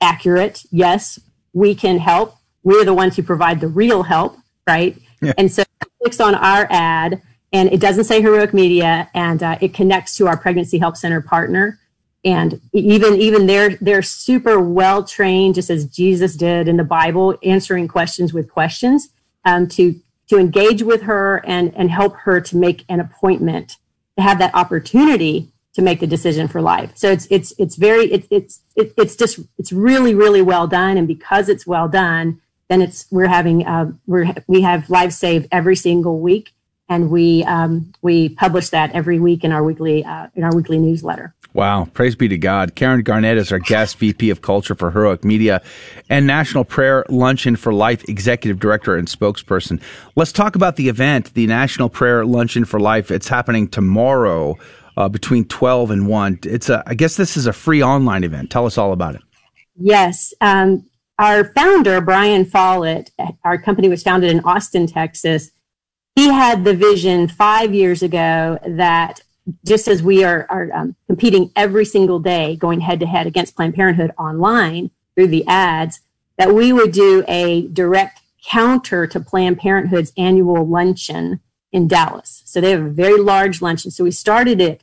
accurate. 0.00 0.64
Yes, 0.70 1.18
we 1.52 1.74
can 1.74 1.98
help. 1.98 2.36
We're 2.66 2.84
the 2.84 2.94
ones 2.94 3.14
who 3.14 3.22
provide 3.22 3.60
the 3.60 3.68
real 3.68 4.02
help, 4.02 4.38
right? 4.66 4.98
Yeah. 5.22 5.34
And 5.38 5.50
so 5.50 5.62
clicks 6.02 6.18
on 6.18 6.34
our 6.34 6.66
ad 6.68 7.22
and 7.52 7.72
it 7.72 7.80
doesn't 7.80 8.04
say 8.04 8.20
heroic 8.20 8.52
media 8.52 9.08
and 9.14 9.40
uh, 9.40 9.56
it 9.60 9.72
connects 9.72 10.16
to 10.16 10.26
our 10.26 10.36
pregnancy 10.36 10.76
help 10.76 10.96
center 10.96 11.20
partner 11.20 11.78
and 12.24 12.60
even 12.72 13.14
even 13.20 13.46
they're 13.46 13.76
they're 13.76 14.02
super 14.02 14.58
well 14.58 15.04
trained 15.04 15.54
just 15.54 15.70
as 15.70 15.86
jesus 15.86 16.34
did 16.34 16.66
in 16.66 16.76
the 16.76 16.84
bible 16.84 17.38
answering 17.44 17.86
questions 17.86 18.34
with 18.34 18.50
questions 18.50 19.10
um, 19.44 19.68
to 19.68 19.94
to 20.28 20.36
engage 20.36 20.82
with 20.82 21.02
her 21.02 21.40
and 21.46 21.72
and 21.76 21.88
help 21.88 22.16
her 22.16 22.40
to 22.40 22.56
make 22.56 22.84
an 22.88 22.98
appointment 22.98 23.76
to 24.16 24.22
have 24.22 24.40
that 24.40 24.52
opportunity 24.54 25.52
to 25.72 25.82
make 25.82 26.00
the 26.00 26.06
decision 26.06 26.48
for 26.48 26.60
life 26.60 26.90
so 26.96 27.12
it's 27.12 27.28
it's 27.30 27.52
it's 27.58 27.76
very 27.76 28.12
it, 28.12 28.26
it's 28.30 28.60
it, 28.74 28.92
it's 28.96 29.14
just 29.14 29.38
it's 29.56 29.72
really 29.72 30.14
really 30.14 30.42
well 30.42 30.66
done 30.66 30.96
and 30.96 31.06
because 31.06 31.48
it's 31.48 31.66
well 31.66 31.88
done 31.88 32.40
then 32.68 32.82
it's 32.82 33.06
we're 33.10 33.28
having 33.28 33.66
uh, 33.66 33.90
we're 34.06 34.34
we 34.46 34.60
have 34.62 34.88
live 34.90 35.12
save 35.12 35.46
every 35.52 35.76
single 35.76 36.20
week 36.20 36.52
and 36.88 37.10
we 37.10 37.44
um, 37.44 37.92
we 38.02 38.28
publish 38.30 38.70
that 38.70 38.92
every 38.92 39.18
week 39.18 39.44
in 39.44 39.52
our 39.52 39.62
weekly 39.62 40.04
uh, 40.04 40.28
in 40.34 40.44
our 40.44 40.54
weekly 40.54 40.78
newsletter 40.78 41.34
Wow. 41.56 41.88
Praise 41.94 42.14
be 42.14 42.28
to 42.28 42.36
God. 42.36 42.74
Karen 42.74 43.00
Garnett 43.02 43.38
is 43.38 43.50
our 43.50 43.58
guest 43.58 43.96
VP 43.96 44.28
of 44.28 44.42
Culture 44.42 44.74
for 44.74 44.90
Heroic 44.90 45.24
Media 45.24 45.62
and 46.10 46.26
National 46.26 46.66
Prayer 46.66 47.02
Luncheon 47.08 47.56
for 47.56 47.72
Life 47.72 48.06
Executive 48.10 48.60
Director 48.60 48.94
and 48.94 49.08
Spokesperson. 49.08 49.80
Let's 50.16 50.32
talk 50.32 50.54
about 50.54 50.76
the 50.76 50.90
event, 50.90 51.32
the 51.32 51.46
National 51.46 51.88
Prayer 51.88 52.26
Luncheon 52.26 52.66
for 52.66 52.78
Life. 52.78 53.10
It's 53.10 53.28
happening 53.28 53.68
tomorrow 53.68 54.58
uh, 54.98 55.08
between 55.08 55.46
12 55.46 55.92
and 55.92 56.06
1. 56.06 56.40
It's 56.42 56.68
a, 56.68 56.82
I 56.86 56.92
guess 56.92 57.16
this 57.16 57.38
is 57.38 57.46
a 57.46 57.54
free 57.54 57.82
online 57.82 58.22
event. 58.22 58.50
Tell 58.50 58.66
us 58.66 58.76
all 58.76 58.92
about 58.92 59.14
it. 59.14 59.22
Yes. 59.76 60.34
Um, 60.42 60.84
our 61.18 61.44
founder, 61.52 62.00
Brian 62.00 62.44
Follett, 62.44 63.10
our 63.44 63.58
company 63.58 63.88
was 63.88 64.02
founded 64.02 64.30
in 64.30 64.40
Austin, 64.40 64.86
Texas. 64.86 65.50
He 66.14 66.28
had 66.28 66.64
the 66.64 66.74
vision 66.74 67.28
five 67.28 67.74
years 67.74 68.02
ago 68.02 68.58
that 68.66 69.20
just 69.64 69.88
as 69.88 70.02
we 70.02 70.24
are, 70.24 70.46
are 70.50 70.70
um, 70.72 70.96
competing 71.06 71.50
every 71.56 71.84
single 71.84 72.18
day, 72.18 72.56
going 72.56 72.80
head 72.80 73.00
to 73.00 73.06
head 73.06 73.26
against 73.26 73.54
Planned 73.56 73.74
Parenthood 73.74 74.12
online 74.18 74.90
through 75.14 75.28
the 75.28 75.46
ads, 75.46 76.00
that 76.36 76.52
we 76.52 76.72
would 76.72 76.92
do 76.92 77.24
a 77.28 77.68
direct 77.68 78.20
counter 78.44 79.06
to 79.06 79.20
Planned 79.20 79.58
Parenthood's 79.58 80.12
annual 80.18 80.66
luncheon 80.66 81.40
in 81.72 81.88
Dallas. 81.88 82.42
So 82.44 82.60
they 82.60 82.70
have 82.70 82.84
a 82.84 82.90
very 82.90 83.20
large 83.20 83.62
luncheon. 83.62 83.90
So 83.90 84.04
we 84.04 84.10
started 84.10 84.60
it 84.60 84.82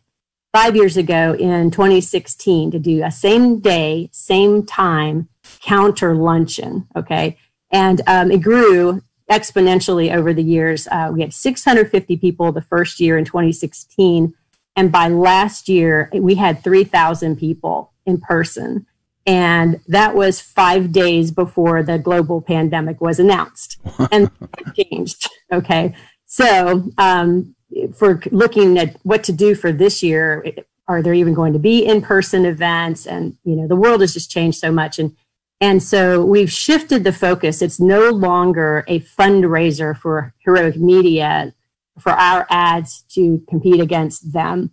five 0.52 0.76
years 0.76 0.98
ago 0.98 1.34
in 1.34 1.72
2016 1.72 2.72
to 2.72 2.80
do 2.80 3.04
a 3.04 3.12
same 3.12 3.60
day, 3.60 4.10
same 4.12 4.66
time 4.66 5.30
counter 5.64 6.16
luncheon. 6.16 6.88
Okay. 6.96 7.38
And 7.72 8.02
um, 8.08 8.32
it 8.32 8.42
grew 8.42 9.02
exponentially 9.32 10.14
over 10.14 10.34
the 10.34 10.44
years. 10.44 10.88
Uh, 10.92 11.10
we 11.14 11.22
had 11.22 11.34
650 11.34 12.18
people 12.18 12.52
the 12.52 12.62
first 12.62 13.00
year 13.00 13.18
in 13.18 13.26
2016 13.26 14.34
and 14.76 14.92
by 14.92 15.08
last 15.08 15.70
year, 15.70 16.10
we 16.14 16.36
had 16.36 16.64
3,000 16.64 17.38
people 17.38 17.94
in 18.06 18.20
person. 18.20 18.86
And 19.26 19.80
that 19.88 20.16
was 20.16 20.42
five 20.42 20.92
days 20.92 21.32
before 21.32 21.84
the 21.84 21.98
global 21.98 22.42
pandemic 22.42 23.00
was 23.00 23.20
announced 23.20 23.78
and 24.12 24.30
changed. 24.76 25.30
Okay. 25.52 25.96
So, 26.26 26.90
um, 26.98 27.56
for 27.96 28.22
looking 28.32 28.78
at 28.78 28.98
what 29.04 29.24
to 29.26 29.32
do 29.32 29.56
for 29.56 29.72
this 29.72 30.04
year, 30.04 30.46
are 30.88 31.02
there 31.02 31.14
even 31.14 31.34
going 31.34 31.54
to 31.54 31.60
be 31.60 31.86
in 31.86 32.02
person 32.02 32.46
events? 32.46 33.06
And, 33.06 33.38
you 33.44 33.56
know, 33.56 33.68
the 33.68 33.76
world 33.76 34.02
has 34.02 34.14
just 34.14 34.30
changed 34.30 34.60
so 34.60 34.72
much. 34.72 35.00
And, 35.00 35.16
and 35.64 35.82
so 35.82 36.26
we've 36.26 36.52
shifted 36.52 37.06
the 37.06 37.14
focus. 37.14 37.62
It's 37.62 37.80
no 37.80 38.10
longer 38.10 38.84
a 38.86 39.00
fundraiser 39.00 39.98
for 39.98 40.34
heroic 40.40 40.76
media 40.76 41.54
for 41.98 42.12
our 42.12 42.46
ads 42.50 43.04
to 43.12 43.42
compete 43.48 43.80
against 43.80 44.34
them. 44.34 44.72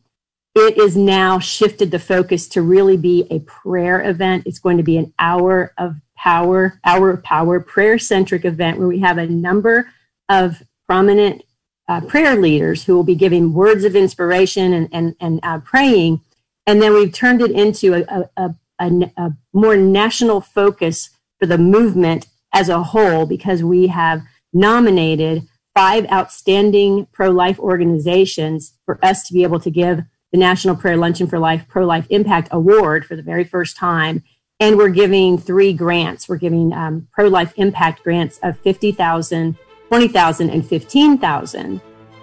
It 0.56 0.78
is 0.78 0.96
now 0.96 1.38
shifted 1.38 1.92
the 1.92 2.00
focus 2.00 2.48
to 2.48 2.62
really 2.62 2.96
be 2.96 3.24
a 3.30 3.38
prayer 3.38 4.02
event. 4.02 4.48
It's 4.48 4.58
going 4.58 4.78
to 4.78 4.82
be 4.82 4.96
an 4.96 5.14
hour 5.20 5.72
of 5.78 5.94
power, 6.16 6.80
hour 6.84 7.10
of 7.10 7.22
power, 7.22 7.60
prayer 7.60 7.96
centric 7.96 8.44
event 8.44 8.76
where 8.76 8.88
we 8.88 8.98
have 8.98 9.18
a 9.18 9.28
number 9.28 9.92
of 10.28 10.60
prominent 10.88 11.44
uh, 11.86 12.00
prayer 12.00 12.34
leaders 12.34 12.82
who 12.82 12.96
will 12.96 13.04
be 13.04 13.14
giving 13.14 13.54
words 13.54 13.84
of 13.84 13.94
inspiration 13.94 14.72
and, 14.72 14.88
and, 14.90 15.14
and 15.20 15.38
uh, 15.44 15.60
praying. 15.60 16.20
And 16.66 16.82
then 16.82 16.94
we've 16.94 17.12
turned 17.12 17.42
it 17.42 17.52
into 17.52 17.94
a, 17.94 18.04
a, 18.08 18.30
a, 18.36 18.54
a 18.80 19.32
more 19.52 19.76
national 19.76 20.40
focus 20.40 21.10
for 21.38 21.46
the 21.46 21.58
movement 21.58 22.26
as 22.52 22.68
a 22.68 22.82
whole 22.82 23.26
because 23.26 23.62
we 23.62 23.86
have 23.88 24.22
nominated 24.52 25.46
five 25.74 26.10
outstanding 26.10 27.06
pro 27.12 27.30
life 27.30 27.58
organizations 27.58 28.74
for 28.84 28.98
us 29.04 29.22
to 29.26 29.32
be 29.32 29.42
able 29.42 29.60
to 29.60 29.70
give 29.70 30.02
the 30.32 30.38
National 30.38 30.76
Prayer 30.76 30.96
Luncheon 30.96 31.26
for 31.26 31.38
Life 31.38 31.64
Pro 31.68 31.84
Life 31.84 32.06
Impact 32.10 32.48
Award 32.52 33.04
for 33.04 33.16
the 33.16 33.22
very 33.22 33.44
first 33.44 33.76
time. 33.76 34.22
And 34.60 34.76
we're 34.76 34.90
giving 34.90 35.38
three 35.38 35.72
grants. 35.72 36.28
We're 36.28 36.36
giving 36.36 36.72
um, 36.72 37.08
pro 37.12 37.28
life 37.28 37.52
impact 37.56 38.02
grants 38.02 38.38
of 38.42 38.58
50,000, 38.60 39.56
20,000, 39.88 40.50
and 40.50 40.66
15,000. 40.66 41.80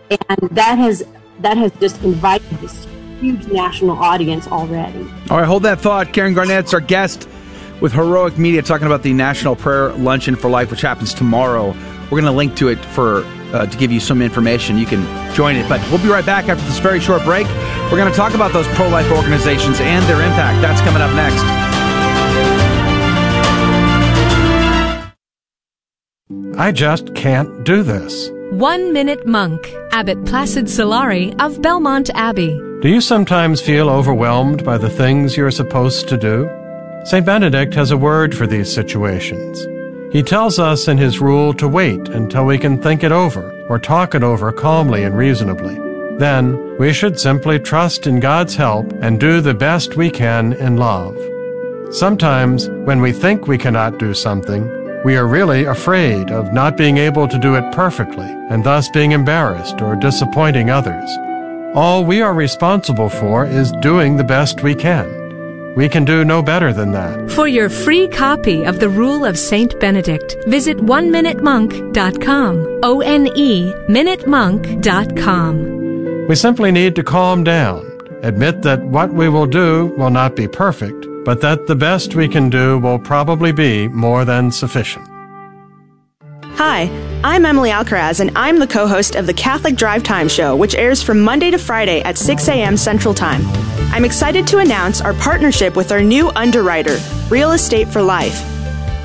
And 0.10 0.50
that 0.52 0.78
has, 0.78 1.04
that 1.40 1.58
has 1.58 1.72
just 1.80 2.02
invited 2.04 2.50
this 2.60 2.86
huge 3.20 3.48
national 3.48 3.98
audience 3.98 4.48
already. 4.48 5.00
All 5.30 5.38
right, 5.38 5.46
hold 5.46 5.64
that 5.64 5.80
thought. 5.80 6.14
Karen 6.14 6.34
Garnett's 6.34 6.74
our 6.74 6.80
guest 6.80 7.28
with 7.82 7.94
Heroic 7.94 8.38
Media 8.38 8.62
talking 8.62 8.88
about 8.88 9.04
the 9.04 9.14
National 9.14 9.56
Prayer 9.56 9.92
Luncheon 9.94 10.36
for 10.36 10.50
Life, 10.50 10.72
which 10.72 10.82
happens 10.82 11.14
tomorrow. 11.14 11.76
We're 12.04 12.22
going 12.22 12.26
to 12.26 12.32
link 12.32 12.56
to 12.58 12.70
it 12.70 12.78
for 12.78 13.24
uh, 13.54 13.66
to 13.66 13.78
give 13.78 13.92
you 13.92 14.00
some 14.00 14.22
information. 14.22 14.78
You 14.78 14.86
can 14.86 15.34
join 15.34 15.56
it. 15.56 15.68
But 15.70 15.82
we'll 15.90 16.02
be 16.02 16.10
right 16.10 16.26
back 16.26 16.50
after 16.50 16.64
this 16.66 16.80
very 16.80 17.00
short 17.00 17.24
break. 17.24 17.48
We're 17.92 17.98
going 17.98 18.12
to 18.12 18.18
talk 18.18 18.34
about 18.34 18.54
those 18.54 18.68
pro 18.70 18.88
life 18.90 19.10
organizations 19.12 19.80
and 19.80 20.06
their 20.06 20.22
impact. 20.22 20.62
That's 20.62 20.82
coming 20.82 21.02
up 21.02 21.14
next. 21.16 21.44
I 26.60 26.72
just 26.72 27.14
can't 27.14 27.64
do 27.64 27.84
this. 27.84 28.32
One 28.52 28.92
Minute 28.92 29.28
Monk, 29.28 29.72
Abbot 29.92 30.26
Placid 30.26 30.66
Solari 30.66 31.40
of 31.40 31.62
Belmont 31.62 32.10
Abbey. 32.16 32.67
Do 32.80 32.90
you 32.90 33.02
sometimes 33.02 33.60
feel 33.60 33.90
overwhelmed 33.90 34.64
by 34.64 34.78
the 34.78 34.90
things 34.90 35.36
you're 35.36 35.50
supposed 35.50 36.08
to 36.10 36.16
do? 36.16 36.48
St. 37.06 37.26
Benedict 37.26 37.74
has 37.74 37.90
a 37.90 37.98
word 37.98 38.38
for 38.38 38.46
these 38.46 38.72
situations. 38.72 39.66
He 40.14 40.22
tells 40.22 40.60
us 40.60 40.88
in 40.88 41.00
his 41.00 41.20
rule 41.20 41.56
to 41.56 41.68
wait 41.68 42.08
until 42.10 42.46
we 42.46 42.60
can 42.60 42.80
think 42.80 43.04
it 43.04 43.12
over 43.12 43.52
or 43.68 43.80
talk 43.80 44.14
it 44.14 44.22
over 44.22 44.52
calmly 44.52 45.06
and 45.06 45.18
reasonably. 45.18 45.74
Then 46.20 46.78
we 46.78 46.94
should 46.94 47.20
simply 47.20 47.58
trust 47.58 48.06
in 48.06 48.20
God's 48.20 48.56
help 48.56 48.92
and 49.02 49.20
do 49.20 49.42
the 49.42 49.56
best 49.56 49.96
we 49.96 50.12
can 50.12 50.54
in 50.54 50.78
love. 50.78 51.18
Sometimes, 51.92 52.70
when 52.70 53.02
we 53.02 53.12
think 53.12 53.48
we 53.48 53.58
cannot 53.58 53.98
do 53.98 54.14
something, 54.14 54.70
we 55.04 55.18
are 55.18 55.26
really 55.26 55.66
afraid 55.66 56.30
of 56.30 56.54
not 56.54 56.78
being 56.78 57.00
able 57.00 57.28
to 57.28 57.40
do 57.40 57.56
it 57.56 57.74
perfectly 57.74 58.30
and 58.52 58.64
thus 58.64 58.88
being 58.90 59.14
embarrassed 59.14 59.82
or 59.82 59.96
disappointing 59.96 60.70
others. 60.70 61.10
All 61.78 62.04
we 62.04 62.22
are 62.24 62.34
responsible 62.34 63.08
for 63.08 63.46
is 63.46 63.72
doing 63.84 64.18
the 64.18 64.24
best 64.24 64.64
we 64.64 64.74
can. 64.74 65.76
We 65.76 65.88
can 65.88 66.06
do 66.06 66.26
no 66.26 66.42
better 66.42 66.74
than 66.74 66.92
that. 66.94 67.30
For 67.30 67.48
your 67.48 67.70
free 67.70 68.08
copy 68.08 68.64
of 68.64 68.80
the 68.80 68.90
Rule 68.90 69.24
of 69.24 69.38
Saint 69.38 69.80
Benedict, 69.80 70.38
visit 70.48 70.78
oneminutemonk.com. 70.78 72.80
O 72.82 73.02
N 73.02 73.28
E 73.36 73.72
minutemonk.com. 73.90 76.28
We 76.28 76.34
simply 76.34 76.72
need 76.72 76.96
to 76.96 77.04
calm 77.04 77.44
down, 77.44 77.86
admit 78.24 78.64
that 78.64 78.82
what 78.82 79.14
we 79.14 79.30
will 79.30 79.46
do 79.46 79.94
will 80.00 80.10
not 80.10 80.36
be 80.36 80.48
perfect, 80.48 81.06
but 81.26 81.42
that 81.42 81.68
the 81.68 81.76
best 81.76 82.16
we 82.16 82.28
can 82.28 82.50
do 82.50 82.80
will 82.80 82.98
probably 82.98 83.52
be 83.52 83.88
more 83.90 84.26
than 84.26 84.52
sufficient. 84.52 85.08
Hi, 86.58 86.90
I'm 87.24 87.46
Emily 87.46 87.70
Alcaraz, 87.70 88.20
and 88.20 88.36
I'm 88.36 88.58
the 88.58 88.66
co 88.66 88.88
host 88.88 89.14
of 89.16 89.28
the 89.28 89.34
Catholic 89.34 89.76
Drive 89.76 90.02
Time 90.02 90.28
Show, 90.28 90.56
which 90.56 90.74
airs 90.74 91.04
from 91.04 91.22
Monday 91.22 91.52
to 91.52 91.60
Friday 91.60 92.02
at 92.02 92.18
6 92.18 92.48
a.m. 92.48 92.76
Central 92.76 93.14
Time. 93.14 93.42
I'm 93.94 94.04
excited 94.04 94.48
to 94.48 94.58
announce 94.58 95.00
our 95.00 95.14
partnership 95.14 95.76
with 95.76 95.92
our 95.92 96.02
new 96.02 96.30
underwriter, 96.30 96.98
Real 97.30 97.52
Estate 97.52 97.88
for 97.88 98.02
Life. 98.02 98.42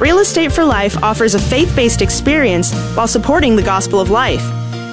Real 0.00 0.20
Estate 0.20 0.50
for 0.50 0.64
Life 0.64 1.02
offers 1.02 1.34
a 1.34 1.38
faith 1.38 1.76
based 1.76 2.00
experience 2.00 2.72
while 2.94 3.06
supporting 3.06 3.54
the 3.54 3.62
gospel 3.62 4.00
of 4.00 4.08
life. 4.08 4.42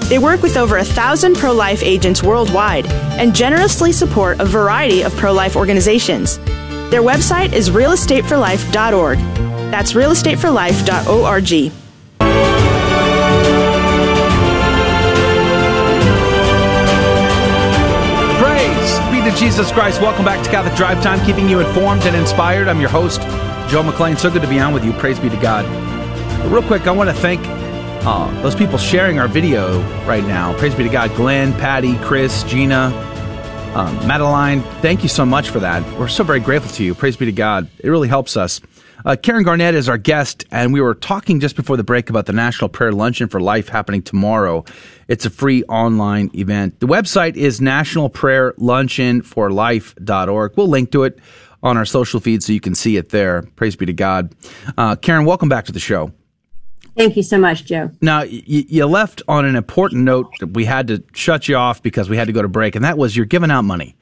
They 0.10 0.20
work 0.20 0.42
with 0.42 0.58
over 0.58 0.80
a 0.80 0.84
thousand 0.84 1.38
pro 1.38 1.54
life 1.54 1.82
agents 1.82 2.22
worldwide 2.22 2.88
and 2.88 3.34
generously 3.34 3.94
support 3.94 4.42
a 4.42 4.46
variety 4.46 5.02
of 5.04 5.16
pro 5.16 5.32
life 5.32 5.56
organizations. 5.56 6.40
Their 6.90 7.04
website 7.04 7.54
is 7.54 7.70
realestateforlife.org. 7.70 9.18
That's 9.72 9.94
realestateforlife.org. 9.94 11.89
Jesus 19.36 19.72
Christ. 19.72 20.02
Welcome 20.02 20.26
back 20.26 20.44
to 20.44 20.50
Catholic 20.50 20.76
Drive 20.76 21.02
Time, 21.04 21.24
keeping 21.26 21.50
you 21.50 21.60
informed 21.60 22.04
and 22.04 22.16
inspired. 22.16 22.68
I'm 22.68 22.80
your 22.80 22.90
host, 22.90 23.22
Joe 23.70 23.84
McClain, 23.84 24.18
so 24.18 24.30
good 24.30 24.42
to 24.42 24.48
be 24.48 24.60
on 24.60 24.74
with 24.74 24.84
you. 24.84 24.94
Praise 24.94 25.20
be 25.20 25.30
to 25.30 25.38
God. 25.38 25.66
But 26.42 26.50
real 26.50 26.64
quick, 26.64 26.88
I 26.88 26.92
want 26.92 27.10
to 27.10 27.16
thank 27.16 27.42
uh, 28.06 28.42
those 28.42 28.56
people 28.56 28.78
sharing 28.78 29.20
our 29.20 29.28
video 29.28 29.82
right 30.06 30.24
now. 30.24 30.58
Praise 30.58 30.74
be 30.74 30.84
to 30.84 30.90
God. 30.90 31.14
Glenn, 31.16 31.54
Patty, 31.54 31.98
Chris, 31.98 32.44
Gina, 32.44 32.94
um, 33.76 33.96
Madeline, 34.08 34.62
thank 34.82 35.04
you 35.04 35.10
so 35.10 35.26
much 35.26 35.50
for 35.50 35.60
that. 35.60 35.84
We're 36.00 36.08
so 36.08 36.24
very 36.24 36.40
grateful 36.40 36.72
to 36.72 36.84
you. 36.84 36.96
Praise 36.96 37.16
be 37.16 37.26
to 37.26 37.32
God. 37.32 37.70
It 37.80 37.90
really 37.90 38.08
helps 38.08 38.36
us. 38.36 38.62
Uh, 39.06 39.16
Karen 39.16 39.44
Garnett 39.44 39.76
is 39.76 39.88
our 39.88 39.98
guest, 39.98 40.44
and 40.52 40.74
we 40.74 40.82
were 40.82 40.94
talking 40.94 41.40
just 41.40 41.56
before 41.56 41.78
the 41.78 41.84
break 41.84 42.10
about 42.10 42.26
the 42.26 42.34
National 42.34 42.68
Prayer 42.70 42.92
Luncheon 42.92 43.30
for 43.30 43.40
Life 43.40 43.70
happening 43.70 44.02
tomorrow. 44.02 44.66
It's 45.08 45.26
a 45.26 45.30
free 45.30 45.64
online 45.64 46.30
event. 46.34 46.80
The 46.82 46.88
website 46.88 47.38
is 47.38 47.62
nationalprayerluncheonforlife.org. 47.62 50.58
We'll 50.58 50.68
link 50.68 50.92
to 50.92 51.04
it 51.04 51.20
on 51.64 51.78
our 51.78 51.86
social 51.86 52.20
feed 52.20 52.44
so 52.44 52.54
you 52.54 52.60
can 52.60 52.76
see 52.76 52.98
it 52.98 53.10
there. 53.10 53.44
Praise 53.56 53.76
be 53.76 53.86
to 53.86 53.94
God. 53.94 54.34
Uh, 54.78 54.96
Karen, 54.96 55.26
welcome 55.26 55.50
back 55.50 55.66
to 55.66 55.72
the 55.72 55.80
show. 55.80 56.12
Thank 56.98 57.16
you 57.16 57.24
so 57.24 57.38
much, 57.38 57.66
Joe. 57.66 57.92
Now, 58.02 58.22
y- 58.22 58.44
you 58.46 58.86
left 58.86 59.22
on 59.28 59.46
an 59.46 59.56
important 59.56 60.04
note 60.04 60.28
that 60.40 60.48
we 60.48 60.66
had 60.66 60.88
to 60.88 61.04
shut 61.14 61.48
you 61.48 61.56
off 61.56 61.82
because 61.82 62.10
we 62.10 62.18
had 62.18 62.28
to 62.28 62.34
go 62.34 62.42
to 62.42 62.48
break, 62.50 62.76
and 62.76 62.84
that 62.84 62.98
was 62.98 63.16
you're 63.16 63.26
giving 63.26 63.52
out 63.52 63.62
money. 63.62 63.96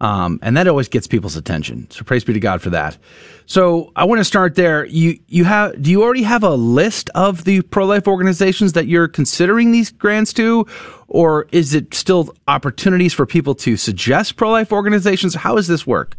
Um, 0.00 0.38
and 0.42 0.56
that 0.56 0.66
always 0.66 0.88
gets 0.88 1.06
people's 1.06 1.36
attention. 1.36 1.90
So 1.90 2.04
praise 2.04 2.24
be 2.24 2.32
to 2.32 2.40
God 2.40 2.60
for 2.60 2.70
that. 2.70 2.98
So 3.46 3.92
I 3.96 4.04
want 4.04 4.20
to 4.20 4.24
start 4.24 4.54
there. 4.54 4.84
You 4.86 5.18
you 5.28 5.44
have 5.44 5.80
do 5.80 5.90
you 5.90 6.02
already 6.02 6.22
have 6.22 6.42
a 6.42 6.54
list 6.54 7.10
of 7.14 7.44
the 7.44 7.62
pro 7.62 7.86
life 7.86 8.08
organizations 8.08 8.72
that 8.72 8.86
you're 8.86 9.08
considering 9.08 9.70
these 9.70 9.90
grants 9.90 10.32
to, 10.34 10.66
or 11.08 11.46
is 11.52 11.74
it 11.74 11.94
still 11.94 12.34
opportunities 12.48 13.12
for 13.12 13.24
people 13.24 13.54
to 13.56 13.76
suggest 13.76 14.36
pro 14.36 14.50
life 14.50 14.72
organizations? 14.72 15.34
How 15.34 15.54
does 15.54 15.68
this 15.68 15.86
work? 15.86 16.16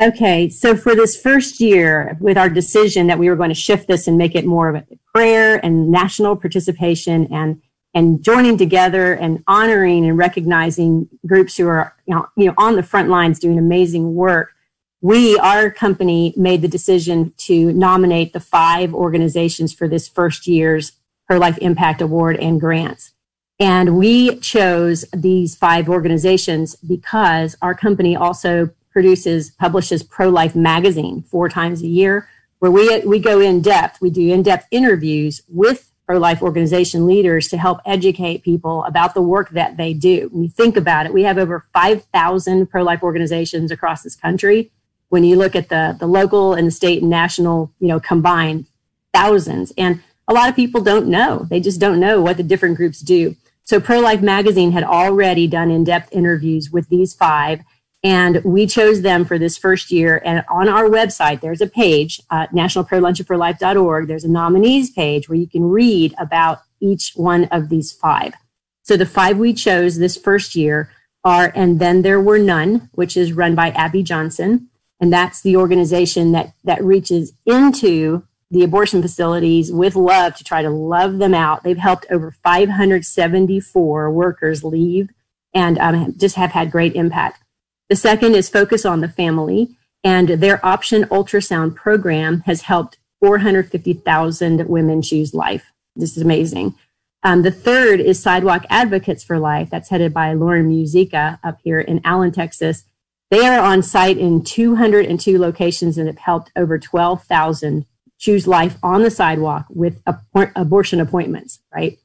Okay, 0.00 0.48
so 0.48 0.76
for 0.76 0.94
this 0.94 1.20
first 1.20 1.60
year, 1.60 2.16
with 2.20 2.38
our 2.38 2.48
decision 2.48 3.08
that 3.08 3.18
we 3.18 3.28
were 3.28 3.34
going 3.34 3.48
to 3.48 3.54
shift 3.54 3.88
this 3.88 4.06
and 4.06 4.16
make 4.16 4.36
it 4.36 4.46
more 4.46 4.68
of 4.68 4.76
a 4.76 4.84
prayer 5.12 5.56
and 5.64 5.90
national 5.90 6.36
participation 6.36 7.26
and 7.32 7.60
and 7.94 8.22
joining 8.22 8.58
together 8.58 9.14
and 9.14 9.42
honoring 9.46 10.04
and 10.04 10.18
recognizing 10.18 11.08
groups 11.26 11.56
who 11.56 11.66
are 11.68 11.94
you 12.06 12.14
know, 12.14 12.28
you 12.36 12.46
know 12.46 12.54
on 12.58 12.76
the 12.76 12.82
front 12.82 13.08
lines 13.08 13.38
doing 13.38 13.58
amazing 13.58 14.14
work, 14.14 14.52
we 15.00 15.38
our 15.38 15.70
company 15.70 16.34
made 16.36 16.62
the 16.62 16.68
decision 16.68 17.32
to 17.38 17.72
nominate 17.72 18.32
the 18.32 18.40
five 18.40 18.94
organizations 18.94 19.72
for 19.72 19.88
this 19.88 20.08
first 20.08 20.46
year's 20.46 20.92
Pro 21.26 21.38
Life 21.38 21.58
Impact 21.58 22.00
Award 22.00 22.36
and 22.36 22.60
grants. 22.60 23.12
And 23.60 23.98
we 23.98 24.36
chose 24.38 25.04
these 25.12 25.56
five 25.56 25.88
organizations 25.88 26.76
because 26.76 27.56
our 27.60 27.74
company 27.74 28.16
also 28.16 28.70
produces, 28.90 29.50
publishes 29.50 30.02
Pro 30.02 30.28
Life 30.28 30.54
Magazine 30.54 31.22
four 31.22 31.48
times 31.48 31.82
a 31.82 31.86
year, 31.86 32.28
where 32.60 32.70
we, 32.70 33.00
we 33.00 33.18
go 33.18 33.40
in 33.40 33.60
depth. 33.60 34.00
We 34.00 34.10
do 34.10 34.32
in 34.32 34.42
depth 34.42 34.66
interviews 34.70 35.42
with 35.48 35.87
pro 36.08 36.18
life 36.18 36.40
organization 36.40 37.06
leaders 37.06 37.48
to 37.48 37.58
help 37.58 37.80
educate 37.84 38.42
people 38.42 38.82
about 38.84 39.12
the 39.12 39.20
work 39.20 39.50
that 39.50 39.76
they 39.76 39.92
do. 39.92 40.30
We 40.32 40.48
think 40.48 40.78
about 40.78 41.04
it, 41.04 41.12
we 41.12 41.22
have 41.24 41.36
over 41.36 41.66
5,000 41.74 42.66
pro 42.66 42.82
life 42.82 43.02
organizations 43.02 43.70
across 43.70 44.02
this 44.02 44.16
country. 44.16 44.70
When 45.10 45.22
you 45.22 45.36
look 45.36 45.54
at 45.54 45.68
the, 45.68 45.96
the 46.00 46.06
local 46.06 46.54
and 46.54 46.66
the 46.66 46.70
state 46.70 47.02
and 47.02 47.10
national, 47.10 47.70
you 47.78 47.88
know, 47.88 48.00
combined 48.00 48.64
thousands. 49.12 49.70
And 49.76 50.02
a 50.26 50.32
lot 50.32 50.48
of 50.48 50.56
people 50.56 50.80
don't 50.80 51.08
know. 51.08 51.46
They 51.50 51.60
just 51.60 51.78
don't 51.78 52.00
know 52.00 52.22
what 52.22 52.38
the 52.38 52.42
different 52.42 52.78
groups 52.78 53.00
do. 53.00 53.36
So 53.64 53.78
Pro 53.78 54.00
Life 54.00 54.22
Magazine 54.22 54.72
had 54.72 54.84
already 54.84 55.46
done 55.46 55.70
in 55.70 55.84
depth 55.84 56.10
interviews 56.10 56.70
with 56.70 56.88
these 56.88 57.12
five 57.12 57.60
and 58.02 58.42
we 58.44 58.66
chose 58.66 59.02
them 59.02 59.24
for 59.24 59.38
this 59.38 59.58
first 59.58 59.90
year. 59.90 60.22
And 60.24 60.44
on 60.48 60.68
our 60.68 60.84
website, 60.84 61.40
there's 61.40 61.60
a 61.60 61.66
page, 61.66 62.20
uh, 62.30 62.46
nationalprayerluncheonforlife.org. 62.48 64.06
There's 64.06 64.24
a 64.24 64.30
nominees 64.30 64.90
page 64.90 65.28
where 65.28 65.38
you 65.38 65.48
can 65.48 65.64
read 65.64 66.14
about 66.18 66.60
each 66.80 67.12
one 67.16 67.44
of 67.46 67.68
these 67.68 67.92
five. 67.92 68.34
So 68.82 68.96
the 68.96 69.06
five 69.06 69.38
we 69.38 69.52
chose 69.52 69.98
this 69.98 70.16
first 70.16 70.54
year 70.54 70.90
are 71.24 71.52
And 71.54 71.80
Then 71.80 72.02
There 72.02 72.20
Were 72.20 72.38
None, 72.38 72.88
which 72.92 73.16
is 73.16 73.32
run 73.32 73.54
by 73.54 73.70
Abby 73.70 74.02
Johnson. 74.02 74.68
And 75.00 75.12
that's 75.12 75.42
the 75.42 75.56
organization 75.56 76.32
that, 76.32 76.52
that 76.64 76.82
reaches 76.82 77.32
into 77.46 78.22
the 78.50 78.62
abortion 78.62 79.02
facilities 79.02 79.70
with 79.70 79.94
love 79.94 80.34
to 80.36 80.44
try 80.44 80.62
to 80.62 80.70
love 80.70 81.18
them 81.18 81.34
out. 81.34 81.64
They've 81.64 81.76
helped 81.76 82.06
over 82.10 82.30
574 82.30 84.10
workers 84.10 84.64
leave 84.64 85.10
and 85.52 85.78
um, 85.78 86.14
just 86.16 86.36
have 86.36 86.52
had 86.52 86.70
great 86.70 86.94
impact. 86.94 87.42
The 87.88 87.96
second 87.96 88.34
is 88.34 88.50
Focus 88.50 88.84
on 88.84 89.00
the 89.00 89.08
Family, 89.08 89.76
and 90.04 90.28
their 90.28 90.64
option 90.64 91.04
ultrasound 91.04 91.74
program 91.74 92.40
has 92.40 92.62
helped 92.62 92.98
450,000 93.20 94.68
women 94.68 95.02
choose 95.02 95.32
life. 95.32 95.72
This 95.96 96.16
is 96.16 96.22
amazing. 96.22 96.74
Um, 97.22 97.42
the 97.42 97.50
third 97.50 98.00
is 98.00 98.22
Sidewalk 98.22 98.64
Advocates 98.70 99.24
for 99.24 99.38
Life. 99.38 99.70
That's 99.70 99.88
headed 99.88 100.14
by 100.14 100.34
Lauren 100.34 100.68
Muzyka 100.68 101.38
up 101.42 101.58
here 101.64 101.80
in 101.80 102.00
Allen, 102.04 102.30
Texas. 102.30 102.84
They 103.30 103.46
are 103.46 103.58
on 103.58 103.82
site 103.82 104.18
in 104.18 104.44
202 104.44 105.38
locations 105.38 105.98
and 105.98 106.06
have 106.06 106.18
helped 106.18 106.52
over 106.56 106.78
12,000 106.78 107.86
choose 108.18 108.46
life 108.46 108.76
on 108.82 109.02
the 109.02 109.10
sidewalk 109.10 109.66
with 109.70 110.00
abortion 110.54 111.00
appointments, 111.00 111.60
right? 111.74 111.98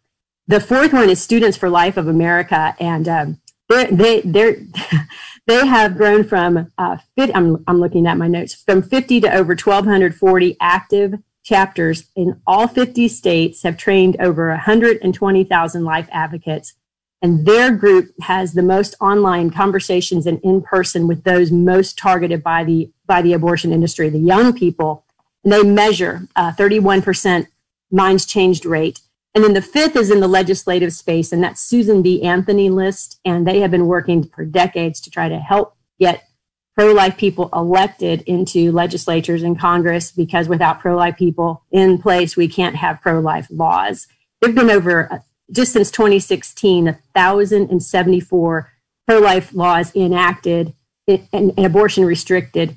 The 0.48 0.60
fourth 0.60 0.94
one 0.94 1.10
is 1.10 1.22
Students 1.22 1.58
for 1.58 1.70
Life 1.70 1.98
of 1.98 2.08
America. 2.08 2.76
And 2.80 3.08
um, 3.08 3.42
they, 3.92 4.22
they're, 4.22 4.58
they 5.48 5.66
have 5.66 5.98
grown 5.98 6.24
from, 6.24 6.72
uh, 6.78 6.98
50, 7.16 7.36
I'm, 7.36 7.64
I'm 7.68 7.80
looking 7.80 8.08
at 8.08 8.18
my 8.18 8.28
notes, 8.28 8.54
from 8.54 8.82
50 8.82 9.22
to 9.22 9.34
over 9.34 9.54
1,240 9.54 10.58
active 10.60 11.16
chapters 11.44 12.06
in 12.16 12.40
all 12.48 12.68
50 12.68 13.08
states 13.10 13.64
have 13.64 13.78
trained 13.78 14.16
over 14.20 14.50
120,000 14.50 15.84
life 15.84 16.08
advocates. 16.12 16.74
And 17.22 17.46
their 17.46 17.72
group 17.72 18.12
has 18.22 18.54
the 18.54 18.62
most 18.62 18.96
online 19.00 19.50
conversations 19.50 20.26
and 20.26 20.40
in 20.44 20.62
person 20.62 21.08
with 21.08 21.24
those 21.24 21.52
most 21.52 21.98
targeted 21.98 22.44
by 22.44 22.64
the, 22.64 22.92
by 23.06 23.22
the 23.22 23.34
abortion 23.34 23.72
industry, 23.72 24.10
the 24.10 24.20
young 24.20 24.54
people. 24.54 25.06
And 25.44 25.54
they 25.54 25.64
measure 25.64 26.28
uh, 26.36 26.52
31% 26.52 27.48
minds 27.92 28.26
changed 28.26 28.66
rate 28.66 29.00
and 29.36 29.44
then 29.44 29.54
the 29.54 29.62
fifth 29.62 29.96
is 29.96 30.12
in 30.12 30.20
the 30.20 30.28
legislative 30.28 30.94
space, 30.94 31.32
and 31.32 31.44
that's 31.44 31.62
Susan 31.62 32.02
B. 32.02 32.22
Anthony 32.22 32.70
list. 32.70 33.20
And 33.26 33.48
they 33.48 33.60
have 33.62 33.72
been 33.72 33.88
working 33.88 34.24
for 34.26 34.46
decades 34.46 35.02
to 35.02 35.10
try 35.10 35.28
to 35.28 35.40
help 35.40 35.76
get 36.00 36.28
pro 36.76 36.92
life 36.92 37.18
people 37.18 37.50
elected 37.54 38.22
into 38.24 38.72
legislatures 38.72 39.44
and 39.44 39.60
Congress 39.60 40.12
because 40.12 40.48
without 40.48 40.80
pro 40.80 40.96
life 40.96 41.18
people 41.18 41.64
in 41.72 41.98
place, 41.98 42.38
we 42.38 42.48
can't 42.48 42.76
have 42.76 43.02
pro 43.02 43.20
life 43.20 43.48
laws. 43.50 44.08
There 44.42 44.50
have 44.50 44.56
been 44.56 44.70
over, 44.70 45.12
uh, 45.12 45.20
just 45.52 45.74
since 45.74 45.90
2016, 45.92 46.86
1,074 46.86 48.72
pro 49.08 49.20
life 49.20 49.54
laws 49.54 49.96
enacted 49.96 50.74
and, 51.08 51.28
and 51.32 51.66
abortion 51.66 52.06
restricted 52.06 52.76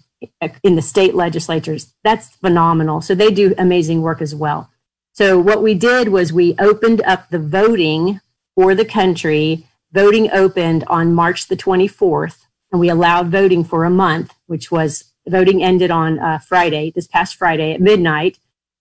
in 0.62 0.76
the 0.76 0.82
state 0.82 1.14
legislatures. 1.14 1.94
That's 2.02 2.30
phenomenal. 2.36 3.00
So 3.00 3.14
they 3.14 3.30
do 3.30 3.54
amazing 3.58 4.02
work 4.02 4.22
as 4.22 4.34
well. 4.34 4.70
So 5.16 5.38
what 5.38 5.62
we 5.62 5.72
did 5.72 6.08
was 6.08 6.30
we 6.30 6.54
opened 6.58 7.00
up 7.06 7.30
the 7.30 7.38
voting 7.38 8.20
for 8.54 8.74
the 8.74 8.84
country. 8.84 9.66
Voting 9.90 10.30
opened 10.30 10.84
on 10.88 11.14
March 11.14 11.48
the 11.48 11.56
24th, 11.56 12.44
and 12.70 12.78
we 12.78 12.90
allowed 12.90 13.28
voting 13.30 13.64
for 13.64 13.86
a 13.86 13.90
month, 13.90 14.34
which 14.44 14.70
was 14.70 15.04
voting 15.26 15.62
ended 15.62 15.90
on 15.90 16.18
uh, 16.18 16.38
Friday, 16.40 16.92
this 16.94 17.06
past 17.06 17.36
Friday 17.36 17.72
at 17.72 17.80
midnight, 17.80 18.36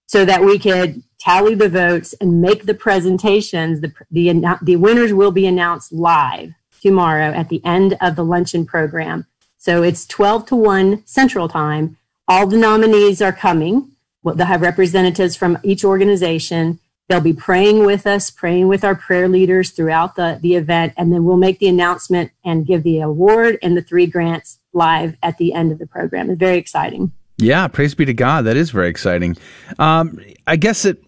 so 0.07 0.25
that 0.25 0.43
we 0.43 0.59
could 0.59 1.03
tally 1.19 1.55
the 1.55 1.69
votes 1.69 2.13
and 2.19 2.41
make 2.41 2.65
the 2.65 2.73
presentations. 2.73 3.79
The, 3.79 3.93
the, 4.11 4.57
the 4.61 4.75
winners 4.75 5.13
will 5.13 5.31
be 5.31 5.47
announced 5.47 5.93
live 5.93 6.53
tomorrow 6.81 7.31
at 7.31 7.47
the 7.47 7.63
end 7.63 7.95
of 8.01 8.17
the 8.17 8.25
luncheon 8.25 8.65
program. 8.65 9.25
So 9.57 9.83
it's 9.83 10.05
12 10.05 10.47
to 10.47 10.57
1 10.57 11.03
Central 11.05 11.47
Time. 11.47 11.95
All 12.27 12.45
the 12.45 12.57
nominees 12.57 13.21
are 13.21 13.31
coming. 13.31 13.94
They'll 14.33 14.47
have 14.47 14.61
representatives 14.61 15.35
from 15.35 15.57
each 15.63 15.85
organization. 15.85 16.79
They'll 17.07 17.21
be 17.21 17.33
praying 17.33 17.85
with 17.85 18.07
us, 18.07 18.31
praying 18.31 18.67
with 18.67 18.83
our 18.83 18.95
prayer 18.95 19.27
leaders 19.29 19.69
throughout 19.69 20.15
the, 20.15 20.39
the 20.41 20.55
event, 20.55 20.93
and 20.97 21.13
then 21.13 21.23
we'll 21.23 21.37
make 21.37 21.59
the 21.59 21.67
announcement 21.67 22.31
and 22.43 22.65
give 22.65 22.81
the 22.81 23.01
award 23.01 23.59
and 23.61 23.77
the 23.77 23.83
three 23.83 24.07
grants 24.07 24.59
live 24.73 25.15
at 25.21 25.37
the 25.37 25.53
end 25.53 25.71
of 25.71 25.77
the 25.77 25.85
program. 25.85 26.29
It's 26.31 26.39
very 26.39 26.57
exciting. 26.57 27.11
Yeah, 27.37 27.67
praise 27.67 27.93
be 27.93 28.05
to 28.05 28.13
God. 28.13 28.43
That 28.45 28.57
is 28.57 28.71
very 28.71 28.89
exciting. 28.89 29.37
Um, 29.77 30.19
I 30.47 30.55
guess 30.55 30.85
it 30.85 31.03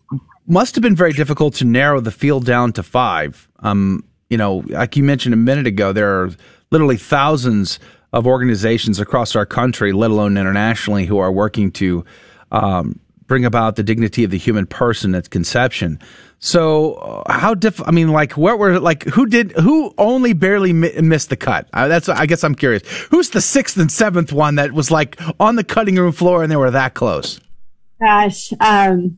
must 0.45 0.75
have 0.75 0.81
been 0.81 0.95
very 0.95 1.13
difficult 1.13 1.55
to 1.55 1.65
narrow 1.65 1.99
the 1.99 2.11
field 2.11 2.45
down 2.45 2.73
to 2.73 2.83
five. 2.83 3.47
Um, 3.59 4.03
you 4.29 4.37
know, 4.37 4.63
like 4.67 4.95
you 4.95 5.03
mentioned 5.03 5.33
a 5.33 5.37
minute 5.37 5.67
ago, 5.67 5.93
there 5.93 6.21
are 6.21 6.29
literally 6.69 6.97
thousands 6.97 7.79
of 8.13 8.27
organizations 8.27 8.99
across 8.99 9.35
our 9.35 9.45
country, 9.45 9.93
let 9.93 10.11
alone 10.11 10.37
internationally, 10.37 11.05
who 11.05 11.17
are 11.17 11.31
working 11.31 11.71
to 11.71 12.05
um, 12.51 12.99
bring 13.27 13.45
about 13.45 13.75
the 13.75 13.83
dignity 13.83 14.23
of 14.23 14.31
the 14.31 14.37
human 14.37 14.65
person 14.65 15.13
at 15.13 15.29
conception. 15.29 15.99
So 16.39 16.93
uh, 16.95 17.31
how 17.31 17.53
diff? 17.53 17.81
I 17.85 17.91
mean, 17.91 18.11
like, 18.11 18.37
what 18.37 18.59
were 18.59 18.79
like 18.79 19.03
who 19.03 19.25
did 19.25 19.51
who 19.53 19.93
only 19.97 20.33
barely 20.33 20.73
mi- 20.73 20.99
missed 21.01 21.29
the 21.29 21.35
cut? 21.35 21.67
Uh, 21.73 21.87
that's 21.87 22.09
I 22.09 22.25
guess 22.25 22.43
I'm 22.43 22.55
curious. 22.55 22.83
Who's 23.09 23.31
the 23.31 23.41
sixth 23.41 23.77
and 23.77 23.91
seventh 23.91 24.31
one 24.31 24.55
that 24.55 24.71
was 24.71 24.89
like 24.91 25.19
on 25.39 25.55
the 25.55 25.63
cutting 25.63 25.95
room 25.95 26.11
floor 26.11 26.43
and 26.43 26.51
they 26.51 26.55
were 26.55 26.71
that 26.71 26.93
close? 26.93 27.39
Gosh, 27.99 28.53
um, 28.59 29.17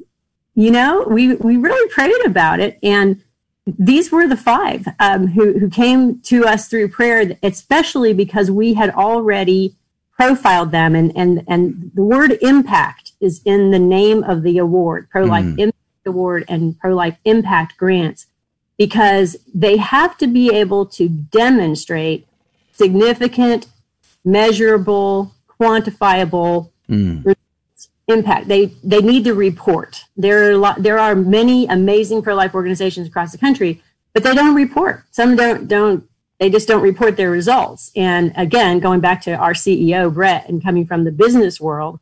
you 0.56 0.72
know, 0.72 1.06
we 1.10 1.36
we 1.36 1.58
really 1.58 1.90
prayed 1.90 2.26
about 2.26 2.60
it, 2.60 2.80
and 2.82 3.22
these 3.66 4.12
were 4.12 4.28
the 4.28 4.38
five 4.38 4.88
um, 5.00 5.28
who 5.28 5.60
who 5.60 5.70
came 5.70 6.22
to 6.22 6.46
us 6.46 6.70
through 6.70 6.90
prayer, 6.90 7.38
especially 7.44 8.14
because 8.14 8.50
we 8.50 8.74
had 8.74 8.92
already 8.92 9.76
profiled 10.12 10.72
them, 10.72 10.96
and 10.96 11.12
and 11.18 11.44
and 11.50 11.92
the 11.94 12.04
word 12.04 12.38
impact 12.42 13.09
is 13.20 13.42
in 13.46 13.72
the 13.72 13.80
name 13.80 14.24
of 14.24 14.44
the 14.44 14.58
award, 14.58 15.10
Pro 15.10 15.26
Life 15.26 15.46
Mm. 15.46 15.60
Impact 15.60 16.08
Award 16.08 16.46
and 16.48 16.80
Pro 16.80 16.94
Life 16.96 17.18
Impact 17.26 17.78
grants, 17.78 18.28
because 18.78 19.36
they 19.54 19.78
have 19.78 20.18
to 20.18 20.28
be 20.28 20.54
able 20.54 20.86
to 20.86 21.10
demonstrate 21.10 22.28
significant, 22.72 23.68
measurable, 24.24 25.36
quantifiable 25.60 26.70
impact. 28.08 28.48
They 28.48 28.68
they 28.84 29.02
need 29.02 29.24
to 29.26 29.34
report. 29.34 30.06
There 30.18 30.50
are 30.50 30.58
lot, 30.58 30.82
there 30.82 30.98
are 30.98 31.16
many 31.16 31.68
amazing 31.68 32.22
pro 32.22 32.36
life 32.36 32.54
organizations 32.56 33.08
across 33.08 33.32
the 33.32 33.38
country, 33.38 33.82
but 34.14 34.24
they 34.24 34.34
don't 34.34 34.56
report. 34.56 35.04
Some 35.12 35.36
don't 35.36 35.68
don't 35.68 36.10
they 36.40 36.50
just 36.50 36.68
don't 36.68 36.82
report 36.82 37.18
their 37.18 37.30
results. 37.30 37.92
And 37.96 38.32
again, 38.38 38.80
going 38.80 39.02
back 39.02 39.22
to 39.24 39.34
our 39.36 39.54
CEO 39.54 40.12
Brett 40.14 40.48
and 40.48 40.64
coming 40.64 40.88
from 40.88 41.04
the 41.04 41.12
business 41.12 41.60
world, 41.60 42.00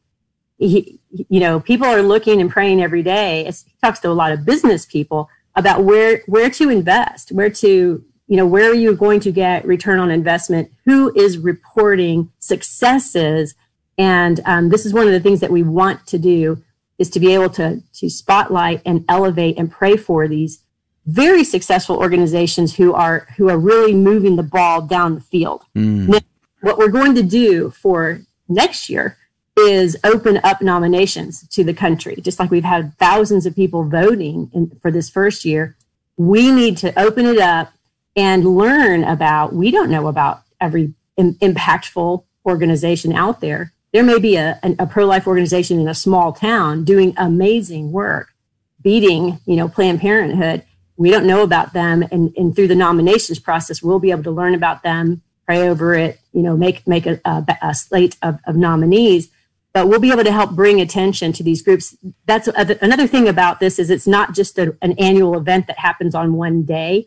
he, 0.59 0.96
you 1.11 1.39
know, 1.39 1.59
people 1.59 1.87
are 1.87 2.01
looking 2.01 2.41
and 2.41 2.49
praying 2.49 2.81
every 2.81 3.03
day. 3.03 3.45
It's, 3.45 3.63
he 3.63 3.73
talks 3.81 3.99
to 3.99 4.09
a 4.09 4.13
lot 4.13 4.31
of 4.31 4.45
business 4.45 4.85
people 4.85 5.29
about 5.55 5.83
where 5.83 6.21
where 6.27 6.49
to 6.51 6.69
invest, 6.69 7.31
where 7.31 7.49
to 7.49 8.03
you 8.27 8.37
know 8.37 8.45
where 8.45 8.69
are 8.69 8.75
you 8.75 8.95
going 8.95 9.19
to 9.21 9.31
get 9.31 9.65
return 9.65 9.99
on 9.99 10.11
investment? 10.11 10.71
Who 10.85 11.13
is 11.15 11.37
reporting 11.37 12.31
successes? 12.39 13.55
And 13.97 14.39
um, 14.45 14.69
this 14.69 14.85
is 14.85 14.93
one 14.93 15.07
of 15.07 15.13
the 15.13 15.19
things 15.19 15.39
that 15.39 15.51
we 15.51 15.63
want 15.63 16.05
to 16.07 16.19
do 16.19 16.63
is 16.99 17.09
to 17.11 17.19
be 17.19 17.33
able 17.33 17.49
to 17.51 17.81
to 17.93 18.09
spotlight 18.09 18.81
and 18.85 19.05
elevate 19.09 19.57
and 19.57 19.71
pray 19.71 19.97
for 19.97 20.27
these 20.27 20.63
very 21.05 21.43
successful 21.43 21.97
organizations 21.97 22.75
who 22.75 22.93
are 22.93 23.27
who 23.37 23.49
are 23.49 23.57
really 23.57 23.93
moving 23.93 24.35
the 24.35 24.43
ball 24.43 24.81
down 24.81 25.15
the 25.15 25.21
field. 25.21 25.63
Now, 26.07 26.19
what 26.61 26.77
we're 26.77 26.89
going 26.89 27.15
to 27.15 27.23
do 27.23 27.71
for 27.71 28.21
next 28.49 28.89
year 28.89 29.17
is 29.57 29.97
open 30.03 30.39
up 30.43 30.61
nominations 30.61 31.47
to 31.49 31.63
the 31.63 31.73
country. 31.73 32.15
Just 32.21 32.39
like 32.39 32.51
we've 32.51 32.63
had 32.63 32.95
thousands 32.97 33.45
of 33.45 33.55
people 33.55 33.83
voting 33.83 34.51
in, 34.53 34.69
for 34.81 34.91
this 34.91 35.09
first 35.09 35.43
year, 35.43 35.75
we 36.15 36.51
need 36.51 36.77
to 36.77 36.97
open 36.99 37.25
it 37.25 37.39
up 37.39 37.73
and 38.15 38.45
learn 38.45 39.03
about. 39.03 39.53
We 39.53 39.71
don't 39.71 39.89
know 39.89 40.07
about 40.07 40.41
every 40.61 40.93
im- 41.17 41.35
impactful 41.35 42.23
organization 42.45 43.13
out 43.13 43.41
there. 43.41 43.73
There 43.93 44.03
may 44.03 44.19
be 44.19 44.35
a, 44.35 44.59
a 44.79 44.85
pro 44.85 45.05
life 45.05 45.27
organization 45.27 45.79
in 45.79 45.87
a 45.87 45.93
small 45.95 46.33
town 46.33 46.83
doing 46.83 47.13
amazing 47.17 47.91
work, 47.91 48.33
beating 48.81 49.39
you 49.45 49.55
know 49.55 49.67
Planned 49.67 50.01
Parenthood. 50.01 50.63
We 50.97 51.11
don't 51.11 51.27
know 51.27 51.43
about 51.43 51.73
them, 51.73 52.03
and, 52.11 52.33
and 52.35 52.55
through 52.55 52.69
the 52.69 52.75
nominations 52.75 53.39
process, 53.39 53.83
we'll 53.83 53.99
be 53.99 54.11
able 54.11 54.23
to 54.23 54.31
learn 54.31 54.55
about 54.55 54.81
them, 54.81 55.21
pray 55.45 55.69
over 55.69 55.93
it, 55.93 56.19
you 56.33 56.41
know, 56.41 56.57
make 56.57 56.85
make 56.87 57.05
a, 57.05 57.19
a, 57.23 57.57
a 57.61 57.75
slate 57.75 58.17
of, 58.21 58.39
of 58.45 58.55
nominees. 58.55 59.29
But 59.77 59.89
we'll 59.89 59.99
be 59.99 60.11
able 60.11 60.23
to 60.23 60.31
help 60.31 60.53
bring 60.55 60.81
attention 60.81 61.33
to 61.33 61.43
these 61.43 61.61
groups. 61.61 61.95
That's 62.25 62.47
other- 62.55 62.79
another 62.81 63.05
thing 63.05 63.27
about 63.27 63.59
this 63.59 63.77
is 63.77 63.91
it's 63.91 64.07
not 64.07 64.33
just 64.33 64.57
a, 64.57 64.75
an 64.81 64.93
annual 64.93 65.37
event 65.37 65.67
that 65.67 65.77
happens 65.77 66.15
on 66.15 66.33
one 66.33 66.63
day. 66.63 67.05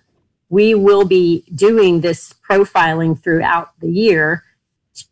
We 0.51 0.77
will 0.77 1.05
be 1.05 1.43
doing 1.53 2.01
this 2.01 2.33
profiling 2.49 3.21
throughout 3.21 3.73
the 3.81 3.91
year, 3.91 4.45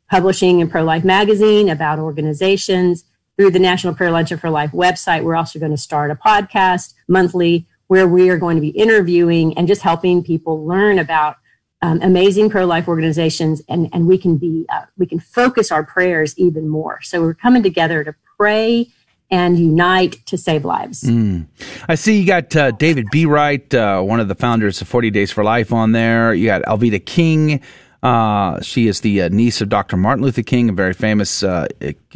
publishing 0.09 0.61
in 0.61 0.71
Pro 0.71 0.85
Life 0.85 1.03
Magazine 1.03 1.69
about 1.69 1.99
organizations 1.99 3.03
through 3.37 3.51
the 3.51 3.59
National 3.59 3.93
Prayer 3.93 4.13
Luncheon 4.13 4.39
for 4.39 4.51
Life 4.51 4.71
website. 4.71 5.25
We're 5.25 5.35
also 5.35 5.59
going 5.59 5.73
to 5.73 5.77
start 5.77 6.13
a 6.13 6.15
podcast 6.15 6.95
monthly 7.09 7.67
where 7.89 8.07
we 8.07 8.31
are 8.31 8.39
going 8.39 8.55
to 8.55 8.61
be 8.61 8.69
interviewing 8.69 9.59
and 9.59 9.67
just 9.67 9.83
helping 9.83 10.23
people 10.23 10.65
learn 10.65 11.01
about 11.01 11.39
um, 11.83 12.01
amazing 12.03 12.51
pro 12.51 12.65
life 12.65 12.89
organizations, 12.89 13.63
and 13.69 13.89
and 13.93 14.07
we 14.07 14.19
can 14.19 14.37
be 14.37 14.67
uh, 14.69 14.83
we 14.97 15.07
can 15.07 15.21
focus 15.21 15.71
our 15.71 15.85
prayers 15.85 16.37
even 16.39 16.69
more. 16.69 17.01
So 17.03 17.21
we're 17.21 17.35
coming 17.35 17.63
together 17.63 18.05
to 18.05 18.15
pray 18.37 18.89
and 19.31 19.59
unite 19.59 20.17
to 20.27 20.39
save 20.39 20.65
lives. 20.65 21.03
Mm. 21.03 21.47
I 21.89 21.95
see 21.95 22.19
you 22.19 22.27
got 22.27 22.55
uh, 22.57 22.71
David 22.73 23.07
B. 23.11 23.27
Wright, 23.27 23.73
uh, 23.75 24.01
one 24.01 24.21
of 24.21 24.29
the 24.29 24.35
founders 24.35 24.81
of 24.81 24.89
40 24.89 25.11
Days 25.11 25.31
for 25.31 25.45
Life, 25.45 25.73
on 25.73 25.93
there. 25.93 26.33
You 26.33 26.47
got 26.47 26.63
Alveda 26.63 27.05
King. 27.05 27.61
Uh, 28.03 28.61
she 28.63 28.87
is 28.87 29.01
the 29.01 29.23
uh, 29.23 29.29
niece 29.29 29.61
of 29.61 29.69
Dr. 29.69 29.97
Martin 29.97 30.25
Luther 30.25 30.43
King, 30.43 30.69
a 30.69 30.73
very 30.73 30.95
famous 30.95 31.43
uh, 31.43 31.67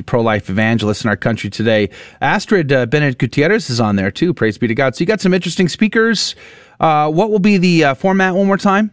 pro 0.06 0.22
life 0.22 0.48
evangelist 0.48 1.04
in 1.04 1.10
our 1.10 1.16
country 1.16 1.50
today. 1.50 1.90
Astrid 2.20 2.72
uh, 2.72 2.86
Bennett 2.86 3.18
Gutierrez 3.18 3.68
is 3.68 3.80
on 3.80 3.96
there 3.96 4.10
too. 4.10 4.32
Praise 4.32 4.58
be 4.58 4.68
to 4.68 4.74
God. 4.74 4.94
So 4.94 5.00
you 5.00 5.06
got 5.06 5.20
some 5.20 5.34
interesting 5.34 5.68
speakers. 5.68 6.36
Uh, 6.78 7.10
what 7.10 7.30
will 7.30 7.40
be 7.40 7.58
the 7.58 7.94
format 7.96 8.34
one 8.34 8.46
more 8.46 8.56
time? 8.56 8.92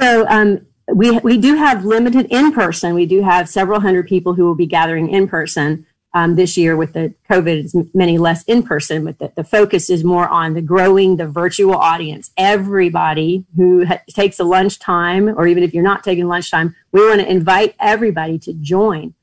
So 0.00 0.26
um, 0.28 0.66
we 0.92 1.18
we 1.18 1.36
do 1.36 1.56
have 1.56 1.84
limited 1.84 2.26
in 2.30 2.52
person. 2.52 2.94
We 2.94 3.06
do 3.06 3.22
have 3.22 3.48
several 3.48 3.80
hundred 3.80 4.06
people 4.06 4.34
who 4.34 4.44
will 4.44 4.54
be 4.54 4.66
gathering 4.66 5.10
in 5.10 5.28
person 5.28 5.86
um, 6.14 6.36
this 6.36 6.56
year. 6.56 6.76
With 6.76 6.94
the 6.94 7.14
COVID, 7.28 7.64
it's 7.64 7.94
many 7.94 8.18
less 8.18 8.42
in 8.44 8.62
person. 8.62 9.04
But 9.04 9.18
the, 9.18 9.32
the 9.36 9.44
focus 9.44 9.90
is 9.90 10.02
more 10.02 10.28
on 10.28 10.54
the 10.54 10.62
growing 10.62 11.16
the 11.16 11.26
virtual 11.26 11.74
audience. 11.74 12.30
Everybody 12.36 13.44
who 13.56 13.84
ha- 13.84 14.00
takes 14.08 14.40
a 14.40 14.44
lunchtime, 14.44 15.28
or 15.28 15.46
even 15.46 15.62
if 15.62 15.74
you're 15.74 15.82
not 15.82 16.02
taking 16.02 16.28
lunchtime, 16.28 16.74
we 16.92 17.06
want 17.06 17.20
to 17.20 17.30
invite 17.30 17.74
everybody 17.78 18.38
to 18.40 18.54
join 18.54 19.14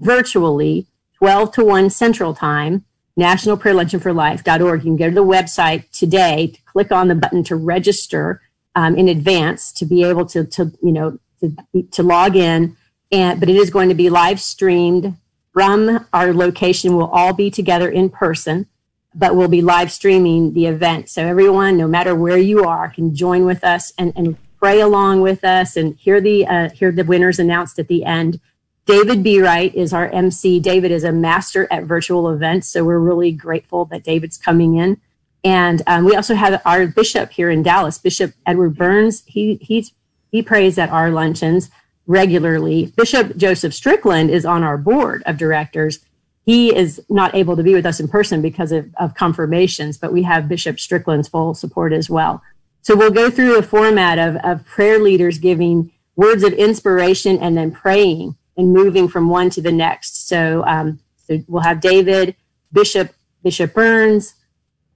virtually, 0.00 0.86
12 1.18 1.52
to 1.52 1.64
1 1.64 1.90
Central 1.90 2.34
Time. 2.34 2.84
National 3.18 3.56
Prayer 3.56 3.72
Luncheon 3.72 3.98
for 3.98 4.12
Life.org. 4.12 4.84
You 4.84 4.90
can 4.90 4.96
go 4.96 5.08
to 5.08 5.14
the 5.14 5.24
website 5.24 5.90
today 5.90 6.48
to 6.48 6.62
click 6.64 6.92
on 6.92 7.08
the 7.08 7.14
button 7.14 7.42
to 7.44 7.56
register 7.56 8.42
um, 8.76 8.94
in 8.94 9.08
advance 9.08 9.72
to 9.72 9.84
be 9.84 10.04
able 10.04 10.26
to, 10.26 10.44
to 10.44 10.70
you 10.82 10.92
know, 10.92 11.18
to, 11.40 11.82
to 11.90 12.02
log 12.02 12.36
in. 12.36 12.76
And, 13.10 13.40
but 13.40 13.48
it 13.48 13.56
is 13.56 13.70
going 13.70 13.88
to 13.88 13.94
be 13.94 14.10
live 14.10 14.40
streamed 14.40 15.16
from 15.52 16.06
our 16.12 16.32
location. 16.32 16.96
We'll 16.96 17.08
all 17.08 17.32
be 17.32 17.50
together 17.50 17.88
in 17.88 18.10
person, 18.10 18.66
but 19.14 19.34
we'll 19.34 19.48
be 19.48 19.62
live 19.62 19.90
streaming 19.90 20.52
the 20.52 20.66
event. 20.66 21.08
So 21.08 21.26
everyone, 21.26 21.76
no 21.76 21.88
matter 21.88 22.14
where 22.14 22.38
you 22.38 22.64
are, 22.64 22.90
can 22.90 23.14
join 23.14 23.46
with 23.46 23.64
us 23.64 23.92
and, 23.96 24.12
and 24.14 24.36
pray 24.58 24.80
along 24.80 25.22
with 25.22 25.42
us 25.44 25.76
and 25.76 25.96
hear 25.96 26.20
the, 26.20 26.46
uh, 26.46 26.70
hear 26.70 26.92
the 26.92 27.04
winners 27.04 27.38
announced 27.38 27.78
at 27.78 27.88
the 27.88 28.04
end. 28.04 28.40
David 28.84 29.22
B. 29.22 29.40
Wright 29.40 29.74
is 29.74 29.92
our 29.92 30.08
MC. 30.10 30.60
David 30.60 30.92
is 30.92 31.02
a 31.02 31.12
master 31.12 31.66
at 31.70 31.84
virtual 31.84 32.28
events. 32.30 32.68
So 32.68 32.84
we're 32.84 32.98
really 32.98 33.32
grateful 33.32 33.86
that 33.86 34.04
David's 34.04 34.36
coming 34.36 34.76
in. 34.76 35.00
And 35.46 35.80
um, 35.86 36.04
we 36.04 36.16
also 36.16 36.34
have 36.34 36.60
our 36.64 36.88
bishop 36.88 37.30
here 37.30 37.50
in 37.50 37.62
Dallas, 37.62 37.98
Bishop 37.98 38.34
Edward 38.46 38.76
Burns. 38.76 39.22
He 39.26 39.60
he's 39.62 39.92
he 40.32 40.42
prays 40.42 40.76
at 40.76 40.90
our 40.90 41.08
luncheons 41.08 41.70
regularly. 42.08 42.92
Bishop 42.96 43.36
Joseph 43.36 43.72
Strickland 43.72 44.28
is 44.28 44.44
on 44.44 44.64
our 44.64 44.76
board 44.76 45.22
of 45.24 45.36
directors. 45.36 46.00
He 46.44 46.74
is 46.74 47.00
not 47.08 47.36
able 47.36 47.54
to 47.54 47.62
be 47.62 47.74
with 47.74 47.86
us 47.86 48.00
in 48.00 48.08
person 48.08 48.42
because 48.42 48.72
of, 48.72 48.92
of 48.96 49.14
confirmations, 49.14 49.96
but 49.96 50.12
we 50.12 50.24
have 50.24 50.48
Bishop 50.48 50.80
Strickland's 50.80 51.28
full 51.28 51.54
support 51.54 51.92
as 51.92 52.10
well. 52.10 52.42
So 52.82 52.96
we'll 52.96 53.12
go 53.12 53.30
through 53.30 53.56
a 53.56 53.62
format 53.62 54.18
of, 54.18 54.34
of 54.44 54.66
prayer 54.66 54.98
leaders 54.98 55.38
giving 55.38 55.92
words 56.16 56.42
of 56.42 56.54
inspiration 56.54 57.38
and 57.38 57.56
then 57.56 57.70
praying 57.70 58.34
and 58.56 58.72
moving 58.72 59.06
from 59.06 59.28
one 59.28 59.50
to 59.50 59.62
the 59.62 59.72
next. 59.72 60.26
So, 60.26 60.64
um, 60.66 60.98
so 61.24 61.40
we'll 61.46 61.62
have 61.62 61.80
David, 61.80 62.34
Bishop 62.72 63.12
Bishop 63.44 63.74
Burns, 63.74 64.34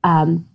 um, 0.05 0.49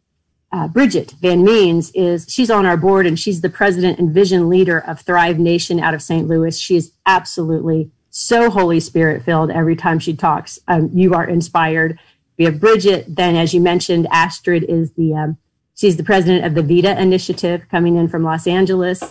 uh, 0.51 0.67
Bridget 0.67 1.13
Van 1.19 1.43
Means 1.43 1.91
is 1.91 2.25
she's 2.29 2.49
on 2.49 2.65
our 2.65 2.77
board 2.77 3.05
and 3.05 3.19
she's 3.19 3.41
the 3.41 3.49
president 3.49 3.99
and 3.99 4.11
vision 4.11 4.47
leader 4.47 4.79
of 4.79 5.01
Thrive 5.01 5.37
Nation 5.37 5.79
out 5.79 5.93
of 5.93 6.01
St. 6.01 6.27
Louis. 6.27 6.57
She 6.57 6.77
is 6.77 6.93
absolutely 7.05 7.91
so 8.09 8.49
Holy 8.49 8.79
Spirit 8.79 9.23
filled 9.23 9.51
every 9.51 9.75
time 9.75 9.99
she 9.99 10.15
talks. 10.15 10.57
Um, 10.69 10.89
you 10.93 11.13
are 11.13 11.27
inspired. 11.27 11.99
We 12.37 12.45
have 12.45 12.61
Bridget. 12.61 13.13
Then, 13.13 13.35
as 13.35 13.53
you 13.53 13.59
mentioned, 13.59 14.07
Astrid 14.09 14.63
is 14.63 14.93
the 14.93 15.13
um, 15.13 15.37
she's 15.75 15.97
the 15.97 16.03
president 16.03 16.45
of 16.45 16.53
the 16.53 16.63
Vida 16.63 16.99
Initiative 16.99 17.67
coming 17.69 17.97
in 17.97 18.07
from 18.07 18.23
Los 18.23 18.47
Angeles, 18.47 19.01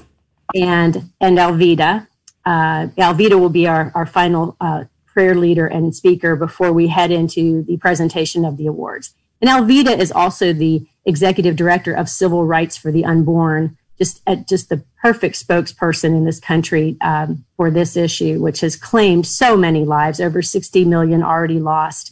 and 0.55 1.11
and 1.21 1.39
Alveda. 1.39 2.07
Uh, 2.47 2.89
will 2.97 3.51
be 3.51 3.67
our 3.67 3.93
our 3.95 4.07
final 4.07 4.57
uh, 4.61 4.85
prayer 5.07 5.35
leader 5.35 5.67
and 5.67 5.95
speaker 5.95 6.35
before 6.35 6.73
we 6.73 6.89
head 6.89 7.11
into 7.11 7.63
the 7.65 7.77
presentation 7.77 8.45
of 8.47 8.57
the 8.57 8.67
awards. 8.67 9.15
And 9.45 9.69
Alveda 9.69 9.99
is 9.99 10.11
also 10.11 10.55
the 10.55 10.87
executive 11.05 11.55
director 11.55 11.93
of 11.93 12.09
civil 12.09 12.47
rights 12.47 12.79
for 12.79 12.91
the 12.91 13.05
unborn, 13.05 13.77
just 13.99 14.23
uh, 14.27 14.37
just 14.37 14.71
the 14.71 14.83
perfect 15.03 15.35
spokesperson 15.35 16.17
in 16.17 16.25
this 16.25 16.41
country 16.41 16.97
um, 17.03 17.45
for 17.59 17.71
this 17.71 17.95
issue, 17.95 18.41
which 18.41 18.61
has 18.61 18.75
claimed 18.75 19.27
so 19.27 19.55
many 19.55 19.85
lives, 19.85 20.19
over 20.19 20.41
60 20.41 20.87
million 20.87 21.23
already 21.23 21.61
lost. 21.61 22.11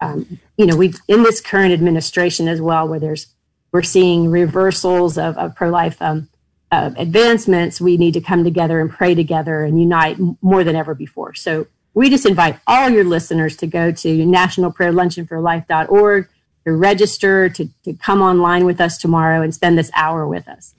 Um, 0.00 0.40
you 0.56 0.64
know, 0.64 0.74
we 0.74 0.94
in 1.06 1.22
this 1.22 1.42
current 1.42 1.74
administration 1.74 2.48
as 2.48 2.62
well, 2.62 2.88
where 2.88 2.98
there's 2.98 3.26
we're 3.70 3.82
seeing 3.82 4.30
reversals 4.30 5.18
of, 5.18 5.36
of 5.36 5.54
pro 5.54 5.68
life 5.68 6.00
um, 6.00 6.30
uh, 6.72 6.92
advancements. 6.96 7.78
We 7.78 7.98
need 7.98 8.14
to 8.14 8.22
come 8.22 8.42
together 8.42 8.80
and 8.80 8.90
pray 8.90 9.14
together 9.14 9.64
and 9.64 9.78
unite 9.78 10.16
more 10.40 10.64
than 10.64 10.76
ever 10.76 10.94
before. 10.94 11.34
So 11.34 11.66
we 11.92 12.08
just 12.08 12.24
invite 12.24 12.58
all 12.66 12.88
your 12.88 13.04
listeners 13.04 13.54
to 13.58 13.66
go 13.66 13.92
to 13.92 14.24
National 14.24 14.72
To 16.68 16.74
register, 16.74 17.48
to, 17.48 17.66
to 17.84 17.94
come 17.94 18.20
online 18.20 18.66
with 18.66 18.78
us 18.78 18.98
tomorrow 18.98 19.40
and 19.40 19.54
spend 19.54 19.78
this 19.78 19.90
hour 19.96 20.28
with 20.28 20.46
us. 20.48 20.74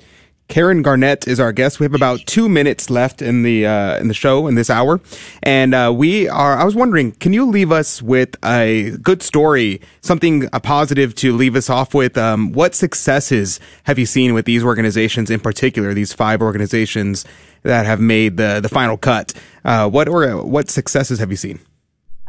Karen 0.48 0.84
Garnett 0.84 1.28
is 1.28 1.40
our 1.40 1.52
guest. 1.52 1.80
We 1.80 1.86
have 1.86 1.96
about 1.96 2.20
two 2.28 2.48
minutes 2.48 2.92
left 2.92 3.24
in 3.24 3.42
the 3.42 3.66
uh, 3.66 3.98
in 3.98 4.08
the 4.08 4.14
show 4.14 4.46
in 4.46 4.54
this 4.54 4.70
hour, 4.70 5.02
and 5.42 5.74
uh, 5.74 5.92
we 5.96 6.30
are. 6.30 6.56
I 6.56 6.64
was 6.64 6.76
wondering, 6.76 7.14
can 7.14 7.34
you 7.34 7.44
leave 7.48 7.72
us 7.72 8.04
with 8.04 8.36
a 8.46 8.98
good 9.02 9.24
story, 9.24 9.82
something 10.02 10.48
a 10.54 10.60
positive 10.60 11.16
to 11.16 11.36
leave 11.36 11.56
us 11.56 11.72
off 11.72 11.96
with? 11.96 12.20
Um, 12.20 12.52
what 12.52 12.76
successes 12.76 13.60
have 13.86 13.98
you 13.98 14.06
seen 14.06 14.36
with 14.36 14.46
these 14.46 14.64
organizations 14.64 15.32
in 15.32 15.40
particular? 15.40 15.96
These 15.96 16.14
five 16.14 16.40
organizations 16.40 17.26
that 17.64 17.88
have 17.88 18.00
made 18.00 18.38
the 18.38 18.60
the 18.62 18.70
final 18.70 18.96
cut. 18.96 19.34
Uh, 19.66 19.90
what 19.90 20.08
or 20.08 20.44
what 20.44 20.70
successes 20.70 21.18
have 21.18 21.32
you 21.32 21.38
seen? 21.38 21.60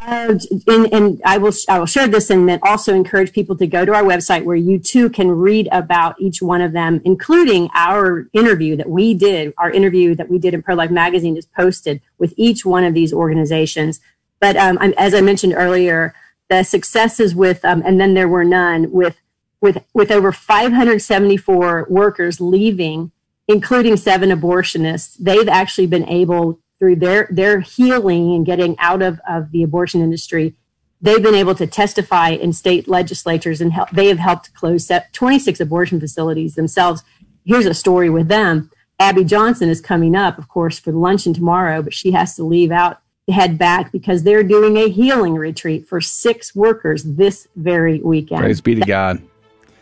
Uh, 0.01 0.39
and, 0.67 0.93
and, 0.95 1.23
I 1.27 1.37
will 1.37 1.53
I 1.69 1.79
will 1.79 1.87
share 1.87 2.09
this 2.09 2.31
and 2.31 2.49
then 2.49 2.59
also 2.63 2.95
encourage 2.95 3.33
people 3.33 3.55
to 3.57 3.67
go 3.67 3.85
to 3.85 3.95
our 3.95 4.03
website 4.03 4.45
where 4.45 4.57
you 4.57 4.79
too 4.79 5.11
can 5.11 5.31
read 5.31 5.69
about 5.73 6.19
each 6.19 6.41
one 6.41 6.63
of 6.63 6.73
them, 6.73 7.03
including 7.05 7.69
our 7.75 8.27
interview 8.33 8.77
that 8.77 8.89
we 8.89 9.13
did. 9.13 9.53
Our 9.59 9.71
interview 9.71 10.15
that 10.15 10.31
we 10.31 10.39
did 10.39 10.55
in 10.55 10.63
Pro 10.63 10.75
Life 10.75 10.91
Magazine 10.91 11.37
is 11.37 11.45
posted 11.45 12.01
with 12.17 12.33
each 12.39 12.65
one 12.65 12.85
of 12.85 12.95
these 12.95 13.13
organizations. 13.13 14.01
But 14.41 14.57
um, 14.57 14.79
as 14.97 15.13
I 15.13 15.21
mentioned 15.21 15.53
earlier, 15.55 16.15
the 16.49 16.63
successes 16.63 17.35
with 17.35 17.63
um, 17.65 17.83
and 17.85 18.01
then 18.01 18.15
there 18.15 18.29
were 18.29 18.45
none 18.45 18.91
with 18.91 19.21
with 19.61 19.85
with 19.93 20.11
over 20.11 20.33
574 20.33 21.89
workers 21.91 22.41
leaving, 22.41 23.13
including 23.47 23.99
seven 23.99 24.31
abortionists. 24.31 25.17
They've 25.19 25.49
actually 25.49 25.89
been 25.89 26.09
able 26.09 26.59
through 26.81 26.97
their 26.97 27.29
their 27.31 27.61
healing 27.61 28.35
and 28.35 28.45
getting 28.45 28.77
out 28.81 29.03
of, 29.03 29.21
of 29.29 29.53
the 29.53 29.63
abortion 29.63 30.01
industry, 30.01 30.57
they've 31.01 31.23
been 31.23 31.35
able 31.35 31.55
to 31.55 31.67
testify 31.67 32.31
in 32.31 32.53
state 32.53 32.89
legislatures 32.89 33.61
and 33.61 33.73
help, 33.73 33.91
they 33.91 34.09
have 34.09 34.19
helped 34.19 34.53
close 34.55 34.91
26 35.13 35.61
abortion 35.61 36.01
facilities 36.01 36.57
themselves. 36.57 37.05
Here's 37.45 37.67
a 37.67 37.75
story 37.75 38.11
with 38.11 38.27
them. 38.27 38.71
Abby 38.99 39.25
Johnson 39.25 39.69
is 39.69 39.81
coming 39.81 40.17
up, 40.17 40.39
of 40.39 40.49
course, 40.49 40.79
for 40.79 40.93
luncheon 40.93 41.33
tomorrow, 41.33 41.81
but 41.81 41.95
she 41.95 42.11
has 42.13 42.35
to 42.37 42.45
leave 42.45 42.71
out 42.71 43.01
to 43.27 43.33
head 43.33 43.57
back 43.57 43.93
because 43.93 44.25
they're 44.25 44.43
doing 44.43 44.77
a 44.77 44.89
healing 44.89 45.35
retreat 45.35 45.87
for 45.87 46.01
six 46.01 46.55
workers 46.55 47.05
this 47.05 47.47
very 47.57 48.01
weekend. 48.01 48.41
Praise 48.41 48.61
be 48.61 48.75
to 48.75 48.83
God. 48.83 49.23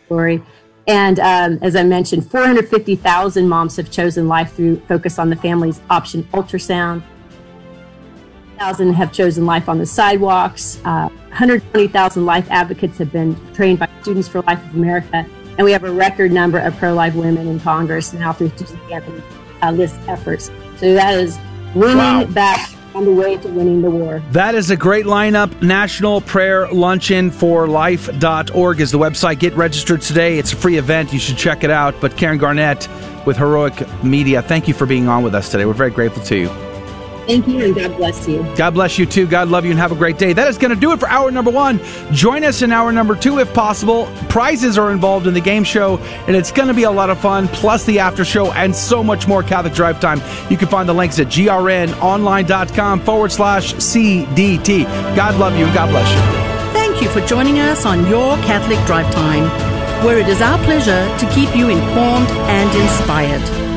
Story. 0.05 0.41
And 0.89 1.19
um, 1.19 1.59
as 1.61 1.75
I 1.75 1.83
mentioned, 1.83 2.29
450,000 2.31 3.47
moms 3.47 3.75
have 3.75 3.91
chosen 3.91 4.27
life 4.27 4.53
through 4.53 4.79
Focus 4.87 5.19
on 5.19 5.29
the 5.29 5.35
Family's 5.35 5.79
option 5.91 6.23
ultrasound. 6.33 7.03
1,000 8.57 8.93
have 8.93 9.13
chosen 9.13 9.45
life 9.45 9.69
on 9.69 9.77
the 9.77 9.85
sidewalks. 9.85 10.79
Uh, 10.83 11.09
120,000 11.27 12.25
life 12.25 12.49
advocates 12.49 12.97
have 12.97 13.11
been 13.11 13.37
trained 13.53 13.77
by 13.77 13.87
Students 14.01 14.27
for 14.27 14.41
Life 14.41 14.65
of 14.65 14.73
America. 14.73 15.27
And 15.59 15.63
we 15.63 15.71
have 15.73 15.83
a 15.83 15.91
record 15.91 16.31
number 16.31 16.57
of 16.57 16.75
pro 16.77 16.95
life 16.95 17.13
women 17.13 17.47
in 17.47 17.59
Congress 17.59 18.11
now 18.11 18.33
through 18.33 18.51
Susan 18.57 18.79
Anthony 18.91 19.21
uh, 19.61 19.69
list 19.69 19.95
efforts. 20.07 20.49
So 20.77 20.95
that 20.95 21.19
is 21.19 21.37
winning 21.75 21.97
wow. 21.97 22.25
back 22.25 22.67
on 22.99 23.05
the 23.05 23.13
way 23.13 23.37
to 23.37 23.47
winning 23.47 23.81
the 23.81 23.89
war. 23.89 24.21
That 24.31 24.55
is 24.55 24.69
a 24.71 24.75
great 24.75 25.05
lineup. 25.05 25.61
National 25.61 26.19
Prayer 26.19 26.69
Luncheon 26.69 27.31
for 27.31 27.65
Life.org 27.65 28.81
is 28.81 28.91
the 28.91 28.99
website. 28.99 29.39
Get 29.39 29.53
registered 29.53 30.01
today. 30.01 30.37
It's 30.37 30.51
a 30.51 30.57
free 30.57 30.77
event. 30.77 31.13
You 31.13 31.19
should 31.19 31.37
check 31.37 31.63
it 31.63 31.71
out. 31.71 31.95
But 32.01 32.17
Karen 32.17 32.37
Garnett 32.37 32.89
with 33.25 33.37
Heroic 33.37 33.87
Media, 34.03 34.41
thank 34.41 34.67
you 34.67 34.73
for 34.73 34.85
being 34.85 35.07
on 35.07 35.23
with 35.23 35.33
us 35.33 35.49
today. 35.49 35.65
We're 35.65 35.73
very 35.73 35.91
grateful 35.91 36.23
to 36.23 36.37
you. 36.37 36.68
Thank 37.29 37.47
you, 37.47 37.63
and 37.63 37.75
God 37.75 37.95
bless 37.95 38.27
you. 38.27 38.41
God 38.57 38.73
bless 38.73 38.97
you 38.97 39.05
too. 39.05 39.27
God 39.27 39.49
love 39.49 39.63
you, 39.63 39.69
and 39.69 39.79
have 39.79 39.91
a 39.91 39.95
great 39.95 40.17
day. 40.17 40.33
That 40.33 40.47
is 40.47 40.57
going 40.57 40.73
to 40.73 40.75
do 40.75 40.93
it 40.93 40.99
for 40.99 41.07
hour 41.07 41.29
number 41.29 41.51
one. 41.51 41.79
Join 42.11 42.43
us 42.43 42.63
in 42.63 42.71
hour 42.71 42.91
number 42.91 43.15
two 43.15 43.37
if 43.37 43.53
possible. 43.53 44.11
Prizes 44.29 44.79
are 44.79 44.91
involved 44.91 45.27
in 45.27 45.35
the 45.35 45.39
game 45.39 45.63
show, 45.63 45.99
and 46.25 46.35
it's 46.35 46.51
going 46.51 46.69
to 46.69 46.73
be 46.73 46.83
a 46.83 46.91
lot 46.91 47.11
of 47.11 47.19
fun, 47.19 47.47
plus 47.49 47.85
the 47.85 47.99
after 47.99 48.25
show, 48.25 48.51
and 48.53 48.75
so 48.75 49.03
much 49.03 49.27
more 49.27 49.43
Catholic 49.43 49.75
Drive 49.75 49.99
Time. 49.99 50.19
You 50.49 50.57
can 50.57 50.69
find 50.69 50.89
the 50.89 50.93
links 50.93 51.19
at 51.19 51.27
grnonline.com 51.27 52.99
forward 53.01 53.31
slash 53.31 53.75
CDT. 53.75 54.85
God 55.15 55.35
love 55.35 55.55
you, 55.55 55.65
and 55.65 55.73
God 55.75 55.91
bless 55.91 56.11
you. 56.11 56.49
Thank 56.73 56.99
you 56.99 57.09
for 57.09 57.21
joining 57.27 57.59
us 57.59 57.85
on 57.85 58.07
Your 58.07 58.37
Catholic 58.37 58.83
Drive 58.87 59.13
Time, 59.13 59.43
where 60.03 60.17
it 60.17 60.27
is 60.27 60.41
our 60.41 60.57
pleasure 60.63 61.05
to 61.19 61.31
keep 61.35 61.55
you 61.55 61.69
informed 61.69 62.31
and 62.49 62.75
inspired. 62.75 63.68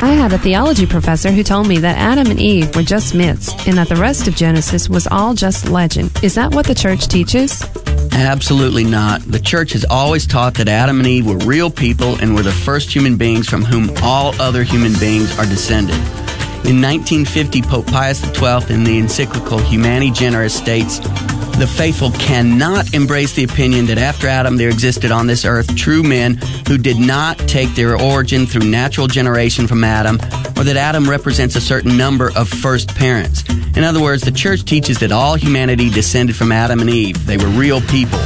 I 0.00 0.10
had 0.10 0.32
a 0.32 0.38
theology 0.38 0.86
professor 0.86 1.32
who 1.32 1.42
told 1.42 1.66
me 1.66 1.78
that 1.78 1.98
Adam 1.98 2.30
and 2.30 2.38
Eve 2.38 2.74
were 2.76 2.84
just 2.84 3.16
myths 3.16 3.52
and 3.66 3.76
that 3.78 3.88
the 3.88 3.96
rest 3.96 4.28
of 4.28 4.36
Genesis 4.36 4.88
was 4.88 5.08
all 5.08 5.34
just 5.34 5.68
legend. 5.68 6.12
Is 6.22 6.36
that 6.36 6.54
what 6.54 6.66
the 6.66 6.74
church 6.74 7.08
teaches? 7.08 7.64
Absolutely 8.12 8.84
not. 8.84 9.22
The 9.22 9.40
church 9.40 9.72
has 9.72 9.84
always 9.84 10.24
taught 10.24 10.54
that 10.54 10.68
Adam 10.68 10.98
and 10.98 11.06
Eve 11.06 11.26
were 11.26 11.38
real 11.38 11.68
people 11.68 12.14
and 12.20 12.36
were 12.36 12.44
the 12.44 12.52
first 12.52 12.94
human 12.94 13.16
beings 13.16 13.48
from 13.48 13.64
whom 13.64 13.90
all 14.00 14.40
other 14.40 14.62
human 14.62 14.92
beings 15.00 15.36
are 15.36 15.46
descended. 15.46 15.96
In 16.64 16.80
1950, 16.80 17.62
Pope 17.62 17.86
Pius 17.86 18.20
XII, 18.20 18.72
in 18.72 18.84
the 18.84 18.98
encyclical 18.98 19.58
Humani 19.58 20.12
Generis, 20.12 20.54
states 20.54 21.00
the 21.58 21.66
faithful 21.66 22.12
cannot 22.12 22.94
embrace 22.94 23.34
the 23.34 23.42
opinion 23.42 23.86
that 23.86 23.98
after 23.98 24.28
Adam 24.28 24.56
there 24.56 24.68
existed 24.68 25.10
on 25.10 25.26
this 25.26 25.44
earth 25.44 25.74
true 25.74 26.04
men 26.04 26.34
who 26.68 26.78
did 26.78 26.98
not 26.98 27.36
take 27.48 27.74
their 27.74 28.00
origin 28.00 28.46
through 28.46 28.68
natural 28.70 29.08
generation 29.08 29.66
from 29.66 29.82
Adam, 29.82 30.16
or 30.56 30.62
that 30.62 30.76
Adam 30.76 31.10
represents 31.10 31.56
a 31.56 31.60
certain 31.60 31.96
number 31.96 32.30
of 32.36 32.48
first 32.48 32.94
parents. 32.94 33.42
In 33.76 33.82
other 33.82 34.00
words, 34.00 34.22
the 34.22 34.30
church 34.30 34.64
teaches 34.64 34.98
that 35.00 35.10
all 35.10 35.34
humanity 35.34 35.90
descended 35.90 36.36
from 36.36 36.52
Adam 36.52 36.80
and 36.80 36.90
Eve. 36.90 37.26
They 37.26 37.36
were 37.36 37.48
real 37.48 37.80
people. 37.80 38.20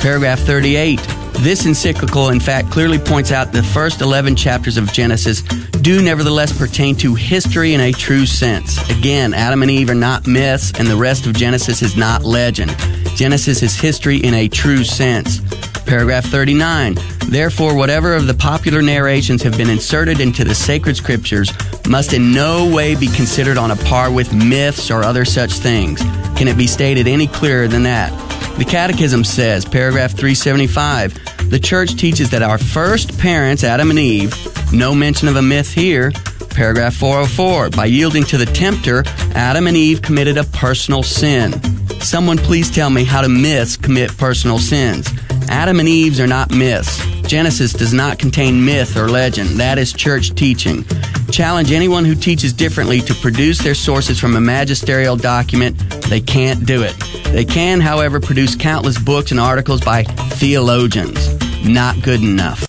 Paragraph 0.00 0.40
38 0.40 1.23
this 1.38 1.66
encyclical, 1.66 2.30
in 2.30 2.40
fact, 2.40 2.70
clearly 2.70 2.98
points 2.98 3.32
out 3.32 3.52
the 3.52 3.62
first 3.62 4.00
11 4.00 4.36
chapters 4.36 4.76
of 4.76 4.92
Genesis 4.92 5.42
do 5.82 6.02
nevertheless 6.02 6.56
pertain 6.56 6.96
to 6.96 7.14
history 7.14 7.74
in 7.74 7.80
a 7.80 7.92
true 7.92 8.24
sense. 8.24 8.78
Again, 8.90 9.34
Adam 9.34 9.62
and 9.62 9.70
Eve 9.70 9.90
are 9.90 9.94
not 9.94 10.26
myths, 10.26 10.72
and 10.78 10.88
the 10.88 10.96
rest 10.96 11.26
of 11.26 11.34
Genesis 11.34 11.82
is 11.82 11.96
not 11.96 12.24
legend. 12.24 12.74
Genesis 13.16 13.62
is 13.62 13.74
history 13.78 14.16
in 14.16 14.32
a 14.34 14.48
true 14.48 14.82
sense. 14.84 15.40
Paragraph 15.86 16.24
39. 16.24 16.96
Therefore, 17.28 17.76
whatever 17.76 18.14
of 18.14 18.26
the 18.26 18.34
popular 18.34 18.82
narrations 18.82 19.42
have 19.42 19.56
been 19.56 19.70
inserted 19.70 20.20
into 20.20 20.44
the 20.44 20.54
sacred 20.54 20.96
scriptures 20.96 21.52
must 21.88 22.12
in 22.12 22.32
no 22.32 22.72
way 22.72 22.94
be 22.94 23.08
considered 23.08 23.58
on 23.58 23.70
a 23.70 23.76
par 23.76 24.10
with 24.10 24.32
myths 24.32 24.90
or 24.90 25.02
other 25.02 25.24
such 25.24 25.52
things. 25.52 26.00
Can 26.36 26.48
it 26.48 26.56
be 26.56 26.66
stated 26.66 27.06
any 27.06 27.26
clearer 27.26 27.68
than 27.68 27.82
that? 27.84 28.10
The 28.58 28.64
Catechism 28.64 29.24
says, 29.24 29.64
paragraph 29.64 30.12
375, 30.12 31.50
the 31.50 31.58
church 31.58 31.96
teaches 31.96 32.30
that 32.30 32.42
our 32.42 32.58
first 32.58 33.18
parents, 33.18 33.64
Adam 33.64 33.90
and 33.90 33.98
Eve, 33.98 34.32
no 34.72 34.94
mention 34.94 35.28
of 35.28 35.36
a 35.36 35.42
myth 35.42 35.72
here, 35.72 36.12
paragraph 36.50 36.94
404, 36.94 37.70
by 37.70 37.86
yielding 37.86 38.24
to 38.24 38.38
the 38.38 38.46
tempter, 38.46 39.02
Adam 39.34 39.66
and 39.66 39.76
Eve 39.76 40.00
committed 40.02 40.38
a 40.38 40.44
personal 40.44 41.02
sin. 41.02 41.52
Someone 42.00 42.38
please 42.38 42.70
tell 42.70 42.90
me 42.90 43.04
how 43.04 43.22
do 43.22 43.28
myths 43.28 43.76
commit 43.76 44.16
personal 44.16 44.58
sins? 44.58 45.08
Adam 45.48 45.80
and 45.80 45.88
Eve's 45.88 46.20
are 46.20 46.26
not 46.26 46.50
myths. 46.50 47.04
Genesis 47.22 47.72
does 47.72 47.92
not 47.92 48.18
contain 48.18 48.64
myth 48.64 48.96
or 48.96 49.08
legend. 49.08 49.50
That 49.60 49.78
is 49.78 49.92
church 49.92 50.34
teaching. 50.34 50.84
Challenge 51.30 51.72
anyone 51.72 52.04
who 52.04 52.14
teaches 52.14 52.52
differently 52.52 53.00
to 53.00 53.14
produce 53.14 53.58
their 53.58 53.74
sources 53.74 54.20
from 54.20 54.36
a 54.36 54.40
magisterial 54.40 55.16
document. 55.16 55.78
They 56.08 56.20
can't 56.20 56.64
do 56.64 56.82
it. 56.82 56.94
They 57.32 57.44
can, 57.44 57.80
however, 57.80 58.20
produce 58.20 58.54
countless 58.54 58.98
books 58.98 59.30
and 59.30 59.40
articles 59.40 59.80
by 59.80 60.04
theologians. 60.04 61.28
Not 61.66 62.02
good 62.02 62.22
enough. 62.22 62.68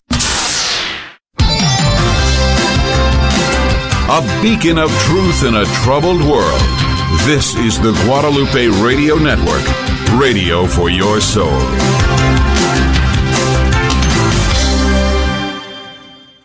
A 4.08 4.22
beacon 4.42 4.78
of 4.78 4.90
truth 5.02 5.44
in 5.44 5.56
a 5.56 5.66
troubled 5.84 6.22
world. 6.22 6.62
This 7.26 7.56
is 7.56 7.80
the 7.80 7.92
Guadalupe 8.06 8.68
Radio 8.84 9.16
Network, 9.16 9.64
radio 10.20 10.66
for 10.66 10.90
your 10.90 11.20
soul. 11.20 11.60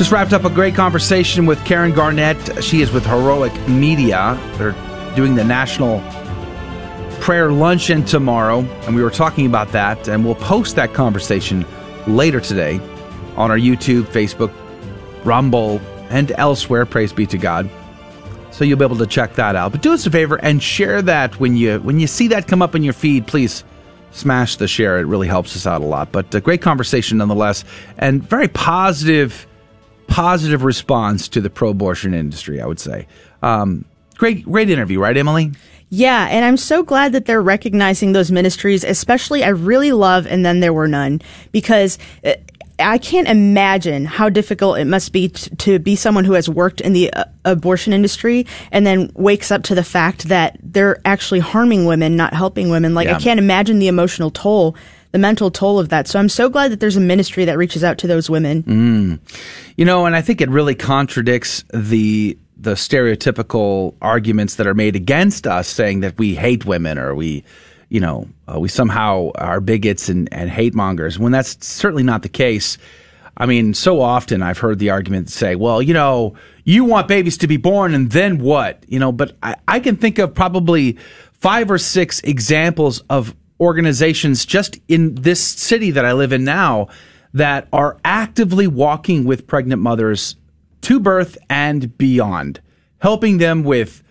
Just 0.00 0.12
wrapped 0.12 0.32
up 0.32 0.46
a 0.46 0.48
great 0.50 0.74
conversation 0.74 1.44
with 1.44 1.62
Karen 1.66 1.92
Garnett. 1.92 2.64
She 2.64 2.80
is 2.80 2.90
with 2.90 3.04
Heroic 3.04 3.52
Media. 3.68 4.40
They're 4.56 4.74
doing 5.14 5.34
the 5.34 5.44
National 5.44 6.00
Prayer 7.20 7.52
Luncheon 7.52 8.06
tomorrow, 8.06 8.60
and 8.86 8.96
we 8.96 9.02
were 9.02 9.10
talking 9.10 9.44
about 9.44 9.72
that, 9.72 10.08
and 10.08 10.24
we'll 10.24 10.36
post 10.36 10.74
that 10.76 10.94
conversation 10.94 11.66
later 12.06 12.40
today 12.40 12.80
on 13.36 13.50
our 13.50 13.58
YouTube, 13.58 14.04
Facebook, 14.04 14.50
Rumble, 15.22 15.82
and 16.08 16.32
elsewhere. 16.38 16.86
Praise 16.86 17.12
be 17.12 17.26
to 17.26 17.36
God. 17.36 17.68
So 18.52 18.64
you'll 18.64 18.78
be 18.78 18.86
able 18.86 18.96
to 18.96 19.06
check 19.06 19.34
that 19.34 19.54
out. 19.54 19.72
But 19.72 19.82
do 19.82 19.92
us 19.92 20.06
a 20.06 20.10
favor 20.10 20.36
and 20.36 20.62
share 20.62 21.02
that 21.02 21.38
when 21.38 21.58
you 21.58 21.78
when 21.80 22.00
you 22.00 22.06
see 22.06 22.28
that 22.28 22.48
come 22.48 22.62
up 22.62 22.74
in 22.74 22.82
your 22.82 22.94
feed. 22.94 23.26
Please 23.26 23.64
smash 24.12 24.56
the 24.56 24.66
share. 24.66 24.98
It 24.98 25.04
really 25.04 25.28
helps 25.28 25.54
us 25.56 25.66
out 25.66 25.82
a 25.82 25.84
lot. 25.84 26.10
But 26.10 26.34
a 26.34 26.40
great 26.40 26.62
conversation 26.62 27.18
nonetheless, 27.18 27.66
and 27.98 28.22
very 28.22 28.48
positive 28.48 29.46
positive 30.10 30.64
response 30.64 31.28
to 31.28 31.40
the 31.40 31.48
pro-abortion 31.48 32.12
industry. 32.12 32.60
I 32.60 32.66
would 32.66 32.80
say. 32.80 33.06
Um, 33.42 33.86
great, 34.16 34.44
great 34.44 34.68
interview, 34.68 35.00
right, 35.00 35.16
Emily? 35.16 35.52
Yeah, 35.88 36.28
and 36.30 36.44
I'm 36.44 36.58
so 36.58 36.82
glad 36.82 37.12
that 37.12 37.24
they're 37.24 37.42
recognizing 37.42 38.12
those 38.12 38.30
ministries. 38.30 38.84
Especially, 38.84 39.42
I 39.42 39.48
really 39.48 39.92
love 39.92 40.26
"And 40.26 40.44
Then 40.44 40.60
There 40.60 40.74
Were 40.74 40.88
None" 40.88 41.22
because. 41.52 41.98
Uh, 42.22 42.34
I 42.82 42.96
can't 42.96 43.28
imagine 43.28 44.06
how 44.06 44.30
difficult 44.30 44.78
it 44.78 44.86
must 44.86 45.12
be 45.12 45.28
t- 45.28 45.54
to 45.54 45.78
be 45.78 45.96
someone 45.96 46.24
who 46.24 46.32
has 46.32 46.48
worked 46.48 46.80
in 46.80 46.94
the 46.94 47.12
uh, 47.12 47.24
abortion 47.44 47.92
industry 47.92 48.46
and 48.72 48.86
then 48.86 49.12
wakes 49.14 49.50
up 49.50 49.64
to 49.64 49.74
the 49.74 49.84
fact 49.84 50.28
that 50.28 50.58
they're 50.62 50.98
actually 51.04 51.40
harming 51.40 51.84
women, 51.84 52.16
not 52.16 52.32
helping 52.32 52.70
women. 52.70 52.94
Like, 52.94 53.08
yeah. 53.08 53.16
I 53.16 53.20
can't 53.20 53.38
imagine 53.38 53.80
the 53.80 53.88
emotional 53.88 54.30
toll 54.30 54.76
the 55.12 55.18
mental 55.18 55.50
toll 55.50 55.78
of 55.78 55.88
that. 55.88 56.06
So 56.06 56.18
I'm 56.18 56.28
so 56.28 56.48
glad 56.48 56.70
that 56.72 56.80
there's 56.80 56.96
a 56.96 57.00
ministry 57.00 57.44
that 57.44 57.58
reaches 57.58 57.82
out 57.82 57.98
to 57.98 58.06
those 58.06 58.30
women. 58.30 58.62
Mm. 58.62 59.18
You 59.76 59.84
know, 59.84 60.06
and 60.06 60.14
I 60.14 60.22
think 60.22 60.40
it 60.40 60.48
really 60.48 60.74
contradicts 60.74 61.64
the 61.72 62.38
the 62.56 62.74
stereotypical 62.74 63.94
arguments 64.02 64.56
that 64.56 64.66
are 64.66 64.74
made 64.74 64.94
against 64.94 65.46
us, 65.46 65.66
saying 65.66 66.00
that 66.00 66.18
we 66.18 66.34
hate 66.34 66.66
women 66.66 66.98
or 66.98 67.14
we, 67.14 67.42
you 67.88 68.00
know, 68.00 68.28
uh, 68.52 68.60
we 68.60 68.68
somehow 68.68 69.30
are 69.36 69.62
bigots 69.62 70.10
and, 70.10 70.28
and 70.30 70.50
hate 70.50 70.74
mongers. 70.74 71.18
When 71.18 71.32
that's 71.32 71.66
certainly 71.66 72.02
not 72.02 72.22
the 72.22 72.28
case. 72.28 72.76
I 73.38 73.46
mean, 73.46 73.72
so 73.72 74.02
often 74.02 74.42
I've 74.42 74.58
heard 74.58 74.78
the 74.78 74.90
argument 74.90 75.30
say, 75.30 75.54
well, 75.54 75.80
you 75.80 75.94
know, 75.94 76.34
you 76.64 76.84
want 76.84 77.08
babies 77.08 77.38
to 77.38 77.46
be 77.46 77.56
born 77.56 77.94
and 77.94 78.10
then 78.10 78.38
what? 78.38 78.84
You 78.86 78.98
know, 78.98 79.12
but 79.12 79.34
I, 79.42 79.56
I 79.66 79.80
can 79.80 79.96
think 79.96 80.18
of 80.18 80.34
probably 80.34 80.98
five 81.32 81.70
or 81.70 81.78
six 81.78 82.20
examples 82.20 83.00
of 83.08 83.34
organizations 83.60 84.44
just 84.46 84.78
in 84.88 85.14
this 85.16 85.42
city 85.42 85.90
that 85.90 86.04
I 86.04 86.12
live 86.12 86.32
in 86.32 86.44
now 86.44 86.88
that 87.34 87.68
are 87.72 87.98
actively 88.04 88.66
walking 88.66 89.24
with 89.24 89.46
pregnant 89.46 89.80
mothers 89.82 90.36
to 90.82 90.98
birth 90.98 91.36
and 91.48 91.96
beyond, 91.98 92.60
helping 92.98 93.38
them 93.38 93.62
with 93.62 94.02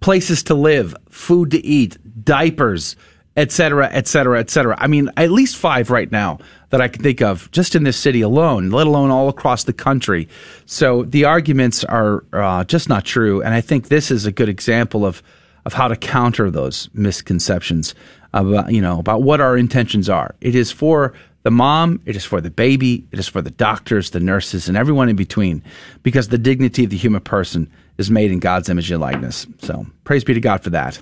places 0.00 0.42
to 0.44 0.54
live, 0.54 0.94
food 1.08 1.50
to 1.52 1.64
eat, 1.64 1.96
diapers, 2.24 2.94
etc., 3.36 3.86
etc., 3.86 4.38
etc. 4.38 4.76
I 4.78 4.86
mean, 4.86 5.10
at 5.16 5.30
least 5.30 5.56
five 5.56 5.90
right 5.90 6.10
now 6.12 6.38
that 6.70 6.80
I 6.80 6.88
can 6.88 7.02
think 7.02 7.20
of 7.20 7.50
just 7.50 7.74
in 7.74 7.84
this 7.84 7.96
city 7.96 8.20
alone, 8.20 8.70
let 8.70 8.86
alone 8.86 9.10
all 9.10 9.28
across 9.28 9.64
the 9.64 9.72
country. 9.72 10.28
So 10.66 11.04
the 11.04 11.24
arguments 11.24 11.84
are 11.84 12.24
uh, 12.32 12.64
just 12.64 12.88
not 12.88 13.04
true, 13.04 13.42
and 13.42 13.54
I 13.54 13.60
think 13.60 13.88
this 13.88 14.10
is 14.10 14.26
a 14.26 14.32
good 14.32 14.48
example 14.48 15.04
of 15.04 15.22
of 15.66 15.72
how 15.72 15.88
to 15.88 15.96
counter 15.96 16.50
those 16.50 16.90
misconceptions 16.92 17.94
about 18.34 18.72
you 18.72 18.80
know 18.80 18.98
about 18.98 19.22
what 19.22 19.40
our 19.40 19.56
intentions 19.56 20.08
are. 20.08 20.34
It 20.40 20.54
is 20.54 20.70
for 20.70 21.14
the 21.44 21.50
mom, 21.50 22.00
it 22.06 22.16
is 22.16 22.24
for 22.24 22.40
the 22.40 22.50
baby, 22.50 23.06
it 23.12 23.18
is 23.18 23.28
for 23.28 23.42
the 23.42 23.50
doctors, 23.50 24.10
the 24.10 24.20
nurses, 24.20 24.66
and 24.66 24.76
everyone 24.76 25.08
in 25.08 25.16
between, 25.16 25.62
because 26.02 26.28
the 26.28 26.38
dignity 26.38 26.84
of 26.84 26.90
the 26.90 26.96
human 26.96 27.20
person 27.20 27.70
is 27.98 28.10
made 28.10 28.32
in 28.32 28.40
God's 28.40 28.68
image 28.68 28.90
and 28.90 29.00
likeness. 29.00 29.46
So 29.58 29.86
praise 30.04 30.24
be 30.24 30.34
to 30.34 30.40
God 30.40 30.62
for 30.64 30.70
that. 30.70 31.00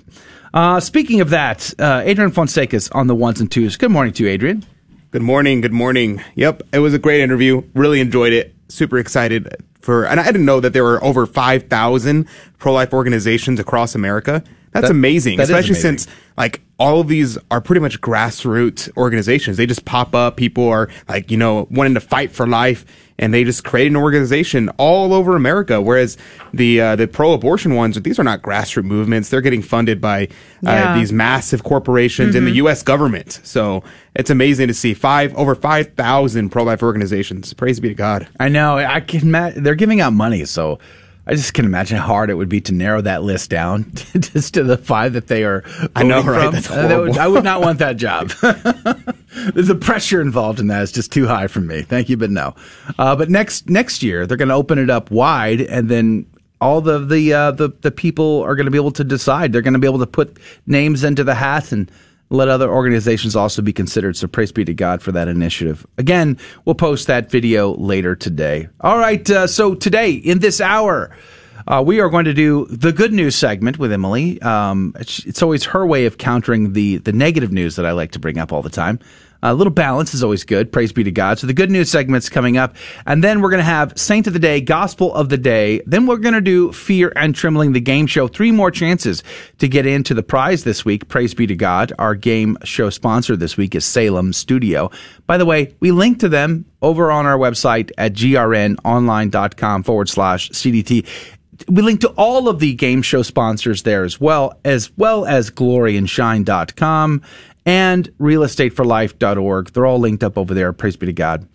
Uh, 0.53 0.79
speaking 0.79 1.21
of 1.21 1.31
that, 1.31 1.73
uh, 1.79 2.01
Adrian 2.03 2.31
Fonseca 2.31 2.75
is 2.75 2.89
on 2.89 3.07
the 3.07 3.15
ones 3.15 3.39
and 3.39 3.49
twos. 3.49 3.77
Good 3.77 3.89
morning 3.89 4.13
to 4.13 4.23
you, 4.23 4.29
Adrian. 4.29 4.65
Good 5.11 5.21
morning. 5.21 5.61
Good 5.61 5.73
morning. 5.73 6.21
Yep, 6.35 6.63
it 6.73 6.79
was 6.79 6.93
a 6.93 6.99
great 6.99 7.21
interview. 7.21 7.63
Really 7.73 8.01
enjoyed 8.01 8.33
it. 8.33 8.53
Super 8.67 8.97
excited 8.97 9.55
for, 9.79 10.05
and 10.05 10.19
I 10.19 10.25
didn't 10.25 10.45
know 10.45 10.59
that 10.59 10.73
there 10.73 10.83
were 10.83 11.03
over 11.03 11.25
5,000 11.25 12.27
pro 12.57 12.73
life 12.73 12.93
organizations 12.93 13.59
across 13.59 13.95
America. 13.95 14.43
That's 14.73 14.87
that, 14.87 14.91
amazing, 14.91 15.37
that 15.37 15.43
especially 15.43 15.71
amazing. 15.71 15.97
since 15.99 16.07
like 16.37 16.61
all 16.79 16.99
of 16.99 17.07
these 17.07 17.37
are 17.51 17.61
pretty 17.61 17.79
much 17.79 18.01
grassroots 18.01 18.95
organizations. 18.97 19.57
They 19.57 19.65
just 19.65 19.85
pop 19.85 20.15
up. 20.15 20.35
People 20.35 20.67
are 20.67 20.89
like, 21.07 21.31
you 21.31 21.37
know, 21.37 21.67
wanting 21.69 21.93
to 21.93 22.01
fight 22.01 22.31
for 22.31 22.47
life 22.47 22.85
and 23.19 23.31
they 23.31 23.43
just 23.43 23.63
create 23.63 23.87
an 23.87 23.95
organization 23.95 24.69
all 24.77 25.13
over 25.13 25.35
America. 25.35 25.79
Whereas 25.79 26.17
the, 26.51 26.81
uh, 26.81 26.95
the 26.95 27.07
pro-abortion 27.07 27.75
ones, 27.75 28.01
these 28.01 28.17
are 28.19 28.23
not 28.23 28.41
grassroots 28.41 28.85
movements. 28.85 29.29
They're 29.29 29.41
getting 29.41 29.61
funded 29.61 30.01
by, 30.01 30.23
uh, 30.23 30.71
yeah. 30.71 30.97
these 30.97 31.13
massive 31.13 31.63
corporations 31.63 32.29
mm-hmm. 32.29 32.37
and 32.39 32.47
the 32.47 32.51
mm-hmm. 32.51 32.65
U.S. 32.65 32.81
government. 32.81 33.39
So 33.43 33.83
it's 34.15 34.31
amazing 34.31 34.67
to 34.67 34.73
see 34.73 34.95
five, 34.95 35.35
over 35.35 35.53
5,000 35.53 36.49
pro-life 36.49 36.81
organizations. 36.81 37.53
Praise 37.53 37.79
be 37.79 37.89
to 37.89 37.95
God. 37.95 38.27
I 38.39 38.49
know. 38.49 38.77
I 38.77 38.99
can, 38.99 39.31
they're 39.31 39.75
giving 39.75 40.01
out 40.01 40.13
money. 40.13 40.43
So, 40.45 40.79
I 41.25 41.35
just 41.35 41.53
can 41.53 41.63
imagine 41.63 41.97
how 41.97 42.07
hard 42.07 42.29
it 42.29 42.33
would 42.33 42.49
be 42.49 42.59
to 42.61 42.73
narrow 42.73 43.01
that 43.01 43.23
list 43.23 43.49
down 43.49 43.91
just 44.19 44.55
to 44.55 44.63
the 44.63 44.77
five 44.77 45.13
that 45.13 45.27
they 45.27 45.45
are. 45.45 45.63
I 45.95 46.03
know, 46.03 46.21
right? 46.21 46.43
From. 46.43 46.53
That's 46.53 46.69
uh, 46.69 46.97
would, 47.01 47.17
I 47.17 47.27
would 47.27 47.45
not 47.45 47.61
want 47.61 47.79
that 47.79 47.95
job. 47.95 48.27
the 48.39 49.77
pressure 49.79 50.19
involved 50.19 50.59
in 50.59 50.67
that 50.67 50.81
is 50.81 50.91
just 50.91 51.13
too 51.13 51.25
high 51.25 51.47
for 51.47 51.61
me. 51.61 51.81
Thank 51.81 52.09
you, 52.09 52.17
but 52.17 52.29
no. 52.29 52.55
Uh, 52.99 53.15
but 53.15 53.29
next 53.29 53.69
next 53.69 54.03
year 54.03 54.27
they're 54.27 54.37
going 54.37 54.49
to 54.49 54.55
open 54.55 54.77
it 54.77 54.89
up 54.89 55.11
wide, 55.11 55.61
and 55.61 55.89
then 55.89 56.25
all 56.59 56.81
the 56.81 56.99
the 56.99 57.33
uh, 57.33 57.51
the 57.51 57.69
the 57.81 57.91
people 57.91 58.41
are 58.41 58.55
going 58.55 58.65
to 58.65 58.71
be 58.71 58.77
able 58.77 58.91
to 58.91 59.03
decide. 59.05 59.53
They're 59.53 59.61
going 59.61 59.73
to 59.73 59.79
be 59.79 59.87
able 59.87 59.99
to 59.99 60.07
put 60.07 60.37
names 60.67 61.05
into 61.05 61.23
the 61.23 61.35
hat 61.35 61.71
and 61.71 61.89
let 62.33 62.49
other 62.49 62.69
organizations 62.69 63.35
also 63.35 63.61
be 63.61 63.71
considered. 63.71 64.17
So 64.17 64.27
praise 64.27 64.51
be 64.51 64.65
to 64.65 64.73
God 64.73 65.01
for 65.01 65.11
that 65.11 65.27
initiative. 65.27 65.85
Again, 65.97 66.37
we'll 66.65 66.75
post 66.75 67.07
that 67.07 67.29
video 67.29 67.75
later 67.75 68.15
today. 68.15 68.67
All 68.81 68.97
right. 68.97 69.29
Uh, 69.29 69.45
so 69.45 69.75
today, 69.75 70.11
in 70.11 70.39
this 70.39 70.59
hour, 70.59 71.15
uh, 71.67 71.83
we 71.85 71.99
are 72.01 72.09
going 72.09 72.25
to 72.25 72.33
do 72.33 72.65
the 72.65 72.91
good 72.91 73.13
news 73.13 73.35
segment 73.35 73.77
with 73.77 73.91
Emily. 73.91 74.41
Um, 74.41 74.95
it's, 74.99 75.19
it's, 75.25 75.43
always 75.43 75.63
her 75.65 75.85
way 75.85 76.05
of 76.05 76.17
countering 76.17 76.73
the 76.73 76.97
the 76.97 77.13
negative 77.13 77.53
news 77.53 77.75
that 77.75 77.85
I 77.85 77.91
like 77.91 78.11
to 78.11 78.19
bring 78.19 78.37
up 78.39 78.51
all 78.51 78.61
the 78.61 78.69
time. 78.69 78.99
A 79.43 79.53
little 79.53 79.73
balance 79.73 80.13
is 80.13 80.23
always 80.23 80.45
good. 80.45 80.71
Praise 80.71 80.93
be 80.93 81.03
to 81.03 81.11
God. 81.11 81.37
So 81.37 81.47
the 81.47 81.53
good 81.53 81.69
news 81.69 81.91
segment's 81.91 82.29
coming 82.29 82.57
up. 82.57 82.77
And 83.05 83.21
then 83.21 83.41
we're 83.41 83.49
going 83.49 83.59
to 83.59 83.65
have 83.65 83.91
Saint 83.97 84.25
of 84.25 84.31
the 84.31 84.39
Day, 84.39 84.61
Gospel 84.61 85.13
of 85.13 85.27
the 85.27 85.37
Day. 85.37 85.81
Then 85.85 86.05
we're 86.05 86.17
going 86.17 86.33
to 86.33 86.41
do 86.41 86.71
Fear 86.71 87.11
and 87.17 87.35
Trembling, 87.35 87.73
the 87.73 87.81
game 87.81 88.07
show. 88.07 88.29
Three 88.29 88.53
more 88.53 88.71
chances 88.71 89.21
to 89.59 89.67
get 89.67 89.85
into 89.85 90.13
the 90.13 90.23
prize 90.23 90.63
this 90.63 90.85
week. 90.85 91.09
Praise 91.09 91.33
be 91.33 91.45
to 91.45 91.55
God. 91.55 91.91
Our 91.99 92.15
game 92.15 92.57
show 92.63 92.89
sponsor 92.89 93.35
this 93.35 93.57
week 93.57 93.75
is 93.75 93.85
Salem 93.85 94.31
Studio. 94.31 94.89
By 95.27 95.37
the 95.37 95.45
way, 95.45 95.75
we 95.81 95.91
link 95.91 96.19
to 96.19 96.29
them 96.29 96.65
over 96.81 97.11
on 97.11 97.25
our 97.25 97.37
website 97.37 97.91
at 97.97 98.13
grnonline.com 98.13 99.83
forward 99.83 100.07
slash 100.07 100.51
CDT 100.51 101.05
we 101.67 101.81
link 101.81 102.01
to 102.01 102.09
all 102.17 102.49
of 102.49 102.59
the 102.59 102.73
game 102.73 103.01
show 103.01 103.21
sponsors 103.21 103.83
there 103.83 104.03
as 104.03 104.19
well, 104.19 104.59
as 104.65 104.91
well 104.97 105.25
as 105.25 105.49
gloryandshine.com 105.51 107.21
and 107.65 108.09
realestateforlife.org. 108.19 109.69
They're 109.71 109.85
all 109.85 109.99
linked 109.99 110.23
up 110.23 110.37
over 110.37 110.53
there. 110.53 110.73
Praise 110.73 110.95
be 110.95 111.05
to 111.05 111.13
God. 111.13 111.47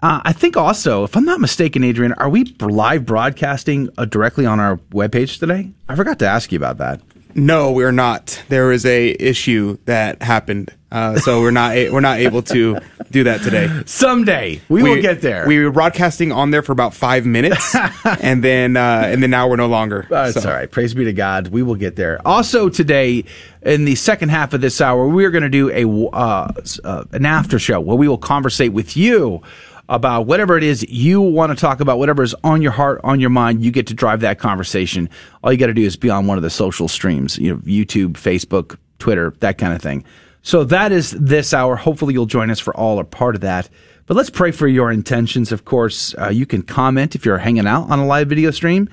Uh, 0.00 0.20
I 0.24 0.32
think 0.32 0.56
also, 0.56 1.02
if 1.02 1.16
I'm 1.16 1.24
not 1.24 1.40
mistaken, 1.40 1.82
Adrian, 1.82 2.12
are 2.14 2.28
we 2.28 2.44
live 2.60 3.04
broadcasting 3.04 3.88
uh, 3.98 4.04
directly 4.04 4.46
on 4.46 4.60
our 4.60 4.76
webpage 4.90 5.40
today? 5.40 5.72
I 5.88 5.96
forgot 5.96 6.20
to 6.20 6.26
ask 6.26 6.52
you 6.52 6.56
about 6.56 6.78
that. 6.78 7.00
No, 7.34 7.72
we're 7.72 7.92
not. 7.92 8.42
There 8.48 8.70
is 8.70 8.86
a 8.86 9.10
issue 9.18 9.78
that 9.86 10.22
happened, 10.22 10.72
uh, 10.90 11.18
so 11.18 11.40
we're 11.40 11.50
not 11.50 11.74
a- 11.76 11.90
we're 11.90 12.00
not 12.00 12.18
able 12.18 12.42
to 12.42 12.78
do 13.10 13.24
that 13.24 13.42
today. 13.42 13.68
Someday 13.86 14.60
we, 14.68 14.82
will 14.82 15.00
get 15.02 15.20
there. 15.20 15.46
We 15.46 15.62
were 15.62 15.70
broadcasting 15.70 16.32
on 16.32 16.50
there 16.50 16.62
for 16.62 16.72
about 16.72 16.94
five 16.94 17.26
minutes, 17.26 17.74
and 18.20 18.42
then 18.42 18.76
uh, 18.76 19.02
and 19.06 19.22
then 19.22 19.30
now 19.30 19.48
we're 19.48 19.56
no 19.56 19.66
longer. 19.68 20.06
Uh, 20.10 20.26
it's 20.34 20.42
So- 20.42 20.48
all 20.48 20.54
right. 20.56 20.70
Praise 20.70 20.94
be 20.94 21.04
to 21.04 21.12
God. 21.12 21.48
We 21.48 21.62
will 21.62 21.74
get 21.74 21.96
there. 21.96 22.20
Also 22.26 22.68
today, 22.68 23.24
in 23.62 23.84
the 23.84 23.94
second 23.94 24.30
half 24.30 24.52
of 24.54 24.60
this 24.60 24.80
hour, 24.80 25.06
we 25.08 25.24
are 25.24 25.30
going 25.30 25.42
to 25.42 25.48
do 25.48 25.70
a 25.70 25.84
uh, 26.14 26.52
uh, 26.84 27.04
an 27.12 27.26
after 27.26 27.58
show 27.58 27.80
where 27.80 27.96
we 27.96 28.08
will 28.08 28.18
conversate 28.18 28.72
with 28.72 28.96
you 28.96 29.42
about 29.90 30.26
whatever 30.26 30.58
it 30.58 30.62
is 30.64 30.86
you 30.90 31.18
want 31.20 31.50
to 31.50 31.56
talk 31.56 31.80
about, 31.80 31.98
whatever 31.98 32.22
is 32.22 32.34
on 32.44 32.60
your 32.60 32.72
heart, 32.72 33.00
on 33.04 33.20
your 33.20 33.30
mind. 33.30 33.64
You 33.64 33.70
get 33.70 33.86
to 33.86 33.94
drive 33.94 34.20
that 34.20 34.38
conversation. 34.38 35.08
All 35.42 35.50
you 35.50 35.58
got 35.58 35.68
to 35.68 35.74
do 35.74 35.82
is 35.82 35.96
be 35.96 36.10
on 36.10 36.26
one 36.26 36.36
of 36.36 36.42
the 36.42 36.50
social 36.50 36.88
streams, 36.88 37.38
you 37.38 37.54
know, 37.54 37.60
YouTube, 37.60 38.12
Facebook, 38.12 38.76
Twitter, 38.98 39.32
that 39.40 39.56
kind 39.56 39.72
of 39.72 39.80
thing. 39.80 40.04
So 40.48 40.64
that 40.64 40.92
is 40.92 41.10
this 41.10 41.52
hour. 41.52 41.76
Hopefully, 41.76 42.14
you'll 42.14 42.24
join 42.24 42.48
us 42.50 42.58
for 42.58 42.74
all 42.74 42.98
or 42.98 43.04
part 43.04 43.34
of 43.34 43.42
that. 43.42 43.68
But 44.06 44.16
let's 44.16 44.30
pray 44.30 44.50
for 44.50 44.66
your 44.66 44.90
intentions. 44.90 45.52
Of 45.52 45.66
course, 45.66 46.14
uh, 46.18 46.30
you 46.30 46.46
can 46.46 46.62
comment 46.62 47.14
if 47.14 47.26
you're 47.26 47.36
hanging 47.36 47.66
out 47.66 47.90
on 47.90 47.98
a 47.98 48.06
live 48.06 48.30
video 48.30 48.50
stream 48.50 48.88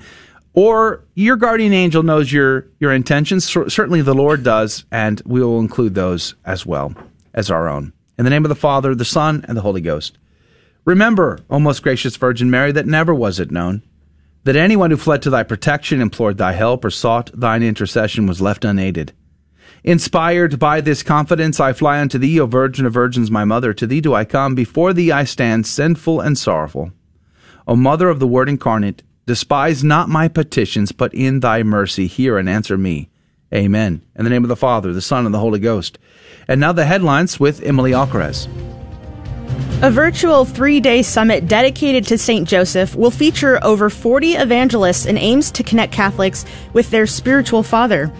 or 0.52 1.02
your 1.14 1.36
guardian 1.36 1.72
angel 1.72 2.02
knows 2.02 2.30
your 2.30 2.66
your 2.78 2.92
intentions. 2.92 3.48
Cer- 3.48 3.70
Certainly, 3.70 4.02
the 4.02 4.14
Lord 4.14 4.42
does, 4.42 4.84
and 4.92 5.22
we 5.24 5.40
will 5.40 5.58
include 5.60 5.94
those 5.94 6.34
as 6.44 6.66
well 6.66 6.94
as 7.32 7.50
our 7.50 7.70
own. 7.70 7.94
In 8.18 8.24
the 8.24 8.30
name 8.30 8.44
of 8.44 8.50
the 8.50 8.54
Father, 8.54 8.94
the 8.94 9.06
Son, 9.06 9.42
and 9.48 9.56
the 9.56 9.62
Holy 9.62 9.80
Ghost. 9.80 10.18
Remember, 10.84 11.38
O 11.48 11.58
most 11.58 11.82
gracious 11.82 12.16
Virgin 12.16 12.50
Mary, 12.50 12.70
that 12.72 12.84
never 12.84 13.14
was 13.14 13.40
it 13.40 13.50
known 13.50 13.82
that 14.44 14.56
anyone 14.56 14.90
who 14.90 14.98
fled 14.98 15.22
to 15.22 15.30
thy 15.30 15.42
protection, 15.42 16.02
implored 16.02 16.36
thy 16.36 16.52
help, 16.52 16.84
or 16.84 16.90
sought 16.90 17.30
thine 17.32 17.62
intercession 17.62 18.26
was 18.26 18.42
left 18.42 18.62
unaided. 18.62 19.14
Inspired 19.86 20.58
by 20.58 20.80
this 20.80 21.04
confidence, 21.04 21.60
I 21.60 21.72
fly 21.72 22.00
unto 22.00 22.18
thee, 22.18 22.40
O 22.40 22.46
Virgin 22.46 22.86
of 22.86 22.92
Virgins, 22.92 23.30
my 23.30 23.44
mother. 23.44 23.72
To 23.72 23.86
thee 23.86 24.00
do 24.00 24.14
I 24.14 24.24
come. 24.24 24.56
Before 24.56 24.92
thee 24.92 25.12
I 25.12 25.22
stand, 25.22 25.64
sinful 25.64 26.20
and 26.20 26.36
sorrowful. 26.36 26.90
O 27.68 27.76
Mother 27.76 28.08
of 28.08 28.18
the 28.18 28.26
Word 28.26 28.48
incarnate, 28.48 29.04
despise 29.26 29.84
not 29.84 30.08
my 30.08 30.26
petitions, 30.26 30.90
but 30.90 31.14
in 31.14 31.38
thy 31.38 31.62
mercy 31.62 32.08
hear 32.08 32.36
and 32.36 32.48
answer 32.48 32.76
me. 32.76 33.10
Amen. 33.54 34.02
In 34.16 34.24
the 34.24 34.30
name 34.30 34.42
of 34.42 34.48
the 34.48 34.56
Father, 34.56 34.92
the 34.92 35.00
Son, 35.00 35.24
and 35.24 35.32
the 35.32 35.38
Holy 35.38 35.60
Ghost. 35.60 36.00
And 36.48 36.60
now 36.60 36.72
the 36.72 36.84
headlines 36.84 37.38
with 37.38 37.62
Emily 37.62 37.92
Alcaraz. 37.92 38.48
A 39.82 39.90
virtual 39.92 40.44
three 40.44 40.80
day 40.80 41.02
summit 41.02 41.46
dedicated 41.46 42.08
to 42.08 42.18
St. 42.18 42.48
Joseph 42.48 42.96
will 42.96 43.12
feature 43.12 43.62
over 43.62 43.88
40 43.88 44.32
evangelists 44.32 45.06
and 45.06 45.16
aims 45.16 45.52
to 45.52 45.62
connect 45.62 45.92
Catholics 45.92 46.44
with 46.72 46.90
their 46.90 47.06
spiritual 47.06 47.62
father. 47.62 48.12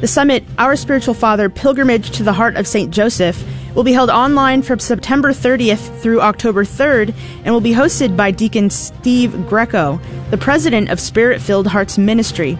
The 0.00 0.06
summit, 0.06 0.44
Our 0.58 0.76
Spiritual 0.76 1.14
Father 1.14 1.50
Pilgrimage 1.50 2.12
to 2.12 2.22
the 2.22 2.32
Heart 2.32 2.56
of 2.56 2.68
St. 2.68 2.92
Joseph, 2.92 3.44
will 3.74 3.82
be 3.82 3.92
held 3.92 4.10
online 4.10 4.62
from 4.62 4.78
September 4.78 5.32
30th 5.32 6.00
through 6.00 6.20
October 6.20 6.64
3rd 6.64 7.12
and 7.44 7.52
will 7.52 7.60
be 7.60 7.72
hosted 7.72 8.16
by 8.16 8.30
Deacon 8.30 8.70
Steve 8.70 9.48
Greco, 9.48 10.00
the 10.30 10.38
president 10.38 10.90
of 10.90 11.00
Spirit 11.00 11.42
Filled 11.42 11.66
Hearts 11.66 11.98
Ministry. 11.98 12.56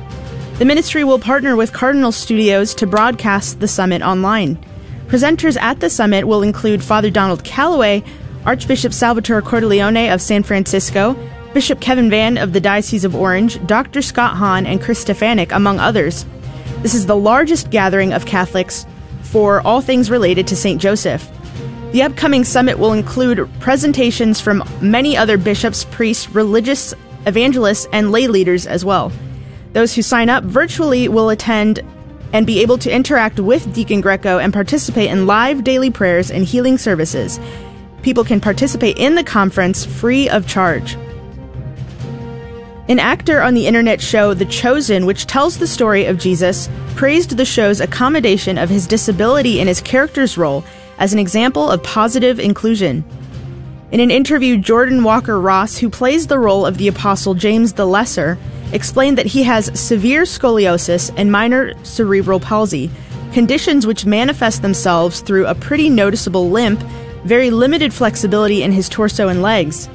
The 0.59 0.64
ministry 0.64 1.05
will 1.05 1.20
partner 1.20 1.55
with 1.55 1.72
Cardinal 1.72 2.11
Studios 2.11 2.74
to 2.74 2.89
broadcast 2.89 3.61
the 3.61 3.68
summit 3.68 4.03
online. 4.03 4.59
Presenters 5.07 5.57
at 5.61 5.78
the 5.78 5.91
summit 5.91 6.26
will 6.26 6.43
include 6.43 6.82
Father 6.82 7.09
Donald 7.09 7.45
Calloway, 7.45 8.03
Archbishop 8.47 8.93
Salvatore 8.93 9.43
Cordileone 9.43 10.12
of 10.12 10.20
San 10.20 10.43
Francisco, 10.43 11.16
Bishop 11.55 11.80
Kevin 11.80 12.11
Vann 12.11 12.36
of 12.36 12.53
the 12.53 12.61
Diocese 12.61 13.05
of 13.05 13.14
Orange, 13.14 13.64
Dr. 13.64 14.03
Scott 14.03 14.36
Hahn, 14.36 14.66
and 14.66 14.82
Chris 14.82 15.05
Stefanick, 15.05 15.53
among 15.53 15.78
others. 15.78 16.26
This 16.82 16.94
is 16.94 17.06
the 17.06 17.16
largest 17.16 17.70
gathering 17.70 18.12
of 18.12 18.24
Catholics 18.24 18.86
for 19.22 19.60
all 19.62 19.80
things 19.80 20.10
related 20.10 20.46
to 20.46 20.56
St. 20.56 20.80
Joseph. 20.80 21.28
The 21.90 22.02
upcoming 22.02 22.44
summit 22.44 22.78
will 22.78 22.92
include 22.92 23.48
presentations 23.58 24.40
from 24.40 24.62
many 24.80 25.16
other 25.16 25.36
bishops, 25.36 25.84
priests, 25.86 26.30
religious 26.30 26.94
evangelists, 27.26 27.88
and 27.92 28.12
lay 28.12 28.28
leaders 28.28 28.66
as 28.66 28.84
well. 28.84 29.10
Those 29.72 29.94
who 29.94 30.02
sign 30.02 30.28
up 30.28 30.44
virtually 30.44 31.08
will 31.08 31.30
attend 31.30 31.82
and 32.32 32.46
be 32.46 32.60
able 32.60 32.78
to 32.78 32.94
interact 32.94 33.40
with 33.40 33.74
Deacon 33.74 34.00
Greco 34.00 34.38
and 34.38 34.52
participate 34.52 35.10
in 35.10 35.26
live 35.26 35.64
daily 35.64 35.90
prayers 35.90 36.30
and 36.30 36.44
healing 36.44 36.78
services. 36.78 37.40
People 38.02 38.22
can 38.22 38.40
participate 38.40 38.98
in 38.98 39.16
the 39.16 39.24
conference 39.24 39.84
free 39.84 40.28
of 40.28 40.46
charge. 40.46 40.96
An 42.89 42.99
actor 42.99 43.43
on 43.43 43.53
the 43.53 43.66
internet 43.66 44.01
show 44.01 44.32
The 44.32 44.47
Chosen, 44.47 45.05
which 45.05 45.26
tells 45.26 45.59
the 45.59 45.66
story 45.66 46.07
of 46.07 46.16
Jesus, 46.16 46.70
praised 46.97 47.36
the 47.36 47.45
show's 47.45 47.80
accommodation 47.80 48.57
of 48.57 48.70
his 48.70 48.86
disability 48.86 49.61
in 49.61 49.66
his 49.66 49.82
character's 49.82 50.39
role 50.39 50.64
as 50.99 51.12
an 51.12 51.18
example 51.18 51.70
of 51.70 51.82
positive 51.82 52.41
inclusion. 52.41 53.05
In 53.93 54.01
an 54.01 54.11
interview, 54.11 54.57
Jordan 54.57 55.05
Walker 55.05 55.39
Ross, 55.39 55.76
who 55.76 55.91
plays 55.91 56.28
the 56.28 56.39
role 56.39 56.64
of 56.64 56.78
the 56.78 56.89
Apostle 56.89 57.34
James 57.34 57.74
the 57.74 57.84
Lesser, 57.84 58.39
explained 58.72 59.18
that 59.18 59.26
he 59.26 59.43
has 59.43 59.78
severe 59.78 60.22
scoliosis 60.22 61.12
and 61.14 61.30
minor 61.30 61.74
cerebral 61.84 62.41
palsy, 62.41 62.91
conditions 63.34 63.86
which 63.86 64.07
manifest 64.07 64.62
themselves 64.62 65.20
through 65.20 65.47
a 65.47 65.55
pretty 65.55 65.91
noticeable 65.91 66.49
limp, 66.49 66.80
very 67.24 67.51
limited 67.51 67.93
flexibility 67.93 68.62
in 68.62 68.72
his 68.72 68.89
torso 68.89 69.28
and 69.28 69.43
legs. 69.43 69.91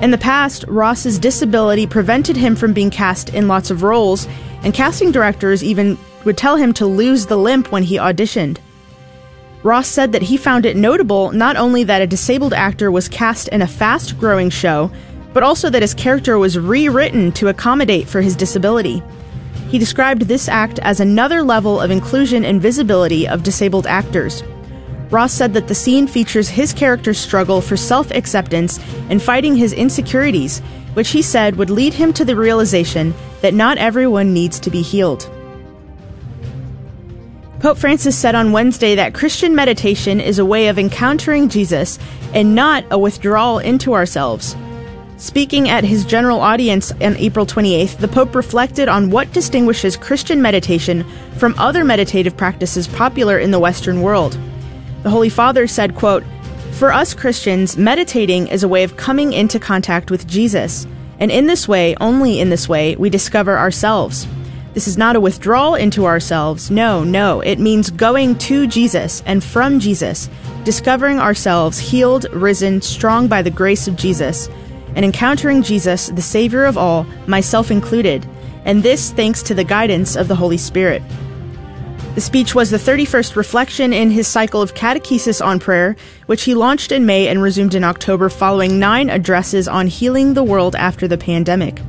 In 0.00 0.10
the 0.10 0.18
past, 0.18 0.64
Ross's 0.66 1.18
disability 1.18 1.86
prevented 1.86 2.34
him 2.34 2.56
from 2.56 2.72
being 2.72 2.88
cast 2.88 3.34
in 3.34 3.48
lots 3.48 3.70
of 3.70 3.82
roles, 3.82 4.26
and 4.62 4.72
casting 4.72 5.12
directors 5.12 5.62
even 5.62 5.98
would 6.24 6.38
tell 6.38 6.56
him 6.56 6.72
to 6.74 6.86
lose 6.86 7.26
the 7.26 7.36
limp 7.36 7.70
when 7.70 7.82
he 7.82 7.98
auditioned. 7.98 8.58
Ross 9.62 9.86
said 9.86 10.12
that 10.12 10.22
he 10.22 10.38
found 10.38 10.64
it 10.64 10.74
notable 10.74 11.32
not 11.32 11.56
only 11.56 11.84
that 11.84 12.00
a 12.00 12.06
disabled 12.06 12.54
actor 12.54 12.90
was 12.90 13.10
cast 13.10 13.48
in 13.48 13.60
a 13.60 13.66
fast 13.66 14.18
growing 14.18 14.48
show, 14.48 14.90
but 15.34 15.42
also 15.42 15.68
that 15.68 15.82
his 15.82 15.92
character 15.92 16.38
was 16.38 16.58
rewritten 16.58 17.30
to 17.32 17.48
accommodate 17.48 18.08
for 18.08 18.22
his 18.22 18.34
disability. 18.34 19.02
He 19.68 19.78
described 19.78 20.22
this 20.22 20.48
act 20.48 20.78
as 20.78 21.00
another 21.00 21.42
level 21.42 21.78
of 21.78 21.90
inclusion 21.90 22.44
and 22.46 22.60
visibility 22.60 23.28
of 23.28 23.42
disabled 23.42 23.86
actors. 23.86 24.42
Ross 25.10 25.32
said 25.32 25.54
that 25.54 25.66
the 25.66 25.74
scene 25.74 26.06
features 26.06 26.48
his 26.48 26.72
character's 26.72 27.18
struggle 27.18 27.60
for 27.60 27.76
self 27.76 28.10
acceptance 28.12 28.78
and 29.08 29.20
fighting 29.20 29.56
his 29.56 29.72
insecurities, 29.72 30.60
which 30.94 31.10
he 31.10 31.22
said 31.22 31.56
would 31.56 31.70
lead 31.70 31.94
him 31.94 32.12
to 32.12 32.24
the 32.24 32.36
realization 32.36 33.14
that 33.40 33.54
not 33.54 33.78
everyone 33.78 34.32
needs 34.32 34.60
to 34.60 34.70
be 34.70 34.82
healed. 34.82 35.28
Pope 37.58 37.76
Francis 37.76 38.16
said 38.16 38.34
on 38.34 38.52
Wednesday 38.52 38.94
that 38.94 39.12
Christian 39.12 39.54
meditation 39.54 40.18
is 40.18 40.38
a 40.38 40.46
way 40.46 40.68
of 40.68 40.78
encountering 40.78 41.48
Jesus 41.48 41.98
and 42.32 42.54
not 42.54 42.84
a 42.90 42.98
withdrawal 42.98 43.58
into 43.58 43.92
ourselves. 43.92 44.56
Speaking 45.18 45.68
at 45.68 45.84
his 45.84 46.06
general 46.06 46.40
audience 46.40 46.92
on 46.92 47.16
April 47.18 47.44
28th, 47.44 47.98
the 47.98 48.08
Pope 48.08 48.34
reflected 48.34 48.88
on 48.88 49.10
what 49.10 49.30
distinguishes 49.34 49.98
Christian 49.98 50.40
meditation 50.40 51.04
from 51.36 51.54
other 51.58 51.84
meditative 51.84 52.34
practices 52.34 52.88
popular 52.88 53.38
in 53.38 53.50
the 53.50 53.58
Western 53.58 54.00
world. 54.00 54.38
The 55.02 55.10
Holy 55.10 55.30
Father 55.30 55.66
said, 55.66 55.94
quote, 55.94 56.24
For 56.72 56.92
us 56.92 57.14
Christians, 57.14 57.76
meditating 57.76 58.48
is 58.48 58.62
a 58.62 58.68
way 58.68 58.84
of 58.84 58.96
coming 58.96 59.32
into 59.32 59.58
contact 59.58 60.10
with 60.10 60.26
Jesus, 60.26 60.86
and 61.18 61.30
in 61.30 61.46
this 61.46 61.66
way, 61.66 61.96
only 62.00 62.38
in 62.38 62.50
this 62.50 62.68
way, 62.68 62.96
we 62.96 63.08
discover 63.08 63.58
ourselves. 63.58 64.26
This 64.74 64.86
is 64.86 64.98
not 64.98 65.16
a 65.16 65.20
withdrawal 65.20 65.74
into 65.74 66.06
ourselves. 66.06 66.70
No, 66.70 67.02
no. 67.02 67.40
It 67.40 67.58
means 67.58 67.90
going 67.90 68.36
to 68.38 68.66
Jesus 68.66 69.22
and 69.26 69.42
from 69.42 69.80
Jesus, 69.80 70.30
discovering 70.64 71.18
ourselves 71.18 71.78
healed, 71.78 72.26
risen, 72.32 72.80
strong 72.80 73.26
by 73.26 73.42
the 73.42 73.50
grace 73.50 73.88
of 73.88 73.96
Jesus, 73.96 74.48
and 74.94 75.04
encountering 75.04 75.62
Jesus, 75.62 76.08
the 76.08 76.22
Savior 76.22 76.64
of 76.64 76.78
all, 76.78 77.04
myself 77.26 77.70
included, 77.70 78.28
and 78.64 78.82
this 78.82 79.10
thanks 79.12 79.42
to 79.44 79.54
the 79.54 79.64
guidance 79.64 80.14
of 80.14 80.28
the 80.28 80.36
Holy 80.36 80.58
Spirit. 80.58 81.02
The 82.14 82.20
speech 82.20 82.56
was 82.56 82.70
the 82.70 82.76
31st 82.76 83.36
reflection 83.36 83.92
in 83.92 84.10
his 84.10 84.26
cycle 84.26 84.60
of 84.60 84.74
catechesis 84.74 85.44
on 85.44 85.60
prayer, 85.60 85.94
which 86.26 86.42
he 86.42 86.56
launched 86.56 86.90
in 86.90 87.06
May 87.06 87.28
and 87.28 87.40
resumed 87.40 87.72
in 87.72 87.84
October 87.84 88.28
following 88.28 88.80
nine 88.80 89.08
addresses 89.08 89.68
on 89.68 89.86
healing 89.86 90.34
the 90.34 90.42
world 90.42 90.74
after 90.74 91.06
the 91.06 91.16
pandemic. 91.16 91.80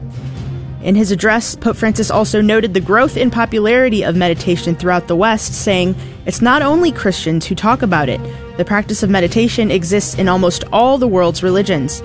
In 0.83 0.93
his 0.93 1.11
address, 1.11 1.55
Pope 1.55 1.75
Francis 1.75 2.11
also 2.11 2.39
noted 2.39 2.75
the 2.75 2.79
growth 2.79 3.17
in 3.17 3.31
popularity 3.31 4.03
of 4.03 4.15
meditation 4.15 4.75
throughout 4.75 5.07
the 5.07 5.15
West, 5.15 5.55
saying, 5.55 5.95
It's 6.27 6.41
not 6.41 6.61
only 6.61 6.91
Christians 6.91 7.47
who 7.47 7.55
talk 7.55 7.81
about 7.81 8.07
it. 8.07 8.21
The 8.57 8.65
practice 8.65 9.01
of 9.01 9.09
meditation 9.09 9.71
exists 9.71 10.13
in 10.15 10.29
almost 10.29 10.63
all 10.71 10.99
the 10.99 11.07
world's 11.07 11.41
religions. 11.41 12.03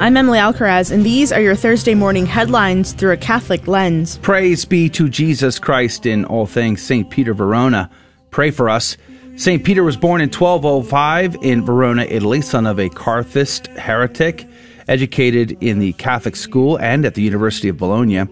I'm 0.00 0.16
Emily 0.16 0.38
Alcaraz, 0.38 0.92
and 0.92 1.04
these 1.04 1.32
are 1.32 1.40
your 1.40 1.56
Thursday 1.56 1.96
morning 1.96 2.24
headlines 2.24 2.92
through 2.92 3.10
a 3.10 3.16
Catholic 3.16 3.66
lens. 3.66 4.18
Praise 4.18 4.64
be 4.64 4.88
to 4.90 5.08
Jesus 5.08 5.58
Christ 5.58 6.06
in 6.06 6.24
all 6.24 6.46
things. 6.46 6.80
St. 6.80 7.10
Peter 7.10 7.34
Verona, 7.34 7.90
pray 8.30 8.52
for 8.52 8.68
us. 8.68 8.96
St. 9.34 9.64
Peter 9.64 9.82
was 9.82 9.96
born 9.96 10.20
in 10.20 10.28
1205 10.30 11.38
in 11.42 11.64
Verona, 11.64 12.04
Italy, 12.04 12.40
son 12.42 12.64
of 12.64 12.78
a 12.78 12.88
Catharist 12.90 13.66
heretic, 13.76 14.48
educated 14.86 15.58
in 15.60 15.80
the 15.80 15.94
Catholic 15.94 16.36
school 16.36 16.78
and 16.78 17.04
at 17.04 17.14
the 17.14 17.22
University 17.22 17.68
of 17.68 17.76
Bologna. 17.76 18.24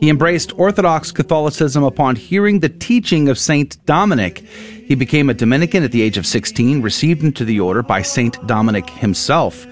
He 0.00 0.10
embraced 0.10 0.52
Orthodox 0.58 1.10
Catholicism 1.10 1.84
upon 1.84 2.16
hearing 2.16 2.60
the 2.60 2.68
teaching 2.68 3.30
of 3.30 3.38
St. 3.38 3.82
Dominic. 3.86 4.40
He 4.40 4.94
became 4.94 5.30
a 5.30 5.34
Dominican 5.34 5.84
at 5.84 5.92
the 5.92 6.02
age 6.02 6.18
of 6.18 6.26
16, 6.26 6.82
received 6.82 7.24
into 7.24 7.46
the 7.46 7.60
order 7.60 7.82
by 7.82 8.02
St. 8.02 8.46
Dominic 8.46 8.90
himself. 8.90 9.66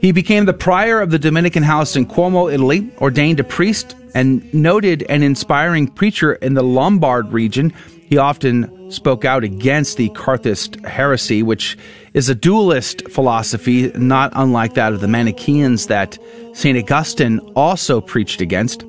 He 0.00 0.12
became 0.12 0.46
the 0.46 0.54
prior 0.54 1.00
of 1.00 1.10
the 1.10 1.18
Dominican 1.18 1.62
house 1.62 1.94
in 1.94 2.06
Como, 2.06 2.48
Italy, 2.48 2.90
ordained 2.98 3.38
a 3.38 3.44
priest, 3.44 3.94
and 4.14 4.52
noted 4.54 5.02
an 5.10 5.22
inspiring 5.22 5.86
preacher 5.86 6.32
in 6.34 6.54
the 6.54 6.62
Lombard 6.62 7.32
region. 7.32 7.72
He 8.08 8.16
often 8.16 8.90
spoke 8.90 9.24
out 9.26 9.44
against 9.44 9.98
the 9.98 10.08
Catharist 10.10 10.76
heresy, 10.86 11.42
which 11.42 11.76
is 12.14 12.28
a 12.28 12.34
dualist 12.34 13.08
philosophy, 13.10 13.92
not 13.94 14.32
unlike 14.34 14.74
that 14.74 14.94
of 14.94 15.00
the 15.00 15.06
Manichaeans 15.06 15.86
that 15.88 16.18
St. 16.54 16.78
Augustine 16.78 17.38
also 17.54 18.00
preached 18.00 18.40
against. 18.40 18.84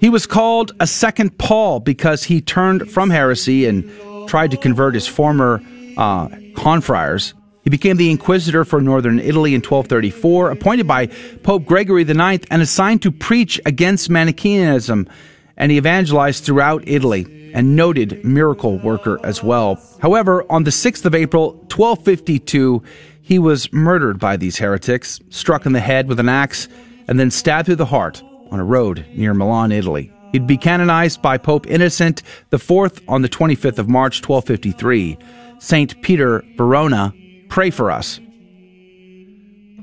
He 0.00 0.08
was 0.08 0.26
called 0.26 0.72
a 0.80 0.86
second 0.86 1.38
Paul 1.38 1.78
because 1.78 2.24
he 2.24 2.40
turned 2.40 2.90
from 2.90 3.10
heresy 3.10 3.66
and 3.66 3.88
tried 4.28 4.50
to 4.50 4.56
convert 4.56 4.94
his 4.94 5.06
former 5.06 5.62
uh, 5.96 6.28
confriars. 6.54 7.32
He 7.62 7.70
became 7.70 7.96
the 7.96 8.10
inquisitor 8.10 8.64
for 8.64 8.80
northern 8.80 9.18
Italy 9.18 9.54
in 9.54 9.60
1234, 9.60 10.50
appointed 10.50 10.86
by 10.86 11.06
Pope 11.42 11.64
Gregory 11.66 12.02
IX, 12.02 12.46
and 12.50 12.62
assigned 12.62 13.02
to 13.02 13.12
preach 13.12 13.60
against 13.66 14.08
Manichaeism, 14.08 15.08
and 15.56 15.70
he 15.70 15.76
evangelized 15.76 16.44
throughout 16.44 16.82
Italy 16.86 17.52
and 17.52 17.76
noted 17.76 18.24
miracle 18.24 18.78
worker 18.78 19.18
as 19.24 19.42
well. 19.42 19.78
However, 20.00 20.44
on 20.48 20.64
the 20.64 20.70
6th 20.70 21.04
of 21.04 21.14
April, 21.14 21.52
1252, 21.68 22.82
he 23.20 23.38
was 23.38 23.72
murdered 23.72 24.18
by 24.18 24.36
these 24.36 24.58
heretics, 24.58 25.20
struck 25.30 25.66
in 25.66 25.72
the 25.72 25.80
head 25.80 26.08
with 26.08 26.18
an 26.18 26.28
axe, 26.28 26.68
and 27.08 27.18
then 27.20 27.30
stabbed 27.30 27.66
through 27.66 27.76
the 27.76 27.86
heart 27.86 28.22
on 28.50 28.60
a 28.60 28.64
road 28.64 29.04
near 29.14 29.34
Milan, 29.34 29.72
Italy. 29.72 30.12
He'd 30.32 30.46
be 30.46 30.56
canonized 30.56 31.20
by 31.20 31.38
Pope 31.38 31.66
Innocent 31.66 32.22
IV 32.52 33.02
on 33.08 33.22
the 33.22 33.28
25th 33.28 33.78
of 33.78 33.88
March, 33.88 34.26
1253. 34.26 35.18
St. 35.58 36.00
Peter 36.02 36.44
Verona, 36.56 37.12
pray 37.50 37.70
for 37.70 37.90
us. 37.90 38.18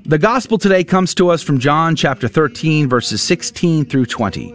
The 0.06 0.18
gospel 0.18 0.58
today 0.58 0.84
comes 0.84 1.14
to 1.16 1.30
us 1.30 1.44
from 1.44 1.60
John 1.60 1.96
chapter 1.96 2.28
13, 2.28 2.88
verses 2.88 3.22
16 3.22 3.86
through 3.86 4.06
20. 4.06 4.50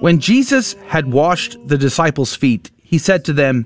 When 0.00 0.18
Jesus 0.18 0.74
had 0.88 1.12
washed 1.12 1.56
the 1.66 1.78
disciples' 1.78 2.34
feet, 2.34 2.72
he 2.82 2.98
said 2.98 3.24
to 3.24 3.32
them, 3.32 3.64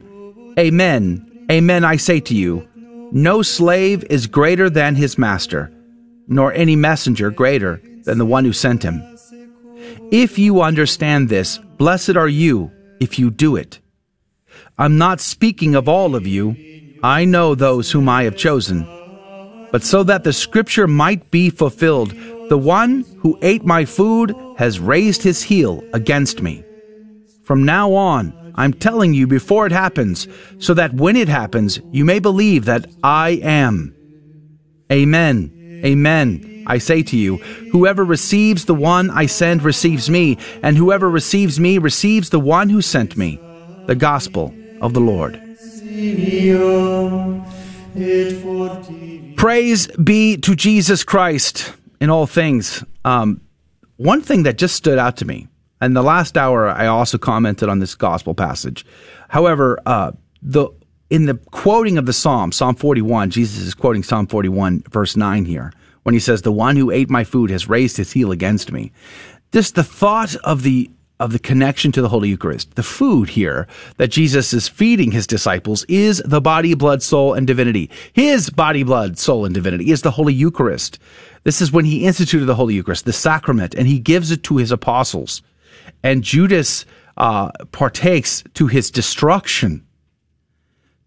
Amen, 0.58 1.46
amen, 1.50 1.84
I 1.84 1.96
say 1.96 2.20
to 2.20 2.34
you, 2.34 2.68
no 3.10 3.40
slave 3.40 4.04
is 4.10 4.26
greater 4.26 4.68
than 4.68 4.94
his 4.94 5.16
master, 5.16 5.72
nor 6.26 6.52
any 6.52 6.76
messenger 6.76 7.30
greater 7.30 7.80
than 8.04 8.18
the 8.18 8.26
one 8.26 8.44
who 8.44 8.52
sent 8.52 8.82
him. 8.82 9.02
If 10.12 10.38
you 10.38 10.60
understand 10.60 11.30
this, 11.30 11.58
blessed 11.78 12.16
are 12.16 12.28
you 12.28 12.70
if 13.00 13.18
you 13.18 13.30
do 13.30 13.56
it. 13.56 13.80
I'm 14.76 14.98
not 14.98 15.20
speaking 15.20 15.74
of 15.74 15.88
all 15.88 16.14
of 16.14 16.26
you. 16.26 16.54
I 17.02 17.24
know 17.24 17.54
those 17.54 17.90
whom 17.90 18.08
I 18.08 18.24
have 18.24 18.36
chosen. 18.36 18.86
But 19.70 19.84
so 19.84 20.02
that 20.04 20.24
the 20.24 20.32
scripture 20.32 20.86
might 20.86 21.30
be 21.30 21.50
fulfilled, 21.50 22.14
the 22.48 22.58
one 22.58 23.04
who 23.18 23.38
ate 23.42 23.64
my 23.64 23.84
food 23.84 24.34
has 24.56 24.80
raised 24.80 25.22
his 25.22 25.42
heel 25.42 25.84
against 25.92 26.42
me. 26.42 26.64
From 27.44 27.64
now 27.64 27.92
on, 27.92 28.52
I'm 28.56 28.72
telling 28.72 29.14
you 29.14 29.26
before 29.26 29.66
it 29.66 29.72
happens, 29.72 30.26
so 30.58 30.74
that 30.74 30.94
when 30.94 31.16
it 31.16 31.28
happens, 31.28 31.80
you 31.92 32.04
may 32.04 32.18
believe 32.18 32.64
that 32.64 32.86
I 33.04 33.40
am. 33.42 33.94
Amen. 34.90 35.80
Amen. 35.84 36.64
I 36.66 36.78
say 36.78 37.02
to 37.04 37.16
you, 37.16 37.36
whoever 37.72 38.04
receives 38.04 38.64
the 38.64 38.74
one 38.74 39.10
I 39.10 39.26
send 39.26 39.62
receives 39.62 40.10
me, 40.10 40.38
and 40.62 40.76
whoever 40.76 41.08
receives 41.08 41.60
me 41.60 41.78
receives 41.78 42.30
the 42.30 42.40
one 42.40 42.68
who 42.68 42.82
sent 42.82 43.16
me. 43.16 43.38
The 43.86 43.94
Gospel 43.94 44.52
of 44.80 44.92
the 44.92 45.00
Lord. 45.00 45.47
Praise 49.36 49.86
be 49.88 50.36
to 50.38 50.54
Jesus 50.54 51.04
Christ 51.04 51.72
in 52.00 52.10
all 52.10 52.26
things. 52.26 52.84
Um, 53.04 53.40
one 53.96 54.22
thing 54.22 54.44
that 54.44 54.58
just 54.58 54.76
stood 54.76 54.98
out 54.98 55.16
to 55.18 55.24
me, 55.24 55.48
and 55.80 55.96
the 55.96 56.02
last 56.02 56.36
hour 56.36 56.68
I 56.68 56.86
also 56.86 57.18
commented 57.18 57.68
on 57.68 57.78
this 57.80 57.94
gospel 57.94 58.34
passage. 58.34 58.86
However, 59.28 59.78
uh, 59.86 60.12
the 60.42 60.68
in 61.10 61.26
the 61.26 61.34
quoting 61.34 61.98
of 61.98 62.06
the 62.06 62.12
psalm, 62.12 62.52
Psalm 62.52 62.74
41, 62.74 63.30
Jesus 63.30 63.58
is 63.58 63.74
quoting 63.74 64.02
Psalm 64.02 64.26
41, 64.26 64.84
verse 64.90 65.16
9 65.16 65.46
here, 65.46 65.72
when 66.02 66.12
he 66.12 66.20
says, 66.20 66.42
The 66.42 66.52
one 66.52 66.76
who 66.76 66.90
ate 66.90 67.08
my 67.08 67.24
food 67.24 67.50
has 67.50 67.68
raised 67.68 67.96
his 67.96 68.12
heel 68.12 68.30
against 68.30 68.70
me. 68.72 68.92
Just 69.52 69.74
the 69.74 69.84
thought 69.84 70.36
of 70.36 70.62
the 70.62 70.90
of 71.20 71.32
the 71.32 71.38
connection 71.38 71.90
to 71.92 72.02
the 72.02 72.08
Holy 72.08 72.28
Eucharist. 72.28 72.74
The 72.74 72.82
food 72.82 73.30
here 73.30 73.66
that 73.96 74.08
Jesus 74.08 74.52
is 74.52 74.68
feeding 74.68 75.10
his 75.10 75.26
disciples 75.26 75.84
is 75.88 76.22
the 76.24 76.40
body, 76.40 76.74
blood, 76.74 77.02
soul, 77.02 77.34
and 77.34 77.46
divinity. 77.46 77.90
His 78.12 78.50
body, 78.50 78.82
blood, 78.82 79.18
soul, 79.18 79.44
and 79.44 79.54
divinity 79.54 79.90
is 79.90 80.02
the 80.02 80.12
Holy 80.12 80.34
Eucharist. 80.34 80.98
This 81.44 81.60
is 81.60 81.72
when 81.72 81.84
he 81.84 82.04
instituted 82.04 82.46
the 82.46 82.54
Holy 82.54 82.74
Eucharist, 82.74 83.04
the 83.04 83.12
sacrament, 83.12 83.74
and 83.74 83.88
he 83.88 83.98
gives 83.98 84.30
it 84.30 84.42
to 84.44 84.56
his 84.56 84.70
apostles. 84.70 85.42
And 86.02 86.22
Judas 86.22 86.84
uh, 87.16 87.50
partakes 87.72 88.44
to 88.54 88.68
his 88.68 88.90
destruction, 88.90 89.84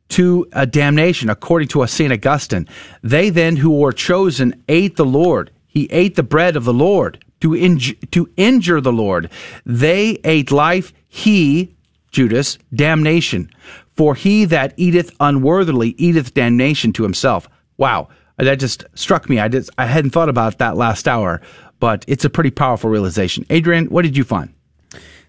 to 0.10 0.46
a 0.52 0.66
damnation, 0.66 1.30
according 1.30 1.70
to 1.70 1.88
St. 1.88 2.12
Augustine. 2.12 2.68
They 3.02 3.30
then 3.30 3.56
who 3.56 3.72
were 3.72 3.94
chosen 3.94 4.62
ate 4.68 4.98
the 4.98 5.06
Lord. 5.06 5.52
He 5.68 5.88
ate 5.90 6.16
the 6.16 6.24
bread 6.24 6.58
of 6.58 6.66
the 6.66 6.74
Lord 6.74 7.24
to, 7.42 7.50
inj- 7.50 8.10
to 8.12 8.30
injure 8.38 8.82
the 8.82 8.94
Lord. 8.94 9.30
They 9.66 10.20
ate 10.24 10.52
life, 10.52 10.94
he, 11.08 11.76
Judas, 12.12 12.58
damnation. 12.74 13.52
For 13.96 14.16
he 14.16 14.46
that 14.46 14.74
eateth 14.78 15.16
unworthily 15.20 15.90
eateth 15.98 16.34
damnation 16.34 16.94
to 16.94 17.04
himself. 17.04 17.48
Wow 17.78 18.08
that 18.46 18.56
just 18.56 18.86
struck 18.96 19.30
me. 19.30 19.40
I 19.40 19.48
just 19.48 19.70
I 19.78 19.86
hadn't 19.86 20.12
thought 20.12 20.30
about 20.30 20.58
that 20.58 20.76
last 20.76 21.08
hour, 21.08 21.42
but 21.80 22.04
it's 22.08 22.26
a 22.26 22.30
pretty 22.30 22.52
powerful 22.52 22.90
realization. 22.90 23.46
Adrian, 23.50 23.88
what 23.88 24.04
did 24.04 24.18
you 24.18 24.24
find? 24.24 24.54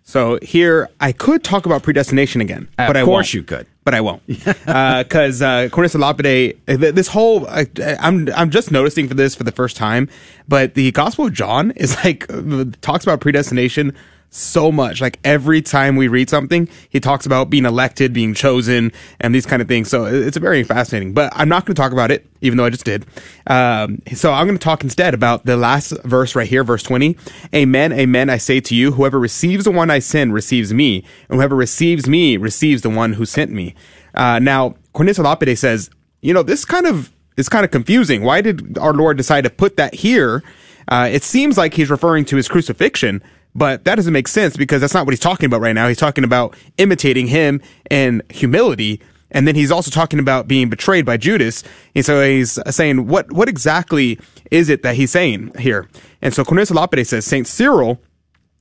So 0.04 0.38
here, 0.42 0.88
I 1.00 1.12
could 1.12 1.44
talk 1.44 1.64
about 1.64 1.82
predestination 1.84 2.40
again, 2.40 2.68
uh, 2.78 2.88
but 2.88 2.96
I 2.96 3.00
won't. 3.00 3.08
Of 3.08 3.14
course, 3.14 3.34
you 3.34 3.42
could, 3.44 3.66
but 3.84 3.94
I 3.94 4.00
won't, 4.00 4.24
because 4.26 5.42
uh, 5.42 5.46
uh, 5.46 5.68
Cornelius 5.68 5.94
Lapide, 5.94 6.56
this 6.66 7.08
whole 7.08 7.46
uh, 7.46 7.64
I'm 7.98 8.28
I'm 8.34 8.50
just 8.50 8.70
noticing 8.70 9.08
for 9.08 9.14
this 9.14 9.34
for 9.34 9.44
the 9.44 9.52
first 9.52 9.76
time, 9.76 10.08
but 10.48 10.74
the 10.74 10.92
Gospel 10.92 11.26
of 11.26 11.32
John 11.32 11.72
is 11.72 11.96
like 12.04 12.26
talks 12.80 13.04
about 13.04 13.20
predestination 13.20 13.94
so 14.34 14.72
much. 14.72 15.00
Like 15.00 15.18
every 15.24 15.60
time 15.60 15.94
we 15.94 16.08
read 16.08 16.30
something, 16.30 16.68
he 16.88 16.98
talks 16.98 17.26
about 17.26 17.50
being 17.50 17.66
elected, 17.66 18.12
being 18.12 18.32
chosen, 18.32 18.90
and 19.20 19.34
these 19.34 19.44
kind 19.44 19.60
of 19.60 19.68
things. 19.68 19.88
So 19.88 20.06
it's 20.06 20.38
very 20.38 20.64
fascinating. 20.64 21.12
But 21.12 21.32
I'm 21.36 21.48
not 21.48 21.66
going 21.66 21.74
to 21.74 21.80
talk 21.80 21.92
about 21.92 22.10
it, 22.10 22.26
even 22.40 22.56
though 22.56 22.64
I 22.64 22.70
just 22.70 22.84
did. 22.84 23.06
Um, 23.46 24.00
so 24.14 24.32
I'm 24.32 24.46
going 24.46 24.58
to 24.58 24.64
talk 24.64 24.82
instead 24.82 25.12
about 25.12 25.44
the 25.44 25.56
last 25.56 25.92
verse 26.04 26.34
right 26.34 26.48
here, 26.48 26.64
verse 26.64 26.82
20. 26.82 27.16
Amen, 27.54 27.92
amen. 27.92 28.30
I 28.30 28.38
say 28.38 28.58
to 28.60 28.74
you, 28.74 28.92
whoever 28.92 29.20
receives 29.20 29.64
the 29.64 29.70
one 29.70 29.90
I 29.90 29.98
send 29.98 30.32
receives 30.32 30.72
me, 30.72 31.04
and 31.28 31.36
whoever 31.38 31.54
receives 31.54 32.08
me 32.08 32.38
receives 32.38 32.82
the 32.82 32.90
one 32.90 33.12
who 33.12 33.26
sent 33.26 33.50
me. 33.50 33.74
Uh, 34.14 34.38
now, 34.38 34.76
Cornelius 34.94 35.18
Lapide 35.18 35.58
says, 35.58 35.90
you 36.22 36.32
know, 36.32 36.42
this 36.42 36.64
kind 36.64 36.86
of 36.86 37.12
is 37.36 37.48
kind 37.48 37.64
of 37.64 37.70
confusing. 37.70 38.22
Why 38.22 38.40
did 38.40 38.78
our 38.78 38.94
Lord 38.94 39.16
decide 39.18 39.44
to 39.44 39.50
put 39.50 39.76
that 39.76 39.94
here? 39.94 40.42
Uh, 40.88 41.08
it 41.10 41.22
seems 41.22 41.56
like 41.56 41.74
he's 41.74 41.90
referring 41.90 42.24
to 42.26 42.36
his 42.36 42.48
crucifixion, 42.48 43.22
but 43.54 43.84
that 43.84 43.96
doesn't 43.96 44.12
make 44.12 44.28
sense 44.28 44.56
because 44.56 44.80
that's 44.80 44.94
not 44.94 45.06
what 45.06 45.12
he's 45.12 45.20
talking 45.20 45.46
about 45.46 45.60
right 45.60 45.74
now. 45.74 45.88
He's 45.88 45.98
talking 45.98 46.24
about 46.24 46.56
imitating 46.78 47.26
him 47.26 47.60
and 47.90 48.22
humility. 48.30 49.00
And 49.30 49.48
then 49.48 49.54
he's 49.54 49.70
also 49.70 49.90
talking 49.90 50.18
about 50.18 50.46
being 50.46 50.68
betrayed 50.68 51.04
by 51.04 51.16
Judas. 51.16 51.64
And 51.94 52.04
so 52.04 52.22
he's 52.22 52.58
saying, 52.74 53.06
what, 53.06 53.32
what 53.32 53.48
exactly 53.48 54.18
is 54.50 54.68
it 54.68 54.82
that 54.82 54.94
he's 54.96 55.10
saying 55.10 55.52
here? 55.58 55.88
And 56.20 56.34
so 56.34 56.44
Cornelius 56.44 56.70
Lapide 56.70 57.06
says, 57.06 57.24
St. 57.24 57.46
Cyril 57.46 57.98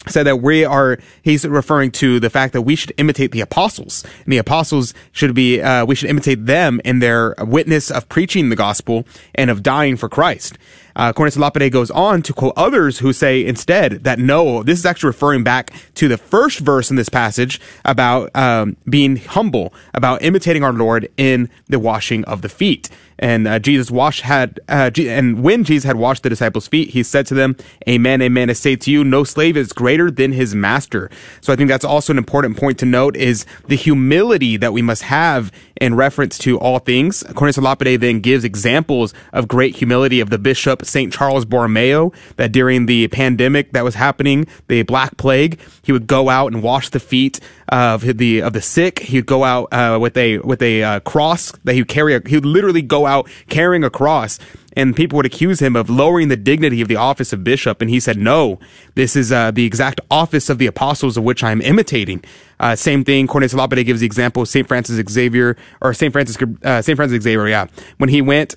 said 0.08 0.24
that 0.24 0.38
we 0.38 0.66
are 0.66 0.98
he's 1.22 1.46
referring 1.48 1.92
to 1.92 2.20
the 2.20 2.30
fact 2.30 2.54
that 2.54 2.64
we 2.64 2.76
should 2.76 2.92
imitate 2.98 3.32
the 3.32 3.42
apostles 3.42 4.04
and 4.24 4.34
the 4.34 4.38
apostles 4.38 4.94
should 5.12 5.36
be 5.36 5.62
uh, 5.62 5.86
we 5.86 5.94
should 5.94 6.10
imitate 6.10 6.46
them 6.48 6.82
in 6.84 7.00
their 7.00 7.36
witness 7.40 7.92
of 7.92 8.10
preaching 8.10 8.50
the 8.50 8.56
gospel 8.56 9.06
and 9.36 9.52
of 9.52 9.62
dying 9.62 9.96
for 9.96 10.10
christ 10.10 10.58
Uh, 10.96 11.14
Cornelius 11.14 11.38
Lapide 11.38 11.72
goes 11.72 11.92
on 11.92 12.22
to 12.24 12.34
quote 12.34 12.54
others 12.56 13.00
who 13.00 13.14
say 13.14 13.46
instead 13.46 14.04
that 14.04 14.20
no, 14.20 14.64
this 14.64 14.80
is 14.80 14.86
actually 14.86 15.08
referring 15.08 15.44
back 15.44 15.72
to 15.96 16.08
the 16.08 16.18
first 16.18 16.60
verse 16.60 16.90
in 16.90 16.96
this 16.96 17.10
passage 17.10 17.60
about 17.86 18.30
um, 18.36 18.78
being 18.90 19.18
humble, 19.18 19.74
about 19.94 20.22
imitating 20.22 20.64
our 20.64 20.74
Lord 20.74 21.10
in 21.18 21.50
the 21.68 21.80
washing 21.80 22.24
of 22.26 22.42
the 22.42 22.50
feet. 22.50 22.90
And 23.22 23.48
uh, 23.48 23.60
Jesus 23.60 23.92
washed 23.92 24.24
had, 24.24 24.60
uh, 24.68 24.90
and 24.98 25.44
when 25.44 25.64
Jesus 25.64 25.86
had 25.86 25.96
washed 25.96 26.24
the 26.24 26.30
disciples' 26.30 26.68
feet, 26.68 26.90
he 26.90 27.04
said 27.04 27.28
to 27.28 27.36
them, 27.36 27.56
"Amen, 27.88 28.22
amen. 28.22 28.50
I 28.50 28.54
say 28.54 28.76
to 28.76 28.92
you, 28.92 29.04
no 29.04 29.24
slave 29.24 29.56
is 29.56 29.72
greater 29.72 30.10
than 30.10 30.32
his 30.32 30.56
master." 30.56 31.10
So 31.40 31.54
I 31.54 31.56
think 31.56 31.70
that's 31.70 31.86
also 31.86 32.12
an 32.12 32.18
important 32.18 32.58
point 32.58 32.80
to 32.80 32.86
note: 32.86 33.16
is 33.16 33.46
the 33.68 33.76
humility 33.76 34.58
that 34.58 34.74
we 34.74 34.82
must 34.82 35.04
have 35.04 35.52
in 35.80 35.96
reference 35.96 36.38
to 36.40 36.58
all 36.60 36.80
things. 36.80 37.24
Cornelius 37.36 37.58
Lapide 37.60 38.02
then 38.02 38.20
gives 38.22 38.44
examples 38.44 39.14
of 39.34 39.48
great 39.48 39.76
humility 39.76 40.20
of 40.20 40.32
the 40.32 40.40
bishop 40.40 40.84
Saint 40.84 41.14
Charles 41.14 41.46
Borromeo. 41.46 42.12
That 42.38 42.52
during 42.52 42.88
the 42.88 43.08
pandemic 43.10 43.72
that 43.74 43.84
was 43.84 43.96
happening, 43.96 44.48
the 44.68 44.82
Black 44.82 45.18
Plague, 45.18 45.60
he 45.84 45.92
would 45.92 46.08
go 46.08 46.30
out 46.30 46.52
and 46.52 46.64
wash 46.64 46.90
the 46.90 47.00
feet 47.00 47.40
of 47.72 48.18
the 48.18 48.42
of 48.42 48.54
the 48.54 48.62
sick. 48.62 49.00
He'd 49.00 49.26
go 49.26 49.44
out 49.44 49.70
uh, 49.72 49.98
with 50.00 50.18
a 50.18 50.40
with 50.40 50.62
a 50.62 50.84
uh, 50.84 51.00
cross 51.00 51.52
that 51.64 51.74
he'd 51.74 51.88
carry. 51.88 52.16
A, 52.16 52.22
he'd 52.28 52.46
literally 52.46 52.82
go 52.82 53.08
out 53.08 53.30
carrying 53.48 53.84
a 53.84 53.90
cross, 53.90 54.40
and 54.74 54.96
people 54.96 55.16
would 55.18 55.26
accuse 55.26 55.62
him 55.62 55.76
of 55.76 55.90
lowering 55.90 56.28
the 56.28 56.38
dignity 56.38 56.82
of 56.82 56.90
the 56.90 56.98
office 56.98 57.32
of 57.32 57.44
bishop. 57.44 57.82
And 57.82 57.90
he 57.90 58.00
said, 58.00 58.18
"No, 58.18 58.60
this 58.96 59.16
is 59.16 59.32
uh, 59.32 59.52
the 59.52 59.66
exact 59.66 60.02
office 60.12 60.50
of 60.50 60.58
the 60.58 60.68
apostles 60.68 61.16
of 61.16 61.24
which 61.24 61.44
I 61.44 61.52
am 61.52 61.62
imitating." 61.62 62.24
Uh, 62.60 62.76
same 62.76 63.04
thing. 63.04 63.26
Cornelius 63.26 63.54
Lapide 63.54 63.86
gives 63.86 64.02
the 64.02 64.06
example 64.06 64.46
Saint 64.46 64.68
Francis 64.68 65.02
Xavier 65.10 65.56
or 65.82 65.94
Saint 65.94 66.12
Francis 66.12 66.38
uh, 66.64 66.82
Saint 66.82 66.98
Francis 66.98 67.24
Xavier. 67.24 67.48
Yeah, 67.48 67.68
when 67.98 68.10
he 68.10 68.22
went 68.22 68.56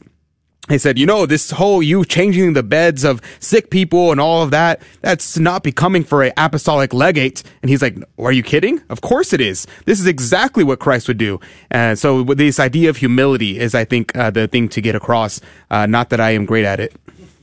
he 0.68 0.78
said, 0.78 0.98
you 0.98 1.04
know, 1.04 1.26
this 1.26 1.50
whole 1.50 1.82
you 1.82 2.04
changing 2.04 2.54
the 2.54 2.62
beds 2.62 3.04
of 3.04 3.20
sick 3.38 3.68
people 3.68 4.12
and 4.12 4.20
all 4.20 4.42
of 4.42 4.50
that, 4.52 4.80
that's 5.02 5.38
not 5.38 5.62
becoming 5.62 6.04
for 6.04 6.22
an 6.22 6.32
apostolic 6.38 6.94
legate. 6.94 7.42
And 7.62 7.68
he's 7.68 7.82
like, 7.82 7.96
are 8.18 8.32
you 8.32 8.42
kidding? 8.42 8.80
Of 8.88 9.02
course 9.02 9.34
it 9.34 9.42
is. 9.42 9.66
This 9.84 10.00
is 10.00 10.06
exactly 10.06 10.64
what 10.64 10.78
Christ 10.78 11.06
would 11.08 11.18
do. 11.18 11.38
And 11.70 11.98
so 11.98 12.24
this 12.24 12.58
idea 12.58 12.88
of 12.88 12.96
humility 12.96 13.58
is, 13.58 13.74
I 13.74 13.84
think, 13.84 14.16
uh, 14.16 14.30
the 14.30 14.48
thing 14.48 14.68
to 14.70 14.80
get 14.80 14.94
across. 14.94 15.40
Uh, 15.70 15.84
not 15.86 16.08
that 16.10 16.20
I 16.20 16.30
am 16.30 16.46
great 16.46 16.64
at 16.64 16.80
it. 16.80 16.94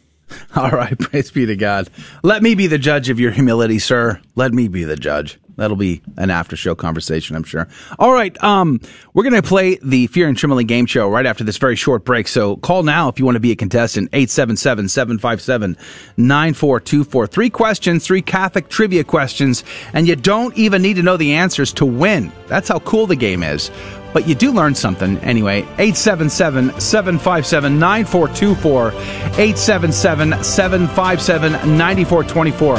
All 0.56 0.72
right. 0.72 0.98
Praise 1.00 1.30
be 1.30 1.46
to 1.46 1.56
God. 1.56 1.90
Let 2.24 2.42
me 2.42 2.56
be 2.56 2.68
the 2.68 2.80
judge 2.80 3.10
of 3.10 3.20
your 3.20 3.32
humility, 3.32 3.78
sir. 3.78 4.20
Let 4.36 4.54
me 4.54 4.68
be 4.68 4.84
the 4.84 4.96
judge. 4.96 5.40
That'll 5.58 5.78
be 5.78 6.02
an 6.18 6.30
after 6.30 6.56
show 6.56 6.76
conversation, 6.76 7.36
I'm 7.36 7.44
sure. 7.44 7.68
All 8.00 8.14
right. 8.14 8.42
Um, 8.44 8.80
we're 9.14 9.24
going 9.24 9.42
to 9.42 9.48
play 9.48 9.78
the 9.84 10.08
Fear 10.08 10.28
and 10.28 10.38
Trembling 10.38 10.68
game 10.68 10.86
show 10.86 11.10
right 11.10 11.26
after 11.26 11.44
this 11.44 11.58
very 11.58 11.76
short 11.76 12.06
break. 12.06 12.28
So 12.28 12.58
call 12.58 12.84
now 12.84 13.10
if 13.10 13.20
you 13.20 13.26
want 13.26 13.36
to 13.36 13.42
be 13.42 13.52
a 13.52 13.56
contestant. 13.56 14.10
877 14.14 14.90
757 14.90 15.78
9424. 16.18 17.28
Three 17.28 17.50
questions, 17.50 18.06
three 18.06 18.22
Catholic 18.22 18.70
trivia 18.70 19.04
questions, 19.04 19.64
and 19.94 20.08
you 20.08 20.16
don't 20.16 20.56
even 20.58 20.82
need 20.82 20.96
to 20.96 21.04
know 21.04 21.18
the 21.18 21.34
answers 21.34 21.74
to 21.74 21.86
win. 21.86 22.32
That's 22.48 22.70
how 22.70 22.80
cool 22.80 23.08
the 23.08 23.16
game 23.16 23.44
is. 23.44 23.72
But 24.14 24.28
you 24.28 24.36
do 24.36 24.52
learn 24.52 24.76
something 24.76 25.18
anyway. 25.20 25.60
877 25.78 26.80
757 26.80 27.80
9424. 27.80 28.88
877 28.92 30.44
757 30.44 31.52
9424. 31.78 32.78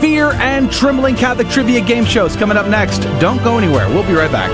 Fear 0.00 0.30
and 0.32 0.72
Trembling 0.72 1.14
Catholic 1.14 1.48
Trivia 1.48 1.82
Game 1.82 2.04
Shows 2.06 2.34
coming 2.34 2.56
up 2.56 2.66
next. 2.68 3.00
Don't 3.20 3.42
go 3.44 3.58
anywhere. 3.58 3.88
We'll 3.88 4.06
be 4.06 4.14
right 4.14 4.32
back. 4.32 4.50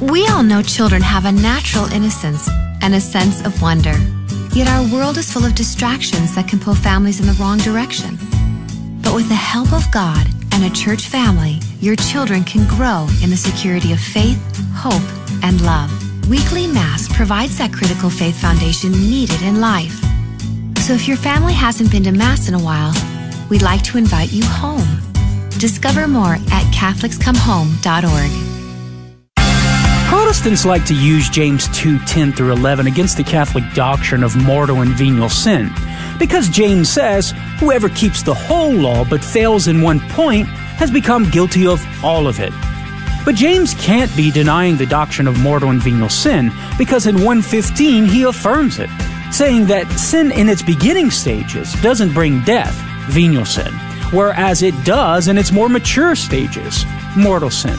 We 0.00 0.28
all 0.28 0.44
know 0.44 0.62
children 0.62 1.02
have 1.02 1.24
a 1.24 1.32
natural 1.32 1.86
innocence 1.86 2.48
and 2.80 2.94
a 2.94 3.00
sense 3.00 3.44
of 3.44 3.60
wonder. 3.60 3.94
Yet 4.52 4.68
our 4.68 4.86
world 4.92 5.18
is 5.18 5.32
full 5.32 5.44
of 5.44 5.56
distractions 5.56 6.36
that 6.36 6.46
can 6.46 6.60
pull 6.60 6.76
families 6.76 7.18
in 7.18 7.26
the 7.26 7.32
wrong 7.34 7.58
direction. 7.58 8.16
But 9.08 9.14
with 9.14 9.28
the 9.30 9.34
help 9.34 9.72
of 9.72 9.90
God 9.90 10.26
and 10.52 10.62
a 10.64 10.70
church 10.70 11.08
family, 11.08 11.60
your 11.80 11.96
children 11.96 12.44
can 12.44 12.68
grow 12.68 13.08
in 13.22 13.30
the 13.30 13.38
security 13.38 13.94
of 13.94 13.98
faith, 13.98 14.38
hope, 14.74 15.00
and 15.42 15.62
love. 15.62 15.90
Weekly 16.28 16.66
Mass 16.66 17.08
provides 17.16 17.56
that 17.56 17.72
critical 17.72 18.10
faith 18.10 18.38
foundation 18.38 18.92
needed 18.92 19.40
in 19.40 19.62
life. 19.62 19.98
So 20.80 20.92
if 20.92 21.08
your 21.08 21.16
family 21.16 21.54
hasn't 21.54 21.90
been 21.90 22.04
to 22.04 22.12
Mass 22.12 22.48
in 22.48 22.54
a 22.54 22.58
while, 22.58 22.92
we'd 23.48 23.62
like 23.62 23.82
to 23.84 23.96
invite 23.96 24.30
you 24.30 24.44
home. 24.44 25.00
Discover 25.56 26.06
more 26.06 26.34
at 26.52 26.64
CatholicsComeHome.org. 26.74 28.48
Protestants 30.10 30.66
like 30.66 30.84
to 30.84 30.94
use 30.94 31.30
James 31.30 31.66
2 31.78 31.98
10 32.00 32.32
through 32.32 32.52
11 32.52 32.86
against 32.86 33.16
the 33.16 33.24
Catholic 33.24 33.64
doctrine 33.72 34.22
of 34.22 34.36
mortal 34.36 34.82
and 34.82 34.90
venial 34.90 35.30
sin. 35.30 35.70
Because 36.18 36.48
James 36.48 36.88
says, 36.88 37.32
whoever 37.58 37.88
keeps 37.88 38.22
the 38.22 38.34
whole 38.34 38.72
law 38.72 39.04
but 39.04 39.24
fails 39.24 39.68
in 39.68 39.82
one 39.82 40.00
point 40.10 40.48
has 40.78 40.90
become 40.90 41.30
guilty 41.30 41.66
of 41.66 41.84
all 42.04 42.26
of 42.26 42.40
it. 42.40 42.52
But 43.24 43.34
James 43.34 43.74
can't 43.74 44.14
be 44.16 44.30
denying 44.30 44.76
the 44.76 44.86
doctrine 44.86 45.28
of 45.28 45.38
mortal 45.40 45.70
and 45.70 45.82
venial 45.82 46.08
sin 46.08 46.50
because 46.78 47.06
in 47.06 47.16
115 47.16 48.06
he 48.06 48.22
affirms 48.22 48.78
it, 48.78 48.90
saying 49.30 49.66
that 49.66 49.90
sin 49.98 50.32
in 50.32 50.48
its 50.48 50.62
beginning 50.62 51.10
stages 51.10 51.72
doesn't 51.82 52.14
bring 52.14 52.42
death, 52.44 52.74
venial 53.08 53.44
sin, 53.44 53.72
whereas 54.12 54.62
it 54.62 54.74
does 54.84 55.28
in 55.28 55.36
its 55.36 55.52
more 55.52 55.68
mature 55.68 56.14
stages, 56.14 56.84
mortal 57.16 57.50
sin. 57.50 57.78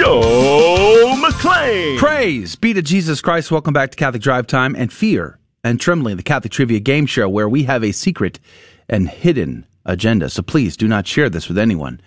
Joe 0.00 1.14
McClain. 1.18 1.98
Praise 1.98 2.56
be 2.56 2.72
to 2.72 2.80
Jesus 2.80 3.20
Christ. 3.20 3.50
Welcome 3.50 3.74
back 3.74 3.90
to 3.90 3.98
Catholic 3.98 4.22
Drive 4.22 4.46
Time 4.46 4.74
and 4.74 4.90
Fear 4.90 5.38
and 5.62 5.78
Trembling, 5.78 6.16
the 6.16 6.22
Catholic 6.22 6.54
Trivia 6.54 6.80
Game 6.80 7.04
Show, 7.04 7.28
where 7.28 7.50
we 7.50 7.64
have 7.64 7.84
a 7.84 7.92
secret 7.92 8.40
and 8.88 9.10
hidden 9.10 9.66
agenda. 9.84 10.30
So 10.30 10.40
please 10.40 10.74
do 10.74 10.88
not 10.88 11.06
share 11.06 11.28
this 11.28 11.48
with 11.48 11.58
anyone. 11.58 12.00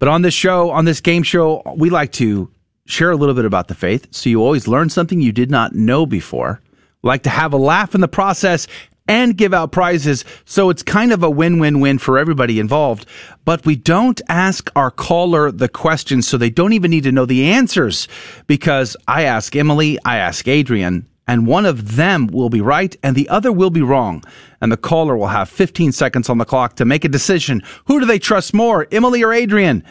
But 0.00 0.08
on 0.08 0.22
this 0.22 0.34
show, 0.34 0.70
on 0.70 0.84
this 0.84 1.00
game 1.00 1.22
show, 1.22 1.62
we 1.76 1.90
like 1.90 2.10
to 2.14 2.50
share 2.86 3.12
a 3.12 3.16
little 3.16 3.36
bit 3.36 3.44
about 3.44 3.68
the 3.68 3.76
faith 3.76 4.08
so 4.10 4.28
you 4.28 4.42
always 4.42 4.66
learn 4.66 4.90
something 4.90 5.20
you 5.20 5.30
did 5.30 5.48
not 5.48 5.76
know 5.76 6.06
before. 6.06 6.60
Like 7.04 7.22
to 7.22 7.30
have 7.30 7.52
a 7.52 7.56
laugh 7.56 7.94
in 7.94 8.00
the 8.00 8.08
process 8.08 8.66
and 9.08 9.36
give 9.36 9.54
out 9.54 9.72
prizes. 9.72 10.24
So 10.44 10.70
it's 10.70 10.82
kind 10.82 11.12
of 11.12 11.22
a 11.22 11.30
win-win-win 11.30 11.98
for 11.98 12.18
everybody 12.18 12.60
involved. 12.60 13.06
But 13.44 13.64
we 13.64 13.74
don't 13.74 14.20
ask 14.28 14.70
our 14.76 14.90
caller 14.90 15.50
the 15.50 15.68
questions 15.68 16.28
so 16.28 16.36
they 16.36 16.50
don't 16.50 16.74
even 16.74 16.90
need 16.90 17.04
to 17.04 17.12
know 17.12 17.24
the 17.24 17.50
answers 17.50 18.06
because 18.46 18.96
I 19.08 19.24
ask 19.24 19.56
Emily, 19.56 19.98
I 20.04 20.18
ask 20.18 20.46
Adrian, 20.46 21.08
and 21.26 21.46
one 21.46 21.66
of 21.66 21.96
them 21.96 22.26
will 22.28 22.50
be 22.50 22.60
right 22.60 22.94
and 23.02 23.16
the 23.16 23.28
other 23.28 23.50
will 23.50 23.70
be 23.70 23.82
wrong. 23.82 24.22
And 24.60 24.70
the 24.70 24.76
caller 24.76 25.16
will 25.16 25.28
have 25.28 25.48
15 25.48 25.92
seconds 25.92 26.28
on 26.28 26.38
the 26.38 26.44
clock 26.44 26.76
to 26.76 26.84
make 26.84 27.04
a 27.04 27.08
decision. 27.08 27.62
Who 27.86 28.00
do 28.00 28.06
they 28.06 28.18
trust 28.18 28.54
more, 28.54 28.86
Emily 28.92 29.22
or 29.22 29.32
Adrian? 29.32 29.84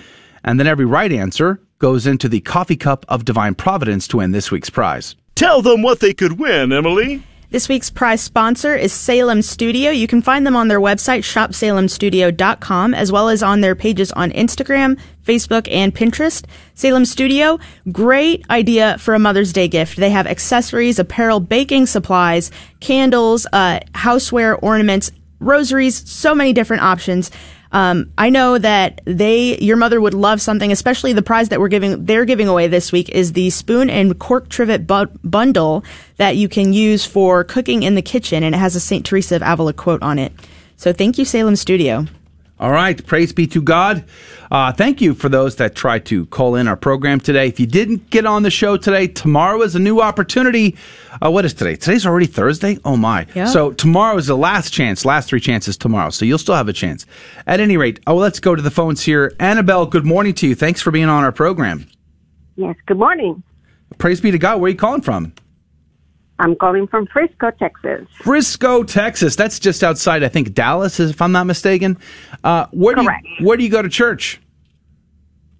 And 0.43 0.59
then 0.59 0.67
every 0.67 0.85
right 0.85 1.11
answer 1.11 1.59
goes 1.79 2.07
into 2.07 2.27
the 2.27 2.41
coffee 2.41 2.75
cup 2.75 3.05
of 3.07 3.25
divine 3.25 3.55
providence 3.55 4.07
to 4.09 4.17
win 4.17 4.31
this 4.31 4.51
week's 4.51 4.69
prize. 4.69 5.15
Tell 5.35 5.61
them 5.61 5.83
what 5.83 5.99
they 5.99 6.13
could 6.13 6.39
win, 6.39 6.71
Emily. 6.73 7.23
This 7.49 7.69
week's 7.69 7.89
prize 7.89 8.19
sponsor 8.19 8.75
is 8.75 8.91
Salem 8.91 9.41
Studio. 9.41 9.89
You 9.89 10.05
can 10.05 10.21
find 10.21 10.45
them 10.45 10.57
on 10.57 10.67
their 10.67 10.81
website, 10.81 11.19
shopsalemstudio.com, 11.19 12.93
as 12.93 13.09
well 13.09 13.29
as 13.29 13.41
on 13.41 13.61
their 13.61 13.73
pages 13.73 14.11
on 14.11 14.31
Instagram, 14.31 14.99
Facebook, 15.25 15.65
and 15.71 15.95
Pinterest. 15.95 16.43
Salem 16.73 17.05
Studio, 17.05 17.57
great 17.89 18.43
idea 18.49 18.97
for 18.97 19.13
a 19.13 19.19
Mother's 19.19 19.53
Day 19.53 19.69
gift. 19.69 19.95
They 19.95 20.09
have 20.09 20.27
accessories, 20.27 20.99
apparel, 20.99 21.39
baking 21.39 21.85
supplies, 21.85 22.51
candles, 22.81 23.47
uh, 23.53 23.79
houseware, 23.93 24.61
ornaments, 24.61 25.09
rosaries, 25.39 26.09
so 26.09 26.35
many 26.35 26.51
different 26.51 26.83
options. 26.83 27.31
Um, 27.71 28.11
I 28.17 28.29
know 28.29 28.57
that 28.57 29.01
they, 29.05 29.57
your 29.59 29.77
mother 29.77 29.99
would 29.99 30.13
love 30.13 30.41
something, 30.41 30.71
especially 30.71 31.13
the 31.13 31.21
prize 31.21 31.49
that 31.49 31.59
we're 31.59 31.67
giving, 31.67 32.05
they're 32.05 32.25
giving 32.25 32.47
away 32.47 32.67
this 32.67 32.91
week 32.91 33.09
is 33.09 33.33
the 33.33 33.49
spoon 33.49 33.89
and 33.89 34.17
cork 34.19 34.49
trivet 34.49 34.87
bu- 34.87 35.07
bundle 35.23 35.83
that 36.17 36.35
you 36.37 36.47
can 36.47 36.73
use 36.73 37.05
for 37.05 37.43
cooking 37.43 37.83
in 37.83 37.95
the 37.95 38.01
kitchen. 38.01 38.43
And 38.43 38.55
it 38.55 38.57
has 38.57 38.75
a 38.75 38.79
St. 38.79 39.05
Teresa 39.05 39.35
of 39.35 39.41
Avila 39.41 39.73
quote 39.73 40.01
on 40.01 40.19
it. 40.19 40.31
So 40.77 40.93
thank 40.93 41.17
you, 41.17 41.25
Salem 41.25 41.55
Studio. 41.55 42.05
All 42.59 42.71
right. 42.71 43.05
Praise 43.05 43.33
be 43.33 43.45
to 43.47 43.61
God. 43.61 44.03
Uh, 44.49 44.71
thank 44.71 44.99
you 44.99 45.13
for 45.13 45.29
those 45.29 45.57
that 45.57 45.75
tried 45.75 46.05
to 46.07 46.25
call 46.27 46.55
in 46.55 46.67
our 46.67 46.75
program 46.75 47.19
today. 47.19 47.47
If 47.47 47.59
you 47.59 47.67
didn't 47.67 48.09
get 48.09 48.25
on 48.25 48.41
the 48.43 48.49
show 48.49 48.77
today, 48.77 49.07
tomorrow 49.07 49.61
is 49.61 49.75
a 49.75 49.79
new 49.79 50.01
opportunity. 50.01 50.75
Uh, 51.23 51.29
what 51.29 51.45
is 51.45 51.53
today? 51.53 51.75
Today's 51.75 52.05
already 52.05 52.25
Thursday? 52.25 52.79
Oh, 52.83 52.97
my. 52.97 53.27
Yeah. 53.35 53.45
So 53.45 53.73
tomorrow 53.73 54.17
is 54.17 54.27
the 54.27 54.37
last 54.37 54.71
chance, 54.71 55.05
last 55.05 55.29
three 55.29 55.39
chances 55.39 55.77
tomorrow. 55.77 56.09
So 56.09 56.25
you'll 56.25 56.39
still 56.39 56.55
have 56.55 56.67
a 56.67 56.73
chance. 56.73 57.05
At 57.45 57.59
any 57.59 57.77
rate, 57.77 57.99
oh, 58.07 58.15
let's 58.15 58.39
go 58.39 58.55
to 58.55 58.61
the 58.61 58.71
phones 58.71 59.03
here. 59.03 59.35
Annabelle, 59.39 59.85
good 59.85 60.05
morning 60.05 60.33
to 60.35 60.47
you. 60.47 60.55
Thanks 60.55 60.81
for 60.81 60.89
being 60.89 61.09
on 61.09 61.23
our 61.23 61.31
program. 61.31 61.87
Yes, 62.55 62.75
good 62.87 62.97
morning. 62.97 63.43
Praise 63.99 64.19
be 64.19 64.31
to 64.31 64.39
God. 64.39 64.59
Where 64.59 64.67
are 64.67 64.71
you 64.71 64.77
calling 64.77 65.01
from? 65.01 65.33
I'm 66.39 66.55
calling 66.55 66.87
from 66.87 67.07
Frisco, 67.07 67.51
Texas. 67.51 68.07
Frisco, 68.13 68.83
Texas. 68.83 69.35
That's 69.35 69.59
just 69.59 69.83
outside, 69.83 70.23
I 70.23 70.27
think, 70.27 70.53
Dallas, 70.53 70.99
if 70.99 71.21
I'm 71.21 71.31
not 71.31 71.45
mistaken. 71.45 71.97
Uh, 72.43 72.67
where 72.71 72.95
do 72.95 73.03
Correct. 73.03 73.25
you 73.39 73.47
where 73.47 73.57
do 73.57 73.63
you 73.63 73.69
go 73.69 73.81
to 73.81 73.89
church? 73.89 74.39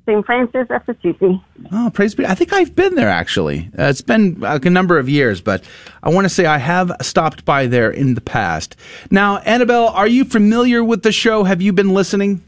St. 0.08 0.26
Francis 0.26 0.68
of 0.70 0.82
Assisi. 0.88 1.42
Oh, 1.72 1.92
praise 1.94 2.16
be! 2.16 2.26
I 2.26 2.34
think 2.34 2.54
I've 2.54 2.74
been 2.74 2.96
there 2.96 3.10
actually. 3.10 3.70
Uh, 3.78 3.84
it's 3.84 4.02
been 4.02 4.42
uh, 4.44 4.58
a 4.64 4.70
number 4.70 4.98
of 4.98 5.10
years, 5.10 5.42
but 5.42 5.64
I 6.02 6.10
want 6.10 6.26
to 6.26 6.30
say 6.30 6.46
I 6.46 6.60
have 6.60 6.92
stopped 7.02 7.44
by 7.44 7.68
there 7.68 7.92
in 7.92 8.14
the 8.14 8.22
past. 8.22 8.78
Now, 9.12 9.40
Annabelle, 9.40 9.88
are 9.90 10.08
you 10.08 10.24
familiar 10.24 10.82
with 10.84 11.04
the 11.04 11.12
show? 11.12 11.44
Have 11.44 11.62
you 11.62 11.74
been 11.74 11.94
listening? 11.94 12.42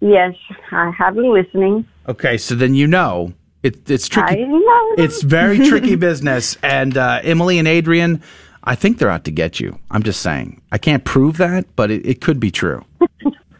Yes, 0.00 0.34
I 0.70 0.90
have 0.90 1.14
been 1.14 1.32
listening. 1.32 1.86
Okay, 2.08 2.36
so 2.36 2.54
then 2.54 2.74
you 2.74 2.86
know 2.86 3.32
it, 3.66 3.90
it's 3.90 4.08
tricky. 4.08 4.42
I 4.42 4.46
know. 4.46 4.94
It's 4.98 5.22
very 5.22 5.58
tricky 5.58 5.96
business. 6.08 6.56
And 6.62 6.96
uh, 6.96 7.20
Emily 7.22 7.58
and 7.58 7.68
Adrian, 7.68 8.22
I 8.64 8.74
think 8.74 8.98
they're 8.98 9.10
out 9.10 9.24
to 9.24 9.30
get 9.30 9.60
you. 9.60 9.78
I'm 9.90 10.02
just 10.02 10.20
saying. 10.22 10.60
I 10.72 10.78
can't 10.78 11.04
prove 11.04 11.36
that, 11.38 11.66
but 11.76 11.90
it, 11.90 12.04
it 12.06 12.20
could 12.20 12.40
be 12.40 12.50
true. 12.50 12.84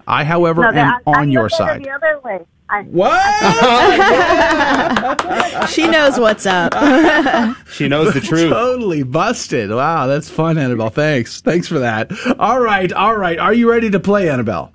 I, 0.06 0.24
however, 0.24 0.62
No, 0.62 0.68
am 0.68 0.76
I- 1.06 1.10
I 1.10 1.20
on 1.20 1.30
your 1.30 1.44
look 1.44 1.52
at 1.52 1.54
it 1.54 1.66
side. 1.74 1.84
The 1.84 1.90
other 1.90 2.20
way. 2.24 2.40
I, 2.68 2.82
she 5.68 5.86
knows 5.88 6.18
what's 6.18 6.46
up. 6.46 6.74
She 7.72 7.88
knows 7.88 8.12
the 8.14 8.20
truth. 8.20 8.50
totally 8.50 9.02
busted. 9.02 9.70
Wow, 9.70 10.06
that's 10.06 10.28
fun, 10.30 10.56
Annabelle. 10.58 10.88
Thanks. 10.90 11.40
Thanks 11.42 11.68
for 11.68 11.78
that. 11.80 12.10
All 12.40 12.58
right, 12.60 12.90
all 12.92 13.16
right. 13.16 13.38
Are 13.38 13.52
you 13.54 13.70
ready 13.70 13.90
to 13.90 14.00
play, 14.00 14.28
Annabelle? 14.30 14.72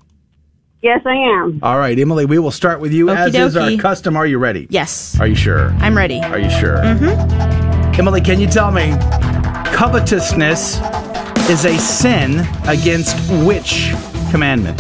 Yes, 0.82 1.02
I 1.06 1.16
am. 1.16 1.60
All 1.62 1.78
right, 1.78 1.98
Emily, 1.98 2.26
we 2.26 2.40
will 2.40 2.52
start 2.52 2.80
with 2.80 2.94
you 2.94 3.10
as 3.10 3.34
is 3.36 3.56
our 3.56 3.76
custom. 3.78 4.16
Are 4.16 4.26
you 4.26 4.38
ready? 4.38 4.68
Yes, 4.70 5.20
Are 5.20 5.28
you 5.28 5.36
sure? 5.36 5.70
I'm 5.80 5.96
ready. 5.96 6.20
Are 6.20 6.40
you 6.40 6.50
sure? 6.50 6.78
Mm-hmm. 6.78 8.00
Emily, 8.00 8.22
can 8.22 8.40
you 8.40 8.48
tell 8.48 8.72
me 8.72 8.92
covetousness 9.76 10.80
is 11.50 11.66
a 11.66 11.78
sin 11.78 12.40
against 12.68 13.18
which 13.46 13.92
commandment? 14.32 14.78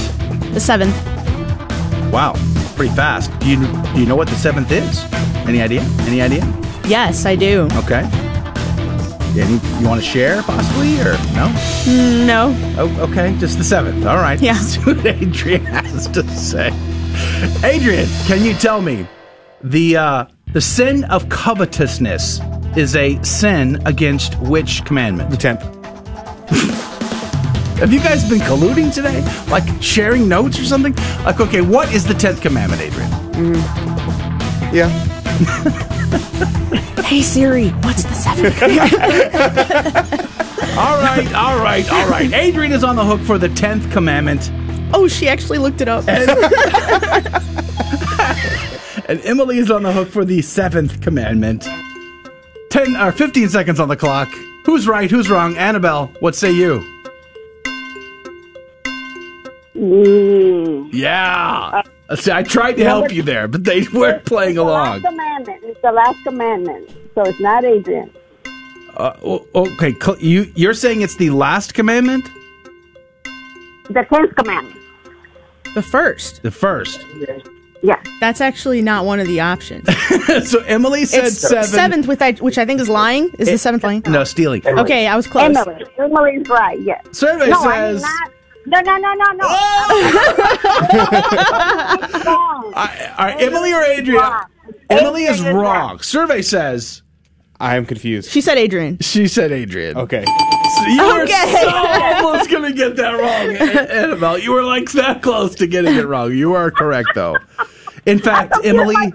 The 0.53 0.59
seventh. 0.59 0.95
Wow, 2.11 2.33
pretty 2.75 2.93
fast. 2.95 3.37
Do 3.39 3.49
you 3.49 3.57
do 3.93 3.99
you 3.99 4.05
know 4.05 4.15
what 4.15 4.27
the 4.27 4.35
seventh 4.35 4.71
is? 4.71 5.03
Any 5.47 5.61
idea? 5.61 5.81
Any 6.01 6.21
idea? 6.21 6.45
Yes, 6.85 7.25
I 7.25 7.35
do. 7.35 7.67
Okay. 7.73 8.30
Yeah, 9.33 9.45
Any, 9.45 9.79
you 9.81 9.87
want 9.87 10.01
to 10.01 10.05
share 10.07 10.41
possibly 10.43 10.99
or 10.99 11.13
no? 11.33 11.47
Mm, 11.85 12.25
No. 12.25 12.53
Oh, 12.77 13.07
okay, 13.09 13.35
just 13.39 13.57
the 13.57 13.63
seventh. 13.63 14.05
All 14.05 14.17
right. 14.17 14.39
Yeah. 14.41 14.55
See 14.55 14.81
what 14.81 15.05
Adrian 15.05 15.65
has 15.65 16.07
to 16.09 16.27
say. 16.29 16.67
Adrian, 17.63 18.07
can 18.25 18.43
you 18.43 18.53
tell 18.53 18.81
me 18.81 19.07
the 19.63 19.97
uh, 19.97 20.25
the 20.53 20.61
sin 20.61 21.03
of 21.05 21.29
covetousness 21.29 22.39
is 22.75 22.95
a 22.95 23.21
sin 23.23 23.81
against 23.85 24.37
which 24.41 24.83
commandment? 24.85 25.29
The 25.29 25.37
tenth. 25.37 25.61
Have 27.79 27.91
you 27.91 27.99
guys 27.99 28.27
been 28.29 28.39
colluding 28.39 28.93
today? 28.93 29.21
Like 29.49 29.63
sharing 29.81 30.27
notes 30.27 30.59
or 30.59 30.65
something? 30.65 30.93
Like, 31.25 31.39
okay, 31.39 31.61
what 31.61 31.91
is 31.93 32.05
the 32.05 32.13
tenth 32.13 32.39
commandment, 32.41 32.81
Adrian? 32.81 33.09
Yeah. 34.73 34.89
Hey 37.05 37.21
Siri, 37.21 37.69
what's 37.83 38.03
the 38.03 38.13
seventh? 38.13 38.61
All 40.77 40.97
right, 41.01 41.33
all 41.35 41.57
right, 41.61 41.91
all 41.91 42.07
right. 42.09 42.31
Adrian 42.31 42.71
is 42.71 42.81
on 42.83 42.95
the 42.95 43.03
hook 43.03 43.19
for 43.21 43.37
the 43.37 43.49
tenth 43.49 43.91
commandment. 43.91 44.49
oh, 44.93 45.05
she 45.09 45.27
actually 45.27 45.57
looked 45.57 45.81
it 45.81 45.89
up. 45.89 46.05
And 46.07 46.29
Emily 49.25 49.57
is 49.57 49.69
on 49.69 49.83
the 49.83 49.91
hook 49.91 50.07
for 50.07 50.23
the 50.23 50.41
seventh 50.41 51.01
commandment. 51.01 51.67
Ten 52.69 52.95
or 52.95 53.11
fifteen 53.11 53.49
seconds 53.49 53.81
on 53.81 53.89
the 53.89 53.97
clock. 53.97 54.29
Who's 54.65 54.87
right? 54.87 55.11
Who's 55.11 55.29
wrong? 55.29 55.57
Annabelle, 55.57 56.07
what 56.21 56.35
say 56.35 56.51
you? 56.53 56.79
Mm. 59.75 60.89
Yeah. 60.93 61.81
See, 62.15 62.31
I 62.31 62.43
tried 62.43 62.73
to 62.73 62.83
help 62.83 63.11
you 63.11 63.21
there, 63.23 63.47
but 63.47 63.63
they 63.63 63.83
weren't 63.93 64.25
playing 64.25 64.55
The 64.55 64.61
along. 64.63 65.01
last 65.01 65.05
commandment. 65.05 65.59
It's 65.63 65.81
the 65.81 65.91
last 65.91 66.23
commandment. 66.23 66.89
So 67.15 67.21
it's 67.23 67.39
not 67.39 67.63
Adrian. 67.63 68.11
Uh, 68.97 69.13
okay, 69.55 69.95
you 70.19 70.51
you're 70.55 70.73
saying 70.73 71.01
it's 71.01 71.15
the 71.15 71.29
last 71.29 71.73
commandment, 71.73 72.29
The 73.89 74.03
tenth 74.11 74.35
commandment. 74.35 74.77
The 75.73 75.81
first. 75.81 76.43
the 76.43 76.51
first. 76.51 76.99
Yeah. 77.81 78.01
That's 78.19 78.41
actually 78.41 78.81
not 78.81 79.05
one 79.05 79.19
of 79.21 79.27
the 79.27 79.39
options. 79.39 79.87
so 80.49 80.59
Emily 80.67 81.05
said 81.05 81.25
it's 81.25 81.37
seven. 81.37 81.63
seventh, 81.63 82.07
with 82.07 82.19
that, 82.19 82.41
which 82.41 82.57
I 82.57 82.65
think 82.65 82.79
is 82.81 82.89
lying. 82.89 83.29
Is 83.39 83.47
the 83.47 83.57
seventh 83.57 83.83
lying? 83.83 84.03
No, 84.07 84.23
stealing. 84.25 84.65
Okay, 84.67 85.07
I 85.07 85.15
was 85.15 85.25
close. 85.27 85.55
Emily. 85.55 85.85
Emily's 85.97 86.47
right. 86.49 86.79
Yes. 86.81 87.03
Survey 87.13 87.49
no, 87.49 87.59
I 87.61 87.93
says- 87.93 88.03
mean 88.03 88.31
not. 88.65 88.85
No, 88.85 88.97
no, 88.97 88.97
no, 88.97 89.13
no, 89.13 89.31
no. 89.33 89.47
All 92.25 92.73
right, 92.73 93.37
Emily 93.41 93.73
or 93.73 93.83
Adrian? 93.83 94.23
Emily 94.89 95.23
is 95.25 95.41
wrong. 95.41 95.99
Survey 95.99 96.41
says. 96.41 97.01
I 97.59 97.75
am 97.75 97.85
confused. 97.85 98.31
She 98.31 98.41
said 98.41 98.57
Adrian. 98.57 98.97
She 99.01 99.27
said 99.27 99.51
Adrian. 99.51 99.95
Okay. 99.95 100.25
So 100.25 100.83
you 100.87 101.03
were 101.05 101.21
Okay. 101.23 101.53
so 101.61 101.69
almost 101.69 102.49
going 102.49 102.63
to 102.63 102.73
get 102.75 102.95
that 102.95 103.11
wrong, 103.11 103.55
A- 103.55 103.93
Annabelle. 103.93 104.39
You 104.39 104.51
were 104.53 104.63
like 104.63 104.91
that 104.93 105.21
close 105.21 105.53
to 105.55 105.67
getting 105.67 105.93
it 105.95 106.07
wrong. 106.07 106.33
You 106.35 106.53
are 106.53 106.71
correct, 106.71 107.09
though. 107.13 107.37
In 108.07 108.17
fact, 108.17 108.55
Emily, 108.63 108.95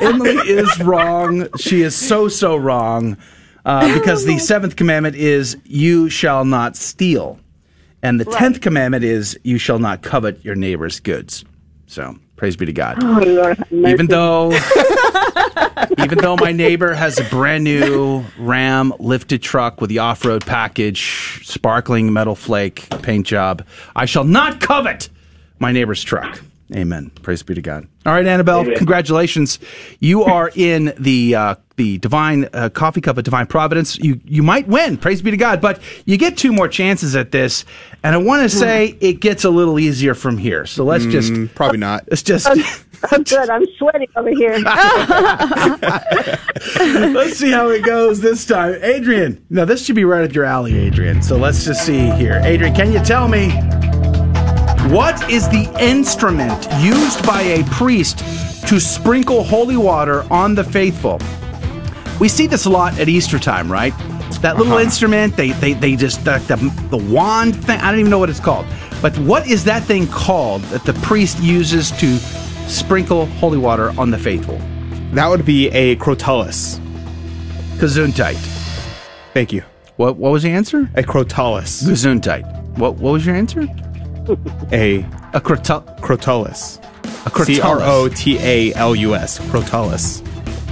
Emily 0.00 0.36
is 0.48 0.78
wrong. 0.80 1.48
She 1.58 1.82
is 1.82 1.96
so 1.96 2.28
so 2.28 2.54
wrong 2.54 3.16
uh, 3.64 3.92
because 3.98 4.24
the 4.24 4.38
seventh 4.52 4.76
commandment 4.76 5.16
is 5.16 5.56
"You 5.64 6.08
shall 6.10 6.44
not 6.44 6.76
steal," 6.76 7.40
and 8.02 8.20
the 8.20 8.24
tenth 8.24 8.60
commandment 8.60 9.04
is 9.04 9.38
"You 9.42 9.58
shall 9.58 9.78
not 9.78 10.02
covet 10.02 10.44
your 10.44 10.54
neighbor's 10.54 11.00
goods." 11.00 11.44
So 11.86 12.16
praise 12.36 12.56
be 12.56 12.66
to 12.66 12.72
God. 12.72 13.02
Oh, 13.02 13.20
Lord. 13.26 13.62
Even 13.70 14.06
though, 14.06 14.52
even 15.98 16.18
though 16.18 16.36
my 16.36 16.52
neighbor 16.52 16.94
has 16.94 17.18
a 17.18 17.24
brand 17.24 17.64
new 17.64 18.24
Ram 18.38 18.92
lifted 18.98 19.42
truck 19.42 19.80
with 19.80 19.90
the 19.90 19.98
off-road 19.98 20.46
package, 20.46 21.44
sparkling 21.44 22.12
metal 22.12 22.34
flake 22.34 22.88
paint 23.02 23.26
job, 23.26 23.66
I 23.96 24.04
shall 24.04 24.24
not 24.24 24.60
covet 24.60 25.08
my 25.58 25.72
neighbor's 25.72 26.02
truck. 26.02 26.40
Amen. 26.74 27.10
Praise 27.22 27.42
be 27.42 27.54
to 27.54 27.62
God. 27.62 27.86
All 28.04 28.12
right, 28.12 28.26
Annabelle, 28.26 28.64
congratulations. 28.76 29.58
You 30.00 30.24
are 30.24 30.50
in 30.54 30.92
the 30.98 31.34
uh, 31.34 31.54
the 31.76 31.98
divine 31.98 32.48
uh, 32.52 32.68
coffee 32.68 33.00
cup 33.00 33.16
of 33.16 33.24
divine 33.24 33.46
providence. 33.46 33.96
You 33.98 34.20
you 34.24 34.42
might 34.42 34.68
win. 34.68 34.96
Praise 34.98 35.22
be 35.22 35.30
to 35.30 35.36
God. 35.36 35.60
But 35.60 35.80
you 36.04 36.16
get 36.18 36.36
two 36.36 36.52
more 36.52 36.68
chances 36.68 37.16
at 37.16 37.30
this, 37.32 37.64
and 38.02 38.14
I 38.14 38.18
want 38.18 38.42
to 38.42 38.48
say 38.54 38.96
it 39.00 39.20
gets 39.20 39.44
a 39.44 39.50
little 39.50 39.78
easier 39.78 40.14
from 40.14 40.36
here. 40.36 40.66
So 40.66 40.84
let's 40.84 41.06
just 41.06 41.32
Mm, 41.32 41.54
probably 41.54 41.78
not. 41.78 42.04
Let's 42.10 42.22
just 42.22 42.46
I'm 43.12 43.22
good. 43.22 43.48
I'm 43.48 43.64
sweating 43.76 44.08
over 44.16 44.30
here. 44.30 44.58
let's 47.14 47.36
see 47.38 47.50
how 47.50 47.68
it 47.70 47.84
goes 47.84 48.20
this 48.20 48.44
time. 48.44 48.76
Adrian, 48.82 49.44
now 49.50 49.64
this 49.64 49.84
should 49.84 49.94
be 49.96 50.04
right 50.04 50.24
up 50.24 50.34
your 50.34 50.44
alley, 50.44 50.76
Adrian. 50.78 51.22
So 51.22 51.36
let's 51.36 51.64
just 51.64 51.84
see 51.86 52.10
here. 52.10 52.40
Adrian, 52.44 52.74
can 52.74 52.92
you 52.92 52.98
tell 53.00 53.28
me 53.28 53.48
what 54.90 55.30
is 55.30 55.48
the 55.48 55.70
instrument 55.80 56.66
used 56.80 57.24
by 57.26 57.42
a 57.42 57.64
priest 57.64 58.18
to 58.68 58.80
sprinkle 58.80 59.42
holy 59.44 59.76
water 59.76 60.22
on 60.32 60.54
the 60.54 60.64
faithful? 60.64 61.18
We 62.20 62.28
see 62.28 62.46
this 62.46 62.64
a 62.66 62.70
lot 62.70 62.98
at 62.98 63.08
Easter 63.08 63.38
time, 63.38 63.70
right? 63.70 63.92
That 64.42 64.56
little 64.56 64.74
Uh-huh. 64.74 64.82
instrument, 64.84 65.36
they, 65.36 65.50
they, 65.52 65.72
they 65.72 65.96
just, 65.96 66.24
the, 66.24 66.38
the, 66.46 66.56
the 66.96 67.12
wand 67.12 67.56
thing, 67.64 67.80
I 67.80 67.90
don't 67.90 67.98
even 68.00 68.10
know 68.10 68.18
what 68.18 68.30
it's 68.30 68.38
called. 68.40 68.66
But 69.02 69.16
what 69.18 69.46
is 69.48 69.64
that 69.64 69.82
thing 69.82 70.06
called 70.06 70.62
that 70.64 70.84
the 70.84 70.92
priest 70.94 71.40
uses 71.40 71.90
to 71.92 72.18
sprinkle 72.68 73.26
holy 73.26 73.58
water 73.58 73.92
on 73.98 74.10
the 74.10 74.18
faithful? 74.18 74.58
That 75.12 75.26
would 75.28 75.44
be 75.44 75.68
a 75.70 75.96
crotalus. 75.96 76.78
Gesundheit. 77.78 78.36
Thank 79.34 79.52
you. 79.52 79.62
What 79.96 80.16
what 80.16 80.30
was 80.32 80.42
the 80.44 80.50
answer? 80.50 80.88
A 80.94 81.02
crotalus. 81.02 81.82
Gesundheit. 81.84 82.44
What 82.78 82.94
what 82.96 83.12
was 83.12 83.26
your 83.26 83.34
answer? 83.34 83.66
A 84.72 84.98
a 85.32 85.40
crotal 85.40 85.82
crotalus. 86.00 86.78
A 87.26 87.30
crotalus. 87.30 87.46
C 87.46 87.60
R 87.60 87.80
O 87.82 88.08
T 88.08 88.38
A 88.38 88.74
L 88.74 88.94
U 88.94 89.14
S. 89.14 89.38
Crotalus. 89.38 90.22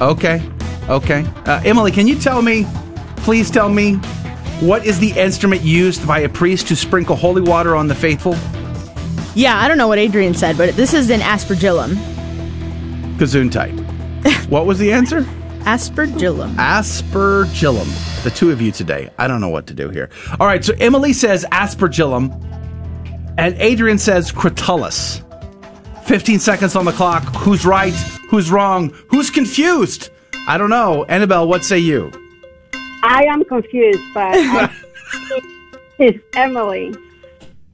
Okay. 0.00 0.42
Okay. 0.88 1.24
Uh, 1.46 1.60
Emily, 1.64 1.90
can 1.90 2.06
you 2.06 2.16
tell 2.18 2.42
me, 2.42 2.66
please 3.16 3.50
tell 3.50 3.68
me, 3.68 3.94
what 4.60 4.86
is 4.86 4.98
the 4.98 5.12
instrument 5.12 5.62
used 5.62 6.06
by 6.06 6.20
a 6.20 6.28
priest 6.28 6.68
to 6.68 6.76
sprinkle 6.76 7.16
holy 7.16 7.42
water 7.42 7.74
on 7.74 7.88
the 7.88 7.94
faithful? 7.94 8.34
Yeah, 9.34 9.58
I 9.58 9.68
don't 9.68 9.76
know 9.76 9.88
what 9.88 9.98
Adrian 9.98 10.32
said, 10.32 10.56
but 10.56 10.74
this 10.76 10.94
is 10.94 11.10
an 11.10 11.20
aspergillum. 11.20 11.96
Gesundheit. 13.18 13.78
what 14.48 14.64
was 14.64 14.78
the 14.78 14.92
answer? 14.92 15.22
Aspergillum. 15.66 16.54
Aspergillum. 16.54 18.22
The 18.22 18.30
two 18.30 18.50
of 18.50 18.62
you 18.62 18.70
today. 18.70 19.10
I 19.18 19.26
don't 19.26 19.40
know 19.40 19.48
what 19.48 19.66
to 19.66 19.74
do 19.74 19.90
here. 19.90 20.08
All 20.38 20.46
right, 20.46 20.64
so 20.64 20.72
Emily 20.78 21.12
says 21.12 21.44
aspergillum, 21.50 22.30
and 23.38 23.54
Adrian 23.58 23.98
says 23.98 24.32
crotalus. 24.32 25.22
15 26.04 26.38
seconds 26.38 26.76
on 26.76 26.84
the 26.84 26.92
clock. 26.92 27.24
Who's 27.36 27.66
right? 27.66 27.94
Who's 28.30 28.50
wrong? 28.50 28.90
Who's 29.08 29.30
confused? 29.30 30.10
I 30.46 30.56
don't 30.58 30.70
know. 30.70 31.04
Annabelle, 31.04 31.48
what 31.48 31.64
say 31.64 31.78
you? 31.78 32.12
I 33.02 33.24
am 33.24 33.44
confused, 33.44 34.02
but 34.14 34.32
I, 34.34 34.72
it's 35.98 36.18
Emily. 36.34 36.94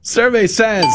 Survey 0.01 0.47
says. 0.47 0.85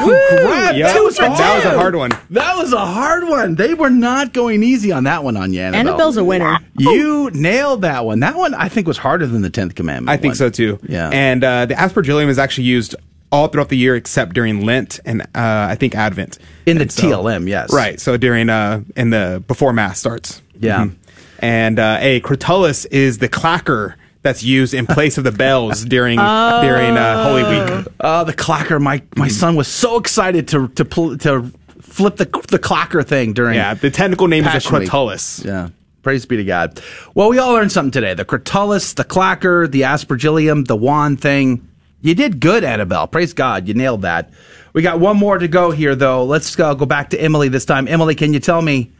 Woo! 0.00 0.18
Congrats. 0.28 0.76
Yep. 0.76 0.94
That 0.94 1.02
was 1.02 1.16
That 1.16 1.54
was 1.56 1.64
a 1.64 1.76
hard 1.78 1.96
one. 1.96 2.10
That 2.30 2.56
was 2.56 2.72
a 2.72 2.84
hard 2.84 3.24
one. 3.24 3.54
They 3.54 3.74
were 3.74 3.90
not 3.90 4.32
going 4.32 4.62
easy 4.62 4.92
on 4.92 5.04
that 5.04 5.24
one 5.24 5.36
on 5.36 5.52
you, 5.52 5.60
Annabelle. 5.60 5.80
Annabelle's 5.80 6.16
a 6.16 6.24
winner. 6.24 6.58
You 6.78 7.30
nailed 7.32 7.82
that 7.82 8.04
one. 8.04 8.20
That 8.20 8.36
one 8.36 8.54
I 8.54 8.68
think 8.68 8.86
was 8.86 8.98
harder 8.98 9.26
than 9.26 9.42
the 9.42 9.50
tenth 9.50 9.74
commandment. 9.74 10.10
I 10.10 10.20
think 10.20 10.32
one. 10.32 10.36
so 10.36 10.50
too. 10.50 10.78
Yeah. 10.82 11.10
And 11.10 11.42
uh, 11.42 11.66
the 11.66 11.74
aspergillium 11.74 12.28
is 12.28 12.38
actually 12.38 12.64
used 12.64 12.94
all 13.32 13.48
throughout 13.48 13.70
the 13.70 13.76
year 13.76 13.96
except 13.96 14.34
during 14.34 14.64
Lent 14.64 15.00
and 15.04 15.22
uh, 15.22 15.26
I 15.34 15.74
think 15.74 15.94
Advent. 15.96 16.38
In 16.66 16.78
the 16.78 16.88
so- 16.88 17.02
TLM, 17.02 17.48
yes. 17.48 17.72
Right. 17.72 17.98
So 18.00 18.16
during 18.16 18.48
uh 18.50 18.82
in 18.94 19.10
the 19.10 19.42
before 19.48 19.72
mass 19.72 19.98
starts. 19.98 20.40
Yeah. 20.60 20.84
Mhm. 20.84 20.94
And 21.40 21.78
uh, 21.80 21.96
a 22.00 22.20
crotalus 22.20 22.86
is 22.92 23.18
the 23.18 23.28
clacker 23.28 23.94
that's 24.22 24.44
used 24.44 24.74
in 24.74 24.86
place 24.86 25.18
of 25.18 25.24
the 25.24 25.32
bells 25.32 25.84
during 25.96 26.18
during 26.18 26.96
uh, 26.96 27.24
Holy 27.24 27.42
Week. 27.42 27.86
Oh, 27.98 28.22
the 28.22 28.32
clacker! 28.34 28.80
My 28.80 29.02
my 29.16 29.26
son 29.26 29.56
was 29.56 29.66
so 29.66 29.96
excited 29.98 30.46
to 30.48 30.68
to 30.68 30.84
pl- 30.84 31.18
to 31.18 31.50
flip 31.80 32.14
the 32.16 32.26
the 32.48 32.60
clacker 32.60 33.04
thing 33.04 33.32
during. 33.32 33.56
Yeah, 33.56 33.74
the 33.74 33.90
technical 33.90 34.28
name 34.28 34.44
is 34.44 34.50
a 34.50 34.52
Passion 34.52 34.78
Week. 34.78 35.44
Yeah. 35.44 35.70
Praise 36.02 36.26
be 36.26 36.36
to 36.36 36.44
God. 36.44 36.80
Well, 37.14 37.28
we 37.28 37.38
all 37.38 37.52
learned 37.52 37.70
something 37.72 37.92
today. 37.92 38.14
The 38.14 38.24
crotalus, 38.24 38.94
the 38.94 39.04
clacker, 39.04 39.70
the 39.70 39.82
aspergillium, 39.82 40.66
the 40.66 40.76
wand 40.76 41.20
thing. 41.20 41.68
You 42.02 42.14
did 42.16 42.40
good, 42.40 42.64
Annabelle. 42.64 43.06
Praise 43.06 43.32
God. 43.32 43.68
You 43.68 43.74
nailed 43.74 44.02
that. 44.02 44.30
We 44.72 44.82
got 44.82 44.98
one 44.98 45.16
more 45.16 45.38
to 45.38 45.46
go 45.46 45.70
here, 45.70 45.94
though. 45.94 46.24
Let's 46.24 46.58
uh, 46.58 46.74
go 46.74 46.84
back 46.84 47.10
to 47.10 47.20
Emily 47.20 47.48
this 47.48 47.64
time. 47.64 47.86
Emily, 47.86 48.16
can 48.16 48.34
you 48.34 48.40
tell 48.40 48.60
me 48.60 48.92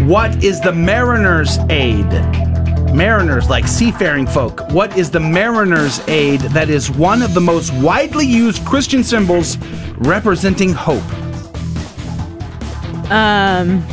what 0.00 0.42
is 0.42 0.60
the 0.60 0.72
mariner's 0.72 1.58
aid? 1.70 2.06
Mariners, 2.92 3.48
like 3.48 3.68
seafaring 3.68 4.26
folk. 4.26 4.68
What 4.72 4.96
is 4.98 5.10
the 5.12 5.20
mariner's 5.20 6.00
aid 6.08 6.40
that 6.40 6.68
is 6.68 6.90
one 6.90 7.22
of 7.22 7.34
the 7.34 7.40
most 7.40 7.72
widely 7.74 8.26
used 8.26 8.64
Christian 8.64 9.04
symbols 9.04 9.56
representing 9.98 10.72
hope? 10.72 11.04
Um. 13.12 13.84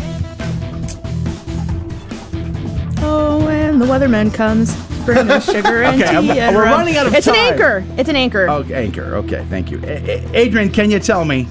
Oh, 3.00 3.48
and 3.52 3.80
the 3.80 3.86
weatherman 3.86 4.34
comes, 4.34 4.76
bring 5.08 5.30
us 5.32 5.46
sugar 5.46 5.82
and 5.84 6.02
Okay, 6.02 6.12
tea 6.12 6.30
I'm- 6.32 6.38
and 6.50 6.56
we're 6.56 6.64
rum. 6.66 6.72
running 6.74 6.98
out 6.98 7.08
of 7.08 7.16
It's 7.16 7.26
time. 7.26 7.36
an 7.36 7.54
anchor. 7.54 7.84
It's 7.98 8.10
an 8.10 8.16
anchor. 8.16 8.48
Oh, 8.50 8.64
anchor. 8.64 9.16
Okay, 9.16 9.44
thank 9.50 9.72
you. 9.72 9.80
A- 9.84 10.22
A- 10.22 10.36
Adrian, 10.36 10.70
can 10.70 10.92
you 10.92 11.00
tell 11.00 11.26
me 11.26 11.46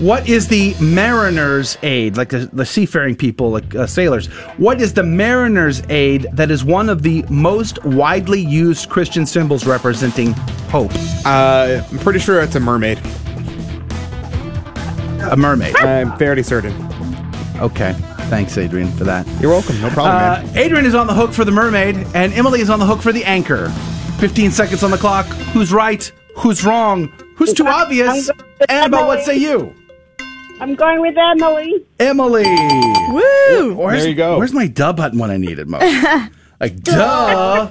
what 0.00 0.28
is 0.28 0.48
the 0.48 0.74
mariner's 0.80 1.78
aid, 1.84 2.16
like 2.16 2.28
the, 2.30 2.50
the 2.52 2.66
seafaring 2.66 3.14
people, 3.14 3.50
like 3.50 3.74
uh, 3.76 3.86
sailors? 3.86 4.26
What 4.58 4.80
is 4.80 4.92
the 4.92 5.04
mariner's 5.04 5.82
aid 5.88 6.26
that 6.32 6.50
is 6.50 6.64
one 6.64 6.88
of 6.88 7.02
the 7.02 7.24
most 7.30 7.82
widely 7.84 8.40
used 8.40 8.90
Christian 8.90 9.24
symbols 9.24 9.64
representing 9.64 10.32
hope? 10.68 10.90
Uh, 11.24 11.80
I'm 11.90 11.98
pretty 12.00 12.18
sure 12.18 12.42
it's 12.42 12.56
a 12.56 12.60
mermaid. 12.60 12.98
A 15.30 15.36
mermaid. 15.36 15.74
I'm 15.76 16.16
fairly 16.18 16.42
certain. 16.42 16.72
Okay. 17.60 17.94
Thanks, 18.28 18.56
Adrian, 18.58 18.90
for 18.92 19.04
that. 19.04 19.26
You're 19.40 19.50
welcome. 19.50 19.80
No 19.80 19.90
problem, 19.90 20.16
Uh, 20.16 20.42
man. 20.52 20.58
Adrian 20.58 20.86
is 20.86 20.94
on 20.94 21.06
the 21.06 21.14
hook 21.14 21.32
for 21.32 21.44
the 21.44 21.52
mermaid, 21.52 21.96
and 22.14 22.32
Emily 22.32 22.60
is 22.60 22.70
on 22.70 22.78
the 22.78 22.86
hook 22.86 23.00
for 23.02 23.12
the 23.12 23.24
anchor. 23.24 23.68
15 24.18 24.50
seconds 24.50 24.82
on 24.82 24.90
the 24.90 24.96
clock. 24.98 25.26
Who's 25.52 25.72
right? 25.72 26.10
Who's 26.36 26.64
wrong? 26.64 27.12
Who's 27.36 27.52
too 27.52 27.66
obvious? 27.66 28.30
Annabelle, 28.68 29.06
what 29.06 29.24
say 29.24 29.36
you? 29.36 29.74
I'm 30.60 30.74
going 30.74 31.00
with 31.00 31.16
Emily. 31.16 31.84
Emily. 31.98 32.44
Woo! 32.44 33.74
Where's, 33.74 34.00
There 34.02 34.08
you 34.08 34.14
go. 34.14 34.38
Where's 34.38 34.52
my 34.52 34.66
dub 34.66 34.96
button 34.96 35.18
when 35.18 35.30
I 35.30 35.36
need 35.36 35.58
it 35.58 35.68
most? 35.68 35.82
like, 36.60 36.80
duh. 36.82 37.70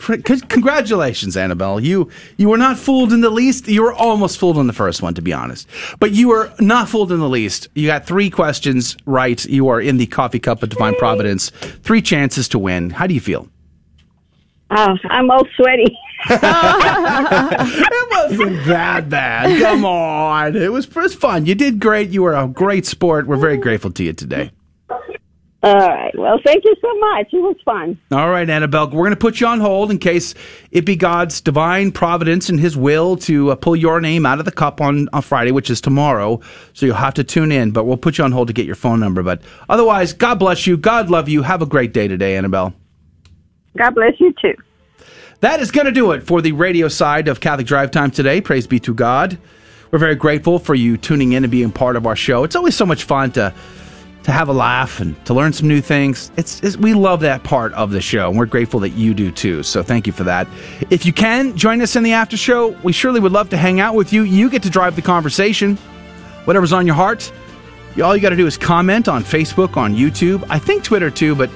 Congratulations, 0.00 1.36
Annabelle. 1.36 1.80
You 1.80 2.08
you 2.36 2.48
were 2.48 2.56
not 2.56 2.78
fooled 2.78 3.12
in 3.12 3.20
the 3.20 3.30
least. 3.30 3.68
You 3.68 3.82
were 3.82 3.92
almost 3.92 4.38
fooled 4.38 4.56
on 4.56 4.66
the 4.66 4.72
first 4.72 5.02
one, 5.02 5.14
to 5.14 5.22
be 5.22 5.32
honest. 5.32 5.68
But 5.98 6.12
you 6.12 6.28
were 6.28 6.52
not 6.58 6.88
fooled 6.88 7.12
in 7.12 7.20
the 7.20 7.28
least. 7.28 7.68
You 7.74 7.86
got 7.86 8.06
three 8.06 8.30
questions 8.30 8.96
right. 9.04 9.44
You 9.44 9.68
are 9.68 9.80
in 9.80 9.98
the 9.98 10.06
coffee 10.06 10.40
cup 10.40 10.62
of 10.62 10.70
divine 10.70 10.94
providence. 10.94 11.50
Three 11.50 12.02
chances 12.02 12.48
to 12.48 12.58
win. 12.58 12.90
How 12.90 13.06
do 13.06 13.14
you 13.14 13.20
feel? 13.20 13.48
Oh, 14.70 14.96
I'm 15.04 15.30
all 15.30 15.46
sweaty. 15.56 15.96
it 16.30 16.40
wasn't 18.10 18.64
that 18.66 19.08
bad. 19.08 19.60
Come 19.60 19.84
on. 19.84 20.54
It 20.54 20.70
was, 20.70 20.86
it 20.86 20.94
was 20.94 21.14
fun. 21.14 21.46
You 21.46 21.54
did 21.54 21.80
great. 21.80 22.10
You 22.10 22.22
were 22.22 22.34
a 22.34 22.46
great 22.46 22.86
sport. 22.86 23.26
We're 23.26 23.36
very 23.36 23.56
grateful 23.56 23.90
to 23.92 24.04
you 24.04 24.12
today. 24.12 24.52
All 25.62 25.74
right. 25.74 26.16
Well, 26.16 26.40
thank 26.42 26.64
you 26.64 26.74
so 26.80 26.94
much. 26.98 27.34
It 27.34 27.40
was 27.40 27.56
fun. 27.66 27.98
All 28.12 28.30
right, 28.30 28.48
Annabelle, 28.48 28.86
we're 28.86 29.04
going 29.04 29.10
to 29.10 29.16
put 29.16 29.40
you 29.40 29.46
on 29.46 29.60
hold 29.60 29.90
in 29.90 29.98
case 29.98 30.34
it 30.70 30.86
be 30.86 30.96
God's 30.96 31.42
divine 31.42 31.92
providence 31.92 32.48
and 32.48 32.58
His 32.58 32.78
will 32.78 33.16
to 33.18 33.50
uh, 33.50 33.56
pull 33.56 33.76
your 33.76 34.00
name 34.00 34.24
out 34.24 34.38
of 34.38 34.46
the 34.46 34.52
cup 34.52 34.80
on, 34.80 35.10
on 35.12 35.20
Friday, 35.20 35.52
which 35.52 35.68
is 35.68 35.82
tomorrow. 35.82 36.40
So 36.72 36.86
you'll 36.86 36.94
have 36.94 37.12
to 37.14 37.24
tune 37.24 37.52
in, 37.52 37.72
but 37.72 37.84
we'll 37.84 37.98
put 37.98 38.16
you 38.16 38.24
on 38.24 38.32
hold 38.32 38.48
to 38.48 38.54
get 38.54 38.64
your 38.64 38.74
phone 38.74 39.00
number. 39.00 39.22
But 39.22 39.42
otherwise, 39.68 40.14
God 40.14 40.38
bless 40.38 40.66
you. 40.66 40.78
God 40.78 41.10
love 41.10 41.28
you. 41.28 41.42
Have 41.42 41.60
a 41.60 41.66
great 41.66 41.92
day 41.92 42.08
today, 42.08 42.38
Annabelle. 42.38 42.72
God 43.76 43.94
bless 43.94 44.18
you 44.18 44.32
too. 44.40 44.54
That 45.40 45.60
is 45.60 45.70
going 45.70 45.86
to 45.86 45.92
do 45.92 46.12
it 46.12 46.22
for 46.22 46.40
the 46.40 46.52
radio 46.52 46.88
side 46.88 47.28
of 47.28 47.40
Catholic 47.40 47.66
Drive 47.66 47.90
Time 47.90 48.10
today. 48.10 48.40
Praise 48.40 48.66
be 48.66 48.80
to 48.80 48.94
God. 48.94 49.38
We're 49.90 49.98
very 49.98 50.14
grateful 50.14 50.58
for 50.58 50.74
you 50.74 50.96
tuning 50.96 51.32
in 51.32 51.44
and 51.44 51.50
being 51.50 51.70
part 51.70 51.96
of 51.96 52.06
our 52.06 52.16
show. 52.16 52.44
It's 52.44 52.56
always 52.56 52.76
so 52.76 52.86
much 52.86 53.04
fun 53.04 53.32
to 53.32 53.52
to 54.24 54.32
have 54.32 54.48
a 54.48 54.52
laugh 54.52 55.00
and 55.00 55.22
to 55.26 55.34
learn 55.34 55.52
some 55.52 55.66
new 55.68 55.80
things. 55.80 56.30
It's, 56.36 56.62
it's 56.62 56.76
we 56.76 56.94
love 56.94 57.20
that 57.20 57.42
part 57.42 57.72
of 57.72 57.90
the 57.90 58.00
show, 58.00 58.28
and 58.28 58.38
we're 58.38 58.46
grateful 58.46 58.80
that 58.80 58.90
you 58.90 59.14
do 59.14 59.30
too. 59.30 59.62
So 59.62 59.82
thank 59.82 60.06
you 60.06 60.12
for 60.12 60.24
that. 60.24 60.46
If 60.90 61.06
you 61.06 61.12
can 61.12 61.56
join 61.56 61.80
us 61.80 61.96
in 61.96 62.02
the 62.02 62.12
after 62.12 62.36
show, 62.36 62.68
we 62.82 62.92
surely 62.92 63.20
would 63.20 63.32
love 63.32 63.48
to 63.50 63.56
hang 63.56 63.80
out 63.80 63.94
with 63.94 64.12
you. 64.12 64.22
You 64.22 64.50
get 64.50 64.62
to 64.64 64.70
drive 64.70 64.96
the 64.96 65.02
conversation. 65.02 65.76
Whatever's 66.44 66.72
on 66.72 66.86
your 66.86 66.96
heart, 66.96 67.32
all 68.02 68.14
you 68.14 68.22
got 68.22 68.30
to 68.30 68.36
do 68.36 68.46
is 68.46 68.56
comment 68.56 69.08
on 69.08 69.22
Facebook, 69.22 69.76
on 69.76 69.94
YouTube. 69.94 70.44
I 70.48 70.58
think 70.58 70.84
Twitter 70.84 71.10
too, 71.10 71.34
but 71.34 71.50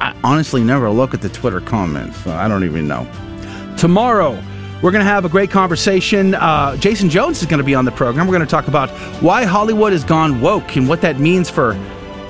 I 0.00 0.14
honestly 0.24 0.62
never 0.62 0.90
look 0.90 1.14
at 1.14 1.22
the 1.22 1.28
Twitter 1.28 1.60
comments, 1.60 2.16
so 2.24 2.32
I 2.32 2.48
don't 2.48 2.64
even 2.64 2.88
know. 2.88 3.08
Tomorrow, 3.76 4.40
we're 4.82 4.90
going 4.90 5.04
to 5.04 5.10
have 5.10 5.24
a 5.24 5.28
great 5.28 5.50
conversation. 5.50 6.34
Uh, 6.34 6.76
Jason 6.76 7.08
Jones 7.08 7.40
is 7.40 7.46
going 7.46 7.58
to 7.58 7.64
be 7.64 7.74
on 7.74 7.84
the 7.84 7.92
program. 7.92 8.26
We're 8.26 8.34
going 8.34 8.46
to 8.46 8.50
talk 8.50 8.68
about 8.68 8.90
why 9.22 9.44
Hollywood 9.44 9.92
has 9.92 10.04
gone 10.04 10.40
woke 10.40 10.76
and 10.76 10.88
what 10.88 11.00
that 11.00 11.18
means 11.18 11.48
for 11.48 11.74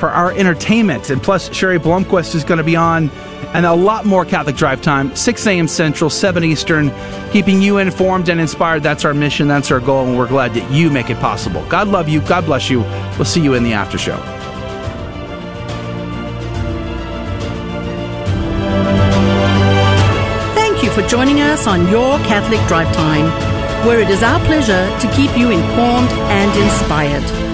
for 0.05 0.11
our 0.11 0.33
entertainment. 0.33 1.09
And 1.09 1.23
plus, 1.23 1.51
Sherry 1.55 1.79
Blumquist 1.79 2.35
is 2.35 2.45
going 2.45 2.59
to 2.59 2.65
be 2.65 2.77
on 2.77 3.09
and 3.55 3.65
a 3.65 3.73
lot 3.73 4.05
more 4.05 4.27
Catholic 4.27 4.55
Drive 4.55 4.83
Time, 4.83 5.17
6 5.17 5.47
a.m. 5.47 5.67
Central, 5.67 6.11
7 6.11 6.45
Eastern, 6.45 6.93
keeping 7.31 7.63
you 7.63 7.79
informed 7.79 8.29
and 8.29 8.39
inspired. 8.39 8.83
That's 8.83 9.07
our 9.07 9.15
mission, 9.15 9.49
that's 9.49 9.71
our 9.71 9.81
goal, 9.81 10.05
and 10.07 10.19
we're 10.19 10.29
glad 10.29 10.53
that 10.55 10.71
you 10.71 10.91
make 10.91 11.09
it 11.09 11.17
possible. 11.21 11.65
God 11.71 11.89
love 11.89 12.07
you. 12.07 12.21
God 12.21 12.45
bless 12.45 12.69
you. 12.69 12.81
We'll 13.17 13.25
see 13.25 13.41
you 13.41 13.55
in 13.55 13.65
the 13.65 13.73
after 13.73 13.97
show. 13.97 14.19
Thank 20.55 20.83
you 20.83 20.91
for 20.91 21.01
joining 21.09 21.41
us 21.41 21.67
on 21.67 21.89
Your 21.89 22.19
Catholic 22.19 22.61
Drive 22.69 22.95
Time, 22.95 23.25
where 23.87 24.01
it 24.01 24.11
is 24.11 24.23
our 24.23 24.39
pleasure 24.41 24.85
to 25.01 25.13
keep 25.15 25.35
you 25.39 25.51
informed 25.51 26.11
and 26.29 26.63
inspired. 26.63 27.54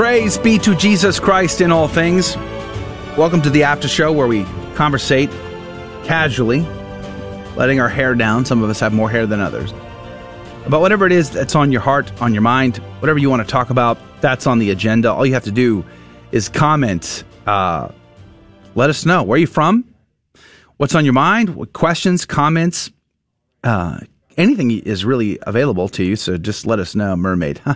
Praise 0.00 0.38
be 0.38 0.56
to 0.60 0.74
Jesus 0.74 1.20
Christ 1.20 1.60
in 1.60 1.70
all 1.70 1.86
things. 1.86 2.34
Welcome 3.18 3.42
to 3.42 3.50
the 3.50 3.64
after 3.64 3.86
show 3.86 4.10
where 4.10 4.26
we 4.26 4.44
conversate 4.74 5.28
casually, 6.04 6.60
letting 7.54 7.80
our 7.80 7.88
hair 7.90 8.14
down. 8.14 8.46
Some 8.46 8.62
of 8.62 8.70
us 8.70 8.80
have 8.80 8.94
more 8.94 9.10
hair 9.10 9.26
than 9.26 9.40
others. 9.40 9.72
About 10.64 10.80
whatever 10.80 11.04
it 11.04 11.12
is 11.12 11.28
that's 11.28 11.54
on 11.54 11.70
your 11.70 11.82
heart, 11.82 12.10
on 12.22 12.32
your 12.32 12.40
mind, 12.40 12.78
whatever 13.00 13.18
you 13.18 13.28
want 13.28 13.46
to 13.46 13.52
talk 13.52 13.68
about, 13.68 13.98
that's 14.22 14.46
on 14.46 14.58
the 14.58 14.70
agenda. 14.70 15.12
All 15.12 15.26
you 15.26 15.34
have 15.34 15.44
to 15.44 15.50
do 15.50 15.84
is 16.32 16.48
comment. 16.48 17.22
Uh, 17.46 17.90
let 18.76 18.88
us 18.88 19.04
know 19.04 19.22
where 19.22 19.38
you 19.38 19.46
from, 19.46 19.84
what's 20.78 20.94
on 20.94 21.04
your 21.04 21.12
mind, 21.12 21.56
what 21.56 21.74
questions, 21.74 22.24
comments, 22.24 22.90
uh, 23.64 24.00
anything 24.38 24.70
is 24.70 25.04
really 25.04 25.38
available 25.42 25.90
to 25.90 26.02
you. 26.04 26.16
So 26.16 26.38
just 26.38 26.66
let 26.66 26.78
us 26.78 26.94
know, 26.94 27.16
Mermaid. 27.16 27.60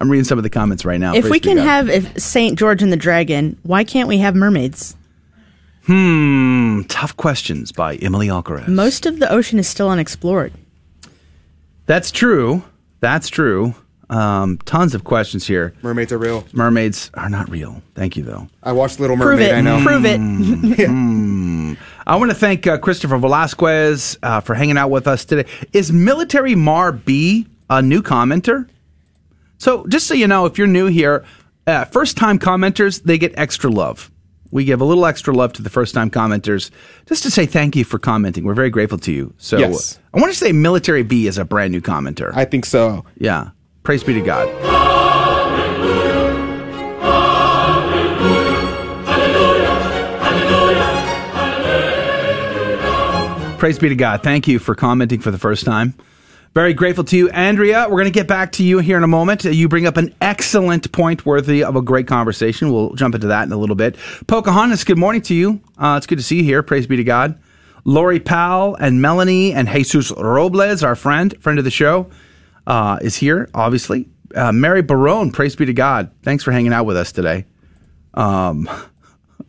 I'm 0.00 0.10
reading 0.10 0.24
some 0.24 0.38
of 0.38 0.42
the 0.42 0.50
comments 0.50 0.84
right 0.84 1.00
now. 1.00 1.14
if 1.14 1.28
we 1.28 1.40
can 1.40 1.56
have 1.58 1.88
if 1.88 2.18
Saint 2.20 2.58
George 2.58 2.82
and 2.82 2.92
the 2.92 2.96
Dragon, 2.96 3.58
why 3.62 3.84
can't 3.84 4.08
we 4.08 4.18
have 4.18 4.34
mermaids? 4.34 4.96
Hmm, 5.84 6.82
tough 6.88 7.16
questions 7.16 7.72
by 7.72 7.94
Emily 7.96 8.28
Alcaraz. 8.28 8.68
Most 8.68 9.06
of 9.06 9.20
the 9.20 9.30
ocean 9.32 9.58
is 9.58 9.66
still 9.66 9.88
unexplored. 9.88 10.52
That's 11.86 12.10
true. 12.10 12.62
That's 13.00 13.28
true. 13.28 13.74
Um, 14.10 14.58
tons 14.64 14.94
of 14.94 15.04
questions 15.04 15.46
here. 15.46 15.74
Mermaids 15.82 16.12
are 16.12 16.18
real. 16.18 16.44
Mermaids 16.52 17.10
are 17.14 17.28
not 17.30 17.48
real. 17.50 17.82
Thank 17.94 18.16
you, 18.16 18.22
though. 18.22 18.48
I 18.62 18.72
watched 18.72 19.00
Little 19.00 19.16
Prove 19.16 19.38
Mermaid. 19.38 19.48
it. 19.48 19.54
I 19.54 19.60
know. 19.60 19.82
Prove 19.82 20.04
it. 20.04 20.18
Hmm. 20.18 21.74
I 22.06 22.16
want 22.16 22.30
to 22.30 22.34
thank 22.36 22.66
uh, 22.66 22.78
Christopher 22.78 23.18
Velasquez 23.18 24.18
uh, 24.22 24.40
for 24.40 24.54
hanging 24.54 24.78
out 24.78 24.90
with 24.90 25.06
us 25.06 25.24
today. 25.26 25.48
Is 25.74 25.92
Military 25.92 26.54
Mar 26.54 26.90
B 26.92 27.46
a 27.68 27.82
new 27.82 28.02
commenter? 28.02 28.66
So, 29.58 29.86
just 29.86 30.06
so 30.06 30.14
you 30.14 30.26
know, 30.26 30.46
if 30.46 30.56
you're 30.56 30.66
new 30.66 30.86
here, 30.86 31.24
uh, 31.66 31.84
first 31.84 32.16
time 32.16 32.38
commenters, 32.38 33.02
they 33.02 33.18
get 33.18 33.34
extra 33.36 33.70
love. 33.70 34.10
We 34.50 34.64
give 34.64 34.80
a 34.80 34.84
little 34.84 35.04
extra 35.04 35.34
love 35.34 35.52
to 35.54 35.62
the 35.62 35.68
first 35.68 35.94
time 35.94 36.10
commenters 36.10 36.70
just 37.06 37.22
to 37.24 37.30
say 37.30 37.44
thank 37.44 37.76
you 37.76 37.84
for 37.84 37.98
commenting. 37.98 38.44
We're 38.44 38.54
very 38.54 38.70
grateful 38.70 38.98
to 38.98 39.12
you. 39.12 39.34
So, 39.36 39.58
Yes. 39.58 39.98
I 40.14 40.20
want 40.20 40.32
to 40.32 40.38
say 40.38 40.52
Military 40.52 41.02
B 41.02 41.26
is 41.26 41.36
a 41.36 41.44
brand 41.44 41.72
new 41.72 41.80
commenter. 41.82 42.32
I 42.34 42.44
think 42.44 42.64
so. 42.64 43.04
Yeah. 43.18 43.50
Praise 43.82 44.02
be 44.02 44.14
to 44.14 44.22
God. 44.22 44.48
Praise 53.58 53.76
be 53.76 53.88
to 53.88 53.96
God. 53.96 54.22
Thank 54.22 54.46
you 54.46 54.60
for 54.60 54.76
commenting 54.76 55.20
for 55.20 55.32
the 55.32 55.38
first 55.38 55.64
time. 55.64 55.94
Very 56.54 56.74
grateful 56.74 57.04
to 57.04 57.16
you, 57.16 57.28
Andrea. 57.30 57.84
We're 57.84 57.96
going 57.96 58.04
to 58.04 58.10
get 58.10 58.26
back 58.26 58.52
to 58.52 58.64
you 58.64 58.78
here 58.78 58.96
in 58.96 59.04
a 59.04 59.08
moment. 59.08 59.44
You 59.44 59.68
bring 59.68 59.86
up 59.86 59.96
an 59.96 60.14
excellent 60.20 60.90
point 60.92 61.26
worthy 61.26 61.62
of 61.62 61.76
a 61.76 61.82
great 61.82 62.06
conversation. 62.06 62.72
We'll 62.72 62.94
jump 62.94 63.14
into 63.14 63.28
that 63.28 63.44
in 63.44 63.52
a 63.52 63.56
little 63.56 63.76
bit. 63.76 63.96
Pocahontas, 64.26 64.84
good 64.84 64.98
morning 64.98 65.22
to 65.22 65.34
you. 65.34 65.60
Uh, 65.76 65.94
it's 65.98 66.06
good 66.06 66.18
to 66.18 66.24
see 66.24 66.38
you 66.38 66.44
here. 66.44 66.62
Praise 66.62 66.86
be 66.86 66.96
to 66.96 67.04
God. 67.04 67.38
Lori 67.84 68.18
Powell 68.18 68.74
and 68.74 69.00
Melanie 69.00 69.52
and 69.52 69.68
Jesus 69.68 70.10
Robles, 70.10 70.82
our 70.82 70.96
friend, 70.96 71.34
friend 71.40 71.58
of 71.58 71.64
the 71.64 71.70
show, 71.70 72.10
uh, 72.66 72.98
is 73.02 73.16
here, 73.16 73.48
obviously. 73.54 74.08
Uh, 74.34 74.52
Mary 74.52 74.82
Barone, 74.82 75.30
praise 75.30 75.56
be 75.56 75.66
to 75.66 75.72
God. 75.72 76.10
Thanks 76.22 76.44
for 76.44 76.52
hanging 76.52 76.72
out 76.72 76.84
with 76.84 76.96
us 76.96 77.12
today. 77.12 77.44
Um, 78.14 78.68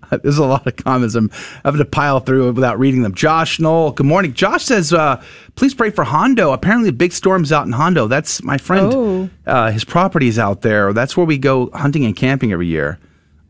there's 0.24 0.38
a 0.38 0.46
lot 0.46 0.66
of 0.68 0.76
comments 0.76 1.16
I'm 1.16 1.30
having 1.64 1.80
to 1.80 1.86
pile 1.86 2.20
through 2.20 2.52
without 2.54 2.80
reading 2.80 3.02
them. 3.02 3.14
Josh 3.14 3.60
Knoll, 3.60 3.92
good 3.92 4.06
morning. 4.06 4.34
Josh 4.34 4.66
says, 4.66 4.94
uh, 4.94 5.22
please 5.56 5.74
pray 5.74 5.90
for 5.90 6.04
Hondo. 6.04 6.52
Apparently, 6.52 6.90
a 6.90 6.94
big 6.94 7.12
storm's 7.12 7.52
out 7.52 7.66
in 7.66 7.72
Hondo. 7.72 8.08
That's 8.08 8.44
my 8.44 8.58
friend. 8.58 8.94
Oh. 8.94 9.30
Uh, 9.46 9.72
his 9.72 9.84
property's 9.84 10.40
out 10.40 10.62
there. 10.62 10.94
That's 10.94 11.16
where 11.16 11.26
we 11.26 11.38
go 11.38 11.70
hunting 11.72 12.06
and 12.06 12.16
camping 12.16 12.52
every 12.52 12.68
year. 12.68 13.00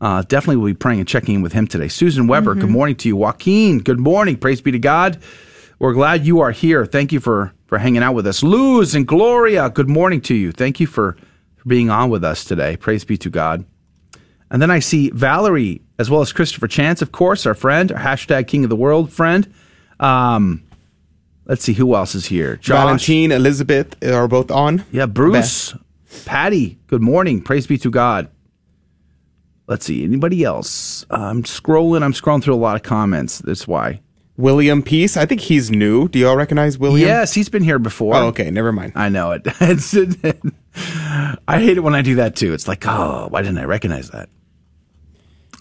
Uh, 0.00 0.22
definitely 0.22 0.56
will 0.56 0.66
be 0.66 0.74
praying 0.74 1.00
and 1.00 1.08
checking 1.08 1.36
in 1.36 1.42
with 1.42 1.52
him 1.52 1.66
today. 1.66 1.88
Susan 1.88 2.26
Weber, 2.26 2.54
good 2.54 2.70
morning 2.70 2.96
to 2.96 3.08
you. 3.08 3.16
Joaquin, 3.16 3.80
good 3.80 4.00
morning. 4.00 4.38
Praise 4.38 4.62
be 4.62 4.72
to 4.72 4.78
God. 4.78 5.22
We're 5.78 5.92
glad 5.92 6.24
you 6.24 6.40
are 6.40 6.52
here. 6.52 6.86
Thank 6.86 7.12
you 7.12 7.20
for, 7.20 7.52
for 7.66 7.76
hanging 7.76 8.02
out 8.02 8.14
with 8.14 8.26
us. 8.26 8.42
Luz 8.42 8.94
and 8.94 9.06
Gloria, 9.06 9.68
good 9.68 9.90
morning 9.90 10.22
to 10.22 10.34
you. 10.34 10.52
Thank 10.52 10.80
you 10.80 10.86
for, 10.86 11.18
for 11.56 11.68
being 11.68 11.90
on 11.90 12.08
with 12.08 12.24
us 12.24 12.44
today. 12.44 12.78
Praise 12.78 13.04
be 13.04 13.18
to 13.18 13.28
God. 13.28 13.66
And 14.50 14.60
then 14.60 14.70
I 14.70 14.78
see 14.78 15.10
Valerie, 15.10 15.82
as 16.00 16.08
well 16.08 16.22
as 16.22 16.32
Christopher 16.32 16.66
Chance, 16.66 17.02
of 17.02 17.12
course, 17.12 17.44
our 17.44 17.52
friend, 17.52 17.92
our 17.92 17.98
hashtag 17.98 18.48
King 18.48 18.64
of 18.64 18.70
the 18.70 18.76
World 18.76 19.12
friend. 19.12 19.52
Um, 20.00 20.62
let's 21.44 21.62
see 21.62 21.74
who 21.74 21.94
else 21.94 22.14
is 22.14 22.24
here. 22.24 22.56
Josh. 22.56 22.78
Valentine, 22.78 23.32
Elizabeth 23.32 24.02
are 24.02 24.26
both 24.26 24.50
on. 24.50 24.82
Yeah, 24.92 25.04
Bruce, 25.04 25.74
Patty. 26.24 26.78
Good 26.86 27.02
morning. 27.02 27.42
Praise 27.42 27.66
be 27.66 27.76
to 27.76 27.90
God. 27.90 28.30
Let's 29.66 29.84
see. 29.84 30.02
Anybody 30.02 30.42
else? 30.42 31.04
Uh, 31.10 31.16
I'm 31.16 31.42
scrolling. 31.42 32.02
I'm 32.02 32.14
scrolling 32.14 32.42
through 32.42 32.54
a 32.54 32.56
lot 32.56 32.76
of 32.76 32.82
comments. 32.82 33.40
That's 33.40 33.68
why. 33.68 34.00
William 34.38 34.82
Peace. 34.82 35.18
I 35.18 35.26
think 35.26 35.42
he's 35.42 35.70
new. 35.70 36.08
Do 36.08 36.18
y'all 36.18 36.34
recognize 36.34 36.78
William? 36.78 37.06
Yes, 37.06 37.34
he's 37.34 37.50
been 37.50 37.62
here 37.62 37.78
before. 37.78 38.16
Oh, 38.16 38.28
okay. 38.28 38.50
Never 38.50 38.72
mind. 38.72 38.94
I 38.96 39.10
know 39.10 39.32
it. 39.32 39.42
I 41.46 41.60
hate 41.60 41.76
it 41.76 41.82
when 41.82 41.94
I 41.94 42.00
do 42.00 42.14
that 42.14 42.36
too. 42.36 42.54
It's 42.54 42.66
like, 42.66 42.86
oh, 42.86 43.26
why 43.28 43.42
didn't 43.42 43.58
I 43.58 43.64
recognize 43.64 44.08
that? 44.10 44.30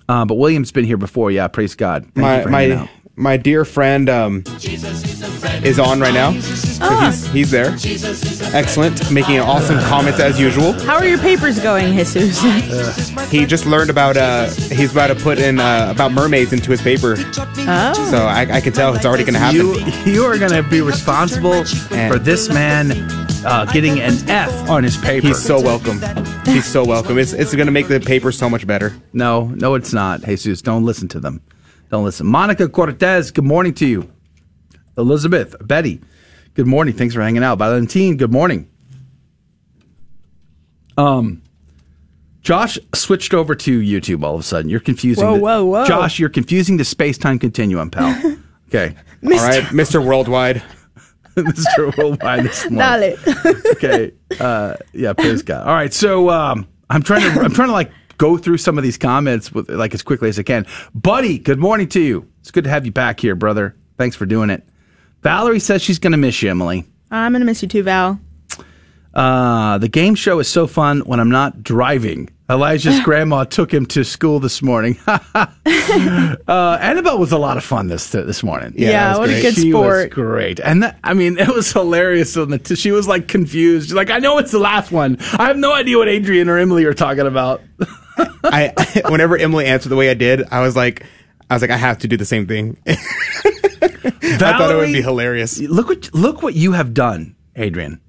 Uh, 0.10 0.26
but 0.26 0.36
William's 0.36 0.72
been 0.72 0.86
here 0.86 0.98
before. 0.98 1.30
Yeah, 1.32 1.48
praise 1.48 1.76
God. 1.76 2.04
Thank 2.04 2.16
you 2.18 2.22
my 2.24 2.42
for 2.44 2.50
my 2.50 2.72
out. 2.72 2.90
my 3.16 3.38
dear 3.38 3.64
friend 3.64 4.10
um, 4.10 4.44
is 5.64 5.78
on 5.80 6.00
right 6.02 6.14
now. 6.14 6.32
So 6.42 6.80
Ah. 6.82 7.12
he's 7.12 7.28
he's 7.32 7.52
there. 7.52 7.76
Excellent, 8.56 9.12
making 9.12 9.36
an 9.38 9.44
awesome 9.44 9.78
comments 9.82 10.20
as 10.20 10.40
usual. 10.40 10.74
How 10.74 10.96
are 10.96 11.06
your 11.06 11.18
papers 11.20 11.60
going, 11.60 11.94
Jesus? 11.94 12.42
He 13.30 13.46
just 13.46 13.68
learned 13.68 13.92
about 13.92 14.18
uh 14.18 14.46
he's 14.50 14.92
about 14.92 15.08
to 15.08 15.16
put 15.16 15.38
in 15.38 15.60
uh, 15.60 15.90
about 15.92 16.12
mermaids 16.12 16.52
into 16.52 16.72
his 16.72 16.82
paper. 16.82 17.16
Oh. 17.20 18.08
So 18.10 18.18
I, 18.26 18.48
I 18.54 18.62
can 18.62 18.74
tell 18.74 18.96
it's 18.96 19.06
already 19.06 19.24
going 19.24 19.36
to 19.36 19.40
happen. 19.40 19.58
You 19.58 19.76
you 20.12 20.24
are 20.26 20.40
going 20.40 20.52
to 20.52 20.64
be 20.64 20.82
responsible 20.82 21.64
for 21.66 22.18
this 22.18 22.50
man 22.50 22.90
uh, 23.46 23.66
getting 23.66 24.00
an 24.00 24.14
F 24.30 24.70
on 24.70 24.84
his 24.84 24.98
paper. 24.98 25.28
He's 25.28 25.44
so 25.44 25.60
welcome. 25.62 26.00
He's 26.46 26.66
so 26.66 26.84
welcome. 26.86 27.18
It's 27.18 27.34
it's 27.34 27.54
going 27.56 27.66
to 27.68 27.72
make 27.72 27.88
the 27.88 28.00
paper 28.00 28.32
so 28.32 28.50
much 28.50 28.66
better. 28.68 28.94
No, 29.14 29.46
no, 29.48 29.76
it's 29.76 29.94
not. 29.94 30.22
Jesus, 30.24 30.62
don't 30.62 30.86
listen 30.86 31.08
to 31.10 31.20
them. 31.20 31.42
Don't 31.90 32.04
listen. 32.06 32.28
Monica 32.28 32.68
Cortez, 32.70 33.32
good 33.32 33.46
morning 33.46 33.74
to 33.76 33.86
you. 33.88 34.12
Elizabeth, 34.98 35.56
Betty, 35.62 36.02
good 36.54 36.68
morning. 36.68 36.94
Thanks 36.94 37.16
for 37.16 37.22
hanging 37.22 37.44
out. 37.44 37.58
Valentine, 37.58 38.18
good 38.18 38.32
morning. 38.32 38.70
Um, 40.98 41.42
Josh 42.42 42.78
switched 42.94 43.34
over 43.34 43.56
to 43.56 43.80
YouTube 43.80 44.24
all 44.24 44.36
of 44.36 44.42
a 44.42 44.44
sudden. 44.44 44.70
You're 44.70 44.80
confusing. 44.80 45.26
Whoa, 45.26 45.36
the- 45.36 45.40
whoa, 45.42 45.66
whoa. 45.66 45.86
Josh, 45.86 46.20
you're 46.20 46.30
confusing 46.30 46.78
the 46.78 46.86
space 46.86 47.18
time 47.18 47.40
continuum, 47.40 47.90
pal. 47.92 48.38
Okay. 48.70 48.96
All 49.24 49.30
right, 49.32 49.64
Mr. 49.64 50.06
Worldwide. 50.06 50.62
Mr. 51.48 51.96
Worldwide 51.98 52.44
this 52.46 52.70
morning. 52.70 53.16
Dale. 53.26 53.56
okay. 53.72 54.12
Uh, 54.40 54.76
yeah, 54.94 55.14
praise 55.14 55.42
God. 55.42 55.68
All 55.68 55.74
right. 55.74 55.94
So 55.94 56.30
um, 56.30 56.68
I'm 56.90 57.02
trying 57.04 57.22
to 57.22 57.42
I'm 57.42 57.54
trying 57.54 57.70
to 57.70 57.74
like 57.74 57.92
go 58.18 58.38
through 58.38 58.58
some 58.58 58.78
of 58.78 58.84
these 58.84 58.98
comments 58.98 59.52
with 59.52 59.70
like 59.70 59.94
as 59.94 60.02
quickly 60.02 60.30
as 60.30 60.38
I 60.40 60.44
can. 60.44 60.66
Buddy, 60.94 61.38
good 61.40 61.60
morning 61.60 61.88
to 61.90 62.00
you. 62.02 62.28
It's 62.42 62.52
good 62.52 62.64
to 62.66 62.70
have 62.70 62.86
you 62.86 62.92
back 62.92 63.20
here, 63.20 63.36
brother. 63.36 63.76
Thanks 63.98 64.16
for 64.16 64.26
doing 64.26 64.50
it. 64.50 64.68
Valerie 65.22 65.60
says 65.60 65.82
she's 65.82 66.00
going 66.00 66.12
to 66.12 66.18
miss 66.18 66.42
you, 66.42 66.50
Emily. 66.50 66.86
I'm 67.12 67.32
gonna 67.34 67.46
miss 67.46 67.62
you 67.62 67.68
too, 67.68 67.84
Val. 67.84 68.20
Uh, 69.14 69.78
the 69.80 69.88
game 69.88 70.16
show 70.16 70.40
is 70.40 70.48
so 70.48 70.68
fun 70.68 71.00
when 71.02 71.20
I'm 71.20 71.32
not 71.32 71.64
driving. 71.64 72.30
Elijah's 72.50 73.00
grandma 73.04 73.44
took 73.44 73.74
him 73.74 73.86
to 73.88 74.04
school 74.04 74.40
this 74.40 74.62
morning. 74.62 74.98
uh, 75.08 76.78
Annabelle 76.82 77.18
was 77.20 77.32
a 77.32 77.38
lot 77.38 77.58
of 77.58 77.64
fun 77.64 77.88
this 77.88 78.10
this 78.12 78.44
morning. 78.44 78.74
Yeah, 78.76 78.90
Yeah, 78.90 79.18
what 79.18 79.30
a 79.30 79.42
good 79.42 79.56
she 79.56 79.74
was 79.74 79.84
sport. 79.84 80.12
great, 80.12 80.60
and 80.60 80.84
that, 80.84 80.98
I 81.04 81.14
mean, 81.14 81.38
it 81.40 81.48
was 81.48 81.72
hilarious. 81.72 82.36
On 82.38 82.50
the 82.50 82.76
she 82.76 82.92
was 82.92 83.08
like 83.08 83.28
confused. 83.28 83.88
She's 83.90 83.96
like, 83.96 84.10
I 84.10 84.18
know 84.20 84.38
it's 84.38 84.52
the 84.52 84.60
last 84.60 84.92
one. 84.92 85.18
I 85.34 85.48
have 85.48 85.58
no 85.58 85.74
idea 85.74 85.98
what 85.98 86.08
Adrian 86.08 86.50
or 86.50 86.58
Emily 86.58 86.86
are 86.86 86.94
talking 86.94 87.28
about. 87.28 87.62
I 88.44 88.74
whenever 89.08 89.38
Emily 89.38 89.66
answered 89.66 89.90
the 89.90 89.96
way 89.96 90.10
I 90.10 90.14
did, 90.14 90.44
I 90.52 90.62
was 90.62 90.76
like, 90.76 91.06
I 91.50 91.56
was 91.56 91.62
like, 91.62 91.72
I 91.72 91.78
have 91.78 92.00
to 92.00 92.08
do 92.08 92.18
the 92.18 92.26
same 92.26 92.48
thing. 92.48 92.78
I 92.86 92.96
thought 94.38 94.72
it 94.72 94.76
would 94.76 94.92
be 94.94 95.02
hilarious. 95.02 95.60
Look 95.60 95.88
what 95.88 96.14
look 96.14 96.42
what 96.44 96.54
you 96.56 96.74
have 96.74 96.94
done, 96.94 97.36
Adrian. 97.56 98.02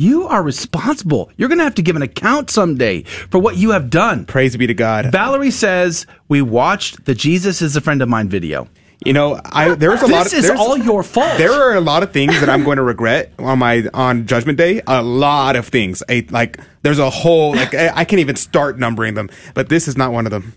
You 0.00 0.28
are 0.28 0.44
responsible. 0.44 1.32
You're 1.36 1.48
going 1.48 1.58
to 1.58 1.64
have 1.64 1.74
to 1.74 1.82
give 1.82 1.96
an 1.96 2.02
account 2.02 2.50
someday 2.50 3.02
for 3.02 3.40
what 3.40 3.56
you 3.56 3.70
have 3.70 3.90
done. 3.90 4.26
Praise 4.26 4.56
be 4.56 4.68
to 4.68 4.72
God. 4.72 5.10
Valerie 5.10 5.50
says 5.50 6.06
we 6.28 6.40
watched 6.40 7.04
the 7.04 7.16
Jesus 7.16 7.60
is 7.60 7.74
a 7.74 7.80
friend 7.80 8.00
of 8.00 8.08
mine 8.08 8.28
video. 8.28 8.68
You 9.04 9.12
know, 9.12 9.40
I 9.44 9.74
there's 9.74 10.00
a 10.00 10.06
This 10.06 10.12
lot. 10.12 10.26
Of, 10.26 10.34
is 10.34 10.50
all 10.50 10.76
your 10.76 11.02
fault. 11.02 11.36
There 11.36 11.50
are 11.50 11.74
a 11.74 11.80
lot 11.80 12.04
of 12.04 12.12
things 12.12 12.38
that 12.38 12.48
I'm 12.48 12.62
going 12.62 12.76
to 12.76 12.84
regret 12.84 13.32
on 13.40 13.58
my 13.58 13.88
on 13.92 14.28
Judgment 14.28 14.56
Day. 14.56 14.82
A 14.86 15.02
lot 15.02 15.56
of 15.56 15.66
things. 15.66 16.00
A, 16.08 16.22
like 16.26 16.60
there's 16.82 17.00
a 17.00 17.10
whole 17.10 17.56
like 17.56 17.74
I, 17.74 17.88
I 17.92 18.04
can't 18.04 18.20
even 18.20 18.36
start 18.36 18.78
numbering 18.78 19.14
them. 19.14 19.28
But 19.54 19.68
this 19.68 19.88
is 19.88 19.96
not 19.96 20.12
one 20.12 20.26
of 20.26 20.30
them. 20.30 20.52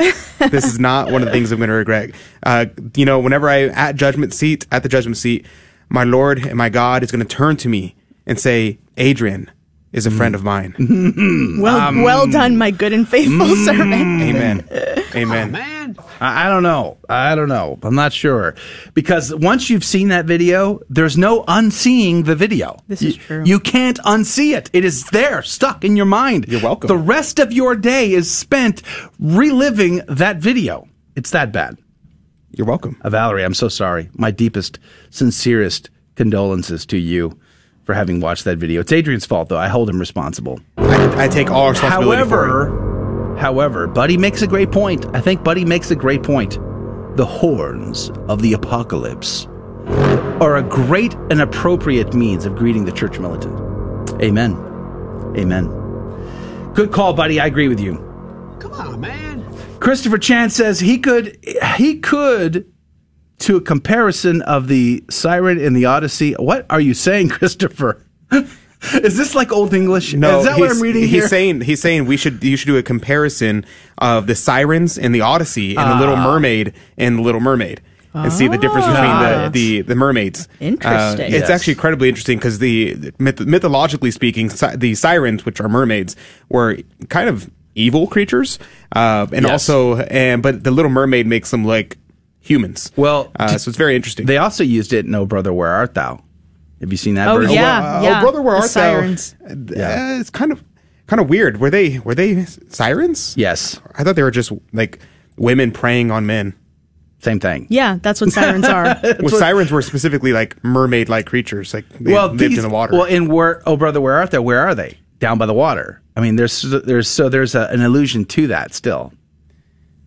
this 0.51 0.65
is 0.65 0.79
not 0.79 1.11
one 1.11 1.23
of 1.23 1.25
the 1.25 1.31
things 1.31 1.51
I'm 1.51 1.57
going 1.57 1.69
to 1.69 1.75
regret. 1.77 2.11
Uh, 2.43 2.67
you 2.95 3.05
know, 3.05 3.17
whenever 3.17 3.49
I 3.49 3.69
at 3.69 3.95
judgment 3.95 4.35
seat 4.35 4.67
at 4.71 4.83
the 4.83 4.89
judgment 4.89 5.17
seat, 5.17 5.47
my 5.89 6.03
Lord 6.03 6.45
and 6.45 6.59
my 6.59 6.69
God 6.69 7.01
is 7.01 7.09
going 7.09 7.25
to 7.25 7.35
turn 7.35 7.57
to 7.57 7.67
me 7.67 7.95
and 8.31 8.39
say, 8.39 8.79
Adrian 8.95 9.51
is 9.91 10.05
a 10.05 10.11
friend 10.11 10.35
of 10.35 10.41
mine. 10.43 10.73
Well, 11.61 11.77
Um, 11.77 12.01
well 12.01 12.25
done, 12.27 12.55
my 12.57 12.71
good 12.71 12.93
and 12.93 13.05
faithful 13.07 13.45
mm. 13.45 13.65
servant. 13.65 13.93
Amen. 13.93 14.65
Amen. 15.15 15.55
I, 16.21 16.45
I 16.45 16.49
don't 16.49 16.63
know. 16.63 16.97
I 17.09 17.35
don't 17.35 17.49
know. 17.49 17.77
I'm 17.83 17.93
not 17.93 18.13
sure 18.13 18.55
because 18.93 19.35
once 19.35 19.69
you've 19.69 19.83
seen 19.83 20.07
that 20.07 20.23
video, 20.25 20.79
there's 20.89 21.17
no 21.17 21.43
unseeing 21.45 22.23
the 22.23 22.35
video. 22.37 22.77
This 22.87 23.01
is 23.01 23.17
You- 23.17 23.21
true. 23.21 23.43
You 23.45 23.59
can't 23.59 23.99
unsee 24.05 24.55
it. 24.55 24.69
It 24.71 24.85
is 24.85 25.03
there, 25.09 25.41
stuck 25.43 25.83
in 25.83 25.97
your 25.97 26.05
mind. 26.05 26.45
You're 26.47 26.61
welcome. 26.63 26.87
The 26.87 26.95
rest 26.97 27.37
of 27.39 27.51
your 27.51 27.75
day 27.75 28.13
is 28.13 28.31
spent 28.31 28.81
reliving 29.19 29.97
that 30.07 30.37
video. 30.37 30.87
It's 31.17 31.31
that 31.31 31.51
bad. 31.51 31.77
You're 32.51 32.67
welcome. 32.67 32.95
Uh, 33.01 33.09
Valerie, 33.09 33.43
I'm 33.43 33.53
so 33.53 33.67
sorry. 33.67 34.09
My 34.13 34.31
deepest, 34.31 34.79
sincerest 35.09 35.89
condolences 36.15 36.85
to 36.85 36.97
you 36.97 37.37
for 37.91 37.95
having 37.95 38.21
watched 38.21 38.45
that 38.45 38.57
video. 38.57 38.79
It's 38.79 38.93
Adrian's 38.93 39.25
fault, 39.25 39.49
though. 39.49 39.57
I 39.57 39.67
hold 39.67 39.89
him 39.89 39.99
responsible. 39.99 40.61
I, 40.77 41.25
I 41.25 41.27
take 41.27 41.51
all 41.51 41.71
responsibility 41.71 42.23
for. 42.23 42.47
However, 42.47 43.37
however, 43.37 43.87
Buddy 43.87 44.17
makes 44.17 44.41
a 44.41 44.47
great 44.47 44.71
point. 44.71 45.05
I 45.13 45.19
think 45.19 45.43
Buddy 45.43 45.65
makes 45.65 45.91
a 45.91 45.95
great 45.95 46.23
point. 46.23 46.57
The 47.17 47.25
horns 47.25 48.09
of 48.29 48.41
the 48.41 48.53
apocalypse 48.53 49.45
are 50.39 50.55
a 50.55 50.63
great 50.63 51.15
and 51.29 51.41
appropriate 51.41 52.13
means 52.13 52.45
of 52.45 52.55
greeting 52.55 52.85
the 52.85 52.93
church 52.93 53.19
militant. 53.19 53.59
Amen. 54.21 54.53
Amen. 55.35 55.67
Good 56.73 56.93
call, 56.93 57.13
buddy. 57.13 57.41
I 57.41 57.47
agree 57.47 57.67
with 57.67 57.81
you. 57.81 57.95
Come 58.61 58.71
on, 58.71 59.01
man. 59.01 59.45
Christopher 59.81 60.17
Chan 60.17 60.51
says 60.51 60.79
he 60.79 60.97
could 60.97 61.37
he 61.75 61.99
could 61.99 62.71
to 63.41 63.57
a 63.57 63.61
comparison 63.61 64.41
of 64.43 64.67
the 64.67 65.03
siren 65.09 65.59
in 65.59 65.73
the 65.73 65.85
Odyssey. 65.85 66.33
What 66.33 66.65
are 66.69 66.81
you 66.81 66.93
saying, 66.93 67.29
Christopher? 67.37 68.03
Is 68.95 69.15
this 69.15 69.35
like 69.35 69.51
old 69.51 69.73
English? 69.75 70.13
No, 70.15 70.39
is 70.39 70.45
that 70.45 70.57
what 70.57 70.71
I'm 70.71 70.81
reading 70.81 71.03
he's 71.03 71.11
here? 71.11 71.27
saying 71.27 71.61
he's 71.61 71.79
saying 71.81 72.05
we 72.05 72.17
should 72.17 72.43
you 72.43 72.57
should 72.57 72.65
do 72.67 72.77
a 72.77 72.83
comparison 72.83 73.63
of 73.99 74.25
the 74.25 74.33
sirens 74.33 74.97
in 74.97 75.11
the 75.11 75.21
Odyssey 75.21 75.75
and 75.77 75.91
the 75.91 75.95
Little 75.95 76.15
Ah. 76.15 76.23
Mermaid 76.23 76.73
and 76.97 77.19
the 77.19 77.21
Little 77.21 77.41
Mermaid. 77.41 77.81
And 78.13 78.33
see 78.33 78.47
the 78.49 78.57
difference 78.57 78.87
between 78.87 79.05
it. 79.05 79.43
the, 79.43 79.49
the, 79.53 79.81
the 79.83 79.95
mermaids. 79.95 80.49
Interesting. 80.59 81.21
Uh, 81.21 81.27
it's 81.29 81.33
Yes. 81.33 81.49
actually 81.49 81.73
incredibly 81.73 82.09
interesting 82.09 82.37
because 82.39 82.59
the 82.59 83.13
myth- 83.19 83.39
mythologically 83.39 84.11
speaking, 84.11 84.49
si- 84.49 84.75
the 84.75 84.95
sirens, 84.95 85.45
which 85.45 85.61
are 85.61 85.69
mermaids, 85.69 86.17
were 86.49 86.77
kind 87.07 87.29
of 87.29 87.49
evil 87.73 88.07
creatures, 88.07 88.59
uh, 88.97 89.27
and 89.31 89.43
Yes. 89.45 89.51
also, 89.69 89.99
and 89.99 90.43
but 90.43 90.65
the 90.65 90.71
Little 90.71 90.91
Mermaid 90.91 91.25
makes 91.25 91.51
them 91.51 91.63
like 91.63 91.97
humans. 92.41 92.91
Well, 92.95 93.31
uh, 93.39 93.57
so 93.57 93.69
it's 93.69 93.77
very 93.77 93.95
interesting. 93.95 94.25
They 94.25 94.37
also 94.37 94.63
used 94.63 94.91
it 94.93 95.05
in 95.05 95.15
"Oh 95.15 95.25
Brother, 95.25 95.53
Where 95.53 95.69
Art 95.69 95.93
Thou." 95.93 96.21
Have 96.81 96.91
you 96.91 96.97
seen 96.97 97.13
that? 97.15 97.27
Oh, 97.27 97.35
version? 97.37 97.53
yeah, 97.53 97.99
Oh, 97.99 98.03
yeah. 98.03 98.21
brother, 98.21 98.41
where 98.41 98.55
the 98.55 98.61
art 98.61 98.69
sirens. 98.69 99.35
thou? 99.47 100.15
Uh, 100.15 100.19
it's 100.19 100.29
kind 100.31 100.51
of 100.51 100.63
kind 101.07 101.19
of 101.21 101.29
weird. 101.29 101.59
Were 101.59 101.69
they 101.69 101.99
were 101.99 102.15
they 102.15 102.43
sirens? 102.69 103.35
Yes. 103.37 103.79
I 103.95 104.03
thought 104.03 104.15
they 104.15 104.23
were 104.23 104.31
just 104.31 104.51
like 104.73 104.99
women 105.37 105.71
preying 105.71 106.09
on 106.11 106.25
men. 106.25 106.55
Same 107.19 107.39
thing. 107.39 107.67
Yeah, 107.69 107.99
that's 108.01 108.19
what 108.19 108.31
sirens 108.31 108.65
are. 108.65 108.99
Well, 109.19 109.29
sirens 109.29 109.71
were 109.71 109.83
specifically 109.83 110.33
like 110.33 110.61
mermaid-like 110.63 111.27
creatures, 111.27 111.71
like 111.71 111.87
they 111.99 112.13
well, 112.13 112.29
lived 112.29 112.39
these- 112.39 112.57
in 112.57 112.63
the 112.63 112.69
water. 112.69 112.93
Well, 112.93 113.03
in 113.05 113.27
where 113.27 113.61
"Oh 113.67 113.77
Brother, 113.77 114.01
Where 114.01 114.15
Art 114.15 114.31
Thou"? 114.31 114.41
Where 114.41 114.59
are 114.61 114.73
they? 114.73 114.97
Down 115.19 115.37
by 115.37 115.45
the 115.45 115.53
water. 115.53 116.01
I 116.17 116.21
mean, 116.21 116.35
there's 116.35 116.63
there's 116.63 117.07
so 117.07 117.29
there's 117.29 117.53
a, 117.53 117.67
an 117.67 117.83
allusion 117.83 118.25
to 118.25 118.47
that 118.47 118.73
still. 118.73 119.13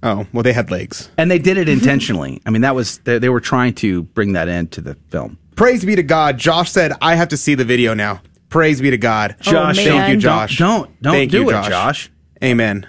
Oh, 0.04 0.26
well, 0.32 0.42
they 0.42 0.52
had 0.52 0.70
legs. 0.70 1.10
And 1.18 1.30
they 1.30 1.38
did 1.38 1.56
it 1.56 1.68
intentionally. 1.68 2.40
I 2.46 2.50
mean, 2.50 2.62
that 2.62 2.74
was 2.74 2.98
they, 2.98 3.18
they 3.18 3.28
were 3.28 3.40
trying 3.40 3.74
to 3.76 4.02
bring 4.02 4.34
that 4.34 4.48
into 4.48 4.80
the 4.80 4.94
film. 5.10 5.38
Praise 5.56 5.84
be 5.84 5.96
to 5.96 6.02
God. 6.02 6.38
Josh 6.38 6.70
said, 6.70 6.92
"I 7.00 7.16
have 7.16 7.28
to 7.28 7.36
see 7.36 7.54
the 7.54 7.64
video 7.64 7.94
now." 7.94 8.20
Praise 8.50 8.80
be 8.80 8.90
to 8.90 8.98
God. 8.98 9.34
Josh, 9.40 9.76
thank 9.76 9.88
man. 9.88 10.10
you, 10.10 10.14
Don't 10.16 10.20
Josh. 10.20 10.58
don't 10.58 11.02
don't 11.02 11.12
Thank 11.14 11.32
do 11.32 11.38
you, 11.38 11.48
it, 11.48 11.52
Josh. 11.52 11.68
Josh. 11.68 12.10
Amen. 12.42 12.86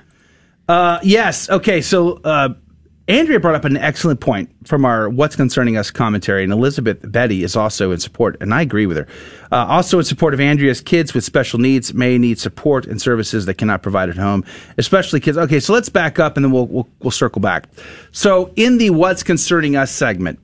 Uh, 0.67 0.99
yes. 1.01 1.49
Okay. 1.49 1.81
So 1.81 2.19
uh, 2.23 2.49
Andrea 3.07 3.39
brought 3.39 3.53
up 3.53 3.65
an 3.65 3.77
excellent 3.77 4.19
point 4.19 4.49
from 4.67 4.83
our 4.83 5.09
"What's 5.09 5.35
Concerning 5.35 5.77
Us" 5.77 5.91
commentary, 5.91 6.43
and 6.43 6.51
Elizabeth 6.51 6.97
Betty 7.03 7.43
is 7.43 7.55
also 7.55 7.91
in 7.91 7.99
support, 7.99 8.35
and 8.41 8.51
I 8.51 8.61
agree 8.61 8.87
with 8.87 8.97
her. 8.97 9.07
Uh, 9.51 9.65
also 9.67 9.99
in 9.99 10.05
support 10.05 10.33
of 10.33 10.39
Andrea's 10.39 10.81
kids 10.81 11.13
with 11.13 11.23
special 11.23 11.59
needs 11.59 11.93
may 11.93 12.17
need 12.17 12.39
support 12.39 12.87
and 12.87 12.99
services 12.99 13.45
that 13.45 13.55
cannot 13.55 13.83
provide 13.83 14.09
at 14.09 14.17
home, 14.17 14.43
especially 14.79 15.19
kids. 15.19 15.37
Okay, 15.37 15.59
so 15.59 15.71
let's 15.71 15.89
back 15.89 16.17
up, 16.17 16.35
and 16.35 16.43
then 16.43 16.51
we'll 16.51 16.65
we'll, 16.65 16.87
we'll 16.99 17.11
circle 17.11 17.41
back. 17.41 17.67
So 18.11 18.51
in 18.55 18.79
the 18.79 18.89
"What's 18.89 19.21
Concerning 19.21 19.75
Us" 19.75 19.91
segment, 19.91 20.39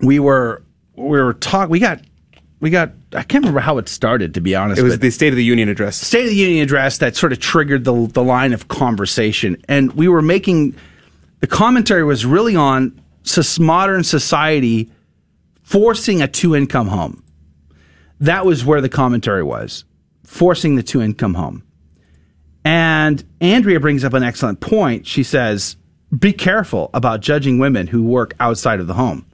we 0.00 0.18
were 0.18 0.62
we 0.96 1.18
were 1.18 1.32
talking, 1.32 1.70
we 1.70 1.78
got 1.78 2.02
we 2.60 2.68
got 2.68 2.90
I 3.14 3.22
can't 3.22 3.42
remember 3.42 3.60
how 3.60 3.78
it 3.78 3.88
started 3.88 4.34
to 4.34 4.42
be 4.42 4.54
honest. 4.54 4.78
It 4.78 4.82
was 4.82 4.98
the 4.98 5.10
State 5.10 5.32
of 5.32 5.36
the 5.36 5.44
Union 5.44 5.70
address. 5.70 5.96
State 5.96 6.24
of 6.24 6.30
the 6.30 6.36
Union 6.36 6.62
address 6.62 6.98
that 6.98 7.16
sort 7.16 7.32
of 7.32 7.40
triggered 7.40 7.84
the 7.84 8.06
the 8.08 8.22
line 8.22 8.52
of 8.52 8.68
conversation, 8.68 9.56
and 9.66 9.92
we 9.92 10.08
were 10.08 10.20
making 10.20 10.74
the 11.40 11.46
commentary 11.46 12.04
was 12.04 12.24
really 12.24 12.56
on 12.56 13.00
modern 13.58 14.04
society 14.04 14.90
forcing 15.62 16.22
a 16.22 16.28
two 16.28 16.54
income 16.54 16.88
home. 16.88 17.22
That 18.20 18.46
was 18.46 18.64
where 18.64 18.80
the 18.80 18.88
commentary 18.88 19.42
was 19.42 19.84
forcing 20.24 20.76
the 20.76 20.82
two 20.82 21.02
income 21.02 21.34
home. 21.34 21.62
And 22.64 23.22
Andrea 23.40 23.78
brings 23.78 24.04
up 24.04 24.14
an 24.14 24.22
excellent 24.22 24.60
point. 24.60 25.06
She 25.06 25.22
says, 25.22 25.76
"Be 26.16 26.32
careful 26.32 26.90
about 26.94 27.20
judging 27.20 27.58
women 27.58 27.86
who 27.86 28.02
work 28.02 28.34
outside 28.40 28.80
of 28.80 28.86
the 28.86 28.94
home." 28.94 29.24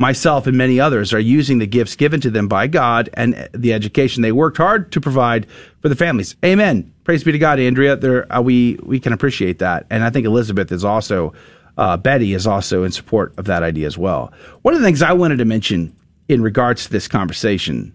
Myself 0.00 0.46
and 0.46 0.56
many 0.56 0.80
others 0.80 1.12
are 1.12 1.20
using 1.20 1.58
the 1.58 1.66
gifts 1.66 1.94
given 1.94 2.22
to 2.22 2.30
them 2.30 2.48
by 2.48 2.66
God 2.68 3.10
and 3.12 3.50
the 3.52 3.74
education 3.74 4.22
they 4.22 4.32
worked 4.32 4.56
hard 4.56 4.90
to 4.92 5.00
provide 5.00 5.46
for 5.82 5.90
the 5.90 5.94
families. 5.94 6.36
Amen. 6.42 6.90
Praise 7.04 7.22
be 7.22 7.32
to 7.32 7.38
God, 7.38 7.60
Andrea. 7.60 7.96
There, 7.96 8.32
uh, 8.32 8.40
we 8.40 8.78
we 8.82 8.98
can 8.98 9.12
appreciate 9.12 9.58
that, 9.58 9.86
and 9.90 10.02
I 10.02 10.08
think 10.08 10.24
Elizabeth 10.24 10.72
is 10.72 10.86
also, 10.86 11.34
uh, 11.76 11.98
Betty 11.98 12.32
is 12.32 12.46
also 12.46 12.82
in 12.82 12.92
support 12.92 13.34
of 13.36 13.44
that 13.44 13.62
idea 13.62 13.86
as 13.86 13.98
well. 13.98 14.32
One 14.62 14.72
of 14.72 14.80
the 14.80 14.86
things 14.86 15.02
I 15.02 15.12
wanted 15.12 15.36
to 15.36 15.44
mention 15.44 15.94
in 16.30 16.40
regards 16.40 16.86
to 16.86 16.90
this 16.90 17.06
conversation, 17.06 17.94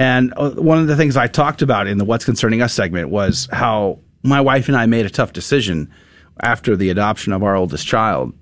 and 0.00 0.34
uh, 0.36 0.50
one 0.50 0.78
of 0.78 0.88
the 0.88 0.96
things 0.96 1.16
I 1.16 1.28
talked 1.28 1.62
about 1.62 1.86
in 1.86 1.98
the 1.98 2.04
"What's 2.04 2.24
Concerning 2.24 2.60
Us" 2.60 2.74
segment 2.74 3.08
was 3.08 3.48
how 3.52 4.00
my 4.24 4.40
wife 4.40 4.66
and 4.66 4.76
I 4.76 4.86
made 4.86 5.06
a 5.06 5.10
tough 5.10 5.32
decision 5.32 5.92
after 6.40 6.74
the 6.74 6.90
adoption 6.90 7.32
of 7.32 7.44
our 7.44 7.54
oldest 7.54 7.86
child 7.86 8.32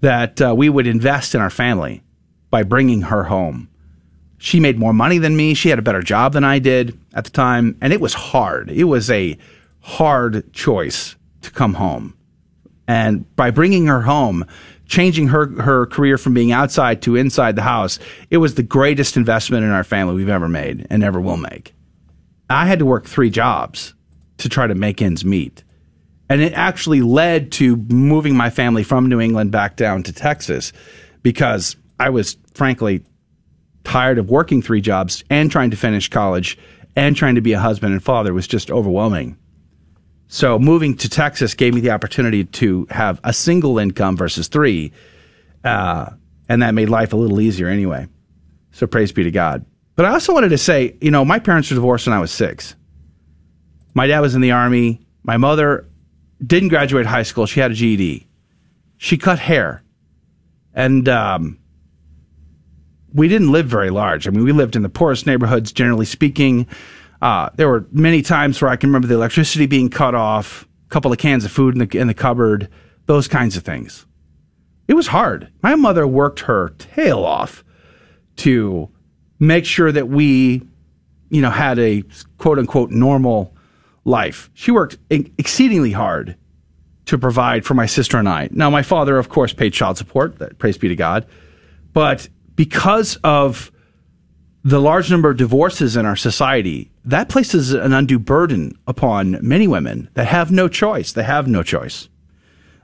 that 0.00 0.40
uh, 0.40 0.54
we 0.56 0.68
would 0.68 0.86
invest 0.86 1.34
in 1.34 1.40
our 1.40 1.50
family 1.50 2.02
by 2.50 2.62
bringing 2.62 3.02
her 3.02 3.24
home. 3.24 3.68
She 4.38 4.60
made 4.60 4.78
more 4.78 4.92
money 4.92 5.18
than 5.18 5.36
me. 5.36 5.54
She 5.54 5.70
had 5.70 5.78
a 5.78 5.82
better 5.82 6.02
job 6.02 6.32
than 6.32 6.44
I 6.44 6.58
did 6.58 6.98
at 7.14 7.24
the 7.24 7.30
time. 7.30 7.76
And 7.80 7.92
it 7.92 8.00
was 8.00 8.14
hard. 8.14 8.70
It 8.70 8.84
was 8.84 9.10
a 9.10 9.38
hard 9.80 10.52
choice 10.52 11.16
to 11.42 11.50
come 11.50 11.74
home. 11.74 12.16
And 12.86 13.34
by 13.34 13.50
bringing 13.50 13.86
her 13.86 14.02
home, 14.02 14.44
changing 14.86 15.28
her, 15.28 15.48
her 15.62 15.86
career 15.86 16.18
from 16.18 16.34
being 16.34 16.52
outside 16.52 17.02
to 17.02 17.16
inside 17.16 17.56
the 17.56 17.62
house, 17.62 17.98
it 18.30 18.36
was 18.36 18.54
the 18.54 18.62
greatest 18.62 19.16
investment 19.16 19.64
in 19.64 19.70
our 19.70 19.84
family 19.84 20.14
we've 20.14 20.28
ever 20.28 20.48
made 20.48 20.86
and 20.90 21.02
ever 21.02 21.20
will 21.20 21.36
make. 21.36 21.74
I 22.48 22.66
had 22.66 22.78
to 22.78 22.86
work 22.86 23.06
three 23.06 23.30
jobs 23.30 23.94
to 24.38 24.48
try 24.48 24.66
to 24.66 24.74
make 24.74 25.02
ends 25.02 25.24
meet. 25.24 25.64
And 26.28 26.40
it 26.40 26.52
actually 26.54 27.02
led 27.02 27.52
to 27.52 27.76
moving 27.76 28.36
my 28.36 28.50
family 28.50 28.82
from 28.82 29.08
New 29.08 29.20
England 29.20 29.52
back 29.52 29.76
down 29.76 30.02
to 30.04 30.12
Texas 30.12 30.72
because 31.22 31.76
I 32.00 32.10
was 32.10 32.36
frankly 32.54 33.04
tired 33.84 34.18
of 34.18 34.28
working 34.28 34.60
three 34.60 34.80
jobs 34.80 35.22
and 35.30 35.50
trying 35.50 35.70
to 35.70 35.76
finish 35.76 36.08
college 36.08 36.58
and 36.96 37.14
trying 37.14 37.36
to 37.36 37.40
be 37.40 37.52
a 37.52 37.60
husband 37.60 37.92
and 37.92 38.02
father 38.02 38.34
was 38.34 38.48
just 38.48 38.70
overwhelming. 38.70 39.36
So 40.28 40.58
moving 40.58 40.96
to 40.96 41.08
Texas 41.08 41.54
gave 41.54 41.74
me 41.74 41.80
the 41.80 41.90
opportunity 41.90 42.44
to 42.44 42.86
have 42.90 43.20
a 43.22 43.32
single 43.32 43.78
income 43.78 44.16
versus 44.16 44.48
three. 44.48 44.92
Uh, 45.62 46.10
and 46.48 46.62
that 46.62 46.74
made 46.74 46.88
life 46.88 47.12
a 47.12 47.16
little 47.16 47.40
easier 47.40 47.68
anyway. 47.68 48.08
So 48.72 48.86
praise 48.86 49.12
be 49.12 49.24
to 49.24 49.30
God. 49.30 49.64
But 49.94 50.06
I 50.06 50.10
also 50.10 50.34
wanted 50.34 50.50
to 50.50 50.58
say, 50.58 50.96
you 51.00 51.10
know, 51.10 51.24
my 51.24 51.38
parents 51.38 51.70
were 51.70 51.76
divorced 51.76 52.06
when 52.06 52.14
I 52.14 52.20
was 52.20 52.30
six. 52.30 52.74
My 53.94 54.06
dad 54.06 54.20
was 54.20 54.34
in 54.34 54.40
the 54.40 54.50
army. 54.50 55.06
My 55.22 55.38
mother 55.38 55.85
didn't 56.44 56.68
graduate 56.68 57.06
high 57.06 57.22
school. 57.22 57.46
She 57.46 57.60
had 57.60 57.70
a 57.70 57.74
GED. 57.74 58.26
She 58.98 59.16
cut 59.16 59.38
hair. 59.38 59.82
And 60.74 61.08
um, 61.08 61.58
we 63.12 63.28
didn't 63.28 63.50
live 63.50 63.66
very 63.66 63.90
large. 63.90 64.28
I 64.28 64.30
mean, 64.30 64.44
we 64.44 64.52
lived 64.52 64.76
in 64.76 64.82
the 64.82 64.88
poorest 64.88 65.26
neighborhoods, 65.26 65.72
generally 65.72 66.04
speaking. 66.04 66.66
Uh, 67.22 67.48
there 67.56 67.68
were 67.68 67.86
many 67.90 68.20
times 68.20 68.60
where 68.60 68.70
I 68.70 68.76
can 68.76 68.90
remember 68.90 69.08
the 69.08 69.14
electricity 69.14 69.66
being 69.66 69.88
cut 69.88 70.14
off, 70.14 70.68
a 70.86 70.88
couple 70.90 71.10
of 71.10 71.18
cans 71.18 71.44
of 71.44 71.52
food 71.52 71.74
in 71.74 71.86
the, 71.86 71.98
in 71.98 72.06
the 72.08 72.14
cupboard, 72.14 72.68
those 73.06 73.26
kinds 73.26 73.56
of 73.56 73.62
things. 73.62 74.04
It 74.86 74.94
was 74.94 75.08
hard. 75.08 75.50
My 75.62 75.74
mother 75.74 76.06
worked 76.06 76.40
her 76.40 76.74
tail 76.78 77.24
off 77.24 77.64
to 78.36 78.90
make 79.38 79.64
sure 79.64 79.90
that 79.90 80.08
we, 80.08 80.62
you 81.30 81.40
know, 81.40 81.50
had 81.50 81.78
a 81.78 82.04
quote 82.38 82.58
unquote 82.58 82.90
normal 82.90 83.55
life. 84.06 84.48
She 84.54 84.70
worked 84.70 84.96
exceedingly 85.10 85.92
hard 85.92 86.36
to 87.06 87.18
provide 87.18 87.64
for 87.64 87.74
my 87.74 87.86
sister 87.86 88.16
and 88.16 88.28
I. 88.28 88.48
Now, 88.50 88.70
my 88.70 88.82
father, 88.82 89.18
of 89.18 89.28
course, 89.28 89.52
paid 89.52 89.72
child 89.72 89.98
support. 89.98 90.38
That 90.38 90.58
praise 90.58 90.78
be 90.78 90.88
to 90.88 90.96
God. 90.96 91.26
But 91.92 92.28
because 92.54 93.16
of 93.16 93.70
the 94.64 94.80
large 94.80 95.10
number 95.10 95.30
of 95.30 95.36
divorces 95.36 95.96
in 95.96 96.06
our 96.06 96.16
society, 96.16 96.90
that 97.04 97.28
places 97.28 97.72
an 97.72 97.92
undue 97.92 98.18
burden 98.18 98.76
upon 98.86 99.38
many 99.40 99.68
women 99.68 100.08
that 100.14 100.26
have 100.26 100.50
no 100.50 100.68
choice. 100.68 101.12
They 101.12 101.22
have 101.22 101.46
no 101.46 101.62
choice. 101.62 102.08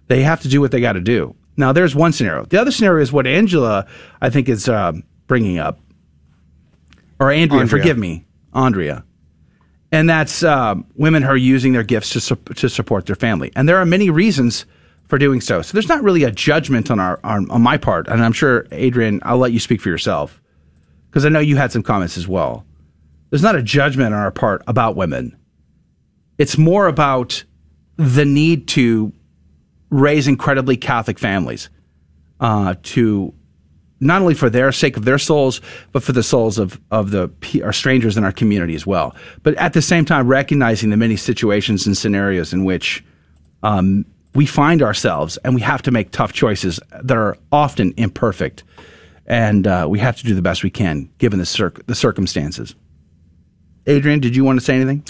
They 0.09 0.23
have 0.23 0.43
to 0.43 0.49
do 0.49 0.61
what 0.61 0.71
they 0.71 0.81
got 0.81 0.93
to 0.93 1.01
do. 1.01 1.35
Now, 1.57 1.73
there's 1.73 1.95
one 1.95 2.13
scenario. 2.13 2.45
The 2.45 2.61
other 2.61 2.71
scenario 2.71 3.03
is 3.03 3.13
what 3.13 3.27
Angela, 3.27 3.87
I 4.21 4.31
think, 4.31 4.49
is 4.49 4.69
uh, 4.69 4.93
bringing 5.27 5.59
up, 5.59 5.81
or 7.19 7.31
Andrea, 7.31 7.63
Andrea. 7.63 7.83
forgive 7.83 7.99
me, 7.99 8.27
Andrea, 8.55 9.05
and 9.93 10.09
that's 10.09 10.43
uh, 10.43 10.75
women 10.97 11.23
who 11.23 11.29
are 11.29 11.37
using 11.37 11.73
their 11.73 11.83
gifts 11.83 12.11
to 12.11 12.21
su- 12.21 12.37
to 12.57 12.69
support 12.69 13.07
their 13.07 13.15
family. 13.15 13.53
And 13.55 13.69
there 13.69 13.77
are 13.77 13.87
many 13.87 14.11
reasons 14.11 14.67
for 15.07 15.19
doing 15.19 15.41
so. 15.41 15.61
So 15.61 15.73
there's 15.75 15.89
not 15.89 16.03
really 16.03 16.25
a 16.25 16.31
judgment 16.31 16.91
on 16.91 16.99
our 16.99 17.21
on, 17.23 17.49
on 17.51 17.63
my 17.63 17.77
part, 17.77 18.09
and 18.09 18.25
I'm 18.25 18.33
sure 18.33 18.67
Adrian, 18.73 19.21
I'll 19.23 19.39
let 19.39 19.53
you 19.53 19.61
speak 19.61 19.81
for 19.81 19.91
yourself 19.91 20.41
because 21.11 21.25
I 21.27 21.29
know 21.29 21.41
you 21.41 21.57
had 21.57 21.71
some 21.71 21.83
comments 21.83 22.17
as 22.17 22.27
well. 22.27 22.65
There's 23.31 23.43
not 23.43 23.55
a 23.55 23.63
judgment 23.63 24.15
on 24.15 24.21
our 24.21 24.31
part 24.31 24.63
about 24.67 24.97
women. 24.97 25.37
It's 26.39 26.59
more 26.59 26.87
about 26.87 27.45
the 27.97 28.25
need 28.25 28.69
to 28.69 29.13
raise 29.91 30.27
incredibly 30.27 30.77
Catholic 30.77 31.19
families 31.19 31.69
uh, 32.41 32.75
to 32.83 33.35
not 34.03 34.21
only 34.21 34.35
for 34.35 34.51
their 34.51 34.73
sake 34.73 34.97
of 34.97 35.05
their 35.05 35.19
souls, 35.19 35.61
but 35.93 36.03
for 36.03 36.13
the 36.13 36.23
souls 36.23 36.59
of, 36.59 36.79
of 36.91 37.13
the 37.13 37.31
our 37.63 37.73
strangers 37.73 38.17
in 38.17 38.25
our 38.25 38.33
community 38.33 38.75
as 38.75 38.85
well. 38.85 39.15
But 39.43 39.55
at 39.55 39.73
the 39.73 39.81
same 39.81 40.05
time, 40.05 40.27
recognizing 40.27 40.91
the 40.91 40.97
many 40.97 41.17
situations 41.17 41.87
and 41.87 41.97
scenarios 41.97 42.53
in 42.53 42.65
which 42.65 43.05
um, 43.63 44.05
we 44.35 44.45
find 44.45 44.83
ourselves 44.83 45.37
and 45.39 45.55
we 45.55 45.61
have 45.61 45.83
to 45.83 45.93
make 45.93 46.11
tough 46.11 46.33
choices 46.33 46.81
that 47.03 47.17
are 47.17 47.39
often 47.53 47.95
imperfect. 47.97 48.65
And 49.27 49.69
uh, 49.69 49.87
we 49.89 50.01
have 50.01 50.17
to 50.17 50.25
do 50.25 50.35
the 50.35 50.43
best 50.43 50.65
we 50.65 50.71
can 50.71 51.09
given 51.19 51.39
the, 51.39 51.47
circ- 51.47 51.87
the 51.87 51.95
circumstances. 51.95 52.75
Adrian, 53.87 54.19
did 54.19 54.35
you 54.35 54.43
want 54.43 54.59
to 54.59 54.65
say 54.65 54.75
anything? 54.75 55.05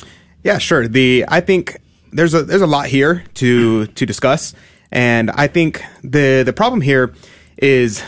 Yeah, 0.45 0.59
sure. 0.59 0.87
The 0.87 1.25
I 1.29 1.41
think 1.41 1.79
there's 2.13 2.35
a 2.35 2.43
there's 2.43 2.63
a 2.63 2.67
lot 2.67 2.87
here 2.87 3.25
to 3.35 3.87
to 3.87 4.07
discuss, 4.07 4.55
and 4.91 5.31
I 5.31 5.47
think 5.47 5.83
the 6.03 6.43
the 6.43 6.53
problem 6.53 6.81
here 6.81 7.15
is 7.57 8.03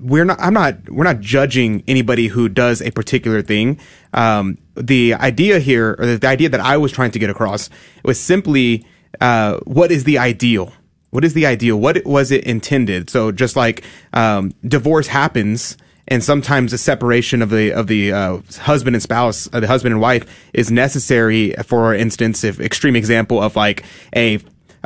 we're 0.00 0.24
not 0.24 0.38
I'm 0.40 0.54
not 0.54 0.88
we're 0.88 1.04
not 1.04 1.20
judging 1.20 1.82
anybody 1.88 2.28
who 2.28 2.48
does 2.48 2.80
a 2.80 2.90
particular 2.90 3.42
thing. 3.42 3.78
Um, 4.12 4.58
the 4.74 5.14
idea 5.14 5.58
here, 5.58 5.96
or 5.98 6.16
the 6.16 6.28
idea 6.28 6.48
that 6.48 6.60
I 6.60 6.76
was 6.76 6.92
trying 6.92 7.10
to 7.12 7.18
get 7.18 7.30
across, 7.30 7.68
was 8.04 8.18
simply 8.20 8.86
uh, 9.20 9.58
what 9.64 9.90
is 9.90 10.04
the 10.04 10.18
ideal. 10.18 10.72
What 11.10 11.24
is 11.24 11.34
the 11.34 11.46
ideal? 11.46 11.78
What 11.78 12.04
was 12.04 12.30
it 12.30 12.44
intended? 12.44 13.08
So 13.08 13.32
just 13.32 13.56
like 13.56 13.82
um, 14.12 14.52
divorce 14.66 15.06
happens, 15.06 15.76
and 16.06 16.22
sometimes 16.22 16.72
a 16.72 16.78
separation 16.78 17.40
of 17.40 17.50
the 17.50 17.72
of 17.72 17.86
the 17.86 18.12
uh, 18.12 18.38
husband 18.60 18.94
and 18.94 19.02
spouse, 19.02 19.48
uh, 19.52 19.60
the 19.60 19.66
husband 19.66 19.94
and 19.94 20.00
wife, 20.02 20.50
is 20.52 20.70
necessary. 20.70 21.54
For 21.64 21.94
instance, 21.94 22.44
if 22.44 22.60
extreme 22.60 22.94
example 22.94 23.42
of 23.42 23.56
like 23.56 23.84
a 24.14 24.38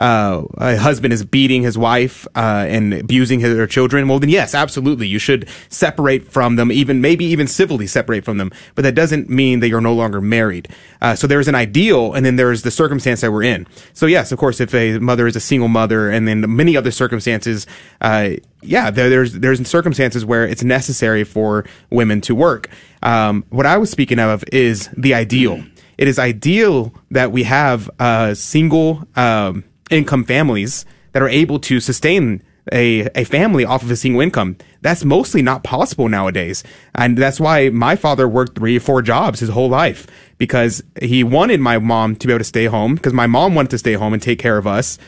uh, 0.02 0.42
a 0.58 0.76
husband 0.76 1.12
is 1.12 1.24
beating 1.24 1.62
his 1.62 1.78
wife 1.78 2.26
uh, 2.34 2.66
and 2.68 2.92
abusing 2.92 3.38
his, 3.38 3.56
her 3.56 3.68
children, 3.68 4.08
well, 4.08 4.18
then 4.18 4.30
yes, 4.30 4.52
absolutely, 4.52 5.06
you 5.06 5.20
should 5.20 5.48
separate 5.68 6.26
from 6.26 6.56
them, 6.56 6.72
even 6.72 7.00
maybe 7.00 7.24
even 7.24 7.46
civilly 7.46 7.86
separate 7.86 8.24
from 8.24 8.36
them. 8.36 8.50
But 8.74 8.82
that 8.82 8.96
doesn't 8.96 9.30
mean 9.30 9.60
that 9.60 9.68
you're 9.68 9.80
no 9.80 9.94
longer 9.94 10.20
married. 10.20 10.68
Uh, 11.00 11.14
so 11.14 11.28
there's 11.28 11.46
an 11.46 11.54
ideal, 11.54 12.14
and 12.14 12.26
then 12.26 12.34
there's 12.34 12.62
the 12.62 12.70
circumstance 12.72 13.20
that 13.20 13.30
we're 13.30 13.44
in. 13.44 13.64
So 13.92 14.06
yes, 14.06 14.32
of 14.32 14.40
course, 14.40 14.60
if 14.60 14.74
a 14.74 14.98
mother 14.98 15.28
is 15.28 15.36
a 15.36 15.40
single 15.40 15.68
mother, 15.68 16.10
and 16.10 16.26
then 16.26 16.44
many 16.56 16.76
other 16.76 16.90
circumstances, 16.90 17.68
uh, 18.00 18.30
yeah, 18.60 18.90
there, 18.90 19.08
there's 19.08 19.34
there's 19.34 19.68
circumstances 19.68 20.24
where 20.24 20.44
it's 20.44 20.64
necessary 20.64 21.22
for 21.22 21.64
women 21.90 22.20
to 22.22 22.34
work. 22.34 22.68
Um, 23.04 23.44
what 23.50 23.66
I 23.66 23.78
was 23.78 23.90
speaking 23.90 24.18
of 24.18 24.42
is 24.50 24.88
the 24.96 25.14
ideal. 25.14 25.62
It 25.96 26.08
is 26.08 26.18
ideal 26.18 26.92
that 27.12 27.30
we 27.30 27.44
have 27.44 27.88
a 28.00 28.34
single 28.34 29.06
um, 29.14 29.62
income 29.92 30.24
families 30.24 30.84
that 31.12 31.22
are 31.22 31.28
able 31.28 31.58
to 31.60 31.80
sustain 31.80 32.42
a, 32.72 33.08
a 33.14 33.24
family 33.24 33.64
off 33.64 33.82
of 33.82 33.90
a 33.90 33.96
single 33.96 34.20
income. 34.20 34.56
That's 34.80 35.04
mostly 35.04 35.42
not 35.42 35.64
possible 35.64 36.08
nowadays. 36.08 36.62
And 36.94 37.18
that's 37.18 37.40
why 37.40 37.70
my 37.70 37.96
father 37.96 38.28
worked 38.28 38.56
three 38.56 38.78
four 38.78 39.02
jobs 39.02 39.40
his 39.40 39.48
whole 39.50 39.68
life 39.68 40.06
because 40.38 40.82
he 41.00 41.24
wanted 41.24 41.60
my 41.60 41.78
mom 41.78 42.16
to 42.16 42.26
be 42.26 42.32
able 42.32 42.38
to 42.40 42.44
stay 42.44 42.66
home 42.66 42.94
because 42.94 43.12
my 43.12 43.26
mom 43.26 43.54
wanted 43.54 43.70
to 43.70 43.78
stay 43.78 43.94
home 43.94 44.12
and 44.12 44.22
take 44.22 44.38
care 44.38 44.58
of 44.58 44.66
us 44.66 44.98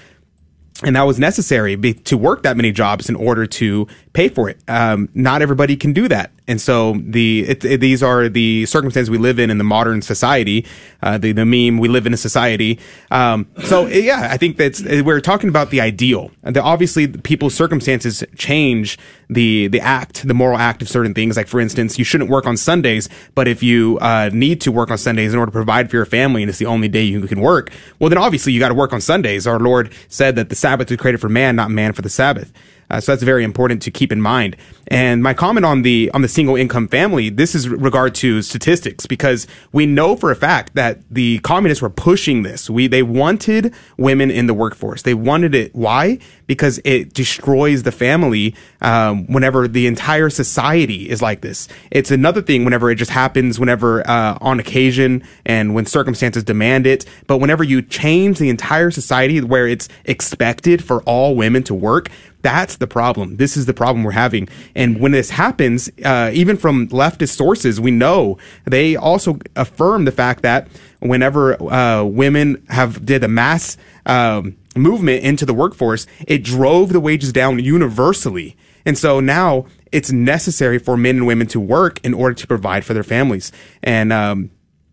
and 0.82 0.96
that 0.96 1.02
was 1.02 1.18
necessary 1.18 1.76
be, 1.76 1.94
to 1.94 2.16
work 2.16 2.42
that 2.42 2.56
many 2.56 2.72
jobs 2.72 3.08
in 3.08 3.14
order 3.14 3.46
to 3.46 3.86
pay 4.14 4.28
for 4.28 4.48
it. 4.48 4.58
Um, 4.68 5.10
not 5.12 5.42
everybody 5.42 5.76
can 5.76 5.92
do 5.92 6.08
that, 6.08 6.30
and 6.46 6.60
so 6.60 6.94
the 7.04 7.44
it, 7.48 7.64
it, 7.64 7.80
these 7.80 8.02
are 8.02 8.28
the 8.28 8.64
circumstances 8.66 9.10
we 9.10 9.18
live 9.18 9.38
in 9.38 9.50
in 9.50 9.58
the 9.58 9.64
modern 9.64 10.00
society. 10.00 10.64
Uh, 11.02 11.18
the 11.18 11.32
the 11.32 11.44
meme 11.44 11.78
we 11.78 11.88
live 11.88 12.06
in 12.06 12.14
a 12.14 12.16
society. 12.16 12.78
Um, 13.10 13.46
so 13.64 13.86
yeah, 13.86 14.28
I 14.30 14.38
think 14.38 14.56
that's 14.56 14.82
we're 14.82 15.20
talking 15.20 15.48
about 15.48 15.70
the 15.70 15.80
ideal. 15.80 16.30
And 16.42 16.56
the, 16.56 16.62
obviously, 16.62 17.08
people's 17.08 17.54
circumstances 17.54 18.24
change 18.36 18.98
the 19.28 19.66
the 19.68 19.80
act, 19.80 20.26
the 20.26 20.34
moral 20.34 20.58
act 20.58 20.80
of 20.80 20.88
certain 20.88 21.12
things. 21.12 21.36
Like 21.36 21.48
for 21.48 21.60
instance, 21.60 21.98
you 21.98 22.04
shouldn't 22.04 22.30
work 22.30 22.46
on 22.46 22.56
Sundays, 22.56 23.08
but 23.34 23.48
if 23.48 23.62
you 23.62 23.98
uh, 24.00 24.30
need 24.32 24.60
to 24.62 24.72
work 24.72 24.90
on 24.90 24.98
Sundays 24.98 25.32
in 25.32 25.38
order 25.38 25.50
to 25.50 25.54
provide 25.54 25.90
for 25.90 25.96
your 25.96 26.06
family, 26.06 26.42
and 26.42 26.48
it's 26.48 26.58
the 26.58 26.66
only 26.66 26.88
day 26.88 27.02
you 27.02 27.20
can 27.26 27.40
work, 27.40 27.70
well 27.98 28.08
then 28.08 28.18
obviously 28.18 28.52
you 28.52 28.60
got 28.60 28.68
to 28.68 28.74
work 28.74 28.92
on 28.92 29.00
Sundays. 29.00 29.46
Our 29.46 29.58
Lord 29.58 29.92
said 30.08 30.36
that 30.36 30.50
the 30.50 30.54
Sabbath 30.54 30.88
was 30.88 31.00
created 31.00 31.20
for 31.20 31.28
man, 31.28 31.56
not 31.56 31.70
man 31.70 31.92
for 31.92 32.02
the 32.02 32.08
Sabbath. 32.08 32.52
Uh, 32.90 33.00
so 33.00 33.12
that's 33.12 33.22
very 33.22 33.44
important 33.44 33.82
to 33.82 33.90
keep 33.90 34.12
in 34.12 34.20
mind. 34.20 34.56
And 34.88 35.22
my 35.22 35.32
comment 35.32 35.64
on 35.64 35.82
the 35.82 36.10
on 36.12 36.22
the 36.22 36.28
single 36.28 36.56
income 36.56 36.88
family, 36.88 37.30
this 37.30 37.54
is 37.54 37.68
regard 37.68 38.14
to 38.16 38.42
statistics 38.42 39.06
because 39.06 39.46
we 39.72 39.86
know 39.86 40.14
for 40.14 40.30
a 40.30 40.36
fact 40.36 40.74
that 40.74 41.00
the 41.10 41.38
communists 41.38 41.80
were 41.80 41.90
pushing 41.90 42.42
this. 42.42 42.68
We 42.68 42.86
they 42.86 43.02
wanted 43.02 43.74
women 43.96 44.30
in 44.30 44.46
the 44.46 44.54
workforce. 44.54 45.02
They 45.02 45.14
wanted 45.14 45.54
it. 45.54 45.74
Why? 45.74 46.18
Because 46.46 46.80
it 46.84 47.14
destroys 47.14 47.84
the 47.84 47.92
family. 47.92 48.54
Um, 48.82 49.26
whenever 49.26 49.66
the 49.66 49.86
entire 49.86 50.28
society 50.28 51.08
is 51.08 51.22
like 51.22 51.40
this, 51.40 51.68
it's 51.90 52.10
another 52.10 52.42
thing. 52.42 52.64
Whenever 52.64 52.90
it 52.90 52.96
just 52.96 53.10
happens, 53.10 53.58
whenever 53.58 54.06
uh, 54.08 54.36
on 54.40 54.60
occasion 54.60 55.22
and 55.46 55.74
when 55.74 55.86
circumstances 55.86 56.44
demand 56.44 56.86
it. 56.86 57.06
But 57.26 57.38
whenever 57.38 57.64
you 57.64 57.80
change 57.80 58.38
the 58.38 58.50
entire 58.50 58.90
society 58.90 59.40
where 59.40 59.66
it's 59.66 59.88
expected 60.04 60.84
for 60.84 61.02
all 61.04 61.34
women 61.34 61.62
to 61.64 61.74
work, 61.74 62.10
that's 62.44 62.76
the 62.76 62.86
problem. 62.86 63.38
This 63.38 63.56
is 63.56 63.64
the 63.64 63.72
problem 63.74 64.04
we're 64.04 64.12
having. 64.12 64.48
And 64.74 65.00
when 65.00 65.12
this 65.12 65.30
happens, 65.30 65.90
uh, 66.04 66.30
even 66.32 66.58
from 66.58 66.88
leftist 66.88 67.36
sources, 67.36 67.80
we 67.80 67.90
know 67.90 68.38
they 68.66 68.94
also 68.94 69.38
affirm 69.56 70.04
the 70.04 70.12
fact 70.12 70.42
that 70.42 70.68
whenever 71.00 71.60
uh, 71.60 72.04
women 72.04 72.62
have 72.68 73.04
did 73.04 73.24
a 73.24 73.28
mass 73.28 73.78
um, 74.04 74.56
movement 74.76 75.24
into 75.24 75.46
the 75.46 75.54
workforce, 75.54 76.06
it 76.28 76.44
drove 76.44 76.92
the 76.92 77.00
wages 77.00 77.32
down 77.32 77.58
universally. 77.58 78.56
And 78.84 78.98
so 78.98 79.20
now 79.20 79.64
it's 79.90 80.12
necessary 80.12 80.78
for 80.78 80.98
men 80.98 81.16
and 81.16 81.26
women 81.26 81.46
to 81.48 81.58
work 81.58 81.98
in 82.04 82.12
order 82.12 82.34
to 82.34 82.46
provide 82.46 82.84
for 82.84 82.92
their 82.92 83.02
families. 83.02 83.52
And 83.82 84.12
um, 84.12 84.50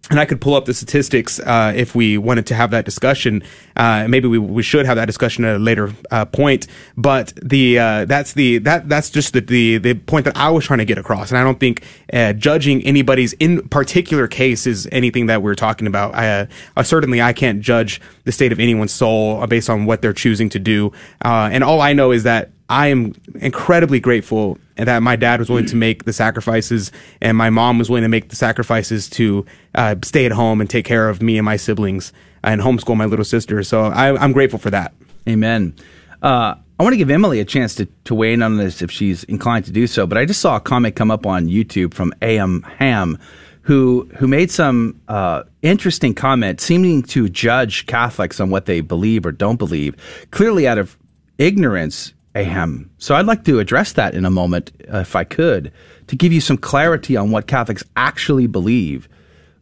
and 0.10 0.20
I 0.20 0.26
could 0.26 0.42
pull 0.42 0.56
up 0.56 0.66
the 0.66 0.74
statistics 0.74 1.40
uh, 1.40 1.74
if 1.76 1.96
we 1.96 2.18
wanted 2.18 2.46
to 2.48 2.56
have 2.56 2.72
that 2.72 2.86
discussion. 2.86 3.44
Uh, 3.82 4.08
maybe 4.08 4.28
we, 4.28 4.38
we 4.38 4.62
should 4.62 4.86
have 4.86 4.96
that 4.96 5.06
discussion 5.06 5.44
at 5.44 5.56
a 5.56 5.60
later 5.60 5.92
uh, 6.12 6.24
point. 6.24 6.68
But 6.96 7.34
the 7.42 7.80
uh, 7.80 8.06
that's 8.06 8.34
the 8.34 8.60
that 8.60 8.88
that's 8.88 9.10
just 9.10 9.34
the, 9.34 9.40
the 9.40 9.80
the 9.80 9.96
point 9.96 10.26
that 10.26 10.38
I 10.38 10.52
was 10.52 10.66
trying 10.66 10.78
to 10.80 10.86
get 10.86 11.00
across. 11.00 11.32
And 11.32 11.40
I 11.40 11.44
don't 11.44 11.60
think 11.60 11.84
uh, 12.14 12.34
judging 12.34 12.84
anybody's 12.84 13.34
in 13.34 13.68
particular 13.70 14.28
case 14.28 14.68
is 14.68 14.88
anything 14.92 15.26
that 15.26 15.42
we're 15.42 15.56
talking 15.56 15.88
about. 15.88 16.14
I, 16.14 16.48
uh, 16.78 16.84
certainly 16.84 17.24
I 17.24 17.34
can't 17.34 17.60
judge 17.60 18.00
the 18.24 18.32
state 18.32 18.52
of 18.52 18.60
anyone's 18.60 18.94
soul 18.94 19.48
based 19.48 19.68
on 19.68 19.86
what 19.86 20.04
they're 20.04 20.14
choosing 20.14 20.50
to 20.50 20.60
do. 20.60 20.92
and 21.24 21.64
all 21.64 21.82
I 21.82 21.94
know 21.94 22.12
is 22.12 22.22
that 22.22 22.52
I 22.70 22.88
am 22.88 23.16
incredibly 23.34 24.00
grateful 24.00 24.60
that 24.76 25.02
my 25.02 25.16
dad 25.16 25.40
was 25.40 25.50
willing 25.50 25.66
to 25.66 25.76
make 25.76 26.06
the 26.06 26.14
sacrifices 26.14 26.92
and 27.20 27.36
my 27.36 27.50
mom 27.50 27.80
was 27.80 27.90
willing 27.90 28.04
to 28.04 28.10
make 28.10 28.30
the 28.30 28.36
sacrifices 28.36 29.10
to 29.10 29.46
uh, 29.74 29.96
stay 30.04 30.26
at 30.26 30.32
home 30.32 30.62
and 30.62 30.70
take 30.70 30.86
care 30.86 31.10
of 31.10 31.22
me 31.22 31.38
and 31.38 31.46
my 31.46 31.58
siblings 31.58 32.14
and 32.44 32.62
homeschool 32.62 32.98
my 32.98 33.06
little 33.06 33.26
sister. 33.26 33.64
So 33.64 33.84
I, 33.84 34.22
I'm 34.22 34.32
grateful 34.32 34.60
for 34.60 34.70
that. 34.70 34.94
Amen. 35.28 35.76
Uh, 36.22 36.56
I 36.80 36.84
want 36.84 36.94
to 36.94 36.98
give 36.98 37.12
Emily 37.12 37.40
a 37.40 37.46
chance 37.46 37.76
to, 37.76 37.86
to 38.06 38.16
weigh 38.16 38.34
in 38.34 38.42
on 38.42 38.58
this 38.58 38.82
if 38.82 38.90
she's 38.90 39.24
inclined 39.26 39.66
to 39.66 39.72
do 39.72 39.86
so. 39.86 40.08
But 40.08 40.18
I 40.18 40.26
just 40.26 40.42
saw 40.42 40.56
a 40.56 40.60
comment 40.60 40.96
come 40.96 41.12
up 41.12 41.28
on 41.28 41.48
YouTube 41.48 41.94
from 41.94 42.14
AM 42.22 42.64
Ham, 42.64 43.20
who 43.62 44.10
who 44.18 44.28
made 44.28 44.50
some 44.50 45.00
uh, 45.08 45.44
interesting 45.62 46.16
comment, 46.16 46.60
seeming 46.60 47.04
to 47.04 47.30
judge 47.30 47.86
Catholics 47.86 48.40
on 48.40 48.50
what 48.50 48.66
they 48.66 48.82
believe 48.82 49.26
or 49.26 49.32
don't 49.32 49.58
believe, 49.58 49.96
clearly 50.32 50.68
out 50.68 50.78
of 50.80 50.98
ignorance. 51.38 52.14
Ahem. 52.34 52.90
So 52.98 53.14
I'd 53.14 53.26
like 53.26 53.44
to 53.44 53.60
address 53.60 53.92
that 53.94 54.16
in 54.16 54.24
a 54.24 54.32
moment, 54.32 54.72
uh, 54.92 55.00
if 55.00 55.18
I 55.18 55.26
could, 55.26 55.72
to 56.08 56.16
give 56.16 56.32
you 56.32 56.40
some 56.40 56.58
clarity 56.58 57.18
on 57.18 57.30
what 57.30 57.46
Catholics 57.46 57.84
actually 57.98 58.48
believe 58.48 59.10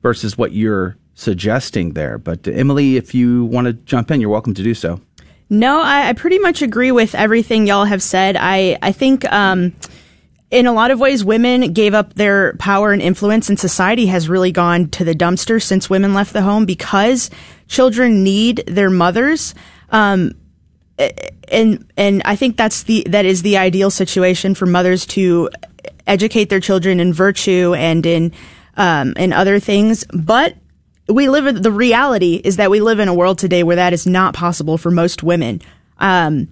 versus 0.04 0.38
what 0.38 0.52
you're 0.52 0.96
suggesting 1.20 1.94
there. 1.94 2.18
But 2.18 2.48
uh, 2.48 2.52
Emily, 2.52 2.96
if 2.96 3.14
you 3.14 3.46
want 3.46 3.68
to 3.68 3.74
jump 3.74 4.10
in, 4.10 4.22
you're 4.22 4.30
welcome 4.30 4.54
to 4.54 4.64
do 4.64 4.74
so. 4.74 5.02
No, 5.50 5.82
I, 5.82 6.10
I 6.10 6.14
pretty 6.14 6.40
much 6.40 6.62
agree 6.62 6.92
with 6.92 7.14
everything 7.14 7.68
y'all 7.68 7.86
have 7.86 8.02
said. 8.02 8.38
I, 8.40 8.78
I 8.82 8.92
think, 8.92 9.30
um, 9.32 9.76
in 10.52 10.66
a 10.66 10.72
lot 10.72 10.92
of 10.92 11.00
ways, 11.00 11.24
women 11.24 11.74
gave 11.74 11.94
up 11.94 12.14
their 12.16 12.54
power 12.54 12.92
and 12.92 13.02
influence, 13.02 13.50
and 13.50 13.60
society 13.60 14.08
has 14.08 14.30
really 14.30 14.52
gone 14.52 14.90
to 14.90 15.04
the 15.04 15.14
dumpster 15.14 15.62
since 15.62 15.90
women 15.90 16.14
left 16.14 16.34
the 16.34 16.42
home 16.42 16.66
because 16.66 17.30
children 17.68 18.24
need 18.24 18.64
their 18.66 18.90
mothers. 18.90 19.54
Um, 19.92 20.34
and 21.52 21.86
and 21.98 22.22
I 22.26 22.36
think 22.36 22.58
that's 22.58 22.84
the 22.84 23.06
that 23.10 23.26
is 23.26 23.42
the 23.42 23.58
ideal 23.58 23.92
situation 23.92 24.56
for 24.56 24.66
mothers 24.66 25.06
to 25.08 25.50
educate 26.08 26.50
their 26.50 26.60
children 26.60 27.00
in 27.00 27.14
virtue 27.14 27.74
and 27.76 28.06
in 28.06 28.34
um, 28.76 29.14
other 29.18 29.60
things. 29.60 30.04
But 30.12 30.56
we 31.10 31.28
live 31.28 31.48
in 31.48 31.62
the 31.62 31.72
reality 31.72 32.36
is 32.44 32.58
that 32.58 32.70
we 32.70 32.82
live 32.82 33.00
in 33.00 33.08
a 33.08 33.14
world 33.14 33.40
today 33.40 33.64
where 33.64 33.76
that 33.76 33.94
is 33.94 34.06
not 34.06 34.34
possible 34.34 34.78
for 34.78 34.92
most 34.92 35.24
women. 35.24 35.62
Um, 35.98 36.48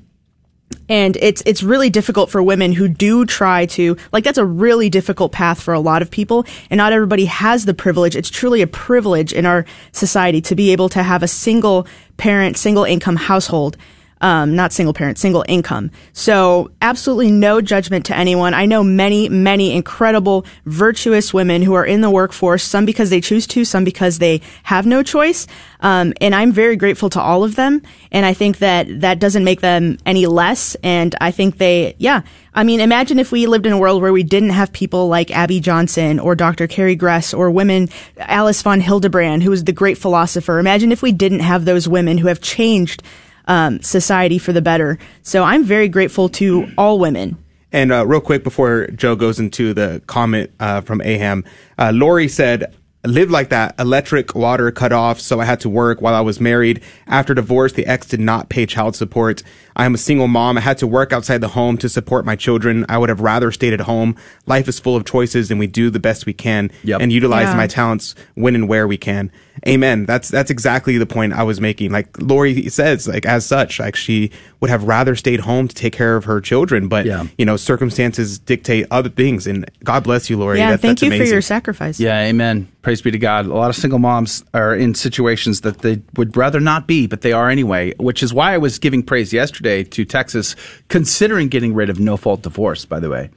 and 0.89 1.15
it's 1.17 1.41
it's 1.45 1.63
really 1.63 1.89
difficult 1.89 2.29
for 2.29 2.41
women 2.41 2.73
who 2.73 2.87
do 2.87 3.25
try 3.25 3.65
to 3.65 3.95
like 4.11 4.23
that's 4.23 4.37
a 4.37 4.45
really 4.45 4.89
difficult 4.89 5.31
path 5.31 5.61
for 5.61 5.73
a 5.73 5.79
lot 5.79 6.01
of 6.01 6.11
people 6.11 6.45
and 6.69 6.77
not 6.77 6.91
everybody 6.91 7.25
has 7.25 7.65
the 7.65 7.73
privilege 7.73 8.15
it's 8.15 8.29
truly 8.29 8.61
a 8.61 8.67
privilege 8.67 9.31
in 9.31 9.45
our 9.45 9.65
society 9.91 10.41
to 10.41 10.55
be 10.55 10.71
able 10.71 10.89
to 10.89 11.03
have 11.03 11.23
a 11.23 11.27
single 11.27 11.87
parent 12.17 12.57
single 12.57 12.83
income 12.83 13.15
household 13.15 13.77
um, 14.21 14.55
not 14.55 14.73
single 14.73 14.93
parent, 14.93 15.17
single 15.17 15.45
income. 15.47 15.91
So 16.13 16.71
absolutely 16.81 17.31
no 17.31 17.61
judgment 17.61 18.05
to 18.07 18.15
anyone. 18.17 18.53
I 18.53 18.65
know 18.65 18.83
many, 18.83 19.29
many 19.29 19.73
incredible, 19.73 20.45
virtuous 20.65 21.33
women 21.33 21.61
who 21.61 21.73
are 21.73 21.85
in 21.85 22.01
the 22.01 22.09
workforce, 22.09 22.63
some 22.63 22.85
because 22.85 23.09
they 23.09 23.21
choose 23.21 23.47
to, 23.47 23.65
some 23.65 23.83
because 23.83 24.19
they 24.19 24.41
have 24.63 24.85
no 24.85 25.03
choice. 25.03 25.47
Um, 25.79 26.13
and 26.21 26.33
I'm 26.33 26.51
very 26.51 26.75
grateful 26.75 27.09
to 27.11 27.21
all 27.21 27.43
of 27.43 27.55
them. 27.55 27.81
And 28.11 28.25
I 28.25 28.33
think 28.33 28.57
that 28.59 29.01
that 29.01 29.19
doesn't 29.19 29.43
make 29.43 29.61
them 29.61 29.97
any 30.05 30.25
less. 30.25 30.75
And 30.83 31.15
I 31.21 31.31
think 31.31 31.57
they, 31.57 31.95
yeah. 31.99 32.21
I 32.53 32.63
mean, 32.63 32.79
imagine 32.79 33.19
if 33.19 33.31
we 33.31 33.45
lived 33.45 33.67
in 33.67 33.73
a 33.73 33.77
world 33.77 34.01
where 34.01 34.13
we 34.13 34.23
didn't 34.23 34.49
have 34.49 34.73
people 34.73 35.07
like 35.07 35.29
Abby 35.29 35.59
Johnson 35.59 36.19
or 36.19 36.33
Dr. 36.33 36.65
Carrie 36.65 36.95
Gress 36.95 37.33
or 37.33 37.51
women, 37.51 37.89
Alice 38.17 38.63
von 38.63 38.79
Hildebrand, 38.79 39.43
who 39.43 39.51
was 39.51 39.65
the 39.65 39.71
great 39.71 39.97
philosopher. 39.97 40.57
Imagine 40.57 40.91
if 40.91 41.03
we 41.03 41.11
didn't 41.11 41.41
have 41.41 41.65
those 41.65 41.87
women 41.87 42.17
who 42.17 42.27
have 42.27 42.41
changed 42.41 43.03
um, 43.47 43.81
society 43.81 44.37
for 44.37 44.53
the 44.53 44.61
better. 44.61 44.97
So 45.23 45.43
I'm 45.43 45.63
very 45.63 45.89
grateful 45.89 46.29
to 46.29 46.69
all 46.77 46.99
women. 46.99 47.37
And 47.71 47.91
uh, 47.91 48.05
real 48.05 48.21
quick 48.21 48.43
before 48.43 48.87
Joe 48.87 49.15
goes 49.15 49.39
into 49.39 49.73
the 49.73 50.01
comment 50.07 50.51
uh, 50.59 50.81
from 50.81 50.99
Aham, 50.99 51.45
uh, 51.77 51.91
Lori 51.93 52.27
said, 52.27 52.73
lived 53.05 53.31
like 53.31 53.49
that. 53.49 53.75
Electric, 53.79 54.35
water 54.35 54.71
cut 54.71 54.93
off, 54.93 55.19
so 55.19 55.39
I 55.39 55.45
had 55.45 55.59
to 55.61 55.69
work 55.69 56.01
while 56.01 56.15
I 56.15 56.21
was 56.21 56.39
married. 56.39 56.81
After 57.07 57.33
divorce, 57.33 57.73
the 57.73 57.85
ex 57.85 58.07
did 58.07 58.19
not 58.19 58.49
pay 58.49 58.65
child 58.65 58.95
support. 58.95 59.43
I 59.77 59.85
am 59.85 59.93
a 59.93 59.97
single 59.99 60.27
mom. 60.27 60.57
I 60.57 60.61
had 60.61 60.79
to 60.79 60.87
work 60.87 61.13
outside 61.13 61.39
the 61.39 61.49
home 61.49 61.77
to 61.77 61.87
support 61.87 62.25
my 62.25 62.35
children. 62.35 62.83
I 62.89 62.97
would 62.97 63.09
have 63.09 63.21
rather 63.21 63.51
stayed 63.51 63.73
at 63.73 63.81
home. 63.81 64.15
Life 64.47 64.67
is 64.67 64.79
full 64.79 64.95
of 64.95 65.05
choices 65.05 65.51
and 65.51 65.59
we 65.59 65.67
do 65.67 65.91
the 65.91 65.99
best 65.99 66.25
we 66.25 66.33
can 66.33 66.71
Yep. 66.83 66.99
and 67.01 67.11
utilize 67.13 67.49
Yeah. 67.49 67.55
my 67.57 67.67
talents 67.67 68.15
when 68.33 68.55
and 68.55 68.67
where 68.67 68.87
we 68.87 68.97
can. 68.97 69.31
Amen. 69.67 70.05
That's, 70.05 70.29
that's 70.29 70.49
exactly 70.51 70.97
the 70.97 71.05
point 71.05 71.33
I 71.33 71.43
was 71.43 71.59
making. 71.61 71.91
Like 71.91 72.09
Lori 72.21 72.69
says, 72.69 73.07
like 73.07 73.25
as 73.25 73.45
such, 73.45 73.79
like 73.79 73.95
she 73.95 74.31
would 74.61 74.69
have 74.71 74.83
rather 74.83 75.15
stayed 75.15 75.41
home 75.41 75.67
to 75.67 75.75
take 75.75 75.93
care 75.93 76.15
of 76.15 76.25
her 76.25 76.41
children, 76.41 76.87
but 76.87 77.05
you 77.37 77.45
know, 77.45 77.55
circumstances 77.57 78.39
dictate 78.39 78.85
other 78.91 79.09
things. 79.09 79.45
And 79.47 79.69
God 79.83 80.03
bless 80.03 80.29
you, 80.29 80.37
Lori. 80.37 80.57
yeah, 80.57 80.71
That- 80.71 80.81
thank 80.81 80.99
that's 80.99 81.13
you 81.13 81.17
for 81.19 81.23
your 81.29 81.41
sacrifice. 81.41 81.99
Yeah, 81.99 82.19
amen. 82.21 82.67
Praise 82.81 83.01
be 83.01 83.11
to 83.11 83.17
God. 83.19 83.45
A 83.47 83.53
lot 83.53 83.69
of 83.69 83.75
single 83.75 83.99
moms 83.99 84.43
are 84.53 84.73
in 84.75 84.95
situations 84.95 85.61
that 85.61 85.79
they 85.79 86.01
would 86.15 86.37
rather 86.37 86.59
not 86.59 86.87
be, 86.87 87.05
but 87.05 87.21
they 87.21 87.33
are 87.33 87.49
anyway, 87.49 87.93
which 87.97 88.23
is 88.23 88.33
why 88.33 88.53
I 88.53 88.57
was 88.57 88.79
giving 88.79 89.03
praise 89.03 89.33
yesterday 89.33 89.66
to 89.67 90.05
Texas, 90.05 90.55
considering 90.87 91.47
getting 91.47 91.73
rid 91.73 91.89
of 91.89 91.99
no 91.99 92.17
fault 92.17 92.41
divorce, 92.41 92.85
by 92.85 92.99
the 92.99 93.09
way. 93.09 93.29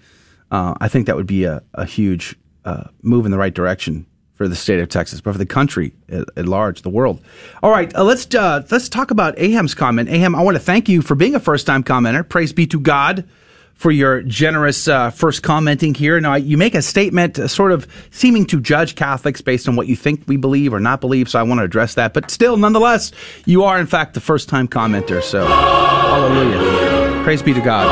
Uh, 0.50 0.74
I 0.80 0.88
think 0.88 1.06
that 1.06 1.16
would 1.16 1.26
be 1.26 1.44
a, 1.44 1.62
a 1.74 1.84
huge 1.84 2.36
uh, 2.64 2.84
move 3.02 3.24
in 3.24 3.30
the 3.30 3.38
right 3.38 3.54
direction 3.54 4.06
for 4.34 4.48
the 4.48 4.56
state 4.56 4.80
of 4.80 4.88
Texas, 4.88 5.20
but 5.20 5.32
for 5.32 5.38
the 5.38 5.44
country 5.44 5.92
at, 6.08 6.24
at 6.36 6.46
large, 6.46 6.82
the 6.82 6.88
world. 6.88 7.22
All 7.62 7.70
right, 7.70 7.94
uh, 7.94 8.04
let's 8.04 8.34
uh, 8.34 8.64
let's 8.70 8.88
talk 8.88 9.10
about 9.10 9.36
Aham's 9.36 9.74
comment. 9.74 10.08
Aham, 10.08 10.34
I 10.34 10.42
want 10.42 10.56
to 10.56 10.62
thank 10.62 10.88
you 10.88 11.02
for 11.02 11.14
being 11.14 11.34
a 11.34 11.40
first 11.40 11.66
time 11.66 11.84
commenter. 11.84 12.26
Praise 12.26 12.52
be 12.52 12.66
to 12.68 12.80
God 12.80 13.28
for 13.74 13.90
your 13.90 14.22
generous 14.22 14.88
uh, 14.88 15.10
first 15.10 15.42
commenting 15.42 15.94
here. 15.94 16.20
Now, 16.20 16.34
you 16.34 16.58
make 16.58 16.74
a 16.74 16.82
statement 16.82 17.38
uh, 17.38 17.48
sort 17.48 17.72
of 17.72 17.86
seeming 18.10 18.44
to 18.46 18.60
judge 18.60 18.94
Catholics 18.94 19.40
based 19.40 19.68
on 19.68 19.76
what 19.76 19.86
you 19.86 19.96
think 19.96 20.24
we 20.26 20.36
believe 20.36 20.74
or 20.74 20.80
not 20.80 21.00
believe, 21.00 21.30
so 21.30 21.38
I 21.38 21.42
want 21.42 21.60
to 21.60 21.64
address 21.64 21.94
that. 21.94 22.12
But 22.12 22.30
still, 22.30 22.56
nonetheless, 22.56 23.12
you 23.46 23.64
are, 23.64 23.78
in 23.78 23.86
fact, 23.86 24.14
the 24.14 24.20
first 24.20 24.48
time 24.48 24.68
commenter, 24.68 25.22
so 25.22 25.46
hallelujah. 26.28 27.22
Praise 27.24 27.42
be 27.42 27.54
to 27.54 27.60
God. 27.60 27.86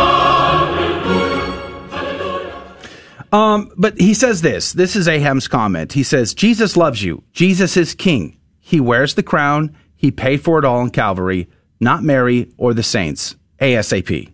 Um, 3.33 3.71
but 3.77 3.99
he 4.01 4.15
says 4.15 4.41
this. 4.41 4.73
This 4.73 4.97
is 4.97 5.07
Aham's 5.07 5.49
comment. 5.49 5.93
He 5.93 6.03
says, 6.03 6.35
Jesus 6.35 6.77
loves 6.77 7.03
you. 7.03 7.23
Jesus 7.33 7.77
is 7.77 7.95
king. 7.95 8.39
He 8.61 8.81
wears 8.81 9.15
the 9.15 9.23
crown. 9.23 9.77
He 9.97 10.11
paid 10.11 10.43
for 10.43 10.59
it 10.59 10.65
all 10.65 10.79
on 10.79 10.91
Calvary, 10.91 11.49
not 11.81 12.03
Mary 12.03 12.53
or 12.57 12.73
the 12.73 12.83
saints. 12.83 13.37
ASAP. 13.61 14.33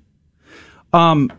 Um, 0.92 1.32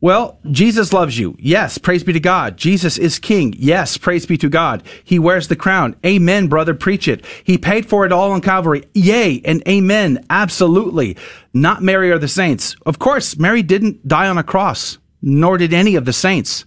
well, 0.00 0.38
Jesus 0.50 0.92
loves 0.92 1.18
you. 1.18 1.36
Yes, 1.38 1.78
praise 1.78 2.04
be 2.04 2.12
to 2.12 2.20
God. 2.20 2.58
Jesus 2.58 2.98
is 2.98 3.18
king. 3.18 3.54
Yes, 3.56 3.96
praise 3.96 4.26
be 4.26 4.36
to 4.38 4.48
God. 4.50 4.82
He 5.02 5.18
wears 5.18 5.48
the 5.48 5.56
crown. 5.56 5.96
Amen, 6.04 6.48
brother. 6.48 6.74
Preach 6.74 7.08
it. 7.08 7.24
He 7.44 7.56
paid 7.56 7.86
for 7.86 8.04
it 8.04 8.12
all 8.12 8.32
on 8.32 8.42
Calvary. 8.42 8.84
Yay 8.92 9.40
and 9.44 9.66
amen. 9.66 10.24
Absolutely. 10.28 11.16
Not 11.54 11.82
Mary 11.82 12.10
or 12.10 12.18
the 12.18 12.28
saints. 12.28 12.76
Of 12.84 12.98
course, 12.98 13.38
Mary 13.38 13.62
didn't 13.62 14.06
die 14.06 14.28
on 14.28 14.36
a 14.36 14.44
cross, 14.44 14.98
nor 15.22 15.56
did 15.56 15.72
any 15.72 15.96
of 15.96 16.04
the 16.04 16.12
saints, 16.12 16.66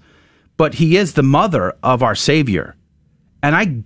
but 0.58 0.76
he 0.76 0.98
is 0.98 1.14
the 1.14 1.24
mother 1.24 1.78
of 1.84 2.02
our 2.02 2.16
Savior. 2.16 2.76
And 3.44 3.56
I 3.56 3.84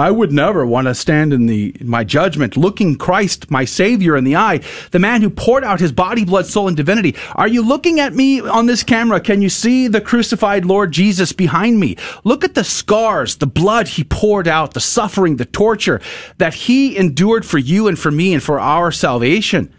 I 0.00 0.10
would 0.10 0.32
never 0.32 0.64
want 0.64 0.86
to 0.86 0.94
stand 0.94 1.32
in 1.32 1.46
the 1.46 1.74
my 1.80 2.04
judgment 2.04 2.56
looking 2.56 2.96
Christ, 2.96 3.50
my 3.50 3.64
Savior, 3.64 4.16
in 4.16 4.24
the 4.24 4.36
eye, 4.36 4.60
the 4.90 4.98
man 4.98 5.22
who 5.22 5.30
poured 5.30 5.64
out 5.64 5.80
his 5.80 5.92
body, 5.92 6.24
blood, 6.24 6.46
soul, 6.46 6.68
and 6.68 6.76
divinity. 6.76 7.14
Are 7.34 7.48
you 7.48 7.62
looking 7.62 8.00
at 8.00 8.14
me 8.14 8.40
on 8.40 8.66
this 8.66 8.82
camera? 8.82 9.20
Can 9.20 9.42
you 9.42 9.48
see 9.48 9.88
the 9.88 10.00
crucified 10.00 10.64
Lord 10.64 10.92
Jesus 10.92 11.32
behind 11.32 11.78
me? 11.78 11.96
Look 12.24 12.44
at 12.44 12.54
the 12.54 12.64
scars, 12.64 13.36
the 13.36 13.46
blood 13.46 13.88
he 13.88 14.04
poured 14.04 14.48
out, 14.48 14.74
the 14.74 14.80
suffering, 14.80 15.36
the 15.36 15.44
torture 15.44 16.00
that 16.38 16.54
he 16.54 16.96
endured 16.96 17.44
for 17.44 17.58
you 17.58 17.86
and 17.86 17.98
for 17.98 18.10
me 18.10 18.32
and 18.32 18.42
for 18.42 18.58
our 18.58 18.90
salvation. 18.90 19.72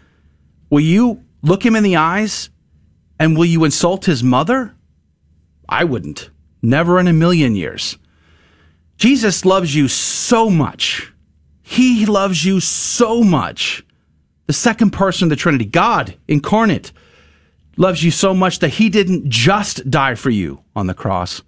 Will 0.70 0.80
you 0.80 1.24
look 1.42 1.64
him 1.66 1.76
in 1.76 1.82
the 1.82 1.96
eyes 1.96 2.48
and 3.18 3.36
will 3.36 3.44
you 3.44 3.64
insult 3.64 4.06
his 4.06 4.22
mother? 4.22 4.74
I 5.68 5.84
wouldn't. 5.84 6.30
Never 6.62 6.98
in 7.00 7.08
a 7.08 7.12
million 7.12 7.56
years. 7.56 7.98
Jesus 9.02 9.44
loves 9.44 9.74
you 9.74 9.88
so 9.88 10.48
much. 10.48 11.12
He 11.60 12.06
loves 12.06 12.44
you 12.44 12.60
so 12.60 13.24
much. 13.24 13.84
The 14.46 14.52
second 14.52 14.92
person 14.92 15.24
of 15.24 15.30
the 15.30 15.34
Trinity, 15.34 15.64
God 15.64 16.16
incarnate, 16.28 16.92
loves 17.76 18.04
you 18.04 18.12
so 18.12 18.32
much 18.32 18.60
that 18.60 18.74
he 18.74 18.88
didn't 18.88 19.28
just 19.28 19.90
die 19.90 20.14
for 20.14 20.30
you 20.30 20.62
on 20.76 20.86
the 20.86 20.94
cross. 20.94 21.42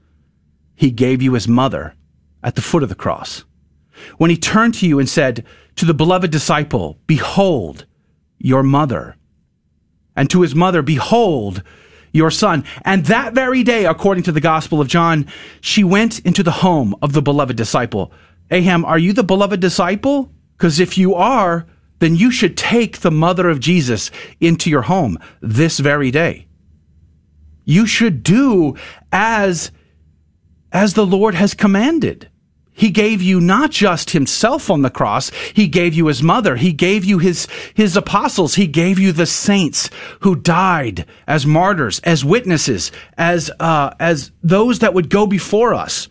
He 0.74 0.90
gave 0.90 1.22
you 1.22 1.34
his 1.34 1.46
mother 1.46 1.94
at 2.42 2.56
the 2.56 2.60
foot 2.60 2.82
of 2.82 2.88
the 2.88 2.96
cross. 2.96 3.44
When 4.18 4.30
he 4.30 4.36
turned 4.36 4.74
to 4.74 4.88
you 4.88 4.98
and 4.98 5.08
said 5.08 5.46
to 5.76 5.84
the 5.84 5.94
beloved 5.94 6.32
disciple, 6.32 6.98
Behold 7.06 7.86
your 8.36 8.64
mother. 8.64 9.14
And 10.16 10.28
to 10.30 10.40
his 10.40 10.56
mother, 10.56 10.82
Behold 10.82 11.62
your 12.14 12.30
son. 12.30 12.64
And 12.82 13.04
that 13.06 13.34
very 13.34 13.62
day, 13.62 13.84
according 13.84 14.24
to 14.24 14.32
the 14.32 14.40
Gospel 14.40 14.80
of 14.80 14.88
John, 14.88 15.26
she 15.60 15.84
went 15.84 16.20
into 16.20 16.42
the 16.42 16.50
home 16.50 16.94
of 17.02 17.12
the 17.12 17.20
beloved 17.20 17.56
disciple. 17.56 18.12
Aham, 18.50 18.84
are 18.86 18.98
you 18.98 19.12
the 19.12 19.24
beloved 19.24 19.60
disciple? 19.60 20.32
Because 20.56 20.80
if 20.80 20.96
you 20.96 21.14
are, 21.14 21.66
then 21.98 22.14
you 22.14 22.30
should 22.30 22.56
take 22.56 23.00
the 23.00 23.10
mother 23.10 23.50
of 23.50 23.60
Jesus 23.60 24.10
into 24.40 24.70
your 24.70 24.82
home 24.82 25.18
this 25.40 25.80
very 25.80 26.10
day. 26.10 26.46
You 27.64 27.86
should 27.86 28.22
do 28.22 28.76
as, 29.10 29.72
as 30.70 30.94
the 30.94 31.06
Lord 31.06 31.34
has 31.34 31.52
commanded. 31.52 32.30
He 32.76 32.90
gave 32.90 33.22
you 33.22 33.40
not 33.40 33.70
just 33.70 34.10
himself 34.10 34.68
on 34.68 34.82
the 34.82 34.90
cross, 34.90 35.30
he 35.54 35.68
gave 35.68 35.94
you 35.94 36.08
his 36.08 36.22
mother, 36.22 36.56
he 36.56 36.72
gave 36.72 37.04
you 37.04 37.18
his, 37.18 37.46
his 37.72 37.96
apostles, 37.96 38.56
he 38.56 38.66
gave 38.66 38.98
you 38.98 39.12
the 39.12 39.26
saints 39.26 39.88
who 40.20 40.34
died 40.34 41.06
as 41.26 41.46
martyrs, 41.46 42.00
as 42.00 42.24
witnesses, 42.24 42.90
as, 43.16 43.48
uh, 43.60 43.94
as 44.00 44.32
those 44.42 44.80
that 44.80 44.92
would 44.92 45.08
go 45.08 45.24
before 45.24 45.72
us. 45.72 46.08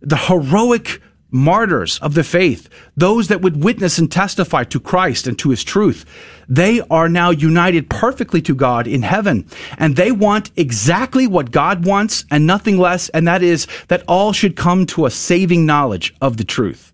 The 0.00 0.16
heroic 0.16 1.02
martyrs 1.30 1.98
of 1.98 2.14
the 2.14 2.24
faith, 2.24 2.68
those 2.96 3.28
that 3.28 3.40
would 3.40 3.62
witness 3.62 3.98
and 3.98 4.10
testify 4.10 4.64
to 4.64 4.80
Christ 4.80 5.26
and 5.26 5.38
to 5.38 5.50
his 5.50 5.64
truth, 5.64 6.04
they 6.48 6.80
are 6.90 7.08
now 7.08 7.30
united 7.30 7.90
perfectly 7.90 8.40
to 8.42 8.54
God 8.54 8.86
in 8.86 9.02
heaven. 9.02 9.46
And 9.76 9.96
they 9.96 10.12
want 10.12 10.50
exactly 10.56 11.26
what 11.26 11.50
God 11.50 11.84
wants 11.84 12.24
and 12.30 12.46
nothing 12.46 12.78
less. 12.78 13.08
And 13.10 13.28
that 13.28 13.42
is 13.42 13.66
that 13.88 14.04
all 14.08 14.32
should 14.32 14.56
come 14.56 14.86
to 14.86 15.06
a 15.06 15.10
saving 15.10 15.66
knowledge 15.66 16.14
of 16.20 16.36
the 16.36 16.44
truth. 16.44 16.92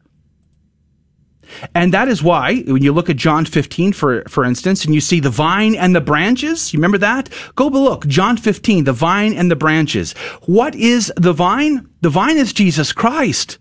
And 1.75 1.93
that 1.93 2.09
is 2.09 2.23
why, 2.23 2.63
when 2.67 2.83
you 2.83 2.93
look 2.93 3.11
at 3.11 3.17
John 3.17 3.45
15, 3.45 3.93
for, 3.93 4.25
for 4.29 4.45
instance, 4.45 4.85
and 4.85 4.95
you 4.95 5.01
see 5.01 5.21
the 5.21 5.31
vine 5.31 5.75
and 5.75 5.95
the 5.95 6.01
branches, 6.01 6.73
you 6.73 6.79
remember 6.79 6.99
that? 6.99 7.29
Go 7.55 7.69
look, 7.69 8.07
John 8.07 8.37
15, 8.37 8.85
the 8.85 8.93
vine 8.93 9.35
and 9.35 9.51
the 9.51 9.57
branches. 9.57 10.13
What 10.47 10.75
is 10.75 11.13
the 11.17 11.33
vine? 11.33 11.89
The 12.01 12.11
vine 12.11 12.39
is 12.39 12.53
Jesus 12.53 12.93
Christ. 12.93 13.59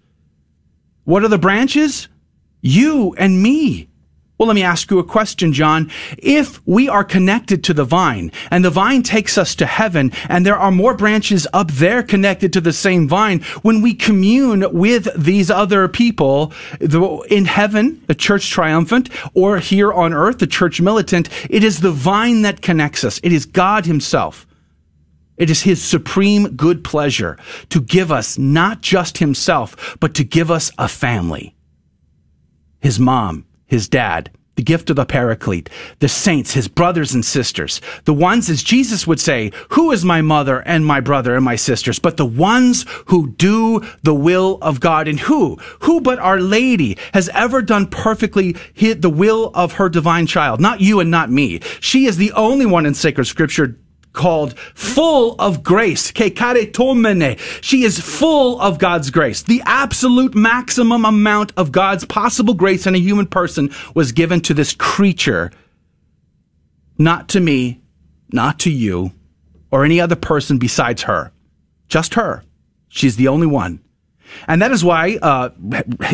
What 1.05 1.23
are 1.23 1.29
the 1.29 1.37
branches? 1.37 2.07
You 2.61 3.13
and 3.17 3.41
me. 3.41 3.89
Well, 4.37 4.47
let 4.47 4.55
me 4.55 4.63
ask 4.63 4.89
you 4.89 4.99
a 4.99 5.03
question, 5.03 5.53
John. 5.53 5.91
If 6.17 6.59
we 6.65 6.89
are 6.89 7.03
connected 7.03 7.63
to 7.65 7.73
the 7.73 7.83
vine 7.85 8.31
and 8.49 8.65
the 8.65 8.69
vine 8.69 9.03
takes 9.03 9.37
us 9.37 9.53
to 9.55 9.65
heaven 9.65 10.11
and 10.27 10.45
there 10.45 10.57
are 10.57 10.71
more 10.71 10.95
branches 10.95 11.47
up 11.53 11.71
there 11.71 12.01
connected 12.01 12.51
to 12.53 12.61
the 12.61 12.73
same 12.73 13.07
vine, 13.07 13.41
when 13.61 13.81
we 13.81 13.93
commune 13.93 14.65
with 14.73 15.07
these 15.15 15.51
other 15.51 15.87
people 15.87 16.51
in 17.29 17.45
heaven, 17.45 18.03
the 18.07 18.15
church 18.15 18.49
triumphant, 18.49 19.09
or 19.33 19.59
here 19.59 19.93
on 19.93 20.13
earth, 20.13 20.39
the 20.39 20.47
church 20.47 20.81
militant, 20.81 21.29
it 21.49 21.63
is 21.63 21.81
the 21.81 21.91
vine 21.91 22.41
that 22.41 22.61
connects 22.61 23.03
us. 23.03 23.19
It 23.23 23.31
is 23.31 23.45
God 23.45 23.85
himself. 23.85 24.47
It 25.43 25.49
is 25.49 25.63
his 25.63 25.83
supreme 25.83 26.55
good 26.55 26.85
pleasure 26.85 27.37
to 27.67 27.81
give 27.81 28.13
us 28.13 28.37
not 28.37 28.79
just 28.79 29.17
himself, 29.17 29.97
but 29.99 30.13
to 30.13 30.23
give 30.23 30.49
us 30.49 30.71
a 30.77 30.87
family. 30.87 31.53
His 32.79 32.97
mom, 32.97 33.45
his 33.65 33.89
dad, 33.89 34.31
the 34.55 34.63
gift 34.63 34.89
of 34.89 34.95
the 34.95 35.05
paraclete, 35.05 35.69
the 35.99 36.07
saints, 36.07 36.53
his 36.53 36.69
brothers 36.69 37.13
and 37.13 37.25
sisters, 37.25 37.81
the 38.05 38.13
ones, 38.13 38.49
as 38.49 38.63
Jesus 38.63 39.05
would 39.05 39.19
say, 39.19 39.51
who 39.71 39.91
is 39.91 40.05
my 40.05 40.21
mother 40.21 40.61
and 40.61 40.85
my 40.85 41.01
brother 41.01 41.35
and 41.35 41.43
my 41.43 41.57
sisters, 41.57 41.99
but 41.99 42.15
the 42.15 42.25
ones 42.25 42.85
who 43.07 43.31
do 43.31 43.81
the 44.03 44.15
will 44.15 44.59
of 44.61 44.79
God. 44.79 45.09
And 45.09 45.19
who, 45.19 45.57
who 45.81 45.99
but 45.99 46.19
Our 46.19 46.39
Lady 46.39 46.97
has 47.13 47.27
ever 47.33 47.61
done 47.61 47.87
perfectly 47.87 48.55
the 48.77 49.13
will 49.13 49.51
of 49.53 49.73
her 49.73 49.89
divine 49.89 50.25
child? 50.25 50.61
Not 50.61 50.79
you 50.79 51.01
and 51.01 51.11
not 51.11 51.29
me. 51.29 51.59
She 51.81 52.05
is 52.05 52.15
the 52.15 52.31
only 52.31 52.65
one 52.65 52.85
in 52.85 52.93
sacred 52.93 53.25
scripture 53.25 53.77
called 54.13 54.57
full 54.57 55.35
of 55.39 55.63
grace. 55.63 56.11
She 57.61 57.83
is 57.83 57.99
full 57.99 58.61
of 58.61 58.79
God's 58.79 59.09
grace. 59.09 59.41
The 59.41 59.61
absolute 59.65 60.35
maximum 60.35 61.03
amount 61.05 61.51
of 61.57 61.71
God's 61.71 62.05
possible 62.05 62.53
grace 62.53 62.87
in 62.87 62.95
a 62.95 62.99
human 62.99 63.25
person 63.25 63.71
was 63.93 64.11
given 64.11 64.41
to 64.41 64.53
this 64.53 64.73
creature. 64.73 65.51
Not 66.97 67.29
to 67.29 67.39
me, 67.39 67.81
not 68.31 68.59
to 68.59 68.71
you, 68.71 69.11
or 69.71 69.83
any 69.83 69.99
other 69.99 70.15
person 70.15 70.59
besides 70.59 71.03
her. 71.03 71.31
Just 71.87 72.13
her. 72.13 72.43
She's 72.87 73.15
the 73.15 73.27
only 73.27 73.47
one. 73.47 73.79
And 74.47 74.61
that 74.61 74.71
is 74.71 74.83
why 74.83 75.17
uh, 75.21 75.49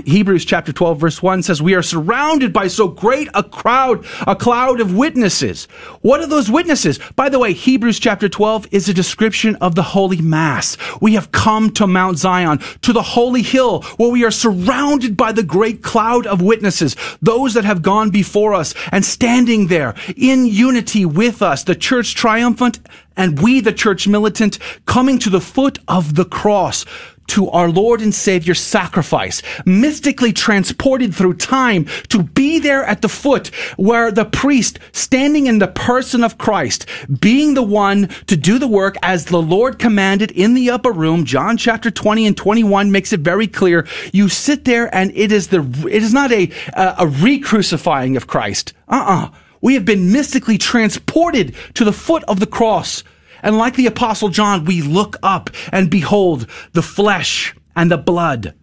Hebrews 0.06 0.45
chapter 0.45 0.72
12 0.73 0.99
verse 0.99 1.23
1 1.23 1.44
says 1.44 1.61
we 1.61 1.73
are 1.73 1.81
surrounded 1.81 2.53
by 2.53 2.68
so 2.68 2.88
great 2.88 3.27
a 3.34 3.44
crowd, 3.44 4.06
a 4.27 4.36
cloud 4.36 4.80
of 4.80 4.95
witnesses. 4.95 5.65
What 6.02 6.22
are 6.22 6.27
those 6.27 6.49
witnesses? 6.49 6.99
By 7.15 7.30
the 7.30 7.40
way, 7.40 7.53
Hebrews 7.53 7.99
chapter 7.99 8.30
12 8.30 8.68
is 8.72 8.90
a 8.90 8.94
description 8.94 9.56
of 9.57 9.76
the 9.76 9.84
holy 9.84 10.22
mass. 10.22 10.77
We 11.02 11.14
have 11.15 11.31
come 11.31 11.72
to 11.72 11.88
Mount 11.88 12.18
Zion, 12.18 12.60
to 12.81 12.94
the 12.94 13.02
holy 13.02 13.41
hill 13.41 13.81
where 13.98 14.11
we 14.11 14.26
are 14.26 14.31
surrounded 14.31 15.18
by 15.18 15.31
the 15.31 15.44
great 15.44 15.81
cloud 15.81 16.27
of 16.27 16.41
witnesses, 16.41 16.95
those 17.22 17.53
that 17.53 17.65
have 17.65 17.81
gone 17.81 18.10
before 18.10 18.53
us 18.53 18.73
and 18.91 19.06
standing 19.06 19.68
there 19.68 19.95
in 20.15 20.45
unity 20.45 21.06
with 21.06 21.41
us, 21.41 21.64
the 21.64 21.76
church 21.76 22.15
triumphant 22.15 22.80
and 23.18 23.41
we, 23.41 23.60
the 23.60 23.73
church 23.73 24.07
militant, 24.07 24.60
coming 24.86 25.19
to 25.19 25.30
the 25.30 25.41
foot 25.41 25.77
of 25.90 26.15
the 26.15 26.23
cross 26.23 26.86
to 27.30 27.50
our 27.50 27.70
Lord 27.70 28.02
and 28.02 28.14
Savior 28.14 28.54
sacrifice, 28.54 29.42
mystically 29.66 30.34
transported 30.34 31.14
through 31.14 31.36
time 31.36 31.86
to 32.10 32.24
be 32.24 32.60
there 32.60 32.84
at 32.84 33.02
the 33.02 33.10
foot 33.10 33.48
where 33.78 34.12
the 34.12 34.26
priest 34.26 34.80
standing 34.92 35.48
in 35.48 35.60
the 35.60 35.68
person 35.68 36.24
of 36.24 36.38
Christ, 36.38 36.86
being 37.20 37.54
the 37.54 37.64
one 37.64 38.08
to 38.28 38.36
do 38.36 38.60
the 38.60 38.68
work 38.68 38.96
as 39.02 39.26
the 39.26 39.42
Lord 39.42 39.80
commanded 39.80 40.32
in 40.32 40.54
the 40.54 40.70
upper 40.70 40.92
room, 40.92 41.26
John 41.26 41.58
chapter 41.58 41.92
20 41.92 42.28
and 42.28 42.38
21 42.38 42.92
makes 42.92 43.14
it 43.14 43.22
very 43.22 43.48
clear. 43.48 43.88
You 44.12 44.30
sit 44.30 44.66
there 44.66 44.94
and 44.94 45.12
it 45.16 45.32
is 45.32 45.48
the, 45.48 45.62
it 45.90 46.04
is 46.04 46.14
not 46.14 46.32
a, 46.32 46.52
a, 46.76 47.08
re-crucifying 47.08 48.18
of 48.18 48.28
Christ. 48.28 48.74
Uh-uh. 48.88 49.30
We 49.62 49.74
have 49.74 49.86
been 49.86 50.12
mystically 50.12 50.58
transported 50.58 51.54
to 51.74 51.84
the 51.84 51.92
foot 51.92 52.24
of 52.24 52.40
the 52.40 52.48
cross 52.48 53.04
and 53.44 53.57
like 53.57 53.76
the 53.76 53.88
apostle 53.88 54.30
John, 54.30 54.66
we 54.66 54.82
look 54.82 55.18
up 55.24 55.49
and 55.72 55.90
behold 55.90 56.48
the 56.74 56.82
flesh 56.82 57.56
and 57.76 57.91
the 57.91 57.98
blood, 57.98 58.53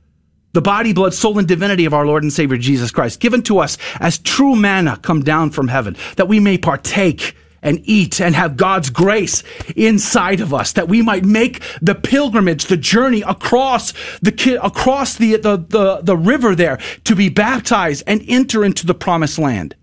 the 0.52 0.62
body, 0.62 0.92
blood, 0.92 1.14
soul, 1.14 1.38
and 1.38 1.48
divinity 1.48 1.84
of 1.84 1.94
our 1.94 2.06
Lord 2.06 2.22
and 2.22 2.32
Savior 2.32 2.56
Jesus 2.56 2.90
Christ, 2.90 3.20
given 3.20 3.42
to 3.42 3.58
us 3.58 3.78
as 4.00 4.18
true 4.18 4.56
manna 4.56 4.98
come 4.98 5.22
down 5.22 5.50
from 5.50 5.68
heaven, 5.68 5.96
that 6.16 6.28
we 6.28 6.40
may 6.40 6.58
partake 6.58 7.36
and 7.62 7.80
eat 7.84 8.20
and 8.20 8.34
have 8.34 8.56
God's 8.56 8.90
grace 8.90 9.42
inside 9.74 10.40
of 10.40 10.54
us, 10.54 10.72
that 10.74 10.88
we 10.88 11.02
might 11.02 11.24
make 11.24 11.62
the 11.82 11.94
pilgrimage, 11.94 12.66
the 12.66 12.76
journey 12.76 13.22
across 13.22 13.92
the 14.22 14.60
across 14.62 15.16
the, 15.16 15.36
the, 15.36 15.56
the, 15.56 16.00
the 16.02 16.16
river 16.16 16.54
there 16.54 16.78
to 17.04 17.16
be 17.16 17.28
baptized 17.28 18.04
and 18.06 18.24
enter 18.28 18.64
into 18.64 18.86
the 18.86 18.94
promised 18.94 19.38
land. 19.38 19.74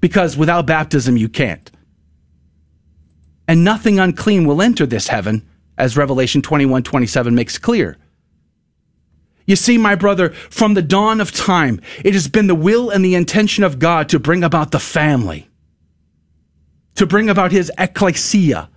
Because 0.00 0.36
without 0.36 0.66
baptism, 0.66 1.16
you 1.16 1.28
can't 1.28 1.70
and 3.48 3.64
nothing 3.64 3.98
unclean 3.98 4.46
will 4.46 4.60
enter 4.60 4.84
this 4.84 5.08
heaven, 5.08 5.48
as 5.78 5.96
Revelation 5.96 6.42
21 6.42 6.82
27 6.82 7.34
makes 7.34 7.56
clear. 7.56 7.96
You 9.46 9.56
see, 9.56 9.78
my 9.78 9.94
brother, 9.94 10.30
from 10.50 10.74
the 10.74 10.82
dawn 10.82 11.22
of 11.22 11.32
time, 11.32 11.80
it 12.04 12.12
has 12.12 12.28
been 12.28 12.46
the 12.46 12.54
will 12.54 12.90
and 12.90 13.02
the 13.02 13.14
intention 13.14 13.64
of 13.64 13.78
God 13.78 14.10
to 14.10 14.18
bring 14.18 14.44
about 14.44 14.70
the 14.70 14.78
family, 14.78 15.48
to 16.96 17.06
bring 17.06 17.30
about 17.30 17.50
his 17.50 17.72
ecclesia, 17.78 18.68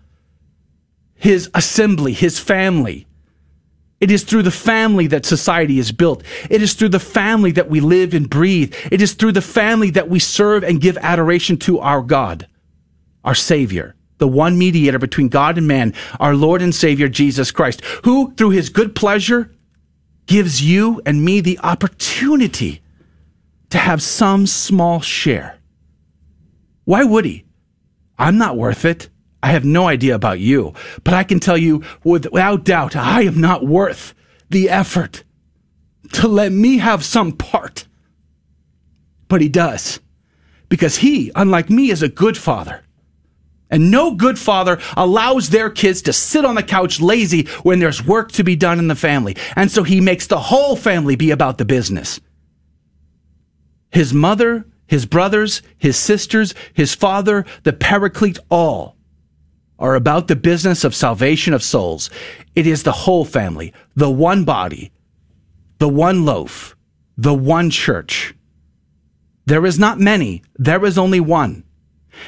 his 1.15 1.49
assembly, 1.53 2.13
his 2.13 2.39
family. 2.39 3.05
It 3.99 4.09
is 4.09 4.23
through 4.23 4.43
the 4.43 4.51
family 4.51 5.07
that 5.07 5.25
society 5.25 5.77
is 5.77 5.91
built. 5.91 6.23
It 6.49 6.61
is 6.61 6.73
through 6.73 6.89
the 6.89 6.99
family 6.99 7.51
that 7.51 7.69
we 7.69 7.81
live 7.81 8.13
and 8.13 8.29
breathe. 8.29 8.73
It 8.89 9.01
is 9.01 9.13
through 9.13 9.33
the 9.33 9.41
family 9.41 9.91
that 9.91 10.09
we 10.09 10.17
serve 10.17 10.63
and 10.63 10.81
give 10.81 10.97
adoration 10.97 11.57
to 11.57 11.79
our 11.79 12.01
God, 12.01 12.47
our 13.23 13.35
Savior 13.35 13.95
the 14.21 14.27
one 14.27 14.55
mediator 14.55 14.99
between 14.99 15.29
God 15.29 15.57
and 15.57 15.67
man, 15.67 15.95
our 16.19 16.35
Lord 16.35 16.61
and 16.61 16.75
Savior 16.75 17.09
Jesus 17.09 17.49
Christ, 17.49 17.83
who 18.03 18.35
through 18.35 18.51
his 18.51 18.69
good 18.69 18.93
pleasure 18.93 19.51
gives 20.27 20.61
you 20.61 21.01
and 21.07 21.25
me 21.25 21.41
the 21.41 21.57
opportunity 21.57 22.83
to 23.71 23.79
have 23.79 23.99
some 23.99 24.45
small 24.45 25.01
share. 25.01 25.57
Why 26.85 27.03
would 27.03 27.25
he? 27.25 27.45
I'm 28.19 28.37
not 28.37 28.57
worth 28.57 28.85
it. 28.85 29.09
I 29.41 29.53
have 29.53 29.65
no 29.65 29.87
idea 29.87 30.13
about 30.13 30.39
you, 30.39 30.75
but 31.03 31.15
I 31.15 31.23
can 31.23 31.39
tell 31.39 31.57
you 31.57 31.83
without 32.03 32.63
doubt, 32.63 32.95
I 32.95 33.23
am 33.23 33.41
not 33.41 33.65
worth 33.65 34.13
the 34.51 34.69
effort 34.69 35.23
to 36.13 36.27
let 36.27 36.51
me 36.51 36.77
have 36.77 37.03
some 37.03 37.31
part. 37.31 37.87
But 39.27 39.41
he 39.41 39.49
does, 39.49 39.99
because 40.69 40.97
he, 40.97 41.31
unlike 41.35 41.71
me, 41.71 41.89
is 41.89 42.03
a 42.03 42.07
good 42.07 42.37
father. 42.37 42.83
And 43.71 43.89
no 43.89 44.13
good 44.13 44.37
father 44.37 44.79
allows 44.97 45.49
their 45.49 45.69
kids 45.69 46.01
to 46.03 46.13
sit 46.13 46.43
on 46.43 46.55
the 46.55 46.63
couch 46.63 46.99
lazy 46.99 47.47
when 47.63 47.79
there's 47.79 48.05
work 48.05 48.31
to 48.33 48.43
be 48.43 48.57
done 48.57 48.77
in 48.79 48.89
the 48.89 48.95
family. 48.95 49.37
And 49.55 49.71
so 49.71 49.83
he 49.83 50.01
makes 50.01 50.27
the 50.27 50.39
whole 50.39 50.75
family 50.75 51.15
be 51.15 51.31
about 51.31 51.57
the 51.57 51.65
business. 51.65 52.19
His 53.89 54.13
mother, 54.13 54.65
his 54.87 55.05
brothers, 55.05 55.61
his 55.77 55.95
sisters, 55.95 56.53
his 56.73 56.93
father, 56.93 57.45
the 57.63 57.73
paraclete, 57.73 58.39
all 58.49 58.97
are 59.79 59.95
about 59.95 60.27
the 60.27 60.35
business 60.35 60.83
of 60.83 60.93
salvation 60.93 61.53
of 61.53 61.63
souls. 61.63 62.09
It 62.55 62.67
is 62.67 62.83
the 62.83 62.91
whole 62.91 63.25
family, 63.25 63.73
the 63.95 64.11
one 64.11 64.43
body, 64.43 64.91
the 65.79 65.89
one 65.89 66.25
loaf, 66.25 66.75
the 67.17 67.33
one 67.33 67.69
church. 67.69 68.35
There 69.45 69.65
is 69.65 69.79
not 69.79 69.99
many, 69.99 70.43
there 70.55 70.85
is 70.85 70.97
only 70.97 71.19
one. 71.19 71.63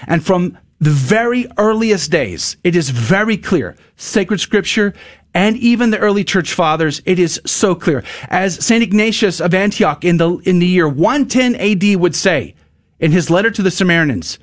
And 0.07 0.25
from 0.25 0.57
the 0.83 0.89
very 0.89 1.47
earliest 1.57 2.11
days, 2.11 2.57
it 2.63 2.75
is 2.75 2.89
very 2.89 3.37
clear. 3.37 3.75
Sacred 3.95 4.39
scripture 4.39 4.93
and 5.33 5.57
even 5.57 5.89
the 5.89 5.97
early 5.97 6.23
church 6.23 6.53
fathers, 6.53 7.01
it 7.05 7.19
is 7.19 7.41
so 7.45 7.73
clear. 7.73 8.03
As 8.29 8.63
St. 8.63 8.83
Ignatius 8.83 9.39
of 9.39 9.53
Antioch 9.53 10.03
in 10.03 10.17
the, 10.17 10.37
in 10.39 10.59
the 10.59 10.67
year 10.67 10.87
110 10.87 11.55
AD 11.55 11.99
would 11.99 12.15
say 12.15 12.55
in 12.99 13.11
his 13.11 13.29
letter 13.29 13.49
to 13.49 13.61
the 13.63 13.69
Smyrnaeans, 13.69 14.37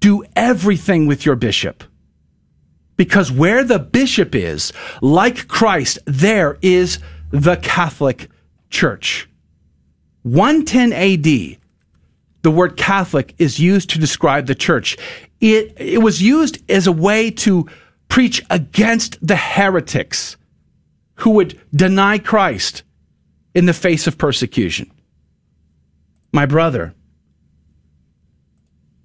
do 0.00 0.24
everything 0.36 1.06
with 1.06 1.24
your 1.24 1.36
bishop. 1.36 1.84
Because 2.96 3.30
where 3.30 3.64
the 3.64 3.78
bishop 3.78 4.34
is, 4.34 4.72
like 5.00 5.46
Christ, 5.48 6.00
there 6.04 6.58
is 6.60 6.98
the 7.30 7.56
Catholic 7.56 8.28
Church. 8.70 9.28
110 10.22 10.92
AD, 10.92 11.58
the 12.42 12.50
word 12.50 12.76
Catholic 12.76 13.34
is 13.38 13.58
used 13.58 13.90
to 13.90 13.98
describe 13.98 14.46
the 14.46 14.54
church. 14.54 14.96
It, 15.40 15.74
it 15.76 16.02
was 16.02 16.22
used 16.22 16.58
as 16.70 16.86
a 16.86 16.92
way 16.92 17.30
to 17.30 17.68
preach 18.08 18.42
against 18.50 19.18
the 19.26 19.36
heretics 19.36 20.36
who 21.16 21.30
would 21.30 21.60
deny 21.74 22.18
Christ 22.18 22.82
in 23.54 23.66
the 23.66 23.72
face 23.72 24.06
of 24.06 24.18
persecution. 24.18 24.90
My 26.32 26.46
brother, 26.46 26.94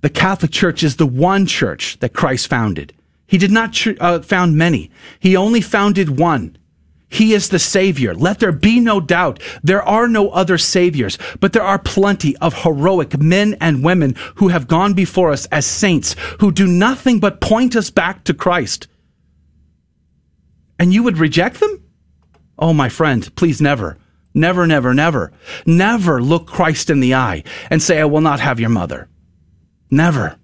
the 0.02 0.10
Catholic 0.10 0.52
Church 0.52 0.84
is 0.84 0.98
the 0.98 1.08
one 1.08 1.46
church 1.46 1.98
that 2.00 2.14
Christ 2.14 2.48
founded. 2.48 2.94
He 3.26 3.38
did 3.38 3.52
not 3.52 3.76
uh, 4.00 4.20
found 4.20 4.58
many. 4.58 4.92
He 5.20 5.36
only 5.36 5.62
founded 5.62 6.20
one. 6.20 6.58
He 7.14 7.36
is 7.36 7.50
the 7.50 7.60
Savior. 7.60 8.16
Let 8.16 8.40
there 8.40 8.52
be 8.52 8.80
no 8.80 9.00
doubt. 9.00 9.40
There 9.62 9.84
are 9.84 10.08
no 10.08 10.30
other 10.32 10.58
Saviors, 10.58 11.20
but 11.40 11.54
there 11.54 11.62
are 11.62 11.78
plenty 11.78 12.36
of 12.38 12.64
heroic 12.64 13.22
men 13.22 13.56
and 13.62 13.84
women 13.84 14.16
who 14.38 14.48
have 14.48 14.68
gone 14.68 14.96
before 14.96 15.32
us 15.32 15.46
as 15.52 15.68
saints 15.68 16.16
who 16.40 16.52
do 16.52 16.66
nothing 16.66 17.20
but 17.20 17.40
point 17.40 17.76
us 17.76 17.92
back 17.92 18.24
to 18.24 18.34
Christ. 18.34 18.88
And 20.80 20.92
you 20.92 21.04
would 21.04 21.20
reject 21.20 21.60
them? 21.60 21.84
Oh, 22.58 22.74
my 22.74 22.90
friend, 22.90 23.34
please 23.36 23.62
never, 23.62 24.00
never, 24.34 24.66
never, 24.66 24.92
never, 24.96 25.32
never 25.68 26.20
look 26.20 26.48
Christ 26.48 26.90
in 26.90 27.00
the 27.00 27.14
eye 27.14 27.44
and 27.70 27.80
say, 27.80 28.02
I 28.02 28.06
will 28.06 28.22
not 28.22 28.40
have 28.40 28.60
your 28.60 28.70
mother. 28.70 29.08
Never 29.92 30.40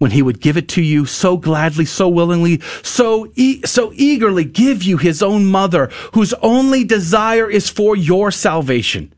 when 0.00 0.10
he 0.10 0.22
would 0.22 0.40
give 0.40 0.56
it 0.56 0.66
to 0.66 0.82
you 0.82 1.04
so 1.04 1.36
gladly, 1.36 1.84
so 1.84 2.08
willingly, 2.08 2.58
so, 2.82 3.30
e- 3.36 3.60
so 3.66 3.92
eagerly 3.94 4.44
give 4.44 4.82
you 4.82 4.96
his 4.96 5.22
own 5.22 5.44
mother, 5.44 5.90
whose 6.14 6.32
only 6.40 6.84
desire 6.84 7.50
is 7.50 7.68
for 7.68 7.94
your 7.94 8.30
salvation. 8.30 9.12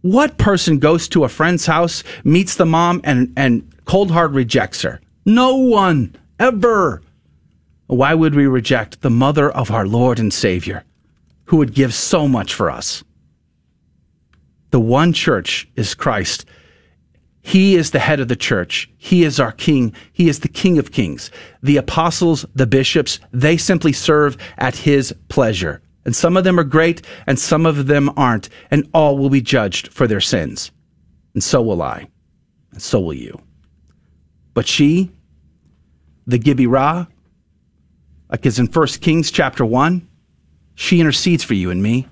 What 0.00 0.36
person 0.36 0.80
goes 0.80 1.06
to 1.10 1.22
a 1.22 1.28
friend's 1.28 1.64
house, 1.64 2.02
meets 2.24 2.56
the 2.56 2.66
mom, 2.66 3.02
and, 3.04 3.32
and 3.36 3.72
cold 3.84 4.10
hard 4.10 4.34
rejects 4.34 4.82
her? 4.82 5.00
No 5.24 5.54
one, 5.54 6.16
ever. 6.40 7.00
Why 7.86 8.14
would 8.14 8.34
we 8.34 8.48
reject 8.48 9.00
the 9.00 9.10
mother 9.10 9.48
of 9.48 9.70
our 9.70 9.86
Lord 9.86 10.18
and 10.18 10.34
Savior, 10.34 10.82
who 11.44 11.58
would 11.58 11.72
give 11.72 11.94
so 11.94 12.26
much 12.26 12.52
for 12.52 12.68
us? 12.68 13.04
The 14.72 14.80
one 14.80 15.12
church 15.12 15.68
is 15.76 15.94
Christ 15.94 16.46
he 17.42 17.74
is 17.74 17.90
the 17.90 17.98
head 17.98 18.20
of 18.20 18.28
the 18.28 18.36
church. 18.36 18.90
He 18.98 19.24
is 19.24 19.40
our 19.40 19.52
king. 19.52 19.94
He 20.12 20.28
is 20.28 20.40
the 20.40 20.48
king 20.48 20.78
of 20.78 20.92
kings. 20.92 21.30
The 21.62 21.78
apostles, 21.78 22.44
the 22.54 22.66
bishops, 22.66 23.18
they 23.32 23.56
simply 23.56 23.92
serve 23.92 24.36
at 24.58 24.76
his 24.76 25.14
pleasure. 25.28 25.82
And 26.04 26.14
some 26.14 26.36
of 26.36 26.44
them 26.44 26.58
are 26.58 26.64
great 26.64 27.02
and 27.26 27.38
some 27.38 27.66
of 27.66 27.86
them 27.86 28.10
aren't. 28.16 28.48
And 28.70 28.88
all 28.92 29.18
will 29.18 29.30
be 29.30 29.40
judged 29.40 29.88
for 29.88 30.06
their 30.06 30.20
sins. 30.20 30.70
And 31.34 31.42
so 31.42 31.62
will 31.62 31.82
I. 31.82 32.08
And 32.72 32.82
so 32.82 33.00
will 33.00 33.14
you. 33.14 33.40
But 34.52 34.66
she, 34.66 35.10
the 36.26 36.38
Gebirah, 36.38 37.08
like 38.30 38.46
is 38.46 38.58
in 38.58 38.66
1 38.66 38.86
Kings 39.00 39.30
chapter 39.30 39.64
1, 39.64 40.06
she 40.74 41.00
intercedes 41.00 41.42
for 41.44 41.54
you 41.54 41.70
and 41.70 41.82
me. 41.82 42.06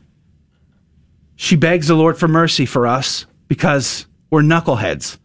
She 1.37 1.57
begs 1.57 1.89
the 1.89 1.95
Lord 1.95 2.19
for 2.19 2.29
mercy 2.29 2.67
for 2.67 2.87
us 2.87 3.27
because 3.47 4.08
we're 4.31 4.43
knuckleheads. 4.43 5.19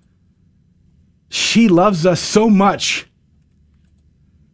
She 1.29 1.67
loves 1.67 2.05
us 2.05 2.19
so 2.19 2.49
much 2.49 3.07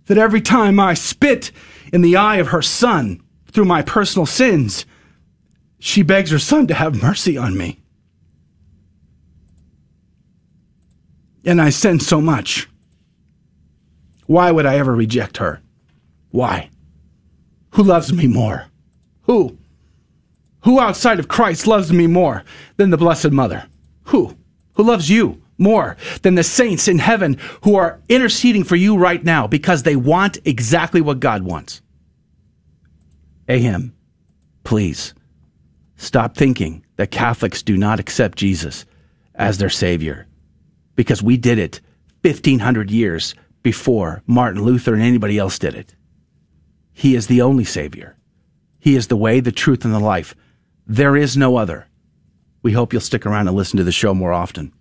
that 0.06 0.18
every 0.18 0.42
time 0.42 0.80
I 0.80 0.94
spit 0.94 1.52
in 1.94 2.02
the 2.02 2.16
eye 2.16 2.38
of 2.38 2.48
her 2.48 2.62
son 2.62 3.22
through 3.52 3.66
my 3.66 3.82
personal 3.82 4.26
sins, 4.26 4.86
she 5.80 6.02
begs 6.02 6.32
her 6.32 6.40
son 6.40 6.68
to 6.68 6.74
have 6.74 7.02
mercy 7.02 7.38
on 7.38 7.58
me. 7.58 7.80
And 11.46 11.62
I 11.62 11.70
sin 11.70 12.00
so 12.00 12.20
much. 12.20 12.68
Why 14.26 14.52
would 14.52 14.66
I 14.66 14.78
ever 14.78 14.94
reject 14.94 15.38
her? 15.38 15.62
Why? 16.32 16.70
Who 17.72 17.84
loves 17.84 18.12
me 18.14 18.28
more? 18.28 18.66
Who? 19.24 19.58
Who 20.64 20.80
outside 20.80 21.20
of 21.20 21.28
Christ 21.28 21.68
loves 21.68 21.92
me 21.94 22.08
more 22.08 22.44
than 22.78 22.90
the 22.90 22.98
Blessed 22.98 23.32
Mother? 23.32 23.68
Who? 24.10 24.36
Who 24.74 24.84
loves 24.84 25.10
you 25.10 25.42
more 25.58 25.98
than 26.24 26.36
the 26.36 26.44
saints 26.44 26.88
in 26.88 26.98
heaven 26.98 27.38
who 27.64 27.76
are 27.76 28.00
interceding 28.10 28.64
for 28.64 28.76
you 28.76 28.98
right 28.98 29.24
now 29.24 29.46
because 29.46 29.84
they 29.84 29.96
want 29.96 30.40
exactly 30.46 31.00
what 31.00 31.20
God 31.20 31.44
wants? 31.44 31.82
Aham, 33.48 33.92
please 34.64 35.14
stop 35.96 36.36
thinking 36.36 36.84
that 36.96 37.12
Catholics 37.12 37.62
do 37.62 37.78
not 37.78 38.00
accept 38.00 38.38
Jesus 38.38 38.86
as 39.36 39.60
their 39.60 39.70
Savior 39.70 40.26
because 40.96 41.22
we 41.22 41.38
did 41.38 41.60
it 41.60 41.80
1500 42.24 42.90
years 42.90 43.36
before 43.62 44.24
Martin 44.26 44.64
Luther 44.64 44.94
and 44.94 45.04
anybody 45.04 45.38
else 45.38 45.60
did 45.60 45.76
it. 45.76 45.96
He 46.94 47.16
is 47.16 47.28
the 47.28 47.44
only 47.44 47.64
Savior. 47.64 48.16
He 48.80 48.96
is 48.96 49.08
the 49.08 49.18
way, 49.18 49.40
the 49.40 49.52
truth, 49.52 49.86
and 49.86 49.94
the 49.94 50.00
life. 50.00 50.36
There 50.88 51.16
is 51.16 51.38
no 51.38 51.58
other. 51.58 51.89
We 52.62 52.74
hope 52.74 52.94
you'll 52.94 53.02
stick 53.02 53.26
around 53.26 53.48
and 53.48 53.56
listen 53.56 53.78
to 53.78 53.84
the 53.84 53.92
show 53.92 54.14
more 54.14 54.34
often. 54.34 54.74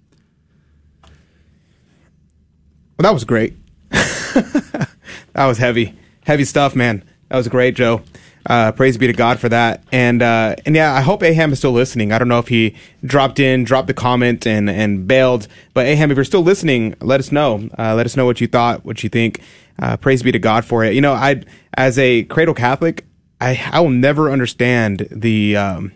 Well, 2.98 3.04
that 3.04 3.14
was 3.14 3.24
great. 3.24 3.56
that 3.90 4.88
was 5.34 5.58
heavy, 5.58 5.96
heavy 6.24 6.44
stuff, 6.44 6.74
man. 6.74 7.04
That 7.28 7.36
was 7.36 7.46
great, 7.46 7.76
Joe. 7.76 8.02
Uh, 8.48 8.72
praise 8.72 8.96
be 8.96 9.06
to 9.06 9.12
God 9.12 9.38
for 9.38 9.48
that. 9.50 9.84
And 9.92 10.22
uh, 10.22 10.56
and 10.64 10.74
yeah, 10.74 10.94
I 10.94 11.02
hope 11.02 11.20
Aham 11.20 11.52
is 11.52 11.58
still 11.58 11.72
listening. 11.72 12.12
I 12.12 12.18
don't 12.18 12.28
know 12.28 12.38
if 12.38 12.48
he 12.48 12.74
dropped 13.04 13.38
in, 13.38 13.64
dropped 13.64 13.86
the 13.86 13.94
comment, 13.94 14.46
and 14.46 14.70
and 14.70 15.06
bailed. 15.06 15.46
But 15.74 15.86
Aham, 15.86 16.10
if 16.10 16.16
you're 16.16 16.24
still 16.24 16.42
listening, 16.42 16.96
let 17.00 17.20
us 17.20 17.30
know. 17.30 17.68
Uh, 17.78 17.94
let 17.94 18.06
us 18.06 18.16
know 18.16 18.24
what 18.24 18.40
you 18.40 18.46
thought, 18.46 18.84
what 18.84 19.02
you 19.02 19.08
think. 19.08 19.42
Uh, 19.78 19.96
praise 19.96 20.22
be 20.22 20.32
to 20.32 20.38
God 20.38 20.64
for 20.64 20.82
it. 20.82 20.94
You 20.94 21.00
know, 21.00 21.12
I 21.12 21.42
as 21.74 21.98
a 21.98 22.24
cradle 22.24 22.54
Catholic, 22.54 23.04
I 23.40 23.68
I 23.70 23.80
will 23.80 23.90
never 23.90 24.30
understand 24.30 25.06
the 25.10 25.56
um, 25.56 25.92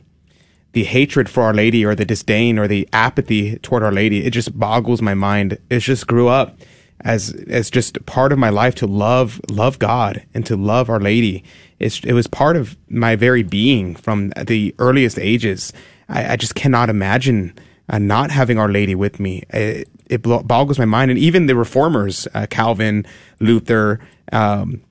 the 0.73 0.85
hatred 0.85 1.29
for 1.29 1.43
Our 1.43 1.55
Lady 1.55 1.85
or 1.85 1.95
the 1.95 2.05
disdain 2.05 2.59
or 2.59 2.67
the 2.67 2.89
apathy 2.93 3.59
toward 3.59 3.83
Our 3.83 3.93
Lady. 3.93 4.25
It 4.25 4.31
just 4.31 4.59
boggles 4.59 5.03
my 5.03 5.15
mind. 5.15 5.59
It 5.71 5.81
just 5.81 6.07
grew 6.07 6.29
up 6.29 6.59
as 7.01 7.31
as 7.49 7.71
just 7.71 8.05
part 8.07 8.33
of 8.33 8.39
my 8.39 8.49
life 8.49 8.75
to 8.77 8.87
love 8.87 9.41
love 9.51 9.79
God 9.79 10.25
and 10.35 10.47
to 10.47 10.57
love 10.57 10.89
Our 10.89 11.01
Lady. 11.01 11.45
It's, 11.79 12.01
it 12.05 12.13
was 12.13 12.29
part 12.29 12.57
of 12.57 12.77
my 12.89 13.17
very 13.17 13.43
being 13.43 13.97
from 13.97 14.31
the 14.31 14.75
earliest 14.79 15.19
ages. 15.19 15.73
I, 16.09 16.35
I 16.35 16.37
just 16.37 16.55
cannot 16.55 16.89
imagine 16.89 17.59
uh, 17.89 17.99
not 17.99 18.31
having 18.31 18.59
Our 18.59 18.69
Lady 18.69 18.95
with 18.95 19.19
me. 19.19 19.43
It, 19.51 19.89
it 20.07 20.23
boggles 20.23 20.79
my 20.79 20.85
mind. 20.85 21.11
And 21.11 21.19
even 21.19 21.47
the 21.47 21.57
reformers, 21.57 22.29
uh, 22.35 22.47
Calvin, 22.49 23.05
Luther, 23.41 23.99
um, 24.31 24.83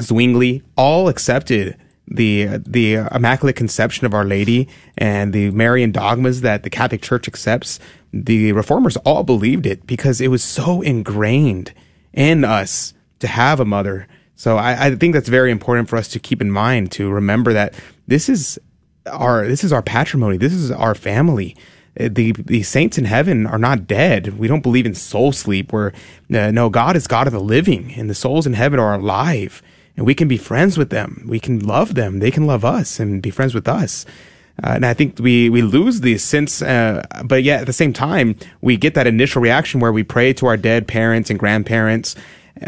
Zwingli, 0.00 0.62
all 0.76 1.08
accepted 1.08 1.76
the 2.10 2.58
the 2.66 2.94
Immaculate 2.94 3.56
Conception 3.56 4.04
of 4.04 4.12
Our 4.12 4.24
Lady 4.24 4.68
and 4.98 5.32
the 5.32 5.50
Marian 5.52 5.92
dogmas 5.92 6.40
that 6.40 6.64
the 6.64 6.70
Catholic 6.70 7.02
Church 7.02 7.28
accepts, 7.28 7.78
the 8.12 8.52
reformers 8.52 8.96
all 8.98 9.22
believed 9.22 9.64
it 9.64 9.86
because 9.86 10.20
it 10.20 10.28
was 10.28 10.42
so 10.42 10.82
ingrained 10.82 11.72
in 12.12 12.44
us 12.44 12.92
to 13.20 13.28
have 13.28 13.60
a 13.60 13.64
mother. 13.64 14.08
So 14.34 14.56
I, 14.56 14.86
I 14.86 14.94
think 14.96 15.14
that's 15.14 15.28
very 15.28 15.50
important 15.50 15.88
for 15.88 15.96
us 15.96 16.08
to 16.08 16.18
keep 16.18 16.40
in 16.40 16.50
mind 16.50 16.90
to 16.92 17.10
remember 17.10 17.52
that 17.52 17.74
this 18.06 18.28
is 18.28 18.58
our 19.06 19.46
this 19.46 19.62
is 19.62 19.72
our 19.72 19.82
patrimony. 19.82 20.36
This 20.36 20.52
is 20.52 20.70
our 20.70 20.94
family. 20.94 21.56
Uh, 21.98 22.08
the 22.10 22.32
the 22.32 22.62
saints 22.62 22.98
in 22.98 23.04
heaven 23.04 23.46
are 23.46 23.58
not 23.58 23.86
dead. 23.86 24.38
We 24.38 24.48
don't 24.48 24.62
believe 24.62 24.86
in 24.86 24.94
soul 24.94 25.30
sleep. 25.30 25.72
Where 25.72 25.92
uh, 26.34 26.50
no, 26.50 26.70
God 26.70 26.96
is 26.96 27.06
God 27.06 27.28
of 27.28 27.32
the 27.32 27.40
living, 27.40 27.92
and 27.94 28.10
the 28.10 28.14
souls 28.14 28.46
in 28.46 28.54
heaven 28.54 28.80
are 28.80 28.94
alive 28.94 29.62
and 29.96 30.06
we 30.06 30.14
can 30.14 30.28
be 30.28 30.36
friends 30.36 30.78
with 30.78 30.90
them. 30.90 31.24
We 31.28 31.40
can 31.40 31.60
love 31.60 31.94
them. 31.94 32.18
They 32.18 32.30
can 32.30 32.46
love 32.46 32.64
us 32.64 33.00
and 33.00 33.22
be 33.22 33.30
friends 33.30 33.54
with 33.54 33.68
us. 33.68 34.06
Uh, 34.62 34.72
and 34.76 34.86
I 34.86 34.94
think 34.94 35.18
we, 35.18 35.48
we 35.48 35.62
lose 35.62 36.00
these 36.00 36.22
sense, 36.22 36.60
uh, 36.60 37.02
but 37.24 37.42
yet 37.42 37.62
at 37.62 37.66
the 37.66 37.72
same 37.72 37.92
time, 37.92 38.36
we 38.60 38.76
get 38.76 38.94
that 38.94 39.06
initial 39.06 39.40
reaction 39.40 39.80
where 39.80 39.92
we 39.92 40.02
pray 40.02 40.32
to 40.34 40.46
our 40.46 40.56
dead 40.56 40.86
parents 40.86 41.30
and 41.30 41.38
grandparents, 41.38 42.14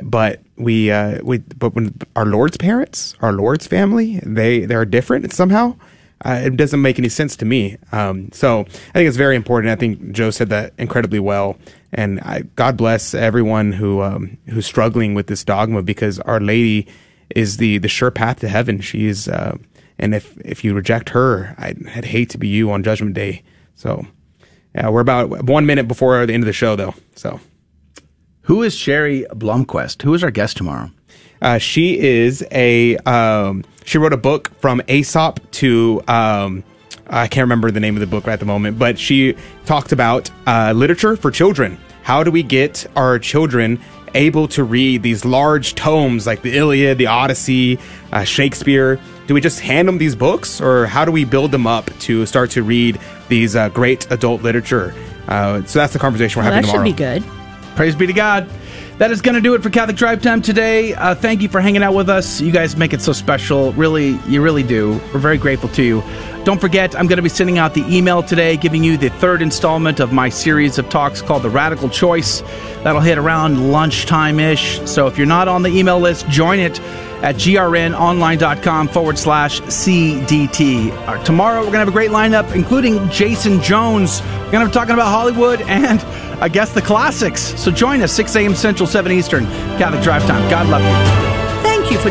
but 0.03 0.41
we, 0.57 0.91
uh, 0.91 1.21
we, 1.23 1.39
but 1.39 1.75
when 1.75 1.95
our 2.17 2.25
Lord's 2.25 2.57
parents, 2.57 3.15
our 3.21 3.33
Lord's 3.33 3.67
family, 3.67 4.21
they, 4.23 4.65
they're 4.65 4.87
different 4.87 5.33
somehow. 5.33 5.77
Uh, 6.25 6.41
it 6.45 6.57
doesn't 6.57 6.81
make 6.81 6.99
any 6.99 7.09
sense 7.09 7.37
to 7.37 7.45
me. 7.45 7.77
Um, 7.91 8.31
so 8.33 8.61
I 8.61 8.93
think 8.93 9.09
it's 9.09 9.17
very 9.17 9.37
important. 9.37 9.73
I 9.73 9.77
think 9.77 10.13
Joe 10.13 10.31
said 10.31 10.51
that 10.51 10.73
incredibly 10.79 11.19
well. 11.19 11.59
and 11.93 12.21
I, 12.21 12.43
God 12.57 12.77
bless 12.77 13.15
everyone 13.15 13.73
who 13.73 14.03
um, 14.03 14.39
who's 14.49 14.67
struggling 14.67 15.15
with 15.15 15.27
this 15.27 15.45
dogma 15.45 15.83
because 15.83 16.19
Our 16.21 16.41
Lady 16.41 16.89
is 17.35 17.57
the 17.57 17.79
the 17.79 17.89
sure 17.89 18.11
path 18.11 18.41
to 18.41 18.49
heaven. 18.49 18.81
She 18.81 19.07
is, 19.07 19.29
uh, 19.29 19.57
and 19.99 20.15
if 20.15 20.37
if 20.45 20.65
you 20.65 20.75
reject 20.75 21.11
her, 21.11 21.55
I'd, 21.59 21.87
I'd 21.95 22.05
hate 22.05 22.31
to 22.31 22.39
be 22.39 22.49
you 22.49 22.71
on 22.71 22.83
Judgment 22.83 23.15
Day. 23.15 23.43
So, 23.75 24.07
yeah, 24.75 24.89
we're 24.89 25.01
about 25.01 25.45
one 25.45 25.67
minute 25.67 25.89
before 25.89 26.25
the 26.27 26.33
end 26.33 26.43
of 26.43 26.47
the 26.47 26.53
show, 26.53 26.77
though. 26.77 26.95
So, 27.15 27.41
who 28.43 28.63
is 28.63 28.75
Sherry 28.75 29.27
Blomquist? 29.31 30.03
Who 30.03 30.15
is 30.15 30.23
our 30.23 30.31
guest 30.31 30.57
tomorrow? 30.57 30.91
Uh, 31.41 31.59
she 31.59 31.99
is 31.99 32.47
a 32.53 32.97
um, 32.99 33.65
she 33.85 33.99
wrote 33.99 34.13
a 34.13 34.19
book 34.19 34.53
from 34.61 34.81
Aesop 34.89 35.41
to 35.53 36.03
um, 36.07 36.63
I 37.09 37.27
can't 37.27 37.45
remember 37.45 37.71
the 37.71 37.81
name 37.81 37.95
of 37.95 38.01
the 38.01 38.07
book 38.07 38.27
right 38.27 38.35
at 38.35 38.41
the 38.41 38.47
moment, 38.47 38.79
but 38.79 38.99
she 38.99 39.37
talked 39.67 39.93
about 39.93 40.31
uh, 40.47 40.73
literature 40.75 41.17
for 41.17 41.31
children. 41.31 41.79
How 42.03 42.25
do 42.25 42.31
we 42.31 42.43
get 42.43 42.87
our 42.97 43.19
children 43.19 43.81
able 44.15 44.49
to 44.49 44.65
read 44.65 45.03
these 45.03 45.25
large 45.25 45.75
tomes 45.75 46.27
like 46.27 46.43
the 46.43 46.57
Iliad, 46.57 46.99
the 46.99 47.07
Odyssey, 47.07 47.79
uh, 48.13 48.25
Shakespeare? 48.25 48.99
Do 49.27 49.35
we 49.35 49.41
just 49.41 49.61
hand 49.61 49.87
them 49.89 49.99
these 49.99 50.15
books, 50.17 50.61
or 50.61 50.87
how 50.87 51.05
do 51.05 51.13
we 51.13 51.25
build 51.25 51.53
them 51.53 51.67
up 51.67 51.91
to 52.01 52.27
start 52.27 52.51
to 52.53 52.63
read 52.63 52.99
these 53.29 53.55
uh, 53.57 53.69
great 53.71 54.11
adult 54.11 54.43
literature? 54.43 54.95
Uh, 55.29 55.63
so 55.65 55.79
that's 55.79 55.93
the 55.93 55.99
conversation 55.99 56.41
we're 56.41 56.45
Well, 56.45 56.53
having 56.55 56.67
that 56.67 56.73
tomorrow. 56.73 56.89
should 56.89 56.97
be 56.97 57.21
good. 57.31 57.77
Praise 57.77 57.95
be 57.95 58.07
to 58.07 58.13
God. 58.13 58.51
That 59.03 59.11
is 59.11 59.21
going 59.21 59.35
to 59.35 59.41
do 59.41 59.55
it 59.55 59.65
for 59.65 59.69
Catholic 59.69 59.97
Drive 59.97 60.23
Time 60.23 60.41
today. 60.41 60.95
Uh, 60.95 61.13
thank 61.17 61.43
you 61.43 61.49
for 61.49 61.61
hanging 61.61 61.83
out 61.83 61.93
with 61.93 62.09
us. 62.09 62.41
You 62.41 62.53
guys 62.53 62.77
make 62.77 62.93
it 62.93 63.01
so 63.03 63.13
special. 63.13 63.73
Really, 63.73 64.11
you 64.29 64.41
really 64.41 64.63
do. 64.63 64.93
We're 65.13 65.19
very 65.19 65.39
grateful 65.39 65.69
to 65.71 65.83
you. 65.83 66.05
Don't 66.45 66.61
forget, 66.61 66.95
I'm 66.95 67.09
going 67.09 67.17
to 67.17 67.23
be 67.23 67.29
sending 67.29 67.59
out 67.59 67.75
the 67.75 67.85
email 67.93 68.23
today, 68.23 68.57
giving 68.57 68.85
you 68.85 68.97
the 68.97 69.09
third 69.09 69.43
installment 69.43 69.99
of 69.99 70.13
my 70.13 70.29
series 70.29 70.79
of 70.79 70.89
talks 70.89 71.21
called 71.21 71.43
The 71.43 71.51
Radical 71.51 71.89
Choice. 71.89 72.43
That'll 72.85 73.01
hit 73.01 73.19
around 73.19 73.73
lunchtime 73.73 74.39
ish. 74.39 74.81
So 74.89 75.09
if 75.09 75.19
you're 75.19 75.27
not 75.27 75.49
on 75.49 75.63
the 75.63 75.71
email 75.71 75.99
list, 75.99 76.29
join 76.29 76.61
it 76.61 76.79
at 77.23 77.37
grnonline.com 77.37 78.89
forward 78.89 79.19
slash 79.19 79.61
CDT. 79.63 80.91
Uh, 80.91 81.23
tomorrow, 81.25 81.61
we're 81.61 81.67
going 81.67 81.75
to 81.75 81.79
have 81.79 81.89
a 81.89 81.93
great 81.93 82.11
lineup, 82.11 82.55
including 82.55 83.09
Jason 83.11 83.63
Jones. 83.63 84.21
We're 84.23 84.51
going 84.53 84.65
to 84.65 84.69
be 84.69 84.73
talking 84.73 84.95
about 84.95 85.09
Hollywood 85.09 85.63
and, 85.63 86.01
I 86.43 86.49
guess, 86.49 86.73
the 86.73 86.83
classics. 86.83 87.41
So 87.61 87.71
join 87.71 88.03
us, 88.03 88.13
6 88.13 88.35
a.m. 88.37 88.55
Central, 88.55 88.87
7 88.87 89.13
Eastern, 89.13 89.45
Catholic 89.79 90.03
Drive 90.03 90.27
Time. 90.27 90.49
God 90.51 90.69
love 90.69 90.83
you. 90.83 91.63
Thank 91.63 91.91
you 91.91 91.99
for 91.99 92.11